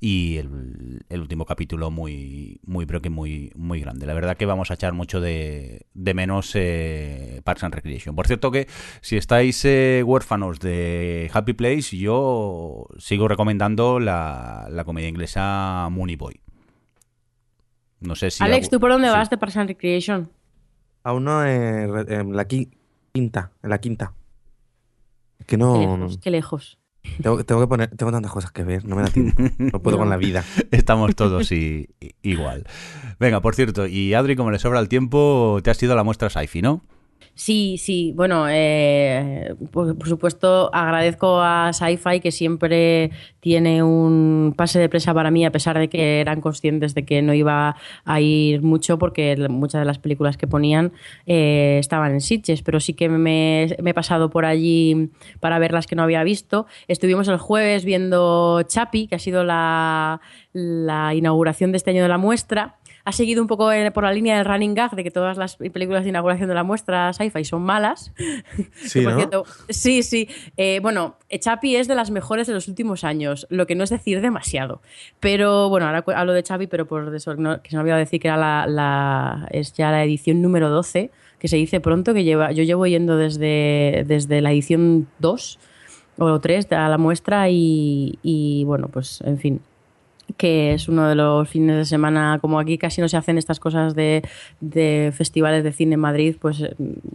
y 0.00 0.36
el, 0.36 1.20
último 1.20 1.46
capítulo 1.46 1.90
muy, 1.90 2.60
muy, 2.64 2.86
pero 2.86 3.00
que 3.00 3.10
muy, 3.10 3.52
muy 3.56 3.80
grande. 3.80 4.06
La 4.06 4.14
verdad 4.14 4.36
que 4.36 4.46
vamos 4.46 4.70
a 4.70 4.74
echar 4.74 4.92
mucho 4.92 5.20
de, 5.20 5.86
menos 5.94 6.52
eh, 6.54 7.40
Parks 7.44 7.64
and 7.64 7.74
Recreation. 7.74 8.14
Por 8.14 8.26
cierto 8.26 8.50
que 8.50 8.68
si 9.00 9.16
estáis 9.16 9.64
eh, 9.64 10.02
huérfanos 10.04 10.60
de 10.60 11.30
Happy 11.32 11.54
Place, 11.54 11.96
yo 11.96 12.86
sigo 12.98 13.28
recomendando 13.28 14.00
la, 14.00 14.68
la 14.70 14.84
comedia 14.84 15.08
inglesa 15.08 15.88
Mooney 15.90 16.16
Boy 16.16 16.43
no 18.04 18.14
sé 18.14 18.30
si. 18.30 18.42
Alex, 18.42 18.70
¿tú 18.70 18.80
por 18.80 18.90
dónde 18.90 19.10
vas 19.10 19.30
de 19.30 19.38
Parks 19.38 19.56
and 19.56 19.68
Recreation? 19.68 20.30
Aún 21.02 21.24
no 21.24 21.44
en, 21.44 22.34
la 22.34 22.46
quinta, 22.46 23.50
en 23.62 23.70
la 23.70 23.78
quinta. 23.78 24.14
Que 25.46 25.56
no. 25.56 26.08
Qué 26.22 26.30
lejos. 26.30 26.78
Tengo, 27.22 27.36
que 27.36 27.66
poner, 27.66 27.90
tengo 27.90 28.10
tantas 28.10 28.32
cosas 28.32 28.50
que 28.50 28.64
ver, 28.64 28.84
no 28.86 28.96
me 28.96 29.02
da 29.02 29.08
tiempo. 29.08 29.42
No 29.58 29.82
puedo 29.82 29.98
con 29.98 30.08
la 30.08 30.16
vida. 30.16 30.42
Estamos 30.70 31.14
todos 31.14 31.52
igual. 32.22 32.66
Venga, 33.20 33.40
por 33.40 33.54
cierto, 33.54 33.86
y 33.86 34.14
Adri, 34.14 34.36
como 34.36 34.50
le 34.50 34.58
sobra 34.58 34.80
el 34.80 34.88
tiempo, 34.88 35.60
te 35.62 35.70
has 35.70 35.82
ido 35.82 35.92
a 35.92 35.96
la 35.96 36.04
muestra 36.04 36.30
Sci-Fi, 36.30 36.62
¿no? 36.62 36.82
Sí, 37.36 37.78
sí. 37.78 38.12
Bueno, 38.14 38.46
eh, 38.48 39.56
por, 39.72 40.06
supuesto 40.06 40.70
agradezco 40.72 41.40
a 41.40 41.72
Sci-Fi 41.72 42.20
que 42.20 42.30
siempre 42.30 43.10
tiene 43.40 43.82
un 43.82 44.54
pase 44.56 44.78
de 44.78 44.88
presa 44.88 45.12
para 45.12 45.32
mí, 45.32 45.44
a 45.44 45.50
pesar 45.50 45.76
de 45.78 45.88
que 45.88 46.20
eran 46.20 46.40
conscientes 46.40 46.94
de 46.94 47.04
que 47.04 47.22
no 47.22 47.34
iba 47.34 47.76
a 48.04 48.20
ir 48.20 48.62
mucho, 48.62 48.98
porque 48.98 49.36
muchas 49.48 49.80
de 49.80 49.84
las 49.84 49.98
películas 49.98 50.36
que 50.36 50.46
ponían 50.46 50.92
eh, 51.26 51.78
estaban 51.80 52.12
en 52.12 52.20
Sitges, 52.20 52.62
pero 52.62 52.78
sí 52.78 52.94
que 52.94 53.08
me, 53.08 53.64
he 53.64 53.94
pasado 53.94 54.30
por 54.30 54.44
allí 54.44 55.10
para 55.40 55.58
ver 55.58 55.72
las 55.72 55.88
que 55.88 55.96
no 55.96 56.04
había 56.04 56.22
visto. 56.22 56.66
Estuvimos 56.86 57.26
el 57.26 57.38
jueves 57.38 57.84
viendo 57.84 58.62
Chapi, 58.62 59.08
que 59.08 59.16
ha 59.16 59.18
sido 59.18 59.42
la, 59.42 60.20
la 60.52 61.14
inauguración 61.14 61.72
de 61.72 61.78
este 61.78 61.90
año 61.90 62.02
de 62.02 62.08
la 62.08 62.18
muestra 62.18 62.76
ha 63.06 63.12
seguido 63.12 63.42
un 63.42 63.48
poco 63.48 63.70
por 63.92 64.04
la 64.04 64.12
línea 64.12 64.36
del 64.36 64.46
running 64.46 64.74
gag 64.74 64.92
de 64.92 65.04
que 65.04 65.10
todas 65.10 65.36
las 65.36 65.56
películas 65.56 66.04
de 66.04 66.08
inauguración 66.08 66.48
de 66.48 66.54
la 66.54 66.64
muestra 66.64 67.12
sci-fi 67.12 67.44
son 67.44 67.62
malas. 67.62 68.12
Sí, 68.74 69.04
sí, 69.68 70.02
sí. 70.02 70.28
Eh, 70.56 70.80
bueno, 70.80 71.16
Chapi 71.30 71.76
es 71.76 71.88
de 71.88 71.94
las 71.94 72.10
mejores 72.10 72.46
de 72.46 72.52
los 72.52 72.68
últimos 72.68 73.04
años, 73.04 73.46
lo 73.50 73.66
que 73.66 73.74
no 73.74 73.84
es 73.84 73.90
decir 73.90 74.20
demasiado. 74.20 74.80
Pero 75.20 75.68
bueno, 75.68 75.86
ahora 75.86 76.04
hablo 76.14 76.32
de 76.32 76.42
Chapi, 76.42 76.66
pero 76.66 76.86
por 76.86 77.14
eso 77.14 77.34
que 77.62 77.70
se 77.70 77.76
me 77.76 77.80
olvidado 77.80 77.98
decir 77.98 78.20
que 78.20 78.28
era 78.28 78.66
la, 78.66 79.48
es 79.50 79.72
ya 79.72 79.90
la 79.90 80.04
edición 80.04 80.40
número 80.42 80.70
12, 80.70 81.10
que 81.38 81.48
se 81.48 81.56
dice 81.56 81.80
pronto, 81.80 82.14
que 82.14 82.24
lleva, 82.24 82.52
yo 82.52 82.62
llevo 82.62 82.86
yendo 82.86 83.16
desde, 83.16 84.04
desde 84.06 84.40
la 84.40 84.52
edición 84.52 85.08
2 85.18 85.58
o 86.18 86.40
3 86.40 86.72
a 86.72 86.88
la 86.88 86.98
muestra 86.98 87.48
y, 87.50 88.18
y 88.22 88.64
bueno, 88.64 88.88
pues 88.88 89.20
en 89.22 89.38
fin, 89.38 89.60
que 90.36 90.72
es 90.74 90.88
uno 90.88 91.08
de 91.08 91.14
los 91.14 91.48
fines 91.48 91.76
de 91.76 91.84
semana, 91.84 92.38
como 92.40 92.58
aquí 92.58 92.78
casi 92.78 93.00
no 93.00 93.08
se 93.08 93.16
hacen 93.16 93.38
estas 93.38 93.60
cosas 93.60 93.94
de, 93.94 94.22
festivales 95.16 95.64
de 95.64 95.72
cine 95.72 95.94
en 95.94 96.00
Madrid, 96.00 96.36
pues 96.40 96.60
eh, 96.60 96.74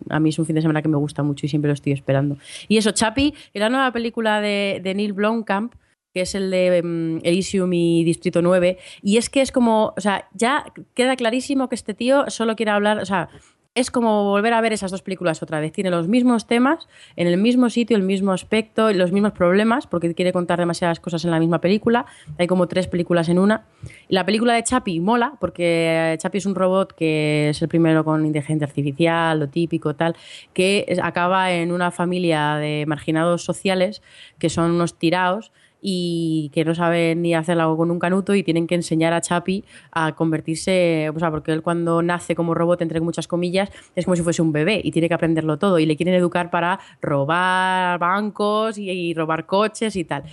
a 0.10 0.20
mí 0.20 0.30
es 0.30 0.40
un 0.40 0.46
fin 0.46 0.56
de 0.56 0.62
semana 0.62 0.82
que 0.82 0.90
me 0.90 0.98
gusta 0.98 1.24
mucho 1.24 1.46
y 1.46 1.50
siempre 1.50 1.70
lo 1.70 1.74
estoy 1.74 1.94
esperando. 1.94 2.38
Y 2.68 2.78
eso, 2.78 2.92
Chapi, 2.92 3.34
la 3.54 3.70
nueva 3.70 3.92
película 3.92 4.42
de, 4.42 4.80
de 4.84 4.94
Neil 4.94 5.14
Blomkamp, 5.14 5.74
que 6.14 6.22
es 6.22 6.36
el 6.36 6.50
de 6.50 6.82
um, 6.84 7.20
Elysium 7.24 7.72
y 7.74 8.04
Distrito 8.04 8.42
9, 8.42 8.78
y 9.02 9.18
es 9.18 9.30
que 9.30 9.42
es 9.42 9.52
como, 9.52 9.94
o 9.96 10.02
sea, 10.02 10.28
ya 10.34 10.66
queda 10.94 11.16
clarísimo 11.16 11.70
que 11.70 11.76
este 11.76 11.94
tío 11.94 12.30
solo 12.30 12.56
quiere 12.56 12.72
hablar, 12.72 13.00
o 13.00 13.06
sea, 13.06 13.30
es 13.76 13.92
como 13.92 14.26
volver 14.26 14.54
a 14.54 14.62
ver 14.62 14.74
esas 14.74 14.92
dos 14.92 15.02
películas 15.02 15.42
otra 15.44 15.60
vez. 15.60 15.72
Tiene 15.72 15.90
los 15.90 16.08
mismos 16.08 16.48
temas, 16.48 16.88
en 17.16 17.28
el 17.28 17.38
mismo 17.38 17.70
sitio, 17.70 17.96
el 17.96 18.04
mismo 18.04 18.32
aspecto, 18.32 18.92
los 18.92 19.12
mismos 19.12 19.32
problemas, 19.34 19.88
porque 19.88 20.14
quiere 20.14 20.34
contar 20.34 20.60
demasiadas 20.60 21.00
cosas 21.00 21.24
en 21.24 21.32
la 21.32 21.40
misma 21.40 21.62
película. 21.62 22.06
Hay 22.38 22.48
como 22.48 22.68
tres 22.68 22.88
películas 22.88 23.30
en 23.30 23.40
una. 23.40 23.66
la 24.10 24.26
película 24.26 24.54
de 24.54 24.64
Chapi 24.64 25.00
mola, 25.00 25.34
porque 25.40 26.18
Chapi 26.20 26.40
es 26.40 26.46
un 26.46 26.56
robot 26.56 26.94
que 26.94 27.50
es 27.50 27.62
el 27.62 27.68
primero 27.68 28.04
con 28.04 28.26
inteligencia 28.26 28.68
artificial, 28.68 29.40
lo 29.40 29.50
típico, 29.50 29.96
tal, 29.96 30.16
que 30.54 30.98
acaba 31.02 31.52
en 31.52 31.72
una 31.72 31.92
familia 31.92 32.56
de 32.56 32.86
marginados 32.88 33.44
sociales 33.44 34.02
que 34.40 34.50
son 34.50 34.72
unos 34.72 34.98
tirados 34.98 35.52
y 35.82 36.52
que 36.54 36.66
no 36.66 36.76
saben 36.76 37.22
ni 37.22 37.34
hacer 37.34 37.60
algo 37.60 37.78
con 37.78 37.92
un 37.92 38.00
canuto 38.00 38.36
y 38.36 38.44
tienen 38.44 38.68
que 38.68 38.76
enseñar 38.76 39.14
a 39.14 39.22
Chapi 39.22 39.64
a 39.92 40.14
convertirse, 40.14 41.10
o 41.14 41.20
sea, 41.20 41.32
porque 41.32 41.52
él 41.52 41.62
cuando 41.62 42.02
nace 42.02 42.36
como 42.36 42.54
robot, 42.54 42.82
entre 42.82 43.02
muchas 43.02 43.28
comillas, 43.28 43.70
es 43.96 44.06
como 44.06 44.16
si 44.16 44.24
fuese 44.24 44.42
un 44.42 44.52
bebé 44.52 44.82
y 44.84 44.92
tiene 44.92 45.08
que 45.08 45.14
aprenderlo 45.14 45.58
todo 45.58 45.80
y 45.80 45.86
le 45.86 45.96
quieren 45.96 46.16
educar 46.16 46.50
para 46.50 46.80
robar 47.02 48.00
bancos 48.00 48.78
y, 48.78 49.14
robar 49.14 49.46
coches 49.46 49.96
y 49.96 50.04
tal. 50.04 50.24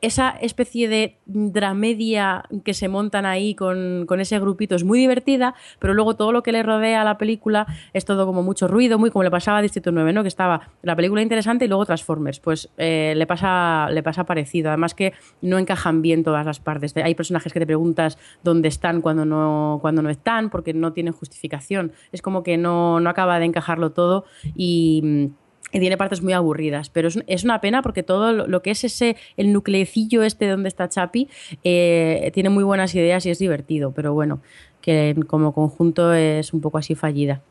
Esa 0.00 0.30
especie 0.30 0.88
de 0.88 1.16
dramedia 1.26 2.44
que 2.64 2.74
se 2.74 2.88
montan 2.88 3.26
ahí 3.26 3.54
con, 3.54 4.04
con, 4.06 4.20
ese 4.20 4.38
grupito 4.38 4.74
es 4.74 4.84
muy 4.84 4.98
divertida, 4.98 5.54
pero 5.78 5.94
luego 5.94 6.14
todo 6.14 6.32
lo 6.32 6.42
que 6.42 6.52
le 6.52 6.62
rodea 6.62 7.02
a 7.02 7.04
la 7.04 7.18
película 7.18 7.66
es 7.92 8.04
todo 8.04 8.26
como 8.26 8.42
mucho 8.42 8.68
ruido, 8.68 8.98
muy 8.98 9.10
como 9.10 9.22
le 9.22 9.30
pasaba 9.30 9.58
a 9.58 9.62
Distrito 9.62 9.92
9, 9.92 10.12
¿no? 10.12 10.22
Que 10.22 10.28
estaba 10.28 10.70
la 10.82 10.94
película 10.94 11.22
interesante 11.22 11.64
y 11.64 11.68
luego 11.68 11.86
Transformers. 11.86 12.40
Pues 12.40 12.68
eh, 12.76 13.14
le, 13.16 13.26
pasa, 13.26 13.88
le 13.90 14.02
pasa 14.02 14.24
parecido. 14.24 14.68
Además 14.68 14.87
que 14.94 15.12
no 15.42 15.58
encajan 15.58 16.02
bien 16.02 16.24
todas 16.24 16.44
las 16.44 16.60
partes. 16.60 16.96
Hay 16.96 17.14
personajes 17.14 17.52
que 17.52 17.60
te 17.60 17.66
preguntas 17.66 18.18
dónde 18.42 18.68
están 18.68 19.00
cuando 19.00 19.24
no, 19.24 19.78
cuando 19.80 20.02
no 20.02 20.10
están, 20.10 20.50
porque 20.50 20.74
no 20.74 20.92
tienen 20.92 21.12
justificación. 21.12 21.92
Es 22.12 22.22
como 22.22 22.42
que 22.42 22.56
no, 22.56 23.00
no 23.00 23.10
acaba 23.10 23.38
de 23.38 23.46
encajarlo 23.46 23.90
todo 23.90 24.24
y 24.54 25.30
tiene 25.70 25.96
partes 25.96 26.22
muy 26.22 26.32
aburridas, 26.32 26.88
pero 26.88 27.08
es, 27.08 27.44
una 27.44 27.60
pena 27.60 27.82
porque 27.82 28.02
todo 28.02 28.32
lo, 28.32 28.62
que 28.62 28.70
es 28.70 28.84
ese, 28.84 29.16
el 29.36 29.52
nucleecillo 29.52 30.22
este 30.22 30.48
donde 30.48 30.68
está 30.68 30.88
Chapi, 30.88 31.28
eh, 31.62 32.30
tiene 32.32 32.48
muy 32.48 32.64
buenas 32.64 32.94
ideas 32.94 33.26
y 33.26 33.30
es 33.30 33.38
divertido, 33.38 33.92
pero 33.92 34.14
bueno, 34.14 34.40
que 34.80 35.14
como 35.26 35.52
conjunto 35.52 36.12
es 36.14 36.52
un 36.54 36.60
poco 36.60 36.78
así 36.78 36.94
fallida. 36.94 37.42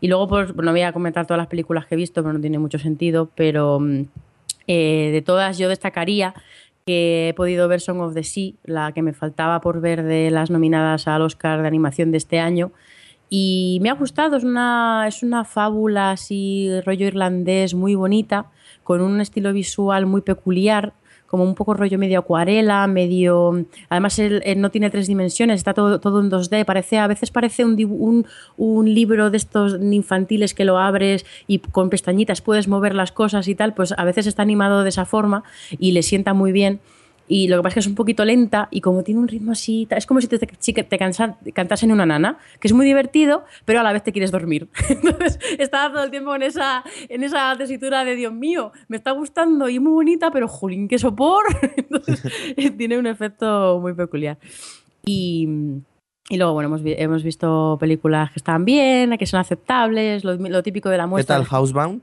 Y 0.00 0.08
luego, 0.08 0.28
pues 0.28 0.54
no 0.54 0.70
voy 0.70 0.82
a 0.82 0.92
comentar 0.92 1.26
todas 1.26 1.38
las 1.38 1.46
películas 1.48 1.86
que 1.86 1.94
he 1.94 1.98
visto, 1.98 2.22
pero 2.22 2.34
no 2.34 2.40
tiene 2.40 2.58
mucho 2.58 2.78
sentido, 2.78 3.30
pero 3.34 3.80
mm, 3.80 4.02
eh, 4.66 5.10
de 5.12 5.22
todas 5.22 5.58
yo 5.58 5.68
destacaría 5.68 6.34
que 6.84 7.30
he 7.30 7.34
podido 7.34 7.66
ver 7.66 7.80
Song 7.80 8.00
of 8.00 8.14
the 8.14 8.22
Sea, 8.22 8.52
la 8.62 8.92
que 8.92 9.00
me 9.00 9.14
faltaba 9.14 9.60
por 9.60 9.80
ver 9.80 10.02
de 10.02 10.30
las 10.30 10.50
nominadas 10.50 11.08
al 11.08 11.22
Oscar 11.22 11.62
de 11.62 11.68
animación 11.68 12.10
de 12.10 12.18
este 12.18 12.38
año. 12.40 12.72
Y 13.30 13.78
me 13.82 13.88
ha 13.88 13.94
gustado, 13.94 14.36
es 14.36 14.44
una, 14.44 15.06
es 15.08 15.22
una 15.22 15.44
fábula 15.44 16.10
así, 16.10 16.68
rollo 16.84 17.06
irlandés, 17.06 17.74
muy 17.74 17.94
bonita, 17.94 18.50
con 18.82 19.00
un 19.00 19.20
estilo 19.22 19.52
visual 19.54 20.04
muy 20.04 20.20
peculiar, 20.20 20.92
como 21.34 21.42
un 21.42 21.56
poco 21.56 21.74
rollo 21.74 21.98
medio 21.98 22.20
acuarela, 22.20 22.86
medio... 22.86 23.66
Además, 23.88 24.20
él, 24.20 24.40
no 24.58 24.70
tiene 24.70 24.88
tres 24.88 25.08
dimensiones, 25.08 25.56
está 25.56 25.74
todo, 25.74 25.98
todo 25.98 26.20
en 26.20 26.30
2D, 26.30 26.64
parece, 26.64 27.00
a 27.00 27.08
veces 27.08 27.32
parece 27.32 27.64
un, 27.64 27.74
un, 27.90 28.24
un 28.56 28.94
libro 28.94 29.32
de 29.32 29.36
estos 29.36 29.76
infantiles 29.82 30.54
que 30.54 30.64
lo 30.64 30.78
abres 30.78 31.26
y 31.48 31.58
con 31.58 31.90
pestañitas 31.90 32.40
puedes 32.40 32.68
mover 32.68 32.94
las 32.94 33.10
cosas 33.10 33.48
y 33.48 33.56
tal, 33.56 33.74
pues 33.74 33.92
a 33.98 34.04
veces 34.04 34.28
está 34.28 34.42
animado 34.42 34.84
de 34.84 34.90
esa 34.90 35.06
forma 35.06 35.42
y 35.76 35.90
le 35.90 36.04
sienta 36.04 36.34
muy 36.34 36.52
bien. 36.52 36.78
Y 37.26 37.48
lo 37.48 37.56
que 37.56 37.62
pasa 37.62 37.68
es 37.70 37.74
que 37.74 37.80
es 37.80 37.86
un 37.86 37.94
poquito 37.94 38.22
lenta 38.24 38.68
y 38.70 38.82
como 38.82 39.02
tiene 39.02 39.18
un 39.20 39.28
ritmo 39.28 39.52
así, 39.52 39.88
es 39.90 40.04
como 40.04 40.20
si 40.20 40.26
te, 40.28 40.38
te, 40.38 40.46
te 40.46 40.98
cansa- 40.98 41.38
cantasen 41.54 41.90
una 41.90 42.04
nana, 42.04 42.36
que 42.60 42.68
es 42.68 42.74
muy 42.74 42.84
divertido, 42.84 43.44
pero 43.64 43.80
a 43.80 43.82
la 43.82 43.94
vez 43.94 44.02
te 44.02 44.12
quieres 44.12 44.30
dormir. 44.30 44.68
Entonces 44.90 45.38
estaba 45.58 45.92
todo 45.94 46.04
el 46.04 46.10
tiempo 46.10 46.34
en 46.34 46.42
esa, 46.42 46.84
en 47.08 47.22
esa 47.24 47.54
tesitura 47.56 48.04
de 48.04 48.14
Dios 48.14 48.32
mío, 48.34 48.72
me 48.88 48.98
está 48.98 49.12
gustando 49.12 49.70
y 49.70 49.78
muy 49.80 49.92
bonita, 49.92 50.30
pero 50.30 50.48
jolín, 50.48 50.86
qué 50.86 50.98
sopor. 50.98 51.44
Entonces 51.76 52.22
tiene 52.76 52.98
un 52.98 53.06
efecto 53.06 53.78
muy 53.80 53.94
peculiar. 53.94 54.36
Y, 55.06 55.48
y 56.28 56.36
luego, 56.36 56.52
bueno, 56.52 56.68
hemos, 56.68 56.82
hemos 56.84 57.22
visto 57.22 57.76
películas 57.80 58.30
que 58.32 58.38
están 58.38 58.64
bien, 58.66 59.16
que 59.18 59.26
son 59.26 59.40
aceptables, 59.40 60.24
lo, 60.24 60.34
lo 60.34 60.62
típico 60.62 60.90
de 60.90 60.98
la 60.98 61.04
¿Qué 61.04 61.08
muestra. 61.10 61.36
tal 61.36 61.44
Housebound? 61.46 62.02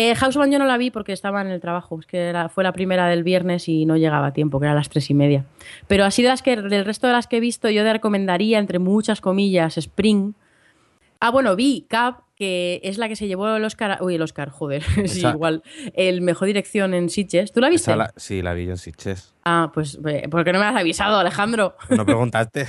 Eh, 0.00 0.14
Housebound 0.14 0.52
yo 0.52 0.58
no 0.60 0.64
la 0.66 0.76
vi 0.78 0.90
porque 0.92 1.12
estaba 1.12 1.40
en 1.40 1.48
el 1.48 1.60
trabajo. 1.60 1.98
Es 1.98 2.06
que 2.06 2.18
era- 2.28 2.48
fue 2.48 2.62
la 2.62 2.72
primera 2.72 3.08
del 3.08 3.24
viernes 3.24 3.68
y 3.68 3.84
no 3.84 3.96
llegaba 3.96 4.28
a 4.28 4.32
tiempo, 4.32 4.60
que 4.60 4.66
era 4.66 4.72
a 4.72 4.76
las 4.76 4.88
tres 4.88 5.10
y 5.10 5.14
media. 5.14 5.44
Pero 5.88 6.04
así 6.04 6.22
de 6.22 6.28
las 6.28 6.42
que, 6.42 6.56
del 6.56 6.84
resto 6.84 7.06
de 7.08 7.14
las 7.14 7.26
que 7.26 7.38
he 7.38 7.40
visto, 7.40 7.68
yo 7.68 7.82
te 7.82 7.92
recomendaría, 7.92 8.58
entre 8.60 8.78
muchas 8.78 9.20
comillas, 9.20 9.76
Spring. 9.76 10.34
Ah, 11.20 11.30
bueno, 11.30 11.56
vi 11.56 11.84
Cap, 11.88 12.20
que 12.36 12.80
es 12.84 12.96
la 12.96 13.08
que 13.08 13.16
se 13.16 13.26
llevó 13.26 13.56
el 13.56 13.64
Oscar. 13.64 13.98
Uy, 14.00 14.14
el 14.14 14.22
Oscar, 14.22 14.50
joder. 14.50 14.84
sí, 15.08 15.26
igual. 15.26 15.64
El 15.94 16.20
mejor 16.20 16.46
dirección 16.46 16.94
en 16.94 17.08
Sitges. 17.08 17.50
¿Tú 17.50 17.60
la 17.60 17.68
viste? 17.68 17.96
La- 17.96 18.12
sí, 18.16 18.40
la 18.40 18.54
vi 18.54 18.66
yo 18.66 18.70
en 18.70 18.78
Sitges. 18.78 19.34
Ah, 19.44 19.72
pues, 19.74 19.98
eh, 20.06 20.28
¿por 20.30 20.44
qué 20.44 20.52
no 20.52 20.60
me 20.60 20.66
has 20.66 20.76
avisado, 20.76 21.18
Alejandro? 21.18 21.74
No 21.90 22.06
preguntaste. 22.06 22.66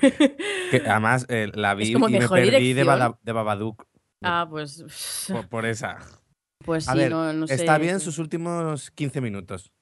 que 0.00 0.82
además 0.84 1.26
eh, 1.28 1.48
la 1.54 1.74
vi 1.74 1.92
y 1.92 1.94
me 1.96 2.26
perdí 2.28 2.72
de. 2.72 2.82
Bada- 2.82 3.16
de 3.22 3.32
Babadook. 3.32 3.84
Ah, 4.20 4.46
pues. 4.50 5.28
Por, 5.32 5.48
por 5.48 5.66
esa. 5.66 5.98
Pues 6.64 6.88
A 6.88 6.92
sí, 6.92 6.98
ver, 6.98 7.10
no, 7.10 7.32
no 7.32 7.46
sé. 7.46 7.54
está 7.54 7.78
bien 7.78 8.00
sus 8.00 8.18
últimos 8.18 8.90
15 8.90 9.20
minutos. 9.20 9.72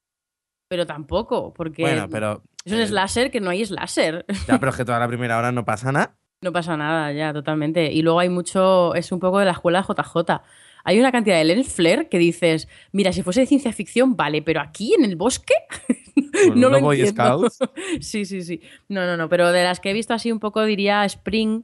Pero 0.69 0.87
tampoco, 0.87 1.53
porque. 1.53 1.83
Bueno, 1.83 2.09
pero. 2.09 2.43
Es 2.65 2.73
un 2.73 2.81
eh, 2.81 2.87
slasher 2.87 3.31
que 3.31 3.41
no 3.41 3.51
hay 3.51 3.65
slasher. 3.65 4.25
Ya, 4.47 4.59
pero 4.61 4.71
es 4.71 4.77
que 4.77 4.85
toda 4.85 4.99
la 4.99 5.09
primera 5.09 5.37
hora 5.39 5.53
no 5.53 5.65
pasa 5.65 5.93
nada. 5.93 6.17
No 6.43 6.53
pasa 6.55 6.75
nada, 6.75 7.13
ya, 7.13 7.35
totalmente. 7.35 7.93
Y 7.93 8.01
luego 8.01 8.19
hay 8.19 8.31
mucho, 8.31 8.95
es 8.95 9.13
un 9.13 9.21
poco 9.21 9.41
de 9.41 9.45
la 9.45 9.51
escuela 9.51 9.83
de 9.87 9.95
JJ. 9.95 10.41
Hay 10.85 10.99
una 10.99 11.13
cantidad 11.13 11.37
de 11.37 11.45
lens 11.45 11.69
flare 11.71 12.09
que 12.09 12.17
dices, 12.17 12.67
mira, 12.93 13.13
si 13.13 13.23
fuese 13.23 13.41
de 13.41 13.47
ciencia 13.47 13.75
ficción, 13.75 14.17
vale, 14.17 14.41
pero 14.41 14.63
aquí 14.63 14.95
en 14.95 15.05
el 15.05 15.17
bosque 15.17 15.53
no 16.57 16.71
lo 16.71 16.81
Boy 16.81 17.01
entiendo. 17.03 17.51
Scouts. 17.51 17.59
sí, 18.01 18.25
sí, 18.25 18.41
sí. 18.41 18.63
No, 18.89 19.05
no, 19.05 19.19
no, 19.19 19.29
pero 19.29 19.53
de 19.53 19.65
las 19.65 19.81
que 19.81 19.91
he 19.91 19.93
visto 19.93 20.15
así 20.15 20.33
un 20.33 20.41
poco 20.41 20.65
diría 20.65 21.05
Spring, 21.05 21.63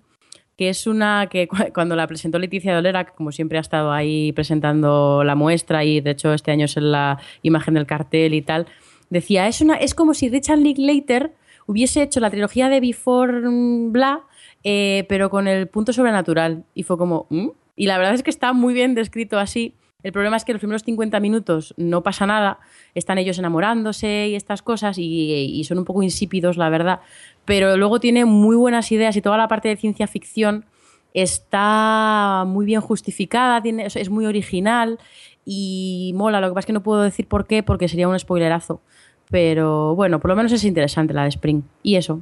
que 0.57 0.68
es 0.68 0.86
una 0.86 1.28
que 1.30 1.48
cu- 1.48 1.72
cuando 1.74 1.96
la 1.96 2.07
presentó 2.07 2.38
Leticia 2.38 2.74
Dolera, 2.74 3.04
que 3.04 3.12
como 3.12 3.32
siempre 3.32 3.59
ha 3.59 3.61
estado 3.61 3.92
ahí 3.92 4.32
presentando 4.32 5.22
la 5.24 5.34
muestra 5.34 5.84
y 5.84 6.00
de 6.00 6.11
hecho 6.12 6.32
este 6.32 6.50
año 6.50 6.64
es 6.64 6.76
en 6.76 6.92
la 6.92 7.18
imagen 7.42 7.74
del 7.74 7.86
cartel 7.86 8.34
y 8.34 8.42
tal, 8.42 8.66
decía, 9.11 9.46
es, 9.48 9.61
una, 9.61 9.74
es 9.76 9.94
como 9.94 10.14
si 10.14 10.28
Richard 10.28 10.59
Linklater 10.59 11.32
hubiese 11.66 12.02
hecho 12.02 12.20
la 12.20 12.30
trilogía 12.30 12.68
de 12.68 12.80
Before 12.80 13.40
mm, 13.48 13.92
Blah, 13.92 14.20
eh, 14.64 15.04
pero 15.09 15.30
con 15.30 15.46
el 15.48 15.66
punto 15.68 15.92
sobrenatural. 15.92 16.64
Y 16.74 16.82
fue 16.84 16.96
como, 16.98 17.26
¿Mm? 17.30 17.48
Y 17.76 17.86
la 17.86 17.98
verdad 17.98 18.14
es 18.14 18.22
que 18.22 18.30
está 18.30 18.52
muy 18.52 18.72
bien 18.72 18.94
descrito 18.94 19.38
así. 19.38 19.74
El 20.07 20.12
problema 20.12 20.36
es 20.36 20.44
que 20.44 20.52
los 20.52 20.61
primeros 20.61 20.84
50 20.84 21.18
minutos 21.18 21.74
no 21.76 22.04
pasa 22.04 22.26
nada, 22.26 22.61
están 22.94 23.18
ellos 23.18 23.40
enamorándose 23.40 24.28
y 24.28 24.36
estas 24.36 24.62
cosas 24.62 24.98
y, 25.00 25.64
son 25.64 25.78
un 25.78 25.84
poco 25.84 26.00
insípidos, 26.00 26.57
la 26.57 26.68
verdad, 26.68 27.00
pero 27.44 27.76
luego 27.76 27.98
tiene 27.98 28.24
muy 28.24 28.54
buenas 28.54 28.92
ideas 28.92 29.16
y 29.16 29.20
toda 29.20 29.36
la 29.36 29.48
parte 29.48 29.68
de 29.68 29.74
ciencia 29.76 30.07
ficción 30.07 30.64
está 31.12 32.44
muy 32.46 32.64
bien 32.66 32.80
justificada, 32.82 33.61
es- 33.64 34.09
muy 34.09 34.26
original 34.26 35.00
y 35.44 36.12
mola. 36.14 36.40
Lo 36.40 36.50
que 36.50 36.54
pasa 36.54 36.61
es 36.61 36.66
que 36.66 36.72
no 36.72 36.84
puedo 36.84 37.02
decir 37.02 37.26
por 37.26 37.48
qué, 37.48 37.64
porque 37.64 37.88
sería 37.88 38.07
un 38.07 38.16
spoilerazo. 38.16 38.80
Pero 39.28 39.96
bueno, 39.96 40.20
por 40.20 40.28
lo 40.30 40.36
menos 40.36 40.52
es 40.52 40.62
interesante 40.62 41.14
la 41.14 41.24
de 41.24 41.30
Spring. 41.30 41.62
Y 41.82 41.96
eso. 41.96 42.20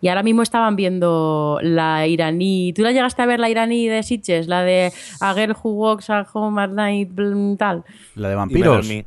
Y 0.00 0.08
ahora 0.08 0.22
mismo 0.22 0.42
estaban 0.42 0.76
viendo 0.76 1.58
la 1.62 2.06
iraní. 2.06 2.72
¿Tú 2.74 2.82
la 2.82 2.92
llegaste 2.92 3.22
a 3.22 3.26
ver 3.26 3.40
la 3.40 3.50
iraní 3.50 3.88
de 3.88 4.02
Sitges? 4.02 4.46
La 4.48 4.62
de 4.62 4.92
A 5.20 5.34
Girl 5.34 5.54
Who 5.62 5.70
Walks 5.72 6.10
at 6.10 6.26
Home 6.32 6.60
at 6.62 6.70
Night, 6.70 7.10
tal. 7.58 7.84
La 8.14 8.28
de 8.28 8.34
Y 8.34 8.36
vampiros. 8.36 8.76
dormí. 8.86 9.04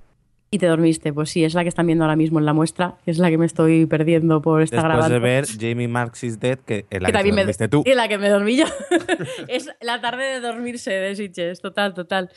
Y 0.54 0.58
te 0.58 0.66
dormiste. 0.68 1.14
Pues 1.14 1.30
sí, 1.30 1.46
es 1.46 1.54
la 1.54 1.64
que 1.64 1.70
están 1.70 1.86
viendo 1.88 2.04
ahora 2.04 2.18
mismo 2.18 2.38
en 2.40 2.46
la 2.46 2.52
muestra, 2.52 2.96
que 3.06 3.12
es 3.12 3.20
la 3.20 3.30
que 3.30 3.38
me 3.38 3.46
estoy 3.46 3.86
perdiendo 3.86 4.42
por 4.42 4.62
esta 4.62 4.76
Después 4.78 4.94
grabando. 4.96 5.14
de 5.14 5.20
ver 5.22 5.46
Jamie 5.48 5.88
Marks 5.88 6.26
is 6.26 6.40
Dead, 6.42 6.60
que 6.60 6.86
es 6.90 7.02
la 7.02 7.08
que 7.08 7.14
que, 7.14 7.18
también 7.20 7.36
te 7.36 7.36
me 7.38 7.42
dormiste 7.44 7.68
tú. 7.70 7.84
y 7.86 7.94
la 7.96 8.10
que 8.10 8.18
me 8.18 8.28
dormí 8.28 8.58
yo. 8.58 8.66
es 9.48 9.70
la 9.80 10.02
tarde 10.02 10.26
de 10.26 10.40
dormirse 10.42 10.92
de 10.92 11.16
Sitges, 11.16 11.62
total, 11.62 11.94
total. 11.94 12.30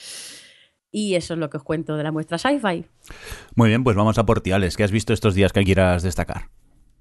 Y 0.93 1.17
eso 1.17 1.35
es 1.35 1.41
lo 1.41 1.51
que 1.51 1.57
os 1.57 1.65
cuento 1.65 1.97
de 1.97 2.05
la 2.05 2.13
muestra 2.13 2.39
sci-fi. 2.39 2.85
Muy 3.57 3.69
bien, 3.69 3.83
pues 3.83 3.97
vamos 3.97 4.17
a 4.19 4.25
Portiales. 4.25 4.77
¿Qué 4.77 4.85
has 4.85 4.93
visto 4.93 5.13
estos 5.13 5.35
días 5.35 5.53
que 5.53 5.65
quieras 5.65 6.05
destacar? 6.05 6.51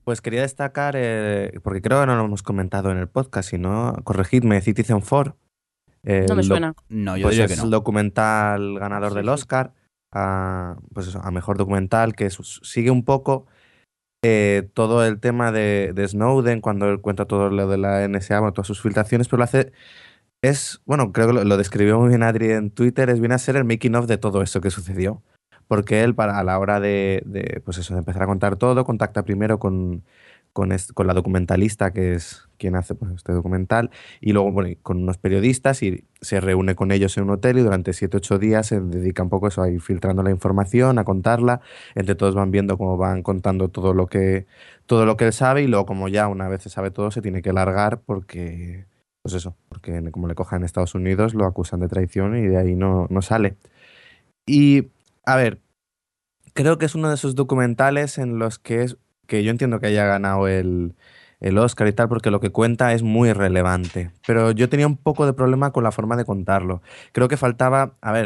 Pues 0.04 0.22
quería 0.22 0.42
destacar, 0.42 0.96
eh, 0.98 1.60
porque 1.64 1.82
creo 1.82 2.02
que 2.02 2.08
no 2.08 2.16
lo 2.16 2.26
hemos 2.26 2.44
comentado 2.44 2.92
en 2.92 2.98
el 2.98 3.08
podcast, 3.08 3.50
si 3.52 3.58
no, 3.58 3.96
corregidme, 4.04 4.60
Citizen 4.62 5.00
4. 5.02 5.38
eh, 6.04 6.26
No 6.28 6.36
me 6.36 6.44
suena. 6.44 6.74
No, 6.90 7.16
yo 7.16 7.24
Pues 7.24 7.36
diría 7.36 7.46
es 7.46 7.52
que 7.52 7.58
no. 7.58 7.64
el 7.64 7.70
documental 7.72 8.78
ganador 8.80 9.12
Sí, 9.12 9.16
del 9.16 9.26
sí. 9.26 9.30
Oscar, 9.32 9.74
a, 10.14 10.76
pues 10.94 11.08
eso, 11.08 11.22
a 11.24 11.32
mejor 11.32 11.58
documental, 11.58 12.14
que 12.16 12.26
es- 12.26 12.60
sigue 12.64 12.92
un 12.92 13.06
poco 13.06 13.48
eh, 14.26 14.70
todo 14.74 15.06
el 15.06 15.20
tema 15.20 15.52
de, 15.52 15.92
de 15.94 16.08
Snowden, 16.08 16.62
cuando 16.62 16.90
él 16.90 17.02
cuenta 17.02 17.26
todo 17.26 17.50
lo 17.50 17.68
de 17.68 17.78
la 17.78 18.04
NSA, 18.08 18.40
bueno, 18.40 18.54
todas 18.54 18.68
sus 18.68 18.82
filtraciones, 18.82 19.28
pero 19.28 19.40
lo 19.40 19.44
hace. 19.46 19.72
Es, 20.42 20.82
bueno, 20.86 21.12
creo 21.14 21.28
que 21.28 21.34
lo, 21.34 21.44
lo 21.46 21.58
describió 21.58 22.00
muy 22.00 22.10
bien 22.10 22.24
Adri 22.24 22.52
en 22.52 22.70
Twitter, 22.72 23.10
es 23.10 23.20
viene 23.20 23.36
a 23.36 23.38
ser 23.38 23.56
el 23.58 23.64
making 23.66 23.96
of 23.96 24.08
de 24.08 24.18
todo 24.18 24.42
eso 24.42 24.60
que 24.62 24.70
sucedió. 24.70 25.22
Porque 25.68 26.04
él, 26.04 26.16
para, 26.16 26.40
a 26.40 26.44
la 26.44 26.60
hora 26.60 26.80
de, 26.80 27.62
pues 27.66 27.78
eso, 27.78 27.94
de 27.94 28.00
empezar 28.00 28.24
a 28.24 28.28
contar 28.28 28.56
todo, 28.58 28.86
contacta 28.86 29.24
primero 29.24 29.60
con, 29.60 30.04
con, 30.54 30.72
est- 30.72 30.92
con 30.94 31.08
la 31.08 31.14
documentalista, 31.14 31.92
que 31.94 32.14
es 32.14 32.48
quien 32.58 32.76
hace 32.76 32.96
pues, 32.96 33.12
este 33.14 33.34
documental, 33.34 33.90
y 34.22 34.34
luego 34.34 34.52
bueno, 34.52 34.76
con 34.84 35.02
unos 35.04 35.18
periodistas 35.18 35.82
y 35.84 36.06
se 36.22 36.40
reúne 36.40 36.76
con 36.76 36.92
ellos 36.92 37.18
en 37.18 37.24
un 37.26 37.32
hotel 37.32 37.58
y 37.58 37.62
durante 37.62 37.92
7-8 37.94 38.38
días 38.40 38.68
se 38.68 38.80
dedica 38.80 39.24
un 39.24 39.30
poco 39.30 39.48
eso, 39.48 39.62
a 39.62 39.70
ir 39.70 39.82
filtrando 39.82 40.24
la 40.24 40.32
información, 40.32 41.00
a 41.00 41.04
contarla. 41.04 41.62
Entre 41.96 42.16
todos 42.16 42.36
van 42.36 42.52
viendo 42.52 42.78
cómo 42.78 42.98
van 42.98 43.24
contando 43.24 43.70
todo 43.70 43.94
lo 43.94 44.08
que, 44.08 44.46
todo 44.86 45.06
lo 45.06 45.18
que 45.18 45.26
él 45.26 45.34
sabe 45.34 45.64
y 45.64 45.68
luego 45.68 45.86
como 45.86 46.08
ya 46.08 46.28
una 46.28 46.48
vez 46.48 46.64
se 46.64 46.70
sabe 46.70 46.92
todo 46.92 47.12
se 47.12 47.22
tiene 47.22 47.42
que 47.42 47.54
largar 47.54 48.02
porque, 48.02 48.86
pues 49.22 49.34
eso, 49.36 49.56
porque 49.70 50.02
como 50.12 50.28
le 50.28 50.36
cojan 50.36 50.62
en 50.62 50.66
Estados 50.66 50.96
Unidos 50.96 51.34
lo 51.34 51.46
acusan 51.46 51.80
de 51.80 51.88
traición 51.90 52.38
y 52.38 52.48
de 52.48 52.58
ahí 52.58 52.76
no, 52.76 53.08
no 53.10 53.22
sale. 53.22 53.58
Y, 54.46 54.90
a 55.26 55.36
ver, 55.36 55.60
creo 56.54 56.78
que 56.78 56.86
es 56.86 56.96
uno 56.96 57.10
de 57.10 57.16
esos 57.16 57.36
documentales 57.36 58.18
en 58.18 58.40
los 58.40 58.60
que 58.60 58.84
es 58.84 58.98
que 59.28 59.44
yo 59.44 59.52
entiendo 59.52 59.80
que 59.80 59.88
haya 59.88 60.06
ganado 60.06 60.48
el, 60.48 60.96
el 61.40 61.58
Oscar 61.58 61.88
y 61.88 61.94
tal, 61.94 62.10
porque 62.10 62.30
lo 62.32 62.40
que 62.40 62.50
cuenta 62.52 62.94
es 62.94 63.04
muy 63.04 63.32
relevante. 63.34 64.12
Pero 64.28 64.52
yo 64.52 64.70
tenía 64.70 64.86
un 64.88 64.98
poco 64.98 65.26
de 65.26 65.34
problema 65.34 65.72
con 65.72 65.84
la 65.84 65.92
forma 65.92 66.18
de 66.18 66.26
contarlo. 66.26 66.82
Creo 67.14 67.28
que 67.30 67.38
faltaba, 67.38 67.94
a 68.02 68.12
ver, 68.12 68.26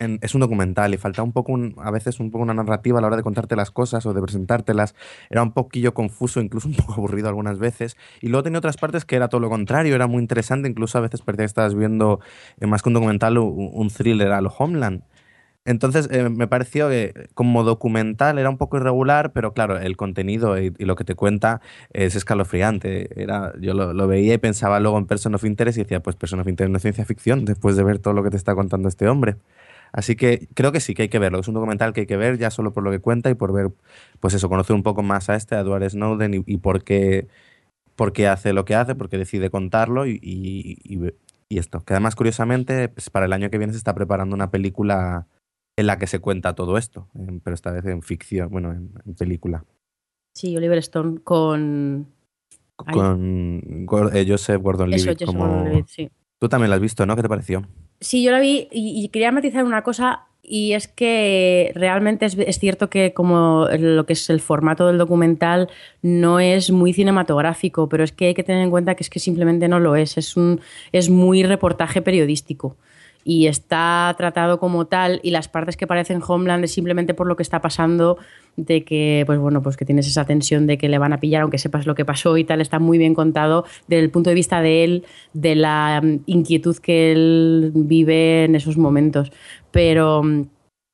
en- 0.00 0.18
es 0.20 0.34
un 0.34 0.40
documental 0.42 0.92
y 0.92 0.98
faltaba 0.98 1.24
un 1.24 1.32
poco, 1.32 1.52
un- 1.52 1.76
a 1.78 1.90
veces 1.90 2.20
un 2.20 2.30
poco 2.30 2.42
una 2.42 2.52
narrativa 2.52 2.98
a 2.98 3.00
la 3.00 3.06
hora 3.06 3.16
de 3.16 3.22
contarte 3.22 3.56
las 3.56 3.70
cosas 3.70 4.04
o 4.04 4.12
de 4.12 4.20
presentártelas. 4.20 4.94
Era 5.30 5.42
un 5.42 5.52
poquillo 5.52 5.94
confuso, 5.94 6.40
incluso 6.40 6.68
un 6.68 6.74
poco 6.74 6.92
aburrido 6.94 7.28
algunas 7.28 7.58
veces. 7.58 7.96
Y 8.20 8.28
luego 8.28 8.42
tenía 8.42 8.58
otras 8.58 8.76
partes 8.76 9.04
que 9.06 9.16
era 9.16 9.28
todo 9.28 9.40
lo 9.40 9.48
contrario, 9.48 9.94
era 9.94 10.06
muy 10.06 10.20
interesante, 10.20 10.68
incluso 10.68 10.98
a 10.98 11.00
veces 11.00 11.22
parecía 11.22 11.44
que 11.44 11.46
estabas 11.46 11.74
viendo, 11.74 12.20
eh, 12.60 12.66
más 12.66 12.82
que 12.82 12.90
un 12.90 12.94
documental, 12.94 13.38
un, 13.38 13.70
un 13.72 13.88
thriller 13.88 14.32
a 14.32 14.40
lo 14.42 14.50
Homeland. 14.50 15.02
Entonces 15.66 16.08
eh, 16.10 16.28
me 16.28 16.46
pareció 16.46 16.90
que 16.90 17.28
como 17.34 17.64
documental 17.64 18.38
era 18.38 18.50
un 18.50 18.58
poco 18.58 18.76
irregular, 18.76 19.32
pero 19.32 19.54
claro, 19.54 19.78
el 19.78 19.96
contenido 19.96 20.58
y, 20.60 20.70
lo 20.78 20.94
que 20.94 21.04
te 21.04 21.14
cuenta 21.14 21.62
es 21.90 22.16
escalofriante. 22.16 23.08
Era, 23.22 23.52
yo 23.60 23.72
lo, 23.72 24.06
veía 24.06 24.34
y 24.34 24.38
pensaba 24.38 24.78
luego 24.80 24.98
en 24.98 25.06
Person 25.06 25.34
of 25.34 25.44
Interest 25.44 25.78
y 25.78 25.82
decía, 25.82 26.00
pues 26.02 26.16
Person 26.16 26.40
of 26.40 26.48
Interest 26.48 26.70
no 26.70 26.76
es 26.76 26.82
ciencia 26.82 27.04
ficción, 27.06 27.46
después 27.46 27.76
de 27.76 27.82
ver 27.82 27.98
todo 27.98 28.12
lo 28.12 28.22
que 28.22 28.30
te 28.30 28.36
está 28.36 28.54
contando 28.54 28.88
este 28.88 29.08
hombre. 29.08 29.36
Así 29.92 30.16
que 30.16 30.48
creo 30.54 30.72
que 30.72 30.80
sí, 30.80 30.92
que 30.94 31.02
hay 31.02 31.08
que 31.08 31.18
verlo. 31.18 31.38
Es 31.40 31.48
un 31.48 31.54
documental 31.54 31.92
que 31.94 32.02
hay 32.02 32.06
que 32.06 32.16
ver 32.16 32.36
ya 32.38 32.50
solo 32.50 32.72
por 32.74 32.82
lo 32.84 32.90
que 32.90 32.98
cuenta 33.00 33.30
y 33.30 33.34
por 33.34 33.52
ver, 33.52 33.70
pues 34.20 34.34
eso, 34.34 34.48
conocer 34.50 34.76
un 34.76 34.82
poco 34.82 35.02
más 35.02 35.30
a 35.30 35.36
este, 35.36 35.54
a 35.56 35.60
Edward 35.60 35.88
Snowden 35.90 36.34
y, 36.34 36.42
y 36.46 36.58
por, 36.58 36.84
qué, 36.84 37.28
por 37.96 38.12
qué 38.12 38.28
hace 38.28 38.52
lo 38.52 38.64
que 38.64 38.74
hace, 38.74 38.94
por 38.94 39.08
qué 39.08 39.18
decide 39.18 39.50
contarlo 39.50 40.06
y, 40.06 40.18
y- 40.22 40.78
y- 40.84 41.14
y 41.48 41.58
esto. 41.58 41.80
Que 41.84 41.94
además, 41.94 42.16
curiosamente, 42.16 42.88
pues 42.88 43.10
para 43.10 43.26
el 43.26 43.32
año 43.32 43.50
que 43.50 43.58
viene 43.58 43.72
se 43.72 43.78
está 43.78 43.94
preparando 43.94 44.34
una 44.34 44.50
película 44.50 45.26
en 45.76 45.86
la 45.86 45.98
que 45.98 46.06
se 46.06 46.20
cuenta 46.20 46.54
todo 46.54 46.78
esto, 46.78 47.08
en- 47.14 47.40
pero 47.40 47.54
esta 47.54 47.70
vez 47.72 47.84
en 47.86 48.02
ficción, 48.02 48.50
bueno, 48.50 48.72
en, 48.72 48.92
en 49.04 49.14
película. 49.14 49.64
Sí, 50.34 50.56
Oliver 50.56 50.78
Stone 50.78 51.20
con. 51.22 52.08
con 52.76 54.10
eh, 54.12 54.26
Joseph 54.28 54.60
Gordon-Levitt 54.60 55.24
como... 55.24 55.84
sí. 55.86 56.10
Tú 56.40 56.48
también 56.48 56.70
la 56.70 56.76
has 56.76 56.82
visto, 56.82 57.06
¿no? 57.06 57.14
¿Qué 57.14 57.22
te 57.22 57.28
pareció? 57.28 57.64
Sí, 58.00 58.22
yo 58.22 58.32
la 58.32 58.40
vi 58.40 58.68
y, 58.70 59.08
quería 59.08 59.30
matizar 59.30 59.64
una 59.64 59.82
cosa 59.82 60.26
y 60.42 60.72
es 60.72 60.88
que 60.88 61.72
realmente 61.74 62.26
es, 62.26 62.36
es, 62.36 62.58
cierto 62.58 62.90
que 62.90 63.14
como 63.14 63.66
lo 63.78 64.04
que 64.04 64.12
es 64.12 64.28
el 64.28 64.40
formato 64.40 64.88
del 64.88 64.98
documental 64.98 65.70
no 66.02 66.40
es 66.40 66.70
muy 66.70 66.92
cinematográfico, 66.92 67.88
pero 67.88 68.04
es 68.04 68.12
que 68.12 68.26
hay 68.26 68.34
que 68.34 68.42
tener 68.42 68.62
en 68.62 68.70
cuenta 68.70 68.94
que 68.94 69.04
es 69.04 69.08
que 69.08 69.20
simplemente 69.20 69.68
no 69.68 69.80
lo 69.80 69.96
es, 69.96 70.18
es, 70.18 70.36
un, 70.36 70.60
es 70.92 71.08
muy 71.08 71.44
reportaje 71.44 72.02
periodístico 72.02 72.76
y 73.24 73.46
está 73.46 74.14
tratado 74.16 74.58
como 74.58 74.86
tal 74.86 75.20
y 75.22 75.30
las 75.30 75.48
partes 75.48 75.76
que 75.76 75.86
parecen 75.86 76.20
Homeland 76.26 76.64
es 76.64 76.72
simplemente 76.72 77.14
por 77.14 77.26
lo 77.26 77.36
que 77.36 77.42
está 77.42 77.60
pasando 77.60 78.18
de 78.56 78.84
que 78.84 79.24
pues 79.26 79.38
bueno 79.38 79.62
pues 79.62 79.76
que 79.76 79.84
tienes 79.84 80.06
esa 80.06 80.24
tensión 80.26 80.66
de 80.66 80.78
que 80.78 80.88
le 80.88 80.98
van 80.98 81.12
a 81.12 81.18
pillar 81.18 81.42
aunque 81.42 81.58
sepas 81.58 81.86
lo 81.86 81.94
que 81.94 82.04
pasó 82.04 82.36
y 82.36 82.44
tal 82.44 82.60
está 82.60 82.78
muy 82.78 82.98
bien 82.98 83.14
contado 83.14 83.64
desde 83.88 84.04
el 84.04 84.10
punto 84.10 84.30
de 84.30 84.34
vista 84.34 84.60
de 84.60 84.84
él 84.84 85.04
de 85.32 85.54
la 85.54 86.00
mm, 86.02 86.20
inquietud 86.26 86.76
que 86.76 87.12
él 87.12 87.72
vive 87.74 88.44
en 88.44 88.54
esos 88.54 88.76
momentos. 88.76 89.32
Pero 89.70 90.22
mm, 90.22 90.42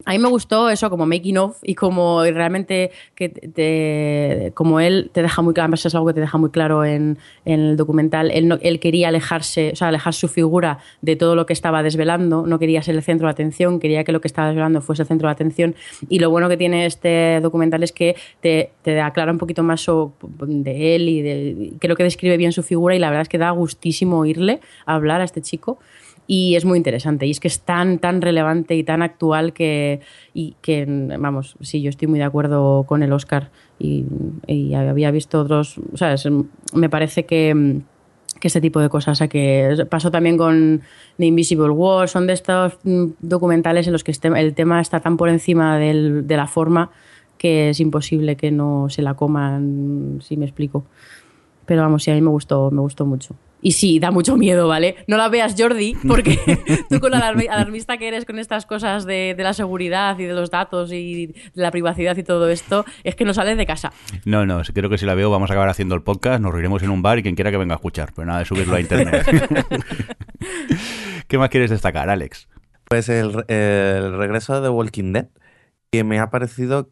a 0.05 0.12
mí 0.12 0.18
me 0.18 0.28
gustó 0.28 0.70
eso 0.70 0.88
como 0.88 1.07
making 1.07 1.38
of 1.38 1.59
y 1.62 1.74
como 1.74 2.22
realmente 2.24 2.90
que 3.14 3.28
te, 3.28 4.53
como 4.55 4.80
él 4.80 5.11
te 5.12 5.22
deja 5.22 5.42
muy 5.42 5.55
claro, 5.55 5.74
es 5.74 5.94
algo 5.94 6.07
que 6.07 6.14
te 6.14 6.20
deja 6.20 6.38
muy 6.38 6.51
claro 6.51 6.84
en, 6.84 7.18
el 7.44 7.76
documental, 7.76 8.30
él, 8.30 8.59
él, 8.62 8.80
quería 8.80 9.09
alejarse, 9.09 9.70
o 9.72 9.76
sea, 9.76 9.88
alejar 9.88 10.14
su 10.14 10.28
figura 10.28 10.78
de 11.03 11.16
todo 11.16 11.34
lo 11.34 11.46
que 11.46 11.53
estaba 11.53 11.82
desvelando, 11.82 12.46
no 12.46 12.59
quería 12.59 12.82
ser 12.82 12.94
el 12.96 13.03
centro 13.03 13.26
de 13.26 13.32
atención, 13.32 13.80
quería 13.80 14.05
que 14.05 14.12
lo 14.12 14.20
que 14.20 14.28
estaba 14.28 14.48
desvelando 14.48 14.80
fuese 14.80 15.03
el 15.03 15.09
centro 15.09 15.28
de 15.28 15.32
atención 15.32 15.74
y 16.09 16.18
lo 16.18 16.30
bueno 16.30 16.48
que 16.48 16.57
tiene 16.57 16.86
este 16.86 17.40
documental 17.40 17.82
es 17.82 17.92
que 17.92 18.16
te, 18.40 18.70
te 18.82 19.01
aclara 19.01 19.32
un 19.32 19.38
poquito 19.38 19.62
más 19.62 19.86
de 20.46 20.94
él 20.94 21.09
y 21.09 21.22
de, 21.22 21.72
creo 21.78 21.96
que 21.96 22.05
describe 22.05 22.36
bien 22.36 22.53
su 22.53 22.62
figura 22.62 22.94
y 22.94 22.98
la 22.98 23.09
verdad 23.09 23.22
es 23.22 23.28
que 23.28 23.38
da 23.38 23.51
gustísimo 23.51 24.18
oírle 24.18 24.61
hablar 24.86 25.20
a 25.20 25.24
este 25.24 25.40
chico 25.40 25.78
y 26.26 26.54
es 26.54 26.64
muy 26.64 26.76
interesante. 26.76 27.26
Y 27.26 27.30
es 27.30 27.40
que 27.40 27.48
es 27.48 27.60
tan, 27.60 27.98
tan 27.98 28.22
relevante 28.22 28.76
y 28.76 28.84
tan 28.84 29.02
actual 29.02 29.52
que, 29.52 30.00
y 30.32 30.54
que, 30.62 30.86
vamos, 31.18 31.56
sí, 31.60 31.82
yo 31.82 31.90
estoy 31.90 32.08
muy 32.08 32.18
de 32.18 32.24
acuerdo 32.24 32.84
con 32.84 33.02
el 33.02 33.12
Oscar 33.12 33.50
y, 33.78 34.04
había 34.74 35.10
visto 35.10 35.40
otros, 35.40 35.78
o 35.92 35.96
sea, 35.96 36.14
me 36.74 36.88
parece 36.88 37.26
que 37.26 37.82
que 38.40 38.48
este 38.48 38.60
tipo 38.60 38.80
de 38.80 38.88
cosas. 38.88 39.12
O 39.12 39.14
sea, 39.16 39.28
que 39.28 39.86
pasó 39.88 40.10
también 40.10 40.36
con 40.36 40.80
The 41.18 41.26
Invisible 41.26 41.70
War, 41.70 42.08
son 42.08 42.26
de 42.26 42.32
estos 42.32 42.78
documentales 43.20 43.86
en 43.86 43.92
los 43.92 44.02
que 44.02 44.10
este, 44.10 44.28
el 44.28 44.54
tema 44.54 44.80
está 44.80 45.00
tan 45.00 45.16
por 45.16 45.28
encima 45.28 45.78
del, 45.78 46.26
de 46.26 46.36
la 46.36 46.46
forma 46.46 46.90
que 47.38 47.70
es 47.70 47.80
imposible 47.80 48.36
que 48.36 48.50
no 48.50 48.88
se 48.90 49.02
la 49.02 49.14
coman, 49.14 50.18
si 50.22 50.36
me 50.36 50.44
explico. 50.44 50.84
Pero 51.66 51.82
vamos, 51.82 52.02
sí, 52.02 52.10
a 52.10 52.14
mí 52.14 52.20
me 52.20 52.30
gustó, 52.30 52.70
me 52.70 52.80
gustó 52.80 53.06
mucho. 53.06 53.34
Y 53.62 53.72
sí, 53.72 53.98
da 53.98 54.11
mucho 54.11 54.36
miedo, 54.36 54.68
¿vale? 54.68 54.96
No 55.06 55.16
la 55.16 55.28
veas, 55.28 55.54
Jordi, 55.56 55.96
porque 56.06 56.38
tú 56.90 57.00
con 57.00 57.11
la 57.11 57.18
alarmista 57.18 57.98
que 57.98 58.08
eres 58.08 58.24
con 58.24 58.38
estas 58.38 58.66
cosas 58.66 59.04
de, 59.04 59.34
la 59.38 59.52
seguridad 59.52 60.18
y 60.18 60.24
de 60.24 60.34
los 60.34 60.50
datos 60.50 60.92
y 60.92 61.26
de 61.26 61.34
la 61.54 61.70
privacidad 61.70 62.16
y 62.16 62.22
todo 62.22 62.48
esto, 62.48 62.84
es 63.04 63.14
que 63.14 63.24
no 63.24 63.34
sales 63.34 63.56
de 63.56 63.66
casa. 63.66 63.92
No, 64.24 64.46
no, 64.46 64.62
creo 64.72 64.88
que 64.88 64.98
si 64.98 65.06
la 65.06 65.14
veo 65.14 65.30
vamos 65.30 65.50
a 65.50 65.54
acabar 65.54 65.68
haciendo 65.68 65.94
el 65.94 66.02
podcast, 66.02 66.40
nos 66.40 66.52
reiremos 66.52 66.82
en 66.82 66.90
un 66.90 67.02
bar 67.02 67.18
y 67.18 67.22
quien 67.22 67.34
quiera 67.34 67.50
que 67.50 67.56
venga 67.56 67.74
a 67.74 67.76
escuchar, 67.76 68.12
pero 68.14 68.26
nada 68.26 68.40
de 68.40 68.44
subirlo 68.44 68.76
a 68.76 68.80
internet. 68.80 69.26
¿Qué 71.28 71.38
más 71.38 71.48
quieres 71.50 71.70
destacar, 71.70 72.08
Alex? 72.08 72.48
Pues 72.88 73.08
el, 73.08 73.44
el 73.48 74.16
regreso 74.16 74.54
de 74.54 74.62
The 74.62 74.68
Walking 74.68 75.12
Dead, 75.12 75.28
que 75.92 76.02
me 76.02 76.18
ha 76.18 76.30
parecido 76.30 76.88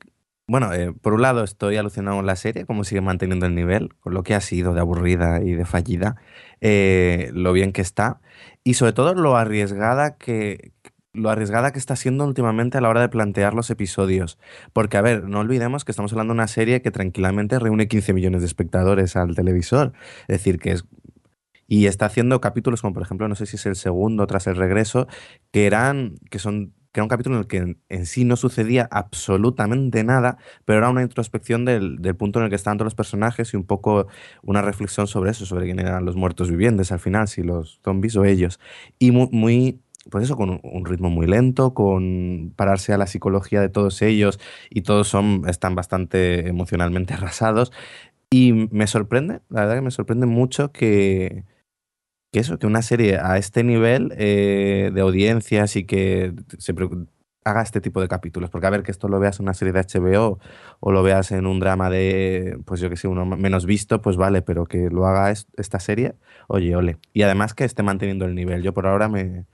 bueno, 0.48 0.72
eh, 0.72 0.92
por 0.92 1.12
un 1.12 1.22
lado 1.22 1.44
estoy 1.44 1.76
alucinado 1.76 2.16
con 2.16 2.26
la 2.26 2.34
serie, 2.34 2.64
cómo 2.64 2.82
sigue 2.82 3.02
manteniendo 3.02 3.46
el 3.46 3.54
nivel, 3.54 3.94
con 4.00 4.14
lo 4.14 4.22
que 4.22 4.34
ha 4.34 4.40
sido 4.40 4.72
de 4.72 4.80
aburrida 4.80 5.42
y 5.42 5.52
de 5.52 5.66
fallida, 5.66 6.16
eh, 6.62 7.30
lo 7.34 7.52
bien 7.52 7.72
que 7.72 7.82
está, 7.82 8.20
y 8.64 8.74
sobre 8.74 8.94
todo 8.94 9.14
lo 9.14 9.36
arriesgada 9.36 10.16
que, 10.16 10.72
lo 11.12 11.30
arriesgada 11.30 11.72
que 11.72 11.78
está 11.78 11.96
siendo 11.96 12.24
últimamente 12.24 12.78
a 12.78 12.80
la 12.80 12.88
hora 12.88 13.02
de 13.02 13.08
plantear 13.10 13.52
los 13.54 13.70
episodios. 13.70 14.38
Porque, 14.72 14.96
a 14.96 15.02
ver, 15.02 15.24
no 15.28 15.40
olvidemos 15.40 15.84
que 15.84 15.92
estamos 15.92 16.12
hablando 16.12 16.32
de 16.32 16.38
una 16.38 16.48
serie 16.48 16.80
que 16.80 16.90
tranquilamente 16.90 17.58
reúne 17.58 17.88
15 17.88 18.12
millones 18.14 18.40
de 18.40 18.46
espectadores 18.46 19.16
al 19.16 19.34
televisor. 19.34 19.92
Es 20.28 20.38
decir, 20.38 20.58
que 20.58 20.72
es 20.72 20.84
y 21.70 21.86
está 21.86 22.06
haciendo 22.06 22.40
capítulos 22.40 22.80
como 22.80 22.94
por 22.94 23.02
ejemplo 23.02 23.28
no 23.28 23.34
sé 23.34 23.44
si 23.44 23.56
es 23.56 23.66
el 23.66 23.76
segundo 23.76 24.26
tras 24.26 24.46
el 24.46 24.56
regreso 24.56 25.06
que 25.52 25.66
eran 25.66 26.14
que 26.30 26.38
son 26.38 26.72
que 26.92 27.00
era 27.00 27.04
un 27.04 27.08
capítulo 27.08 27.36
en 27.36 27.40
el 27.40 27.46
que 27.46 27.76
en, 27.88 28.06
sí 28.06 28.24
no 28.24 28.36
sucedía 28.36 28.88
absolutamente 28.90 30.04
nada, 30.04 30.38
pero 30.64 30.78
era 30.78 30.90
una 30.90 31.02
introspección 31.02 31.64
del, 31.64 31.98
punto 32.16 32.38
en 32.38 32.46
el 32.46 32.50
que 32.50 32.56
estaban 32.56 32.78
todos 32.78 32.86
los 32.86 32.94
personajes 32.94 33.52
y 33.52 33.56
un 33.56 33.64
poco 33.64 34.06
una 34.42 34.62
reflexión 34.62 35.06
sobre 35.06 35.30
eso, 35.30 35.46
sobre 35.46 35.66
quién 35.66 35.80
eran 35.80 36.04
los 36.04 36.16
muertos 36.16 36.50
vivientes 36.50 36.90
al 36.92 37.00
final, 37.00 37.28
si 37.28 37.42
los 37.42 37.80
zombies 37.84 38.16
o 38.16 38.24
ellos. 38.24 38.58
Y 38.98 39.10
muy, 39.10 39.80
pues 40.10 40.24
eso, 40.24 40.36
con 40.36 40.60
un, 40.62 40.84
ritmo 40.86 41.10
muy 41.10 41.26
lento, 41.26 41.74
con 41.74 42.52
pararse 42.56 42.92
a 42.92 42.98
la 42.98 43.06
psicología 43.06 43.60
de 43.60 43.68
todos 43.68 44.00
ellos 44.02 44.40
y 44.70 44.82
todos 44.82 45.08
son, 45.08 45.42
están 45.48 45.74
bastante 45.74 46.48
emocionalmente 46.48 47.14
arrasados. 47.14 47.72
Y 48.30 48.52
me 48.52 48.86
sorprende, 48.86 49.40
la 49.48 49.62
verdad 49.62 49.76
que 49.76 49.82
me 49.82 49.90
sorprende 49.90 50.26
mucho 50.26 50.72
que, 50.72 51.44
que 52.32 52.40
eso, 52.40 52.58
que 52.58 52.66
una 52.66 52.82
serie 52.82 53.18
a 53.18 53.38
este 53.38 53.64
nivel 53.64 54.12
eh, 54.16 54.90
de 54.92 55.00
audiencias 55.00 55.76
y 55.76 55.84
que 55.84 56.34
se 56.58 56.74
haga 57.44 57.62
este 57.62 57.80
tipo 57.80 58.00
de 58.00 58.08
capítulos. 58.08 58.50
Porque 58.50 58.66
a 58.66 58.70
ver, 58.70 58.82
que 58.82 58.90
esto 58.90 59.08
lo 59.08 59.18
veas 59.20 59.38
en 59.40 59.44
una 59.44 59.54
serie 59.54 59.72
de 59.72 59.80
HBO 59.80 60.38
o 60.80 60.92
lo 60.92 61.02
veas 61.02 61.32
en 61.32 61.46
un 61.46 61.60
drama 61.60 61.90
de, 61.90 62.58
pues 62.66 62.80
yo 62.80 62.90
que 62.90 62.96
sé, 62.96 63.08
uno 63.08 63.24
menos 63.26 63.66
visto, 63.66 64.02
pues 64.02 64.16
vale, 64.16 64.42
pero 64.42 64.66
que 64.66 64.90
lo 64.90 65.06
haga 65.06 65.30
esta 65.30 65.80
serie, 65.80 66.14
oye, 66.48 66.76
ole. 66.76 66.98
Y 67.12 67.22
además 67.22 67.54
que 67.54 67.64
esté 67.64 67.82
manteniendo 67.82 68.26
el 68.26 68.34
nivel. 68.34 68.62
Yo 68.62 68.74
por 68.74 68.86
ahora 68.86 69.08
me 69.08 69.46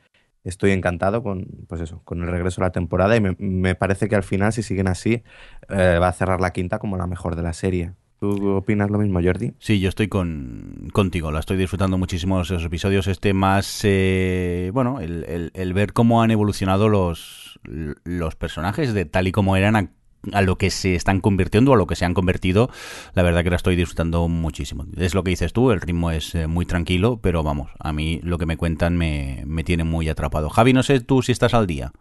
estoy 0.45 0.73
encantado 0.73 1.23
con, 1.23 1.47
pues 1.69 1.81
eso, 1.81 2.03
con 2.05 2.23
el 2.23 2.29
regreso 2.29 2.61
a 2.61 2.65
la 2.65 2.73
temporada 2.73 3.17
y 3.17 3.21
me, 3.21 3.75
parece 3.75 4.09
que 4.09 4.17
al 4.17 4.23
final, 4.25 4.53
si 4.53 4.63
siguen 4.63 4.89
así, 4.89 5.23
eh, 5.71 5.99
va 6.01 6.09
a 6.09 6.13
cerrar 6.13 6.41
la 6.41 6.53
quinta 6.53 6.79
como 6.79 6.97
la 6.97 7.07
mejor 7.07 7.37
de 7.37 7.43
la 7.43 7.53
serie. 7.53 7.95
¿Tú 8.25 8.53
opinas 8.53 8.91
lo 8.91 8.97
mismo, 8.97 9.21
Jordi? 9.23 9.53
Sí, 9.59 9.81
yo 9.81 9.91
estoy 9.91 10.09
con, 10.09 10.89
contigo. 10.95 11.31
La 11.31 11.41
estoy 11.41 11.59
disfrutando 11.59 11.99
muchísimo 11.99 12.41
esos 12.41 12.65
episodios. 12.65 13.07
Este 13.07 13.35
más, 13.35 13.83
eh, 13.85 14.71
bueno, 14.73 14.99
el, 15.01 15.73
ver 15.75 15.93
cómo 15.93 16.23
han 16.23 16.31
evolucionado 16.31 16.89
los, 16.89 17.61
los 17.65 18.35
personajes 18.35 18.95
de 18.95 19.05
tal 19.05 19.29
y 19.29 19.33
como 19.33 19.57
eran 19.57 19.91
a, 20.33 20.41
lo 20.41 20.57
que 20.57 20.71
se 20.71 20.95
están 20.95 21.21
convirtiendo 21.21 21.75
a 21.75 21.77
lo 21.77 21.87
que 21.87 21.97
se 21.97 22.07
han 22.07 22.15
convertido, 22.15 22.71
la 23.13 23.23
verdad 23.23 23.45
que 23.45 23.51
la 23.51 23.57
estoy 23.57 23.77
disfrutando 23.77 24.27
muchísimo. 24.27 24.87
Es 24.97 25.15
lo 25.15 25.23
que 25.23 25.29
dices 25.29 25.53
tú, 25.53 25.71
el 25.71 25.83
ritmo 25.83 26.11
es 26.11 26.35
eh, 26.35 26.47
muy 26.47 26.65
tranquilo, 26.65 27.19
pero 27.21 27.43
vamos, 27.43 27.73
a 27.79 27.93
mí 27.93 28.21
lo 28.23 28.39
que 28.39 28.47
me 28.47 28.57
cuentan 28.57 28.97
me, 28.97 29.43
me 29.45 29.65
tiene 29.65 29.85
muy 29.85 30.09
atrapado. 30.09 30.49
Javi, 30.49 30.73
no 30.73 30.83
sé 30.83 30.99
tú 31.01 31.21
si 31.21 31.33
estás 31.33 31.53
al 31.53 31.67
día. 31.67 31.93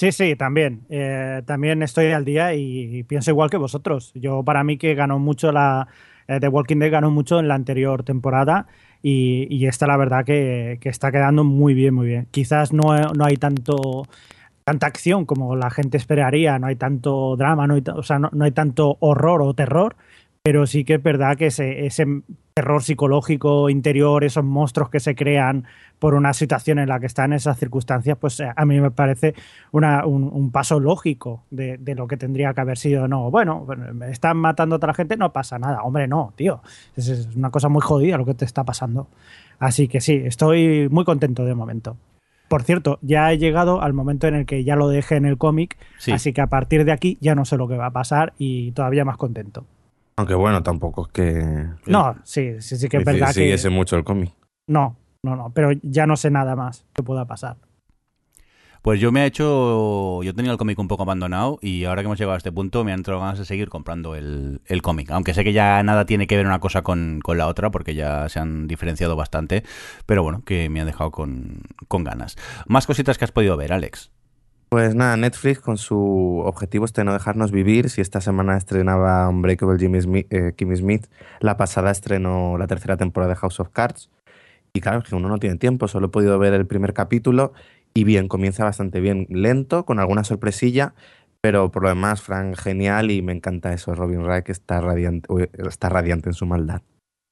Sí, 0.00 0.12
sí, 0.12 0.34
también. 0.34 0.86
Eh, 0.88 1.42
también 1.44 1.82
estoy 1.82 2.06
al 2.12 2.24
día 2.24 2.54
y, 2.54 3.02
pienso 3.02 3.32
igual 3.32 3.50
que 3.50 3.58
vosotros. 3.58 4.12
Yo, 4.14 4.42
para 4.42 4.64
mí, 4.64 4.78
que 4.78 4.94
ganó 4.94 5.18
mucho 5.18 5.52
la. 5.52 5.88
Eh, 6.26 6.40
The 6.40 6.48
Walking 6.48 6.78
Dead 6.78 6.90
ganó 6.90 7.10
mucho 7.10 7.38
en 7.38 7.48
la 7.48 7.54
anterior 7.54 8.02
temporada 8.02 8.66
y, 9.02 9.66
esta, 9.66 9.86
la 9.86 9.98
verdad, 9.98 10.24
que, 10.24 10.78
está 10.84 11.12
quedando 11.12 11.44
muy 11.44 11.74
bien, 11.74 11.92
muy 11.92 12.06
bien. 12.06 12.28
Quizás 12.30 12.72
no, 12.72 12.92
hay 12.92 13.36
tanto 13.36 14.06
tanta 14.64 14.86
acción 14.86 15.26
como 15.26 15.54
la 15.54 15.70
gente 15.70 15.98
esperaría, 15.98 16.58
no 16.58 16.68
hay 16.68 16.76
tanto 16.76 17.36
drama, 17.36 17.66
no 17.66 17.76
no 18.32 18.44
hay 18.44 18.52
tanto 18.52 18.96
horror 19.00 19.42
o 19.42 19.52
terror, 19.52 19.96
pero 20.42 20.66
sí 20.66 20.84
que 20.84 20.94
es 20.94 21.02
verdad 21.02 21.36
que 21.36 21.46
ese, 21.48 21.84
ese 21.84 22.06
terror 22.54 22.82
psicológico 22.82 23.70
interior, 23.70 24.24
esos 24.24 24.44
monstruos 24.44 24.90
que 24.90 25.00
se 25.00 25.14
crean 25.14 25.66
por 25.98 26.14
una 26.14 26.32
situación 26.32 26.78
en 26.78 26.88
la 26.88 26.98
que 26.98 27.06
están 27.06 27.32
esas 27.32 27.58
circunstancias, 27.58 28.16
pues 28.18 28.40
eh, 28.40 28.50
a 28.54 28.64
mí 28.64 28.80
me 28.80 28.90
parece 28.90 29.34
una, 29.70 30.06
un, 30.06 30.50
paso 30.50 30.80
lógico 30.80 31.44
de, 31.50 31.78
lo 31.94 32.06
que 32.08 32.16
tendría 32.16 32.54
que 32.54 32.60
haber 32.60 32.78
sido. 32.78 33.06
No, 33.06 33.30
bueno, 33.30 33.66
están 34.10 34.38
matando 34.38 34.74
a 34.74 34.78
otra 34.78 34.94
gente, 34.94 35.16
no 35.16 35.32
pasa 35.32 35.58
nada. 35.58 35.82
Hombre, 35.82 36.08
no, 36.08 36.32
tío. 36.36 36.62
Es, 36.96 37.28
una 37.36 37.50
cosa 37.50 37.68
muy 37.68 37.82
jodida 37.82 38.16
lo 38.16 38.24
que 38.24 38.34
te 38.34 38.44
está 38.44 38.64
pasando. 38.64 39.08
Así 39.58 39.88
que 39.88 40.00
sí, 40.00 40.22
estoy 40.24 40.88
muy 40.90 41.04
contento 41.04 41.44
de 41.44 41.54
momento. 41.54 41.96
Por 42.48 42.62
cierto, 42.62 42.98
ya 43.02 43.30
he 43.30 43.38
llegado 43.38 43.80
al 43.80 43.92
momento 43.92 44.26
en 44.26 44.34
el 44.34 44.46
que 44.46 44.64
ya 44.64 44.74
lo 44.74 44.88
dejé 44.88 45.16
en 45.16 45.24
el 45.24 45.38
cómic, 45.38 45.76
así 46.12 46.32
que 46.32 46.40
a 46.40 46.48
partir 46.48 46.84
de 46.84 46.90
aquí 46.90 47.16
ya 47.20 47.36
no 47.36 47.44
sé 47.44 47.56
lo 47.56 47.68
que 47.68 47.76
va 47.76 47.86
a 47.86 47.92
pasar 47.92 48.32
y 48.38 48.72
todavía 48.72 49.04
más 49.04 49.18
contento. 49.18 49.66
Aunque 50.20 50.34
bueno, 50.34 50.62
tampoco 50.62 51.06
es 51.06 51.12
que. 51.12 51.66
No, 51.86 52.14
sí, 52.24 52.60
sí, 52.60 52.76
sí 52.76 52.88
que 52.90 52.98
es 52.98 53.04
verdad 53.06 53.28
que. 53.28 53.32
Siguiese 53.32 53.70
mucho 53.70 53.96
el 53.96 54.04
cómic. 54.04 54.34
No, 54.66 54.98
no, 55.22 55.34
no, 55.34 55.50
pero 55.54 55.70
ya 55.82 56.06
no 56.06 56.14
sé 56.18 56.30
nada 56.30 56.54
más 56.56 56.84
que 56.92 57.02
pueda 57.02 57.24
pasar. 57.24 57.56
Pues 58.82 59.00
yo 59.00 59.12
me 59.12 59.22
he 59.22 59.26
hecho. 59.26 60.22
Yo 60.22 60.34
tenía 60.34 60.52
el 60.52 60.58
cómic 60.58 60.78
un 60.78 60.88
poco 60.88 61.04
abandonado 61.04 61.58
y 61.62 61.86
ahora 61.86 62.02
que 62.02 62.06
hemos 62.06 62.18
llegado 62.18 62.34
a 62.34 62.36
este 62.36 62.52
punto 62.52 62.84
me 62.84 62.92
han 62.92 62.98
entrado 62.98 63.18
ganas 63.20 63.38
de 63.38 63.46
seguir 63.46 63.70
comprando 63.70 64.14
el, 64.14 64.60
cómic. 64.82 65.10
Aunque 65.10 65.32
sé 65.32 65.42
que 65.42 65.54
ya 65.54 65.82
nada 65.82 66.04
tiene 66.04 66.26
que 66.26 66.36
ver 66.36 66.44
una 66.44 66.60
cosa 66.60 66.82
con, 66.82 67.22
la 67.26 67.46
otra 67.46 67.70
porque 67.70 67.94
ya 67.94 68.28
se 68.28 68.40
han 68.40 68.68
diferenciado 68.68 69.16
bastante. 69.16 69.64
Pero 70.04 70.22
bueno, 70.22 70.42
que 70.44 70.68
me 70.68 70.82
han 70.82 70.86
dejado 70.86 71.10
con, 71.12 71.62
con 71.88 72.04
ganas. 72.04 72.36
Más 72.66 72.86
cositas 72.86 73.16
que 73.16 73.24
has 73.24 73.32
podido 73.32 73.56
ver, 73.56 73.72
Alex. 73.72 74.10
Pues 74.70 74.94
nada, 74.94 75.16
Netflix 75.16 75.58
con 75.58 75.78
su 75.78 76.42
objetivo 76.46 76.84
este 76.84 77.00
de 77.00 77.06
no 77.06 77.12
dejarnos 77.12 77.50
vivir. 77.50 77.90
Si 77.90 78.00
esta 78.00 78.20
semana 78.20 78.56
estrenaba 78.56 79.28
Unbreakable 79.28 79.80
Jimmy 79.80 80.00
Smith, 80.00 80.32
eh, 80.32 80.52
Kimmy 80.56 80.76
Smith, 80.76 81.06
la 81.40 81.56
pasada 81.56 81.90
estrenó 81.90 82.56
la 82.56 82.68
tercera 82.68 82.96
temporada 82.96 83.32
de 83.32 83.36
House 83.40 83.58
of 83.58 83.70
Cards. 83.70 84.10
Y 84.72 84.80
claro, 84.80 85.02
que 85.02 85.16
uno 85.16 85.28
no 85.28 85.38
tiene 85.38 85.56
tiempo, 85.56 85.88
solo 85.88 86.06
he 86.06 86.10
podido 86.10 86.38
ver 86.38 86.54
el 86.54 86.68
primer 86.68 86.92
capítulo 86.94 87.52
y 87.94 88.04
bien, 88.04 88.28
comienza 88.28 88.62
bastante 88.62 89.00
bien, 89.00 89.26
lento, 89.28 89.84
con 89.84 89.98
alguna 89.98 90.22
sorpresilla, 90.22 90.94
pero 91.40 91.72
por 91.72 91.82
lo 91.82 91.88
demás, 91.88 92.22
Frank, 92.22 92.56
genial 92.56 93.10
y 93.10 93.22
me 93.22 93.32
encanta 93.32 93.72
eso. 93.72 93.96
Robin 93.96 94.22
Wright 94.22 94.48
está 94.50 94.80
radiante, 94.80 95.50
está 95.68 95.88
radiante 95.88 96.28
en 96.28 96.34
su 96.34 96.46
maldad, 96.46 96.82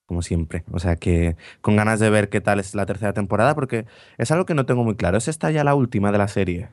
como 0.06 0.22
siempre. 0.22 0.64
O 0.72 0.80
sea 0.80 0.96
que 0.96 1.36
con 1.60 1.76
ganas 1.76 2.00
de 2.00 2.10
ver 2.10 2.30
qué 2.30 2.40
tal 2.40 2.58
es 2.58 2.74
la 2.74 2.86
tercera 2.86 3.12
temporada, 3.12 3.54
porque 3.54 3.86
es 4.16 4.32
algo 4.32 4.44
que 4.44 4.54
no 4.54 4.66
tengo 4.66 4.82
muy 4.82 4.96
claro. 4.96 5.18
¿Es 5.18 5.28
esta 5.28 5.52
ya 5.52 5.62
la 5.62 5.76
última 5.76 6.10
de 6.10 6.18
la 6.18 6.26
serie? 6.26 6.70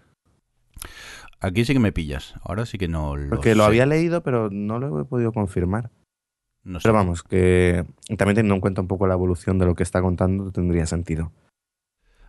Aquí 1.40 1.66
sí 1.66 1.74
que 1.74 1.80
me 1.80 1.92
pillas. 1.92 2.34
Ahora 2.44 2.66
sí 2.66 2.78
que 2.78 2.88
no 2.88 3.16
lo 3.16 3.30
Porque 3.30 3.56
lo 3.56 3.66
había 3.66 3.86
leído, 3.86 4.22
pero 4.24 4.50
no 4.50 4.80
lo 4.80 5.02
he 5.02 5.06
podido 5.06 5.32
confirmar. 5.32 5.92
No 6.64 6.80
sé. 6.80 6.84
Pero 6.84 6.94
vamos, 6.94 7.22
que 7.24 7.86
también 8.18 8.36
teniendo 8.36 8.56
en 8.56 8.62
cuenta 8.62 8.82
un 8.82 8.88
poco 8.88 9.06
la 9.06 9.14
evolución 9.14 9.60
de 9.60 9.66
lo 9.66 9.76
que 9.76 9.84
está 9.84 10.02
contando, 10.02 10.52
tendría 10.52 10.86
sentido. 10.88 11.32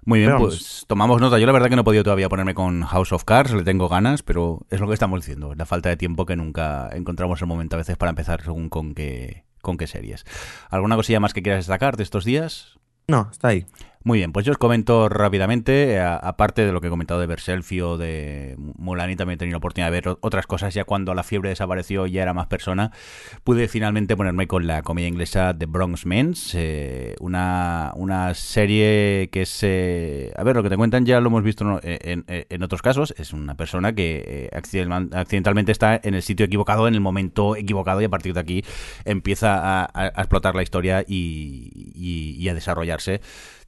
Muy 0.06 0.20
bien, 0.20 0.36
pues 0.38 0.84
tomamos 0.86 1.20
nota. 1.20 1.38
Yo 1.40 1.46
la 1.46 1.52
verdad 1.52 1.68
que 1.68 1.74
no 1.74 1.82
he 1.82 1.84
podido 1.84 2.04
todavía 2.04 2.28
ponerme 2.28 2.54
con 2.54 2.82
House 2.82 3.12
of 3.12 3.24
Cards, 3.24 3.52
le 3.52 3.64
tengo 3.64 3.88
ganas, 3.88 4.22
pero 4.22 4.64
es 4.70 4.78
lo 4.78 4.86
que 4.86 4.94
estamos 4.94 5.20
diciendo, 5.20 5.54
la 5.56 5.66
falta 5.66 5.88
de 5.88 5.96
tiempo 5.96 6.26
que 6.26 6.36
nunca 6.36 6.88
encontramos 6.92 7.40
el 7.40 7.48
momento 7.48 7.74
a 7.74 7.78
veces 7.78 7.96
para 7.96 8.10
empezar 8.10 8.40
según 8.42 8.68
con 8.68 8.94
qué, 8.94 9.46
con 9.62 9.76
qué 9.76 9.88
series. 9.88 10.24
¿Alguna 10.70 10.94
cosilla 10.94 11.18
más 11.18 11.34
que 11.34 11.42
quieras 11.42 11.66
destacar 11.66 11.96
de 11.96 12.04
estos 12.04 12.24
días? 12.24 12.78
No, 13.08 13.28
está 13.32 13.48
ahí. 13.48 13.66
Muy 14.06 14.18
bien, 14.18 14.30
pues 14.30 14.46
yo 14.46 14.52
os 14.52 14.58
comento 14.58 15.08
rápidamente, 15.08 15.98
aparte 15.98 16.64
de 16.64 16.70
lo 16.70 16.80
que 16.80 16.86
he 16.86 16.90
comentado 16.90 17.18
de 17.18 17.26
Berselfi 17.26 17.80
o 17.80 17.98
de 17.98 18.54
Mulani, 18.56 19.16
también 19.16 19.34
he 19.34 19.38
tenido 19.38 19.54
la 19.54 19.58
oportunidad 19.58 19.90
de 19.90 20.00
ver 20.00 20.16
otras 20.20 20.46
cosas, 20.46 20.72
ya 20.74 20.84
cuando 20.84 21.12
la 21.12 21.24
fiebre 21.24 21.48
desapareció 21.48 22.06
ya 22.06 22.22
era 22.22 22.32
más 22.32 22.46
persona, 22.46 22.92
pude 23.42 23.66
finalmente 23.66 24.16
ponerme 24.16 24.46
con 24.46 24.68
la 24.68 24.82
comedia 24.82 25.08
inglesa 25.08 25.58
The 25.58 25.66
Bronx 25.66 26.06
Men's, 26.06 26.54
eh, 26.54 27.16
una, 27.18 27.90
una 27.96 28.32
serie 28.34 29.28
que 29.32 29.42
es, 29.42 29.58
eh, 29.64 30.32
a 30.36 30.44
ver, 30.44 30.54
lo 30.54 30.62
que 30.62 30.70
te 30.70 30.76
cuentan 30.76 31.04
ya 31.04 31.20
lo 31.20 31.26
hemos 31.26 31.42
visto 31.42 31.80
en, 31.82 32.24
en, 32.28 32.62
otros 32.62 32.82
casos, 32.82 33.12
es 33.18 33.32
una 33.32 33.56
persona 33.56 33.92
que 33.92 34.22
eh, 34.24 34.50
accidentalmente 34.52 35.72
está 35.72 36.00
en 36.00 36.14
el 36.14 36.22
sitio 36.22 36.46
equivocado, 36.46 36.86
en 36.86 36.94
el 36.94 37.00
momento 37.00 37.56
equivocado 37.56 38.00
y 38.00 38.04
a 38.04 38.08
partir 38.08 38.34
de 38.34 38.40
aquí 38.40 38.64
empieza 39.04 39.84
a, 39.84 40.06
explotar 40.16 40.54
la 40.54 40.62
historia 40.62 41.04
y 41.08 42.48
a 42.48 42.54
desarrollarse 42.54 43.20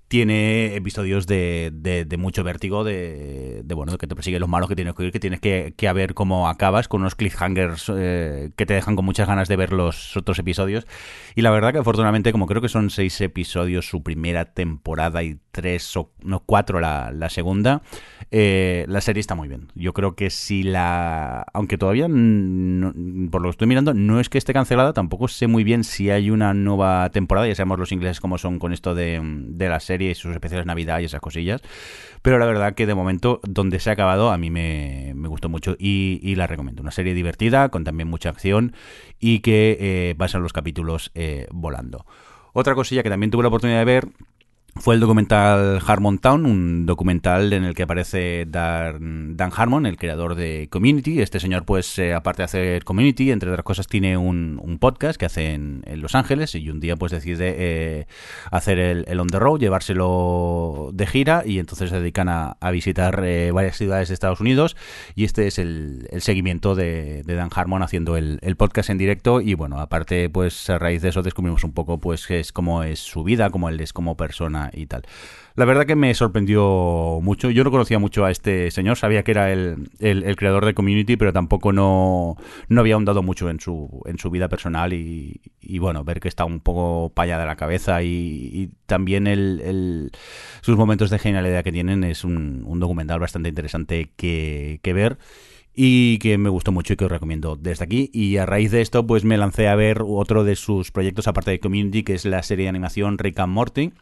tiene 0.09 0.75
episodios 0.75 1.27
de, 1.27 1.71
de, 1.71 2.17
mucho 2.17 2.43
vértigo, 2.43 2.83
de, 2.83 3.61
de, 3.63 3.75
bueno, 3.75 3.97
que 3.99 4.07
te 4.07 4.15
persiguen 4.15 4.41
los 4.41 4.49
malos 4.49 4.69
que 4.69 4.75
tienes 4.75 4.95
que 4.95 5.05
ir, 5.05 5.13
que 5.13 5.21
tienes 5.21 5.39
que, 5.39 5.75
que 5.77 5.87
a 5.87 5.93
ver 5.93 6.15
cómo 6.15 6.49
acabas, 6.49 6.89
con 6.89 7.03
unos 7.03 7.15
cliffhangers 7.15 7.93
eh, 7.95 8.51
que 8.57 8.65
te 8.65 8.73
dejan 8.73 8.97
con 8.97 9.05
muchas 9.05 9.29
ganas 9.29 9.49
de 9.49 9.57
ver 9.57 9.73
los 9.73 10.17
otros 10.17 10.39
episodios. 10.39 10.87
Y 11.35 11.43
la 11.43 11.51
verdad 11.51 11.73
que 11.73 11.79
afortunadamente, 11.79 12.33
como 12.33 12.47
creo 12.47 12.63
que 12.63 12.71
son 12.71 12.89
seis 12.89 13.21
episodios 13.21 13.87
su 13.87 14.03
primera 14.03 14.47
temporada 14.47 15.23
y 15.23 15.39
tres 15.51 15.95
o 15.97 16.11
no 16.23 16.41
cuatro 16.41 16.81
la, 16.81 17.29
segunda, 17.29 17.83
eh, 18.31 18.87
la 18.89 19.03
serie 19.03 19.21
está 19.21 19.35
muy 19.35 19.49
bien. 19.49 19.69
Yo 19.75 19.93
creo 19.93 20.17
que 20.17 20.31
si 20.31 20.63
la... 20.63 21.45
Aunque 21.53 21.77
todavía, 21.77 22.07
por 22.07 23.43
lo 23.43 23.49
que 23.49 23.51
estoy 23.51 23.67
mirando, 23.67 23.93
no 23.93 24.21
es 24.21 24.31
que 24.31 24.39
esté 24.39 24.55
cancelada, 24.55 24.95
tampoco 24.95 25.29
sé 25.29 25.49
muy 25.49 25.65
bien 25.65 25.85
si 25.85 26.09
hay 26.09 26.31
una 26.31 26.55
nueva 26.55 27.11
temporada, 27.11 27.47
ya 27.47 27.55
sabemos 27.55 27.79
los 27.79 27.93
ingleses 27.93 28.21
cómo 28.21 28.39
son 28.39 28.59
con 28.59 28.73
esto 28.73 28.95
de 28.95 29.69
la 29.69 29.81
serie 29.81 29.98
y 30.03 30.15
sus 30.15 30.33
especiales 30.33 30.67
Navidad 30.67 31.01
y 31.01 31.05
esas 31.05 31.21
cosillas. 31.21 31.63
Pero 32.23 32.39
la 32.39 32.47
verdad 32.47 32.75
que 32.75 32.87
de 32.87 32.95
momento, 32.95 33.41
donde 33.43 33.81
se 33.81 33.91
ha 33.91 33.93
acabado, 33.93 34.31
a 34.31 34.39
mí 34.39 34.51
me, 34.51 35.13
gustó 35.29 35.49
mucho 35.49 35.77
y, 35.79 36.35
la 36.35 36.47
recomiendo. 36.47 36.83
Una 36.83 36.91
serie 36.91 37.15
divertida, 37.15 37.69
con 37.69 37.85
también 37.85 38.09
mucha 38.09 38.29
acción 38.29 38.75
y 39.21 39.41
que 39.41 39.77
eh, 39.81 40.15
pasan 40.17 40.43
los 40.43 40.53
capítulos 40.53 41.11
eh, 41.15 41.47
volando. 41.51 42.07
Otra 42.53 42.75
cosilla 42.75 43.03
que 43.03 43.11
también 43.11 43.31
tuve 43.31 43.43
la 43.43 43.49
oportunidad 43.49 43.79
de 43.79 43.85
ver 43.85 44.09
fue 44.81 44.95
el 44.95 45.01
documental 45.01 45.81
Harmon 45.85 46.19
Town, 46.19 46.47
un 46.47 46.87
documental 46.87 47.53
en 47.53 47.65
el 47.65 47.75
que 47.75 47.83
aparece 47.83 48.47
Dan, 48.47 49.37
Harmon, 49.55 49.87
el 49.87 49.97
creador 49.97 50.35
de 50.35 50.69
Community. 50.71 51.21
Este 51.21 51.41
señor, 51.41 51.65
pues, 51.65 51.99
eh, 51.99 52.15
aparte 52.15 52.43
de 52.43 52.45
hacer 52.45 52.85
Community, 52.85 53.31
entre 53.31 53.51
otras 53.51 53.65
cosas, 53.65 53.87
tiene 53.87 54.17
un, 54.17 54.79
podcast 54.81 55.19
que 55.19 55.27
hace 55.27 55.55
en, 55.55 55.83
Los 55.97 56.15
Ángeles 56.15 56.55
y 56.55 56.71
un 56.71 56.79
día, 56.81 56.97
pues, 56.97 57.11
decide 57.11 57.55
eh, 57.59 58.07
hacer 58.51 58.79
el, 58.79 59.21
on 59.21 59.29
the 59.29 59.39
road, 59.39 59.59
llevárselo 59.59 60.91
de 60.93 61.07
gira 61.07 61.43
y 61.45 61.59
entonces 61.59 61.91
se 61.91 61.99
dedican 61.99 62.29
a, 62.29 62.57
visitar 62.71 63.25
eh, 63.25 63.51
varias 63.51 63.77
ciudades 63.77 64.09
de 64.09 64.15
Estados 64.15 64.41
Unidos 64.41 64.77
y 65.17 65.25
este 65.25 65.47
es 65.47 65.59
el, 65.59 66.09
seguimiento 66.19 66.75
de, 66.75 67.25
Dan 67.27 67.51
Harmon 67.53 67.83
haciendo 67.83 68.17
el, 68.17 68.39
podcast 68.57 68.91
en 68.91 68.99
directo 68.99 69.41
y, 69.41 69.55
bueno, 69.55 69.81
aparte, 69.81 70.31
pues, 70.31 70.71
a 70.71 70.79
raíz 70.79 71.03
de 71.03 71.09
eso 71.09 71.23
descubrimos 71.23 71.65
un 71.65 71.73
poco, 71.73 71.99
pues, 71.99 72.31
es 72.31 72.53
cómo 72.53 72.83
es 72.85 73.01
su 73.01 73.25
vida, 73.25 73.51
cómo 73.51 73.69
él 73.69 73.81
es 73.81 73.93
como 73.93 74.17
persona 74.17 74.68
y 74.73 74.87
tal. 74.87 75.03
La 75.59 75.65
verdad 75.65 75.87
que 75.87 75.97
me 75.97 76.15
sorprendió 76.15 77.19
mucho. 77.21 77.51
Yo 77.51 77.65
no 77.65 77.73
conocía 77.73 77.99
mucho 77.99 78.25
a 78.25 78.31
este 78.31 78.71
señor, 78.71 78.97
sabía 78.97 79.25
que 79.25 79.33
era 79.33 79.53
el, 79.53 79.91
el, 79.99 80.37
creador 80.37 80.65
de 80.65 80.73
Community, 80.73 81.17
pero 81.17 81.33
tampoco 81.33 81.73
no, 81.73 82.37
no 82.69 82.81
había 82.81 82.95
ahondado 82.95 83.25
mucho 83.25 83.51
en 83.51 83.59
su, 83.59 84.03
en 84.07 84.19
su 84.19 84.31
vida 84.31 84.49
personal 84.49 84.93
y, 84.93 85.41
bueno, 85.81 86.05
ver 86.05 86.21
que 86.21 86.29
está 86.29 86.45
un 86.45 86.61
poco 86.61 87.13
payada 87.13 87.45
la 87.45 87.57
cabeza 87.57 88.05
y, 88.05 88.71
también 88.87 89.27
sus 90.61 90.77
momentos 90.77 91.11
de 91.11 91.19
genialidad 91.19 91.65
que 91.65 91.73
tienen 91.73 92.05
es 92.05 92.23
un, 92.23 92.63
un 92.65 92.79
documental 92.79 93.19
bastante 93.19 93.49
interesante 93.49 94.13
que, 94.17 94.79
que 94.83 94.93
ver 94.93 95.19
y 95.75 96.19
que 96.19 96.39
me 96.39 96.51
gustó 96.51 96.71
mucho 96.71 96.93
y 96.93 96.97
que 96.97 97.05
os 97.05 97.11
recomiendo 97.11 97.57
desde 97.57 97.85
aquí. 97.85 98.11
Y 98.13 98.37
a 98.37 98.47
raíz 98.47 98.71
de 98.71 98.81
esto, 98.81 99.07
pues 99.07 99.25
me 99.25 99.37
lancé 99.37 99.67
a 99.67 99.75
ver 99.75 100.03
otro 100.07 100.45
de 100.45 100.55
sus 100.55 100.93
proyectos, 100.93 101.27
aparte 101.27 101.51
de 101.51 101.59
Community, 101.61 102.05
que 102.05 102.15
es 102.15 102.25
la 102.25 102.45
serie 102.45 102.65
de 102.65 102.69
animación 102.69 103.19
Rick 103.19 103.41
and 103.41 103.53
Morty 103.53 103.93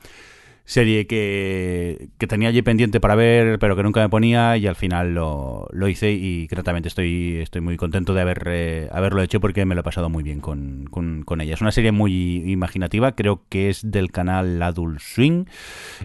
serie 0.66 1.06
que, 1.06 2.08
que, 2.18 2.26
tenía 2.26 2.48
allí 2.48 2.60
pendiente 2.60 2.98
para 2.98 3.14
ver, 3.14 3.60
pero 3.60 3.76
que 3.76 3.84
nunca 3.84 4.00
me 4.00 4.08
ponía 4.08 4.56
y 4.56 4.66
al 4.66 4.74
final 4.74 5.14
lo, 5.14 5.68
lo 5.70 5.88
hice 5.88 6.10
y 6.10 6.48
gratamente 6.48 6.88
estoy, 6.88 7.36
estoy 7.36 7.60
muy 7.60 7.76
contento 7.76 8.14
de 8.14 8.20
haber, 8.20 8.42
eh, 8.46 8.88
haberlo 8.90 9.22
hecho 9.22 9.40
porque 9.40 9.64
me 9.64 9.76
lo 9.76 9.82
he 9.82 9.84
pasado 9.84 10.08
muy 10.10 10.24
bien 10.24 10.40
con, 10.40 10.86
con, 10.90 11.40
ella. 11.40 11.54
Es 11.54 11.60
una 11.60 11.70
serie 11.70 11.92
muy 11.92 12.50
imaginativa, 12.50 13.12
creo 13.12 13.44
que 13.48 13.70
es 13.70 13.88
del 13.88 14.10
canal 14.10 14.60
Adult 14.60 14.98
Swing, 14.98 15.44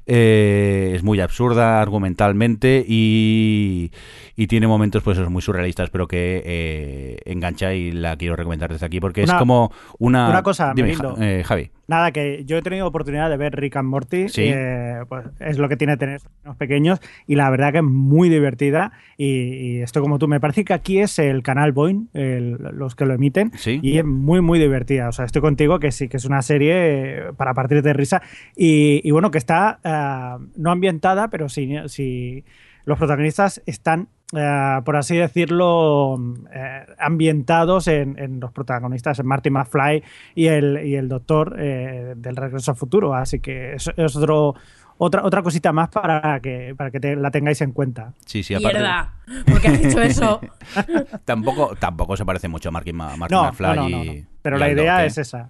eh, 0.06 0.92
es 0.94 1.02
muy 1.02 1.20
absurda 1.22 1.82
argumentalmente 1.82 2.86
y, 2.88 3.92
y 4.36 4.46
tiene 4.46 4.68
momentos 4.68 5.02
pues 5.02 5.18
muy 5.28 5.42
surrealistas, 5.42 5.90
pero 5.90 6.08
que 6.08 6.44
eh, 6.46 7.18
engancha 7.26 7.74
y 7.74 7.92
la 7.92 8.16
quiero 8.16 8.36
recomendar 8.36 8.72
desde 8.72 8.86
aquí 8.86 9.00
porque 9.00 9.24
es 9.24 9.34
como 9.34 9.72
una... 9.98 10.30
Una 10.30 10.44
cosa, 10.44 10.74
Dime, 10.76 10.96
Javi. 11.44 11.72
Nada, 11.92 12.14
que 12.14 12.46
yo 12.46 12.56
he 12.56 12.62
tenido 12.62 12.88
oportunidad 12.88 13.30
de 13.30 13.36
ver 13.36 13.54
Rick 13.54 13.76
and 13.76 13.90
Morty. 13.90 14.28
Eh, 14.38 15.02
pues 15.10 15.26
es 15.42 15.58
lo 15.58 15.68
que 15.68 15.76
tiene 15.76 15.98
tener 15.98 16.22
los 16.46 16.56
pequeños. 16.56 17.02
Y 17.28 17.36
la 17.36 17.50
verdad 17.50 17.74
que 17.74 17.80
es 17.80 17.84
muy 17.84 18.30
divertida. 18.30 18.94
Y, 19.18 19.82
esto, 19.82 20.00
como 20.00 20.18
tú, 20.18 20.30
me 20.30 20.40
parece 20.40 20.64
que 20.64 20.74
aquí 20.74 21.00
es 21.00 21.20
el 21.20 21.44
canal 21.44 21.74
Boeing, 21.74 22.08
los 22.14 22.96
que 22.96 23.06
lo 23.06 23.14
emiten. 23.14 23.52
Y 23.66 23.98
es 23.98 24.06
muy, 24.06 24.40
muy 24.40 24.58
divertida. 24.58 25.10
O 25.10 25.12
sea, 25.12 25.26
estoy 25.26 25.42
contigo 25.42 25.82
que 25.82 25.92
sí, 25.92 26.08
que 26.08 26.16
es 26.16 26.24
una 26.24 26.42
serie 26.42 26.74
eh, 26.76 27.24
para 27.36 27.54
partir 27.54 27.82
de 27.82 27.92
risa. 27.92 28.22
Y, 28.56 29.12
bueno, 29.12 29.30
que 29.30 29.38
está 29.38 29.82
eh, 29.84 30.46
no 30.56 30.72
ambientada, 30.72 31.28
pero 31.28 31.50
sí, 31.50 31.76
sí 31.88 32.46
los 32.86 32.98
protagonistas 32.98 33.62
están, 33.66 34.08
eh, 34.34 34.82
por 34.86 34.96
así 34.96 35.18
decirlo, 35.18 36.18
eh, 36.54 36.86
ambientados 37.00 37.88
en, 37.88 38.40
los 38.40 38.52
protagonistas, 38.52 39.20
en 39.20 39.28
Marty 39.28 39.50
McFly 39.50 40.04
y 40.36 40.48
el, 40.48 40.86
y 40.86 40.96
el 40.96 41.10
doctor 41.10 41.56
eh, 41.60 42.14
del 42.16 42.36
Regreso 42.36 42.72
al 42.72 42.78
Futuro. 42.78 43.14
Así 43.14 43.40
que 43.40 43.74
es, 43.74 43.88
otro, 44.16 44.56
otra, 44.98 45.24
otra 45.26 45.42
cosita 45.42 45.72
más 45.72 45.90
para 45.90 46.40
que, 46.40 46.74
para 46.78 46.92
que 46.92 47.16
la 47.16 47.32
tengáis 47.32 47.62
en 47.62 47.72
cuenta. 47.72 48.14
Sí, 48.26 48.44
sí, 48.44 48.54
aparte. 48.54 48.78
Mierda, 48.78 49.14
¿por 49.46 49.62
qué 49.62 49.68
has 49.68 49.82
dicho 49.82 50.02
eso? 50.02 50.42
tampoco, 51.26 51.76
tampoco 51.78 52.16
se 52.16 52.26
parece 52.26 52.48
mucho 52.48 52.70
a 52.70 52.72
Marty, 52.72 52.94
McFly. 52.94 54.28
Pero 54.42 54.58
la 54.58 54.72
idea 54.72 55.06
es 55.06 55.18
esa. 55.18 55.50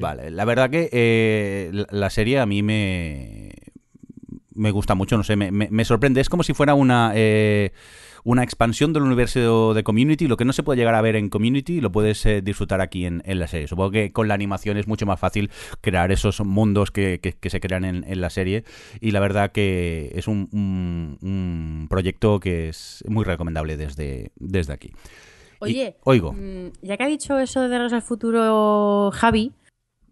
Vale, 0.00 0.30
la 0.30 0.44
verdad 0.44 0.68
que 0.68 1.86
la 1.90 2.10
serie 2.10 2.40
a 2.40 2.44
mí 2.44 2.62
me, 2.62 3.52
me 4.58 4.70
gusta 4.70 4.94
mucho, 4.94 5.16
no 5.16 5.24
sé, 5.24 5.36
me, 5.36 5.50
me, 5.50 5.84
sorprende. 5.84 6.20
Es 6.20 6.28
como 6.28 6.42
si 6.42 6.52
fuera 6.52 6.74
una, 6.74 7.12
eh, 7.14 7.72
una 8.24 8.42
expansión 8.42 8.92
del 8.92 9.02
universo 9.02 9.74
de 9.74 9.82
Community. 9.82 10.26
Lo 10.28 10.36
que 10.36 10.44
no 10.44 10.52
se 10.52 10.62
puede 10.62 10.78
llegar 10.78 10.94
a 10.94 11.02
ver 11.02 11.16
en 11.16 11.28
Community 11.28 11.80
lo 11.80 11.92
puedes 11.92 12.24
eh, 12.26 12.42
disfrutar 12.42 12.80
aquí 12.80 13.06
en, 13.06 13.22
la 13.24 13.46
serie. 13.46 13.68
Supongo 13.68 13.90
que 13.90 14.12
con 14.12 14.28
la 14.28 14.34
animación 14.34 14.76
es 14.76 14.86
mucho 14.86 15.06
más 15.06 15.20
fácil 15.20 15.50
crear 15.80 16.12
esos 16.12 16.40
mundos 16.40 16.90
que, 16.90 17.20
que, 17.20 17.50
se 17.50 17.60
crean 17.60 17.84
en, 17.84 18.20
la 18.20 18.30
serie. 18.30 18.64
Y 19.00 19.12
la 19.12 19.20
verdad 19.20 19.52
que 19.52 20.12
es 20.14 20.28
un, 20.28 20.48
un, 20.52 21.86
proyecto 21.88 22.40
que 22.40 22.68
es 22.68 23.04
muy 23.08 23.24
recomendable 23.24 23.76
desde, 23.76 24.32
desde 24.36 24.72
aquí. 24.72 24.92
Oye, 25.60 25.96
oigo. 26.04 26.32
Mm, 26.32 26.72
ya 26.82 26.96
que 26.96 27.02
ha 27.02 27.08
dicho 27.08 27.38
eso 27.38 27.68
de 27.68 27.78
los 27.78 27.92
del 27.92 28.02
futuro 28.02 29.10
Javi, 29.12 29.52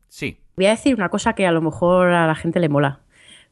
sí. 0.09 0.39
voy 0.57 0.67
a 0.67 0.71
decir 0.71 0.95
una 0.95 1.09
cosa 1.09 1.35
que 1.35 1.47
a 1.47 1.53
lo 1.53 1.63
mejor 1.63 2.11
a 2.11 2.27
la 2.27 2.35
gente 2.35 2.61
le 2.61 2.69
mola. 2.69 3.01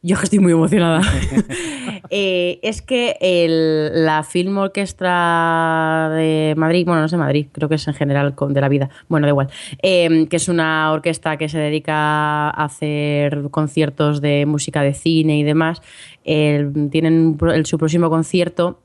Yo 0.01 0.17
estoy 0.21 0.39
muy 0.39 0.51
emocionada. 0.51 1.01
Eh, 2.11 2.59
es 2.61 2.83
que 2.83 3.15
el- 3.19 4.05
la 4.05 4.21
Film 4.23 4.59
Orquestra 4.59 6.09
de 6.13 6.53
Madrid, 6.55 6.85
bueno, 6.85 7.01
no 7.01 7.07
sé 7.07 7.17
Madrid, 7.17 7.47
creo 7.51 7.67
que 7.67 7.75
es 7.75 7.87
en 7.87 7.95
general 7.95 8.35
con- 8.35 8.53
de 8.53 8.61
la 8.61 8.69
vida, 8.69 8.89
bueno, 9.07 9.25
da 9.25 9.31
igual, 9.31 9.49
eh, 9.81 10.27
que 10.29 10.35
es 10.35 10.47
una 10.47 10.91
orquesta 10.91 11.37
que 11.37 11.49
se 11.49 11.57
dedica 11.57 12.49
a 12.49 12.63
hacer 12.65 13.45
conciertos 13.49 14.21
de 14.21 14.45
música 14.45 14.81
de 14.83 14.93
cine 14.93 15.37
y 15.39 15.43
demás, 15.43 15.81
el- 16.25 16.89
tienen 16.91 17.37
el- 17.51 17.65
su 17.65 17.79
próximo 17.79 18.09
concierto 18.09 18.81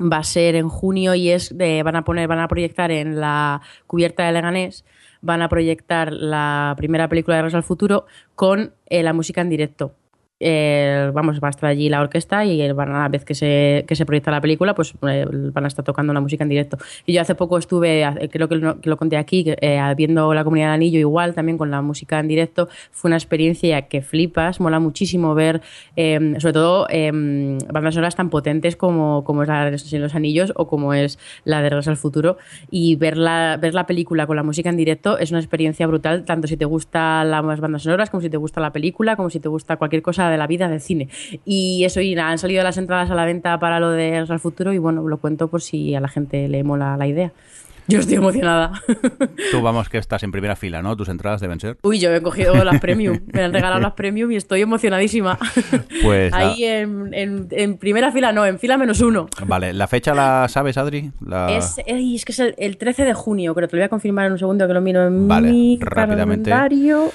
va 0.00 0.18
a 0.18 0.24
ser 0.24 0.54
en 0.56 0.68
junio 0.70 1.14
y 1.14 1.28
es 1.28 1.56
de, 1.56 1.82
van 1.82 1.96
a 1.96 2.04
poner, 2.04 2.26
van 2.26 2.40
a 2.40 2.48
proyectar 2.48 2.90
en 2.90 3.20
la 3.20 3.60
cubierta 3.86 4.24
de 4.24 4.32
Leganés, 4.32 4.84
van 5.20 5.42
a 5.42 5.48
proyectar 5.50 6.10
la 6.12 6.72
primera 6.78 7.08
película 7.08 7.36
de 7.36 7.42
Regreso 7.42 7.58
al 7.58 7.62
Futuro 7.64 8.06
con 8.34 8.72
eh, 8.86 9.02
la 9.02 9.12
música 9.12 9.42
en 9.42 9.50
directo. 9.50 9.92
Eh, 10.44 11.12
vamos, 11.14 11.38
va 11.38 11.46
a 11.46 11.50
estar 11.50 11.70
allí 11.70 11.88
la 11.88 12.00
orquesta 12.00 12.44
y 12.44 12.72
van 12.72 13.10
vez 13.12 13.24
que 13.24 13.34
se, 13.34 13.84
que 13.86 13.94
se 13.94 14.04
proyecta 14.04 14.32
la 14.32 14.40
película, 14.40 14.74
pues 14.74 14.92
eh, 15.08 15.24
van 15.30 15.64
a 15.64 15.68
estar 15.68 15.84
tocando 15.84 16.12
la 16.12 16.20
música 16.20 16.42
en 16.42 16.48
directo. 16.48 16.78
Y 17.06 17.12
yo 17.12 17.20
hace 17.20 17.36
poco 17.36 17.58
estuve, 17.58 18.02
eh, 18.02 18.28
creo 18.30 18.48
que 18.48 18.56
lo, 18.56 18.96
conté 18.96 19.16
aquí, 19.16 19.54
viendo 19.96 20.34
la 20.34 20.42
comunidad 20.42 20.66
del 20.66 20.74
anillo 20.74 20.98
igual, 20.98 21.34
también 21.34 21.58
con 21.58 21.70
la 21.70 21.80
música 21.80 22.18
en 22.18 22.26
directo. 22.26 22.68
Fue 22.90 23.08
una 23.08 23.16
experiencia 23.16 23.82
que 23.82 24.02
flipas, 24.02 24.58
mola 24.58 24.80
muchísimo 24.80 25.34
ver, 25.34 25.62
sobre 25.94 26.52
todo, 26.52 26.86
bandas 27.72 27.94
sonoras 27.94 28.16
tan 28.16 28.28
potentes 28.28 28.74
como, 28.74 29.22
como 29.24 29.42
es 29.42 29.48
la 29.48 29.70
de 29.70 29.98
los 29.98 30.14
Anillos 30.14 30.52
o 30.56 30.66
como 30.66 30.92
es 30.92 31.18
la 31.44 31.62
de 31.62 31.70
Regreso 31.70 31.90
al 31.90 31.96
Futuro. 31.96 32.36
Y 32.70 32.96
ver 32.96 33.16
la, 33.16 33.58
ver 33.60 33.74
la 33.74 33.86
película 33.86 34.26
con 34.26 34.36
la 34.36 34.42
música 34.42 34.70
en 34.70 34.76
directo 34.76 35.18
es 35.18 35.30
una 35.30 35.40
experiencia 35.40 35.86
brutal, 35.86 36.24
tanto 36.24 36.48
si 36.48 36.56
te 36.56 36.64
gustan 36.64 37.30
las 37.30 37.60
bandas 37.60 37.82
sonoras, 37.82 38.10
como 38.10 38.20
si 38.20 38.30
te 38.30 38.36
gusta 38.36 38.60
la 38.60 38.72
película, 38.72 39.16
como 39.16 39.30
si 39.30 39.38
te 39.38 39.48
gusta 39.48 39.76
cualquier 39.76 40.02
cosa 40.02 40.31
de 40.32 40.38
la 40.38 40.46
vida 40.48 40.68
del 40.68 40.80
cine. 40.80 41.08
Y 41.44 41.84
eso, 41.84 42.00
y 42.00 42.14
han 42.18 42.38
salido 42.38 42.64
las 42.64 42.76
entradas 42.78 43.10
a 43.10 43.14
la 43.14 43.24
venta 43.24 43.58
para 43.60 43.78
lo 43.78 43.90
de 43.90 44.16
al 44.16 44.40
Futuro 44.40 44.72
y 44.72 44.78
bueno, 44.78 45.06
lo 45.08 45.18
cuento 45.18 45.48
por 45.48 45.62
si 45.62 45.94
a 45.94 46.00
la 46.00 46.08
gente 46.08 46.48
le 46.48 46.64
mola 46.64 46.96
la 46.96 47.06
idea. 47.06 47.32
Yo 47.88 47.98
estoy 47.98 48.14
emocionada. 48.16 48.70
Tú 49.50 49.60
vamos 49.60 49.88
que 49.88 49.98
estás 49.98 50.22
en 50.22 50.30
primera 50.30 50.54
fila, 50.54 50.82
¿no? 50.82 50.96
Tus 50.96 51.08
entradas 51.08 51.40
deben 51.40 51.58
ser. 51.58 51.78
Uy, 51.82 51.98
yo 51.98 52.14
he 52.14 52.22
cogido 52.22 52.54
las 52.64 52.80
premium. 52.80 53.18
Me 53.32 53.42
han 53.42 53.52
regalado 53.52 53.80
las 53.80 53.94
premium 53.94 54.30
y 54.30 54.36
estoy 54.36 54.60
emocionadísima. 54.60 55.36
Pues 56.00 56.30
la- 56.30 56.38
Ahí 56.38 56.64
en, 56.64 57.12
en- 57.12 57.48
en 57.50 57.78
primera 57.78 58.12
fila 58.12 58.30
no, 58.32 58.46
en 58.46 58.60
fila 58.60 58.78
menos 58.78 59.00
uno. 59.00 59.26
Vale, 59.46 59.72
¿la 59.72 59.88
fecha 59.88 60.14
la 60.14 60.46
sabes, 60.48 60.76
Adri? 60.78 61.10
La- 61.26 61.50
Es, 61.56 61.76
es 61.84 62.24
que 62.24 62.30
es 62.32 62.38
el, 62.38 62.54
el 62.56 62.76
13 62.76 63.04
de 63.04 63.14
junio, 63.14 63.52
pero 63.52 63.66
te 63.66 63.74
lo 63.76 63.80
voy 63.80 63.86
a 63.86 63.88
confirmar 63.88 64.26
en 64.26 64.32
un 64.32 64.38
segundo 64.38 64.66
que 64.68 64.74
lo 64.74 64.80
miro 64.80 65.04
en 65.06 65.26
Vale, 65.26 65.50
mi 65.50 65.78
rápidamente. 65.80 66.50
calendario. 66.50 67.10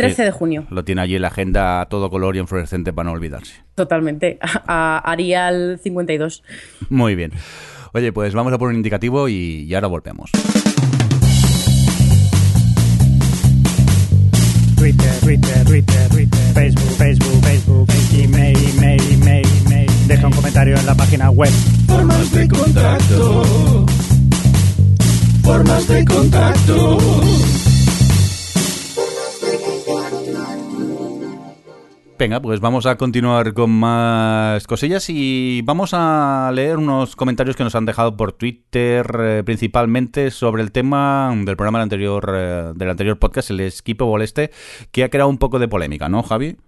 13 0.00 0.22
Eh, 0.22 0.24
de 0.26 0.30
junio, 0.30 0.66
Lo 0.70 0.84
tiene 0.84 1.02
allí 1.02 1.16
en 1.16 1.22
la 1.22 1.28
agenda 1.28 1.80
a 1.80 1.86
todo 1.88 2.10
color 2.10 2.36
y 2.36 2.38
en 2.38 2.46
fluorescente 2.48 2.92
para 2.92 3.06
no 3.08 3.12
olvidarse. 3.12 3.54
totalmente. 3.74 4.38
A, 4.40 4.98
a 4.98 5.12
Arial 5.12 5.78
52. 5.82 6.42
Muy 6.88 7.14
bien. 7.14 7.32
Oye, 7.92 8.12
pues 8.12 8.34
vamos 8.34 8.52
a 8.52 8.58
por 8.58 8.68
un 8.68 8.76
indicativo 8.76 9.28
y, 9.28 9.64
y 9.68 9.74
ahora 9.74 9.88
volvemos. 9.88 10.30
Twitter, 14.76 15.12
Twitter, 15.20 15.64
Twitter, 15.66 16.08
Twitter, 16.08 16.40
Facebook, 16.54 16.90
Facebook, 16.96 17.42
Facebook, 17.44 17.88
email, 18.14 18.56
email, 18.76 19.02
email, 19.12 19.46
email. 19.66 19.90
Deja 20.08 20.26
un 20.26 20.32
comentario 20.32 20.76
en 20.76 20.86
la 20.86 20.94
página 20.94 21.30
web. 21.30 21.50
Formas 21.86 22.32
de 22.32 22.48
contacto. 22.48 23.86
Formas 25.42 25.86
de 25.88 26.04
contacto. 26.04 26.98
Venga, 32.20 32.38
pues 32.42 32.60
vamos 32.60 32.84
a 32.84 32.98
continuar 32.98 33.54
con 33.54 33.70
más 33.70 34.66
cosillas 34.66 35.08
y 35.08 35.62
vamos 35.64 35.92
a 35.94 36.52
leer 36.54 36.76
unos 36.76 37.16
comentarios 37.16 37.56
que 37.56 37.64
nos 37.64 37.74
han 37.74 37.86
dejado 37.86 38.14
por 38.14 38.32
Twitter, 38.32 39.10
eh, 39.18 39.42
principalmente 39.42 40.30
sobre 40.30 40.62
el 40.62 40.70
tema 40.70 41.34
del 41.34 41.56
programa 41.56 41.80
anterior, 41.80 42.30
eh, 42.36 42.72
del 42.76 42.90
anterior 42.90 43.18
podcast, 43.18 43.48
el 43.48 43.72
Skippable 43.72 44.22
este, 44.22 44.50
que 44.92 45.02
ha 45.02 45.08
creado 45.08 45.30
un 45.30 45.38
poco 45.38 45.58
de 45.58 45.68
polémica, 45.68 46.10
¿no, 46.10 46.22
Javi? 46.22 46.58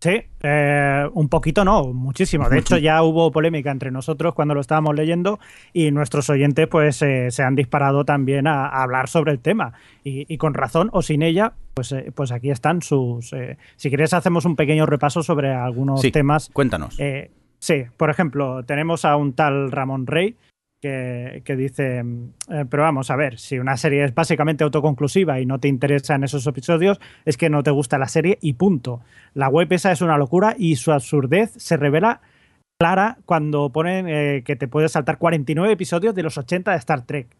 Sí, 0.00 0.20
eh, 0.44 1.08
un 1.14 1.28
poquito 1.28 1.64
no, 1.64 1.92
muchísimo. 1.92 2.48
De 2.48 2.58
hecho, 2.60 2.78
ya 2.78 3.02
hubo 3.02 3.32
polémica 3.32 3.72
entre 3.72 3.90
nosotros 3.90 4.32
cuando 4.32 4.54
lo 4.54 4.60
estábamos 4.60 4.94
leyendo 4.94 5.40
y 5.72 5.90
nuestros 5.90 6.30
oyentes 6.30 6.68
pues 6.68 7.02
eh, 7.02 7.32
se 7.32 7.42
han 7.42 7.56
disparado 7.56 8.04
también 8.04 8.46
a, 8.46 8.66
a 8.68 8.84
hablar 8.84 9.08
sobre 9.08 9.32
el 9.32 9.40
tema. 9.40 9.72
Y, 10.04 10.32
y 10.32 10.38
con 10.38 10.54
razón 10.54 10.88
o 10.92 11.02
sin 11.02 11.22
ella, 11.22 11.54
pues, 11.74 11.90
eh, 11.90 12.12
pues 12.14 12.30
aquí 12.30 12.50
están 12.50 12.80
sus... 12.80 13.32
eh, 13.32 13.58
si 13.74 13.88
quieres 13.88 14.12
hacemos 14.14 14.44
un 14.44 14.54
pequeño 14.54 14.86
repaso 14.86 15.24
sobre 15.24 15.52
algunos 15.52 16.00
Sí, 16.00 16.12
temas. 16.12 16.48
Cuéntanos. 16.52 16.94
Eh, 17.00 17.32
sí, 17.58 17.82
por 17.96 18.08
ejemplo, 18.10 18.62
tenemos 18.64 19.04
a 19.04 19.16
un 19.16 19.32
tal 19.32 19.72
Ramón 19.72 20.06
Rey 20.06 20.36
que, 20.80 21.56
dice, 21.56 21.98
eh, 22.00 22.64
pero 22.70 22.82
vamos 22.82 23.10
a 23.10 23.16
ver, 23.16 23.38
si 23.38 23.58
una 23.58 23.76
serie 23.76 24.04
es 24.04 24.14
básicamente 24.14 24.64
autoconclusiva 24.64 25.40
y 25.40 25.46
no 25.46 25.58
te 25.58 25.68
interesan 25.68 26.24
esos 26.24 26.46
episodios, 26.46 27.00
es 27.24 27.36
que 27.36 27.50
no 27.50 27.62
te 27.62 27.70
gusta 27.70 27.98
la 27.98 28.08
serie 28.08 28.38
y 28.40 28.54
punto. 28.54 29.00
La 29.34 29.48
web 29.48 29.72
esa 29.72 29.92
es 29.92 30.00
una 30.02 30.16
locura 30.16 30.54
y 30.56 30.76
su 30.76 30.92
absurdez 30.92 31.52
se 31.56 31.76
revela 31.76 32.20
clara 32.78 33.18
cuando 33.26 33.70
ponen 33.70 34.08
eh, 34.08 34.42
que 34.44 34.56
te 34.56 34.68
puedes 34.68 34.92
saltar 34.92 35.18
49 35.18 35.72
episodios 35.72 36.14
de 36.14 36.22
los 36.22 36.38
80 36.38 36.70
de 36.70 36.76
Star 36.76 37.06
Trek. 37.06 37.36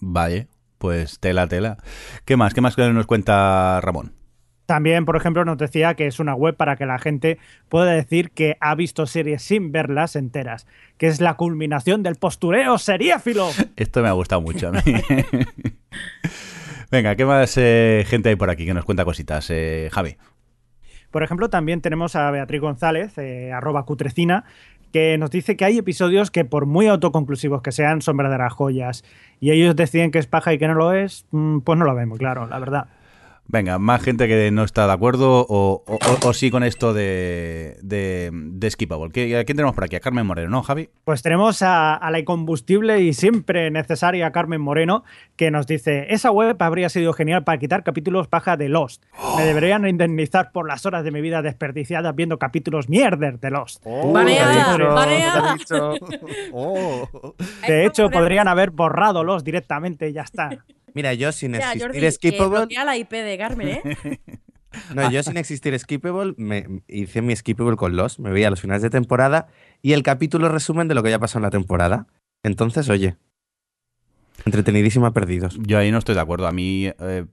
Vale, 0.00 0.46
pues 0.78 1.18
tela, 1.18 1.48
tela. 1.48 1.78
¿Qué 2.24 2.36
más? 2.36 2.54
¿Qué 2.54 2.60
más 2.60 2.78
nos 2.78 3.06
cuenta 3.06 3.80
Ramón? 3.80 4.17
También, 4.68 5.06
por 5.06 5.16
ejemplo, 5.16 5.46
nos 5.46 5.56
decía 5.56 5.94
que 5.94 6.06
es 6.06 6.20
una 6.20 6.34
web 6.34 6.54
para 6.54 6.76
que 6.76 6.84
la 6.84 6.98
gente 6.98 7.38
pueda 7.70 7.90
decir 7.92 8.32
que 8.32 8.58
ha 8.60 8.74
visto 8.74 9.06
series 9.06 9.40
sin 9.40 9.72
verlas 9.72 10.14
enteras, 10.14 10.66
que 10.98 11.06
es 11.06 11.22
la 11.22 11.38
culminación 11.38 12.02
del 12.02 12.16
postureo 12.16 12.76
seriéfilo. 12.76 13.48
Esto 13.76 14.02
me 14.02 14.08
ha 14.08 14.12
gustado 14.12 14.42
mucho 14.42 14.68
a 14.68 14.72
mí. 14.72 14.82
Venga, 16.90 17.16
¿qué 17.16 17.24
más 17.24 17.54
eh, 17.56 18.04
gente 18.08 18.28
hay 18.28 18.36
por 18.36 18.50
aquí 18.50 18.66
que 18.66 18.74
nos 18.74 18.84
cuenta 18.84 19.06
cositas? 19.06 19.48
Eh, 19.48 19.88
Javi. 19.90 20.18
Por 21.10 21.22
ejemplo, 21.22 21.48
también 21.48 21.80
tenemos 21.80 22.14
a 22.14 22.30
Beatriz 22.30 22.60
González, 22.60 23.16
eh, 23.16 23.50
arroba 23.54 23.86
cutrecina, 23.86 24.44
que 24.92 25.16
nos 25.16 25.30
dice 25.30 25.56
que 25.56 25.64
hay 25.64 25.78
episodios 25.78 26.30
que 26.30 26.44
por 26.44 26.66
muy 26.66 26.88
autoconclusivos 26.88 27.62
que 27.62 27.72
sean 27.72 28.02
son 28.02 28.18
verdaderas 28.18 28.52
joyas 28.52 29.02
y 29.40 29.50
ellos 29.50 29.74
deciden 29.76 30.10
que 30.10 30.18
es 30.18 30.26
paja 30.26 30.52
y 30.52 30.58
que 30.58 30.68
no 30.68 30.74
lo 30.74 30.92
es, 30.92 31.24
mm, 31.30 31.60
pues 31.60 31.78
no 31.78 31.86
lo 31.86 31.94
vemos, 31.94 32.18
claro, 32.18 32.46
la 32.46 32.58
verdad. 32.58 32.88
Venga, 33.50 33.78
más 33.78 34.02
gente 34.02 34.28
que 34.28 34.50
no 34.50 34.62
está 34.62 34.86
de 34.86 34.92
acuerdo 34.92 35.46
o, 35.48 35.82
o- 35.86 35.94
o- 35.94 36.28
o 36.28 36.32
sí 36.34 36.50
con 36.50 36.62
esto 36.62 36.92
de, 36.92 37.78
de, 37.80 38.30
de 38.32 38.70
Skippable. 38.70 39.10
¿Qué- 39.10 39.38
¿A 39.38 39.44
quién 39.44 39.56
tenemos 39.56 39.74
por 39.74 39.84
aquí? 39.84 39.96
A 39.96 40.00
Carmen 40.00 40.26
Moreno, 40.26 40.50
¿no, 40.50 40.62
Javi? 40.62 40.90
Pues 41.04 41.22
tenemos 41.22 41.62
a, 41.62 41.94
a 41.94 42.10
la 42.10 42.18
incombustible 42.18 43.00
y 43.00 43.14
siempre 43.14 43.70
necesaria 43.70 44.30
Carmen 44.32 44.60
Moreno, 44.60 45.02
que 45.36 45.50
nos 45.50 45.66
dice, 45.66 46.08
esa 46.10 46.30
web 46.30 46.56
habría 46.60 46.90
sido 46.90 47.14
genial 47.14 47.44
para 47.44 47.56
quitar 47.58 47.84
capítulos 47.84 48.28
paja 48.28 48.58
de 48.58 48.68
Lost. 48.68 49.02
Me 49.38 49.44
deberían 49.44 49.88
indemnizar 49.88 50.52
por 50.52 50.68
las 50.68 50.84
horas 50.84 51.02
de 51.02 51.10
mi 51.10 51.22
vida 51.22 51.40
desperdiciadas 51.40 52.14
viendo 52.14 52.38
capítulos 52.38 52.90
mierder 52.90 53.40
de 53.40 53.50
Lost. 53.50 53.82
Oh. 53.86 54.12
De 57.66 57.86
hecho, 57.86 58.10
podrían 58.10 58.46
haber 58.46 58.70
borrado 58.72 59.24
Lost 59.24 59.44
directamente 59.46 60.08
y 60.08 60.12
ya 60.12 60.22
está. 60.22 60.50
Mira, 60.98 61.14
yo 61.14 61.30
sin 61.30 61.52
Ya, 61.52 61.58
existir 61.58 61.82
Jordi, 61.82 62.04
eh, 62.04 62.10
Skippable, 62.10 62.58
bloquea 62.58 62.84
la 62.84 62.96
IP 62.96 63.12
de 63.12 63.38
Carmen, 63.38 63.68
¿eh? 63.68 63.82
no, 64.96 65.08
yo 65.12 65.22
sin 65.22 65.36
existir 65.36 65.78
Skippable, 65.78 66.34
me 66.36 66.82
hice 66.88 67.22
mi 67.22 67.36
Skippable 67.36 67.76
con 67.76 67.94
los, 67.94 68.18
me 68.18 68.32
veía 68.32 68.50
los 68.50 68.60
finales 68.60 68.82
de 68.82 68.90
temporada 68.90 69.46
y 69.80 69.92
el 69.92 70.02
capítulo 70.02 70.48
resumen 70.48 70.88
de 70.88 70.96
lo 70.96 71.04
que 71.04 71.10
ya 71.10 71.20
pasó 71.20 71.38
en 71.38 71.42
la 71.42 71.50
temporada. 71.50 72.08
Entonces, 72.42 72.88
oye, 72.88 73.16
entretenidísima 74.44 75.12
perdidos. 75.12 75.58
Yo 75.60 75.78
ahí 75.78 75.90
no 75.90 75.98
estoy 75.98 76.14
de 76.14 76.20
acuerdo. 76.20 76.46
A 76.46 76.52
mí. 76.52 76.86
Eh, 76.86 77.24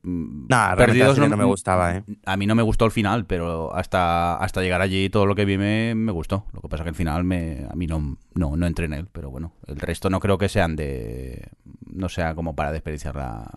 la 0.50 0.76
serie 0.78 1.30
no 1.30 1.38
me 1.38 1.46
gustaba, 1.46 1.98
¿eh? 1.98 2.04
A 2.26 2.38
mí 2.38 2.46
no 2.46 2.56
me 2.56 2.64
gustó 2.64 2.86
el 2.86 2.92
final, 2.92 3.26
pero 3.26 3.74
hasta, 3.76 4.36
hasta 4.38 4.62
llegar 4.62 4.82
allí 4.82 5.10
todo 5.10 5.26
lo 5.26 5.36
que 5.36 5.46
vi 5.46 5.58
me, 5.58 5.96
me 5.96 6.12
gustó. 6.12 6.46
Lo 6.54 6.62
que 6.62 6.70
pasa 6.70 6.84
que 6.84 6.90
el 6.90 6.96
final 6.96 7.24
me, 7.24 7.66
a 7.70 7.76
mí 7.76 7.88
no, 7.88 8.18
no, 8.34 8.56
no 8.56 8.66
entré 8.66 8.86
en 8.86 8.94
él, 8.94 9.08
pero 9.12 9.30
bueno, 9.30 9.54
el 9.68 9.78
resto 9.78 10.10
no 10.10 10.20
creo 10.20 10.38
que 10.38 10.50
sean 10.50 10.76
de. 10.76 11.50
No 11.92 12.10
sea 12.10 12.36
como 12.36 12.56
para 12.56 12.72
desperdiciar 12.72 13.16
la, 13.16 13.50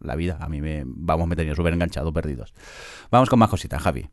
la 0.00 0.16
vida. 0.16 0.38
A 0.40 0.48
mí 0.48 0.60
me. 0.60 0.82
Vamos, 0.86 1.28
me 1.28 1.36
tenía 1.36 1.54
súper 1.54 1.72
enganchado, 1.72 2.12
perdidos. 2.12 2.54
Vamos 3.10 3.28
con 3.28 3.38
más 3.38 3.50
cositas, 3.50 3.82
Javi. 3.82 4.08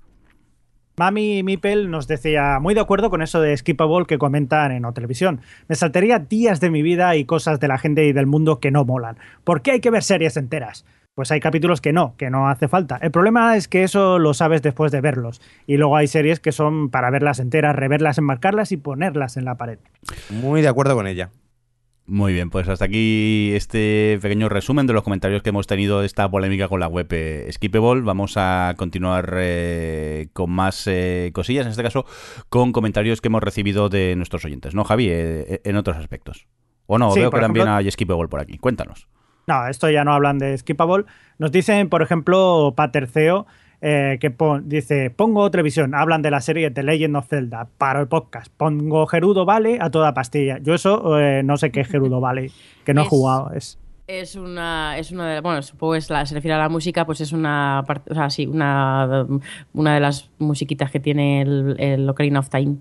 Mami 0.95 1.41
Mipel 1.41 1.89
nos 1.89 2.07
decía, 2.07 2.59
muy 2.61 2.75
de 2.75 2.81
acuerdo 2.81 3.09
con 3.09 3.23
eso 3.23 3.41
de 3.41 3.57
Skippable 3.57 4.05
que 4.05 4.19
comentan 4.19 4.71
en 4.71 4.85
O 4.85 4.93
Televisión. 4.93 5.41
Me 5.67 5.75
saltaría 5.75 6.19
días 6.19 6.59
de 6.59 6.69
mi 6.69 6.83
vida 6.83 7.15
y 7.15 7.25
cosas 7.25 7.59
de 7.59 7.67
la 7.67 7.79
gente 7.79 8.05
y 8.05 8.13
del 8.13 8.27
mundo 8.27 8.59
que 8.59 8.69
no 8.69 8.85
molan. 8.85 9.17
¿Por 9.43 9.63
qué 9.63 9.71
hay 9.71 9.79
que 9.79 9.89
ver 9.89 10.03
series 10.03 10.37
enteras? 10.37 10.85
Pues 11.15 11.31
hay 11.31 11.39
capítulos 11.39 11.81
que 11.81 11.93
no, 11.93 12.15
que 12.15 12.29
no 12.29 12.47
hace 12.47 12.67
falta. 12.67 12.99
El 13.01 13.09
problema 13.09 13.57
es 13.57 13.67
que 13.67 13.83
eso 13.83 14.19
lo 14.19 14.35
sabes 14.35 14.61
después 14.61 14.91
de 14.91 15.01
verlos. 15.01 15.41
Y 15.65 15.77
luego 15.77 15.97
hay 15.97 16.07
series 16.07 16.39
que 16.39 16.51
son 16.51 16.89
para 16.89 17.09
verlas 17.09 17.39
enteras, 17.39 17.75
reverlas, 17.75 18.19
enmarcarlas 18.19 18.71
y 18.71 18.77
ponerlas 18.77 19.35
en 19.37 19.45
la 19.45 19.55
pared. 19.55 19.79
Muy 20.29 20.61
de 20.61 20.67
acuerdo 20.67 20.95
con 20.95 21.07
ella. 21.07 21.31
Muy 22.05 22.33
bien, 22.33 22.49
pues 22.49 22.67
hasta 22.67 22.83
aquí 22.83 23.51
este 23.55 24.19
pequeño 24.21 24.49
resumen 24.49 24.87
de 24.87 24.93
los 24.93 25.03
comentarios 25.03 25.41
que 25.41 25.49
hemos 25.49 25.67
tenido 25.67 26.01
de 26.01 26.05
esta 26.05 26.29
polémica 26.29 26.67
con 26.67 26.81
la 26.81 26.87
web 26.87 27.07
eh, 27.11 27.47
Skippable. 27.49 28.01
Vamos 28.01 28.33
a 28.35 28.73
continuar 28.75 29.33
eh, 29.37 30.27
con 30.33 30.51
más 30.51 30.85
eh, 30.87 31.31
cosillas, 31.33 31.65
en 31.65 31.71
este 31.71 31.81
caso 31.83 32.05
con 32.49 32.73
comentarios 32.73 33.21
que 33.21 33.29
hemos 33.29 33.41
recibido 33.41 33.87
de 33.87 34.17
nuestros 34.17 34.43
oyentes, 34.43 34.75
¿no, 34.75 34.83
Javi? 34.83 35.07
Eh, 35.09 35.61
en 35.63 35.75
otros 35.77 35.95
aspectos. 35.95 36.45
O 36.87 36.97
no, 36.97 37.11
Sí, 37.11 37.21
veo 37.21 37.31
que 37.31 37.39
también 37.39 37.67
ejemplo- 37.67 37.77
hay 37.77 37.89
Skippable 37.91 38.27
por 38.27 38.41
aquí. 38.41 38.57
Cuéntanos. 38.57 39.07
No, 39.47 39.67
esto 39.67 39.89
ya 39.89 40.03
no 40.03 40.13
hablan 40.13 40.39
de 40.39 40.57
Skippable. 40.57 41.05
Nos 41.37 41.53
dicen, 41.53 41.87
por 41.87 42.01
ejemplo, 42.01 42.73
Paterceo, 42.75 43.45
eh, 43.85 44.17
que 44.21 44.31
pon- 44.31 44.69
dice, 44.69 45.09
pongo 45.09 45.51
televisión, 45.51 45.93
hablan 45.93 46.21
de 46.21 46.31
la 46.31 46.39
serie 46.39 46.71
The 46.71 46.83
Legend 46.83 47.17
of 47.17 47.27
Zelda, 47.27 47.67
paro 47.77 47.99
el 47.99 48.07
podcast, 48.07 48.51
pongo 48.55 49.05
Gerudo 49.07 49.43
Vale 49.45 49.77
a 49.81 49.89
toda 49.91 50.13
pastilla. 50.13 50.57
Yo 50.61 50.73
eso 50.73 51.19
eh, 51.19 51.43
no 51.43 51.57
sé 51.57 51.69
qué 51.71 51.81
es 51.81 51.87
Gerudo 51.89 52.21
Vale, 52.21 52.49
que 52.85 52.93
no 52.93 53.01
he 53.01 53.05
jugado. 53.09 53.51
Es, 53.53 53.77
Es 54.07 54.35
una, 54.35 54.97
es 54.97 55.11
una 55.11 55.27
de, 55.33 55.41
bueno, 55.41 55.61
supongo 55.61 55.93
que 55.93 55.99
es 55.99 56.09
la, 56.09 56.25
se 56.25 56.33
refiere 56.35 56.55
a 56.55 56.59
la 56.59 56.69
música, 56.69 57.05
pues 57.05 57.19
es 57.21 57.31
una 57.33 57.83
parte, 57.85 58.11
o 58.11 58.15
sea, 58.15 58.29
sí, 58.29 58.45
una, 58.47 59.27
una 59.73 59.93
de 59.93 59.99
las 59.99 60.29
musiquitas 60.39 60.89
que 60.89 60.99
tiene 60.99 61.41
el, 61.41 61.75
el 61.79 62.09
Ocarina 62.09 62.39
of 62.39 62.49
Time. 62.49 62.77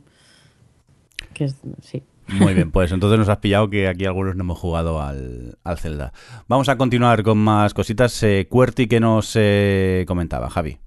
Que 1.35 1.45
es, 1.45 1.57
sí. 1.81 2.03
Muy 2.29 2.55
bien, 2.55 2.70
pues 2.73 2.93
entonces 2.93 3.19
nos 3.19 3.29
has 3.29 3.39
pillado 3.39 3.69
que 3.70 3.89
aquí 3.89 4.05
algunos 4.05 4.37
no 4.37 4.43
hemos 4.43 4.59
jugado 4.59 5.01
al, 5.03 5.57
al 5.65 5.79
Zelda. 5.79 6.12
Vamos 6.49 6.69
a 6.69 6.77
continuar 6.77 7.23
con 7.23 7.39
más 7.39 7.74
cositas. 7.74 8.23
Eh, 8.23 8.47
Cuerti, 8.49 8.87
que 8.87 9.01
nos 9.01 9.33
eh, 9.37 10.05
comentaba, 10.07 10.49
Javi? 10.51 10.79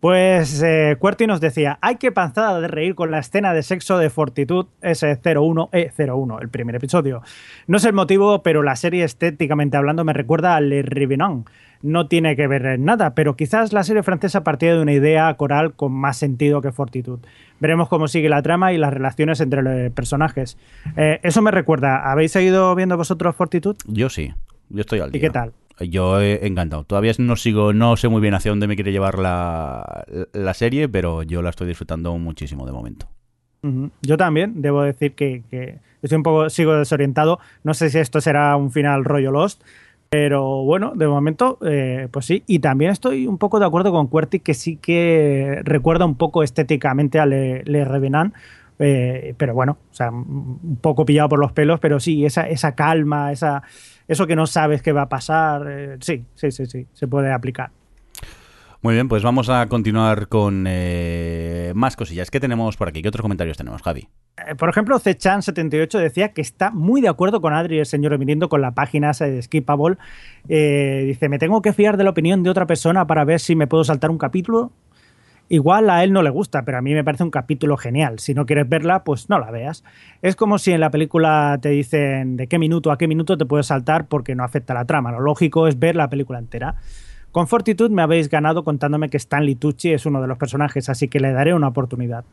Pues 0.00 0.62
eh, 0.62 0.96
Cuerti 1.00 1.26
nos 1.26 1.40
decía, 1.40 1.78
hay 1.80 1.96
que 1.96 2.12
panzada 2.12 2.60
de 2.60 2.68
reír 2.68 2.94
con 2.94 3.10
la 3.10 3.18
escena 3.18 3.52
de 3.52 3.64
sexo 3.64 3.98
de 3.98 4.10
Fortitud 4.10 4.66
S01E01, 4.80 6.40
el 6.40 6.48
primer 6.48 6.76
episodio. 6.76 7.22
No 7.66 7.80
sé 7.80 7.88
el 7.88 7.94
motivo, 7.94 8.42
pero 8.44 8.62
la 8.62 8.76
serie 8.76 9.02
estéticamente 9.02 9.76
hablando 9.76 10.04
me 10.04 10.12
recuerda 10.12 10.54
a 10.54 10.60
Le 10.60 10.82
Revenant. 10.82 11.48
No 11.82 12.06
tiene 12.06 12.36
que 12.36 12.46
ver 12.46 12.64
en 12.66 12.84
nada, 12.84 13.14
pero 13.14 13.34
quizás 13.36 13.72
la 13.72 13.82
serie 13.82 14.02
francesa 14.04 14.44
partía 14.44 14.74
de 14.74 14.82
una 14.82 14.92
idea 14.92 15.32
coral 15.34 15.74
con 15.74 15.92
más 15.92 16.16
sentido 16.16 16.60
que 16.62 16.70
Fortitud. 16.72 17.18
Veremos 17.58 17.88
cómo 17.88 18.06
sigue 18.06 18.28
la 18.28 18.42
trama 18.42 18.72
y 18.72 18.78
las 18.78 18.92
relaciones 18.92 19.40
entre 19.40 19.62
los 19.62 19.92
personajes. 19.92 20.58
Eh, 20.96 21.18
eso 21.24 21.42
me 21.42 21.50
recuerda, 21.50 22.10
¿habéis 22.10 22.30
seguido 22.32 22.72
viendo 22.76 22.96
vosotros 22.96 23.34
Fortitud? 23.34 23.76
Yo 23.86 24.08
sí, 24.08 24.32
yo 24.70 24.80
estoy 24.80 25.00
al 25.00 25.08
¿Y 25.08 25.12
día. 25.12 25.20
qué 25.22 25.30
tal? 25.30 25.52
Yo 25.80 26.20
he 26.20 26.46
encantado. 26.46 26.84
Todavía 26.84 27.12
no 27.18 27.36
sigo, 27.36 27.72
no 27.72 27.96
sé 27.96 28.08
muy 28.08 28.20
bien 28.20 28.34
hacia 28.34 28.50
dónde 28.50 28.66
me 28.66 28.74
quiere 28.74 28.92
llevar 28.92 29.18
la, 29.18 30.04
la 30.32 30.54
serie, 30.54 30.88
pero 30.88 31.22
yo 31.22 31.42
la 31.42 31.50
estoy 31.50 31.68
disfrutando 31.68 32.16
muchísimo 32.18 32.66
de 32.66 32.72
momento. 32.72 33.08
Yo 34.02 34.16
también, 34.16 34.62
debo 34.62 34.82
decir 34.82 35.14
que, 35.14 35.42
estoy 36.00 36.16
un 36.16 36.22
poco, 36.22 36.48
sigo 36.48 36.74
desorientado. 36.74 37.40
No 37.64 37.74
sé 37.74 37.90
si 37.90 37.98
esto 37.98 38.20
será 38.20 38.56
un 38.56 38.70
final 38.70 39.04
rollo 39.04 39.32
Lost, 39.32 39.62
pero 40.08 40.64
bueno, 40.64 40.92
de 40.94 41.06
momento, 41.06 41.58
eh, 41.66 42.08
pues 42.10 42.24
sí. 42.24 42.44
Y 42.46 42.60
también 42.60 42.92
estoy 42.92 43.26
un 43.26 43.36
poco 43.36 43.58
de 43.58 43.66
acuerdo 43.66 43.90
con 43.92 44.06
Cuerti 44.06 44.40
que 44.40 44.54
sí 44.54 44.76
que 44.76 45.60
recuerda 45.64 46.04
un 46.04 46.14
poco 46.14 46.42
estéticamente 46.42 47.18
a 47.18 47.26
Le, 47.26 47.62
Le 47.64 47.84
Revenant. 47.84 48.34
eh, 48.78 49.34
pero 49.36 49.54
bueno, 49.54 49.78
o 49.90 49.94
sea, 49.94 50.10
un 50.10 50.78
poco 50.80 51.04
pillado 51.04 51.28
por 51.28 51.40
los 51.40 51.52
pelos, 51.52 51.80
pero 51.80 51.98
sí, 51.98 52.24
esa, 52.24 52.48
esa 52.48 52.76
calma, 52.76 53.32
esa, 53.32 53.64
eso 54.08 54.26
que 54.26 54.34
no 54.34 54.46
sabes 54.46 54.82
qué 54.82 54.92
va 54.92 55.02
a 55.02 55.08
pasar, 55.08 55.66
eh, 55.68 55.96
sí, 56.00 56.24
sí, 56.34 56.50
sí, 56.50 56.66
sí, 56.66 56.86
se 56.92 57.06
puede 57.06 57.32
aplicar. 57.32 57.70
Muy 58.80 58.94
bien, 58.94 59.08
pues 59.08 59.24
vamos 59.24 59.48
a 59.48 59.66
continuar 59.66 60.28
con 60.28 60.64
eh, 60.68 61.72
más 61.74 61.96
cosillas. 61.96 62.30
¿Qué 62.30 62.38
tenemos 62.38 62.76
por 62.76 62.88
aquí? 62.88 63.02
¿Qué 63.02 63.08
otros 63.08 63.22
comentarios 63.22 63.56
tenemos, 63.56 63.82
Javi? 63.82 64.08
Eh, 64.36 64.54
Por 64.54 64.68
ejemplo, 64.68 65.00
Cechan78 65.00 65.98
decía 65.98 66.32
que 66.32 66.40
está 66.40 66.70
muy 66.70 67.00
de 67.00 67.08
acuerdo 67.08 67.40
con 67.40 67.54
Adri, 67.54 67.80
el 67.80 67.86
señor 67.86 68.12
Emiliendo, 68.12 68.48
con 68.48 68.60
la 68.60 68.70
página 68.72 69.10
esa 69.10 69.26
de 69.26 69.42
Skippable. 69.42 69.96
Eh, 70.48 71.02
dice, 71.06 71.28
me 71.28 71.40
tengo 71.40 71.60
que 71.60 71.72
fiar 71.72 71.96
de 71.96 72.04
la 72.04 72.10
opinión 72.10 72.44
de 72.44 72.50
otra 72.50 72.66
persona 72.66 73.04
para 73.04 73.24
ver 73.24 73.40
si 73.40 73.56
me 73.56 73.66
puedo 73.66 73.82
saltar 73.82 74.10
un 74.10 74.18
capítulo. 74.18 74.70
Igual 75.50 75.88
a 75.88 76.04
él 76.04 76.12
no 76.12 76.22
le 76.22 76.30
gusta, 76.30 76.62
pero 76.64 76.78
a 76.78 76.82
mí 76.82 76.92
me 76.92 77.04
parece 77.04 77.24
un 77.24 77.30
capítulo 77.30 77.76
genial. 77.76 78.18
Si 78.18 78.34
no 78.34 78.44
quieres 78.44 78.68
verla, 78.68 79.02
pues 79.04 79.30
no 79.30 79.38
la 79.38 79.50
veas. 79.50 79.82
Es 80.20 80.36
como 80.36 80.58
si 80.58 80.72
en 80.72 80.80
la 80.80 80.90
película 80.90 81.58
te 81.62 81.70
dicen 81.70 82.36
de 82.36 82.46
qué 82.48 82.58
minuto 82.58 82.92
a 82.92 82.98
qué 82.98 83.08
minuto 83.08 83.38
te 83.38 83.46
puedes 83.46 83.66
saltar 83.66 84.08
porque 84.08 84.34
no 84.34 84.44
afecta 84.44 84.74
a 84.74 84.76
la 84.76 84.84
trama. 84.84 85.10
Lo 85.10 85.20
lógico 85.20 85.66
es 85.66 85.78
ver 85.78 85.96
la 85.96 86.10
película 86.10 86.38
entera. 86.38 86.76
Con 87.32 87.46
Fortitude 87.46 87.90
me 87.90 88.02
habéis 88.02 88.28
ganado 88.28 88.64
contándome 88.64 89.10
que 89.10 89.16
Stanley 89.16 89.54
Tucci 89.54 89.92
es 89.92 90.06
uno 90.06 90.20
de 90.20 90.28
los 90.28 90.38
personajes, 90.38 90.88
así 90.88 91.08
que 91.08 91.20
le 91.20 91.32
daré 91.32 91.54
una 91.54 91.68
oportunidad. 91.68 92.24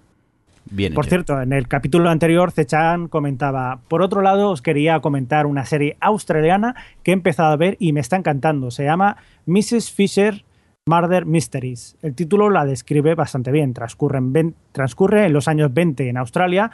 Bien 0.72 0.94
Por 0.94 1.06
hecho. 1.06 1.10
cierto, 1.10 1.42
en 1.42 1.54
el 1.54 1.68
capítulo 1.68 2.10
anterior, 2.10 2.52
Cechan 2.52 3.08
comentaba, 3.08 3.80
por 3.88 4.02
otro 4.02 4.22
lado, 4.22 4.50
os 4.50 4.62
quería 4.62 5.00
comentar 5.00 5.46
una 5.46 5.66
serie 5.66 5.96
australiana 6.00 6.76
que 7.04 7.12
he 7.12 7.14
empezado 7.14 7.52
a 7.52 7.56
ver 7.56 7.78
y 7.80 7.94
me 7.94 8.00
está 8.00 8.16
encantando. 8.16 8.72
Se 8.72 8.84
llama 8.84 9.18
Mrs. 9.46 9.92
Fisher 9.92 10.45
Murder 10.88 11.26
Mysteries. 11.26 11.98
El 12.04 12.14
título 12.14 12.52
la 12.52 12.64
describe 12.64 13.16
bastante 13.16 13.52
bien. 13.52 13.74
Transcurre 13.74 14.20
en, 14.20 14.54
transcurre 14.72 15.26
en 15.26 15.34
los 15.34 15.48
años 15.48 15.74
20 15.74 16.10
en 16.10 16.16
Australia 16.18 16.70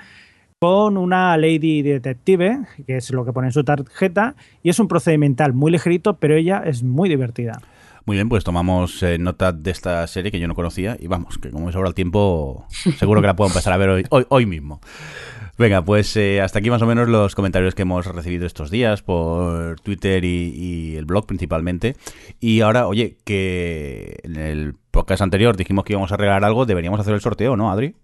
con 0.59 0.97
una 0.97 1.38
lady 1.38 1.81
detective, 1.81 2.59
que 2.85 2.97
es 2.97 3.11
lo 3.11 3.23
que 3.23 3.31
pone 3.31 3.47
en 3.47 3.53
su 3.53 3.63
tarjeta, 3.63 4.35
y 4.63 4.69
es 4.69 4.79
un 4.79 4.89
procedimental 4.89 5.53
muy 5.53 5.71
ligerito, 5.71 6.17
pero 6.17 6.35
ella 6.35 6.61
es 6.65 6.83
muy 6.83 7.07
divertida. 7.07 7.61
Muy 8.05 8.17
bien, 8.17 8.27
pues 8.27 8.43
tomamos 8.43 9.01
eh, 9.01 9.17
nota 9.17 9.53
de 9.53 9.71
esta 9.71 10.05
serie 10.07 10.29
que 10.29 10.41
yo 10.41 10.47
no 10.49 10.55
conocía 10.55 10.97
y 10.99 11.07
vamos, 11.07 11.38
que 11.38 11.49
como 11.49 11.67
me 11.67 11.71
sobra 11.71 11.88
el 11.88 11.95
tiempo, 11.95 12.65
seguro 12.97 13.21
que 13.21 13.27
la 13.27 13.38
puedo 13.38 13.49
empezar 13.49 13.71
a 13.71 13.77
ver 13.77 13.89
hoy, 13.91 14.05
hoy, 14.09 14.25
hoy 14.27 14.45
mismo. 14.45 14.81
Venga, 15.57 15.84
pues 15.84 16.15
eh, 16.18 16.41
hasta 16.41 16.60
aquí 16.60 16.69
más 16.69 16.82
o 16.82 16.88
menos 16.88 17.07
los 17.07 17.36
comentarios 17.36 17.76
que 17.76 17.84
hemos 17.84 18.06
recibido 18.06 18.45
estos 18.45 18.72
días 18.72 19.02
por 19.02 19.80
Twitter 19.82 20.26
y, 20.26 20.53
y 20.56 20.95
el 20.95 21.06
blog 21.06 21.26
principalmente. 21.26 21.95
Y 22.40 22.61
ahora, 22.61 22.88
oye, 22.88 23.18
que 23.23 24.19
en 24.23 24.38
el 24.38 24.76
podcast 24.91 25.22
anterior 25.22 25.57
dijimos 25.57 25.86
que 25.86 25.94
íbamos 25.94 26.11
a 26.11 26.18
regalar 26.18 26.45
algo, 26.45 26.65
deberíamos 26.65 26.99
hacer 26.99 27.14
el 27.14 27.22
sorteo, 27.22 27.56
¿no, 27.56 27.72
Adri? 27.72 27.95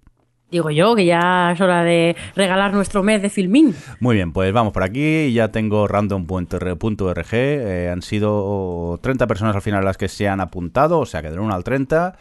Digo 0.49 0.71
yo 0.71 0.95
que 0.95 1.05
ya 1.05 1.51
es 1.51 1.59
hora 1.59 1.83
de 1.83 2.15
regalar 2.33 2.73
nuestro 2.73 3.03
mes 3.03 3.21
de 3.21 3.29
filmín. 3.29 3.75
Muy 3.99 4.15
bien, 4.15 4.31
pues 4.31 4.53
vamos 4.53 4.71
por 4.71 4.83
aquí. 4.83 5.33
Ya 5.33 5.49
tengo 5.49 5.89
random.r.org. 5.89 7.33
Eh, 7.33 7.89
han 7.91 8.01
sido 8.01 8.97
30 9.01 9.27
personas 9.27 9.57
al 9.57 9.61
final 9.61 9.83
las 9.83 9.97
que 9.97 10.07
se 10.07 10.29
han 10.29 10.39
apuntado, 10.39 10.99
o 10.99 11.05
sea 11.05 11.21
que 11.21 11.31
del 11.31 11.41
1 11.41 11.53
al 11.53 11.65
30. 11.65 12.15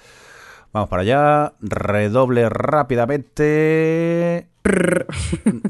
Vamos 0.73 0.89
para 0.89 1.03
allá. 1.03 1.53
Redoble 1.61 2.49
rápidamente. 2.49 4.49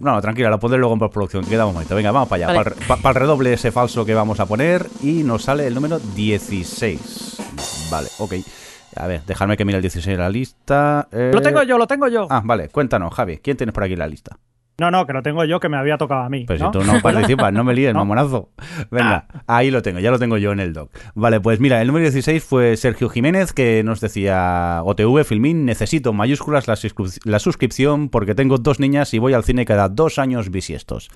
No, 0.01 0.21
tranquila, 0.21 0.51
lo 0.51 0.59
pondré 0.59 0.79
luego 0.79 0.95
en 0.95 0.99
postproducción. 1.01 1.45
que 1.45 1.51
Queda 1.51 1.67
un 1.67 1.73
momento. 1.75 1.95
Venga, 1.95 2.11
vamos 2.13 2.29
para 2.29 2.47
allá. 2.47 2.59
Vale. 2.59 2.71
Para, 2.77 2.95
el- 2.97 3.03
para 3.03 3.11
el 3.11 3.15
redoble 3.23 3.53
ese 3.53 3.73
falso 3.73 4.05
que 4.05 4.15
vamos 4.15 4.41
a 4.41 4.47
poner. 4.47 4.87
Y 5.03 5.23
nos 5.23 5.43
sale 5.45 5.67
el 5.67 5.75
número 5.75 5.99
16. 5.99 7.37
Vale, 7.91 8.09
ok. 8.19 8.35
A 8.97 9.07
ver, 9.07 9.23
dejadme 9.27 9.57
que 9.57 9.65
mire 9.65 9.77
el 9.79 9.83
16 9.83 10.15
en 10.15 10.21
la 10.21 10.29
lista. 10.31 11.09
Eh, 11.13 11.31
Lo 11.35 11.43
tengo 11.43 11.63
yo, 11.63 11.77
lo 11.77 11.87
tengo 11.87 12.09
yo. 12.09 12.27
Ah, 12.31 12.41
vale, 12.45 12.69
cuéntanos, 12.71 13.13
Javi. 13.15 13.39
¿Quién 13.39 13.57
tienes 13.57 13.75
por 13.75 13.85
aquí 13.85 13.93
en 13.93 13.99
la 13.99 14.07
lista? 14.07 14.39
No, 14.79 14.91
no, 14.91 15.07
que 15.07 15.13
lo 15.15 15.23
tengo 15.23 15.43
yo, 15.45 15.59
que 15.59 15.69
me 15.71 15.79
había 15.79 15.97
tocado 15.97 16.21
a 16.23 16.29
mí. 16.29 16.45
Pues 16.47 16.61
¿no? 16.61 16.71
si 16.73 16.79
tú 16.79 16.85
no 16.85 17.01
participas, 17.03 17.51
no 17.53 17.65
me 17.65 17.73
líes, 17.75 17.95
No. 17.95 18.01
mamonazo. 18.01 18.51
Venga, 18.91 19.27
ahí 19.47 19.71
lo 19.71 19.81
tengo, 19.81 20.01
ya 20.01 20.11
lo 20.11 20.19
tengo 20.19 20.37
yo 20.37 20.53
en 20.53 20.61
el 20.61 20.73
doc. 20.75 20.91
Vale, 21.15 21.41
pues 21.41 21.61
mira, 21.61 21.81
el 21.81 21.87
número 21.87 22.03
16 22.03 22.45
fue 22.45 22.77
Sergio 22.77 23.09
Jiménez, 23.09 23.53
que 23.55 23.83
nos 23.85 24.01
decía, 24.01 24.81
OTV 24.85 25.25
Filmín, 25.25 25.65
necesito 25.65 26.13
mayúsculas 26.13 26.69
la, 26.69 26.75
suscrip- 26.75 27.21
la 27.25 27.39
suscripción 27.39 28.11
porque 28.11 28.35
tengo 28.35 28.59
dos 28.59 28.79
niñas 28.79 29.15
y 29.15 29.19
voy 29.19 29.33
al 29.33 29.45
cine 29.45 29.65
cada 29.65 29.89
dos 29.89 30.19
años 30.19 30.51
bisiestos. 30.51 31.09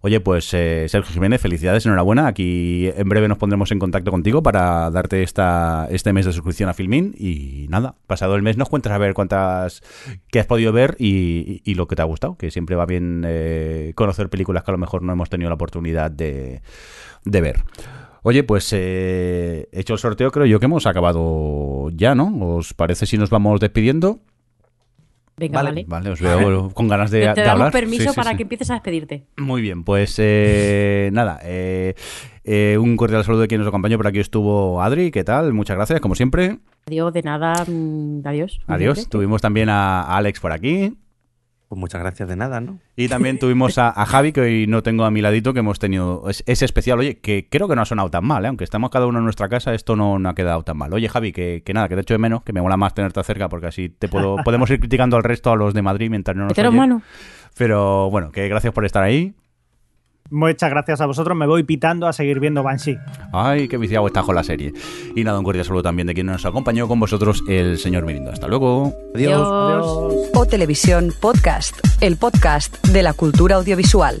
Oye, 0.00 0.20
pues 0.20 0.52
eh, 0.54 0.86
Sergio 0.88 1.12
Jiménez, 1.12 1.40
felicidades, 1.40 1.84
enhorabuena. 1.86 2.26
Aquí 2.26 2.90
en 2.96 3.08
breve 3.08 3.28
nos 3.28 3.38
pondremos 3.38 3.70
en 3.72 3.78
contacto 3.78 4.10
contigo 4.10 4.42
para 4.42 4.90
darte 4.90 5.22
esta, 5.22 5.88
este 5.90 6.12
mes 6.12 6.26
de 6.26 6.32
suscripción 6.32 6.68
a 6.68 6.74
Filmin. 6.74 7.14
Y 7.18 7.66
nada, 7.70 7.94
pasado 8.06 8.36
el 8.36 8.42
mes 8.42 8.56
nos 8.56 8.68
cuentas 8.68 8.92
a 8.92 8.98
ver 8.98 9.14
cuántas 9.14 9.82
que 10.28 10.40
has 10.40 10.46
podido 10.46 10.72
ver 10.72 10.96
y, 10.98 11.74
lo 11.74 11.86
que 11.86 11.96
te 11.96 12.02
ha 12.02 12.06
gustado, 12.06 12.36
que 12.36 12.50
siempre 12.50 12.76
va 12.76 12.86
bien 12.86 13.24
eh, 13.26 13.92
conocer 13.94 14.30
películas 14.30 14.64
que 14.64 14.70
a 14.70 14.72
lo 14.72 14.78
mejor 14.78 15.02
no 15.02 15.12
hemos 15.12 15.28
tenido 15.28 15.50
la 15.50 15.54
oportunidad 15.56 16.10
de, 16.10 16.62
de 17.24 17.40
ver. 17.40 17.64
Oye, 18.22 18.42
pues 18.42 18.68
eh, 18.72 19.68
hecho 19.70 19.92
el 19.92 20.00
sorteo, 20.00 20.32
creo 20.32 20.46
yo 20.46 20.58
que 20.58 20.66
hemos 20.66 20.86
acabado 20.86 21.90
ya, 21.90 22.16
¿no? 22.16 22.56
¿Os 22.56 22.74
parece 22.74 23.06
si 23.06 23.18
nos 23.18 23.30
vamos 23.30 23.60
despidiendo? 23.60 24.18
Venga, 25.38 25.62
Vale. 25.62 25.70
vale. 25.70 25.84
Vale, 25.86 26.10
os 26.10 26.20
veo 26.20 26.70
con 26.70 26.88
ganas 26.88 27.10
de, 27.10 27.20
Te, 27.20 27.34
te 27.34 27.40
de 27.42 27.46
damos 27.46 27.60
hablar. 27.66 27.72
permiso 27.72 28.04
Sí, 28.04 28.08
sí, 28.08 28.16
para 28.16 28.30
sí. 28.30 28.36
que 28.38 28.42
empieces 28.44 28.70
a 28.70 28.74
despedirte. 28.74 29.26
Muy 29.36 29.60
bien, 29.60 29.84
pues 29.84 30.14
eh, 30.18 31.10
nada, 31.12 31.38
eh, 31.42 31.94
eh, 32.44 32.78
un 32.80 32.96
cordial 32.96 33.22
saludo 33.24 33.42
de 33.42 33.48
quien 33.48 33.60
nos 33.60 33.68
acompañó. 33.68 33.98
Por 33.98 34.06
aquí 34.06 34.18
estuvo 34.18 34.80
Adri, 34.80 35.10
¿qué 35.10 35.24
tal? 35.24 35.52
Muchas 35.52 35.76
gracias, 35.76 36.00
como 36.00 36.14
siempre. 36.14 36.58
Adiós, 36.86 37.12
de 37.12 37.22
nada. 37.22 37.64
mm, 37.66 38.20
Adiós. 38.24 38.60
Adiós. 38.66 39.08
Tuvimos 39.10 39.42
también 39.42 39.68
a 39.68 40.02
Alex 40.16 40.40
por 40.40 40.52
aquí. 40.52 40.94
Pues 41.68 41.80
muchas 41.80 42.00
gracias 42.00 42.28
de 42.28 42.36
nada, 42.36 42.60
¿no? 42.60 42.78
Y 42.94 43.08
también 43.08 43.40
tuvimos 43.40 43.76
a, 43.78 43.88
a 43.90 44.06
Javi, 44.06 44.30
que 44.32 44.40
hoy 44.40 44.66
no 44.68 44.84
tengo 44.84 45.04
a 45.04 45.10
mi 45.10 45.20
ladito, 45.20 45.52
que 45.52 45.58
hemos 45.60 45.80
tenido 45.80 46.30
es- 46.30 46.44
ese 46.46 46.64
especial, 46.64 47.00
oye, 47.00 47.18
que 47.18 47.48
creo 47.50 47.66
que 47.66 47.74
no 47.74 47.82
ha 47.82 47.84
sonado 47.86 48.08
tan 48.08 48.24
mal, 48.24 48.44
¿eh? 48.44 48.48
aunque 48.48 48.62
estamos 48.62 48.88
cada 48.90 49.06
uno 49.06 49.18
en 49.18 49.24
nuestra 49.24 49.48
casa, 49.48 49.74
esto 49.74 49.96
no, 49.96 50.18
no 50.20 50.28
ha 50.28 50.34
quedado 50.36 50.62
tan 50.62 50.76
mal. 50.76 50.92
Oye, 50.92 51.08
Javi, 51.08 51.32
que, 51.32 51.62
que 51.66 51.74
nada, 51.74 51.88
que 51.88 51.96
te 51.96 52.02
echo 52.02 52.14
de 52.14 52.18
menos, 52.18 52.42
que 52.44 52.52
me 52.52 52.62
mola 52.62 52.76
más 52.76 52.94
tenerte 52.94 53.20
cerca, 53.24 53.48
porque 53.48 53.66
así 53.66 53.88
te 53.88 54.06
puedo, 54.08 54.36
podemos 54.44 54.70
ir 54.70 54.78
criticando 54.78 55.16
al 55.16 55.24
resto, 55.24 55.50
a 55.50 55.56
los 55.56 55.74
de 55.74 55.82
Madrid, 55.82 56.08
mientras 56.08 56.36
no 56.36 56.44
nos 56.44 56.52
mano. 56.70 56.76
Pero 57.56 58.10
bueno, 58.10 58.30
que 58.30 58.48
gracias 58.48 58.72
por 58.72 58.84
estar 58.84 59.02
ahí. 59.02 59.34
Muchas 60.30 60.70
gracias 60.70 61.00
a 61.00 61.06
vosotros. 61.06 61.36
Me 61.36 61.46
voy 61.46 61.62
pitando 61.62 62.06
a 62.06 62.12
seguir 62.12 62.40
viendo 62.40 62.62
Banshee. 62.62 62.98
Ay, 63.32 63.68
qué 63.68 63.78
viciado 63.78 64.06
estás 64.06 64.24
con 64.24 64.34
la 64.34 64.44
serie. 64.44 64.72
Y 65.14 65.24
nada, 65.24 65.38
un 65.38 65.44
cordial 65.44 65.64
saludo 65.64 65.82
también 65.82 66.06
de 66.06 66.14
quien 66.14 66.26
nos 66.26 66.44
acompañó 66.44 66.88
con 66.88 67.00
vosotros, 67.00 67.42
el 67.48 67.78
señor 67.78 68.04
Mirindo. 68.04 68.30
Hasta 68.30 68.48
luego. 68.48 68.94
Adiós. 69.14 69.46
Adiós. 69.46 70.30
O 70.34 70.46
Televisión 70.46 71.12
Podcast, 71.20 71.76
el 72.00 72.16
podcast 72.16 72.84
de 72.86 73.02
la 73.02 73.12
cultura 73.12 73.56
audiovisual. 73.56 74.20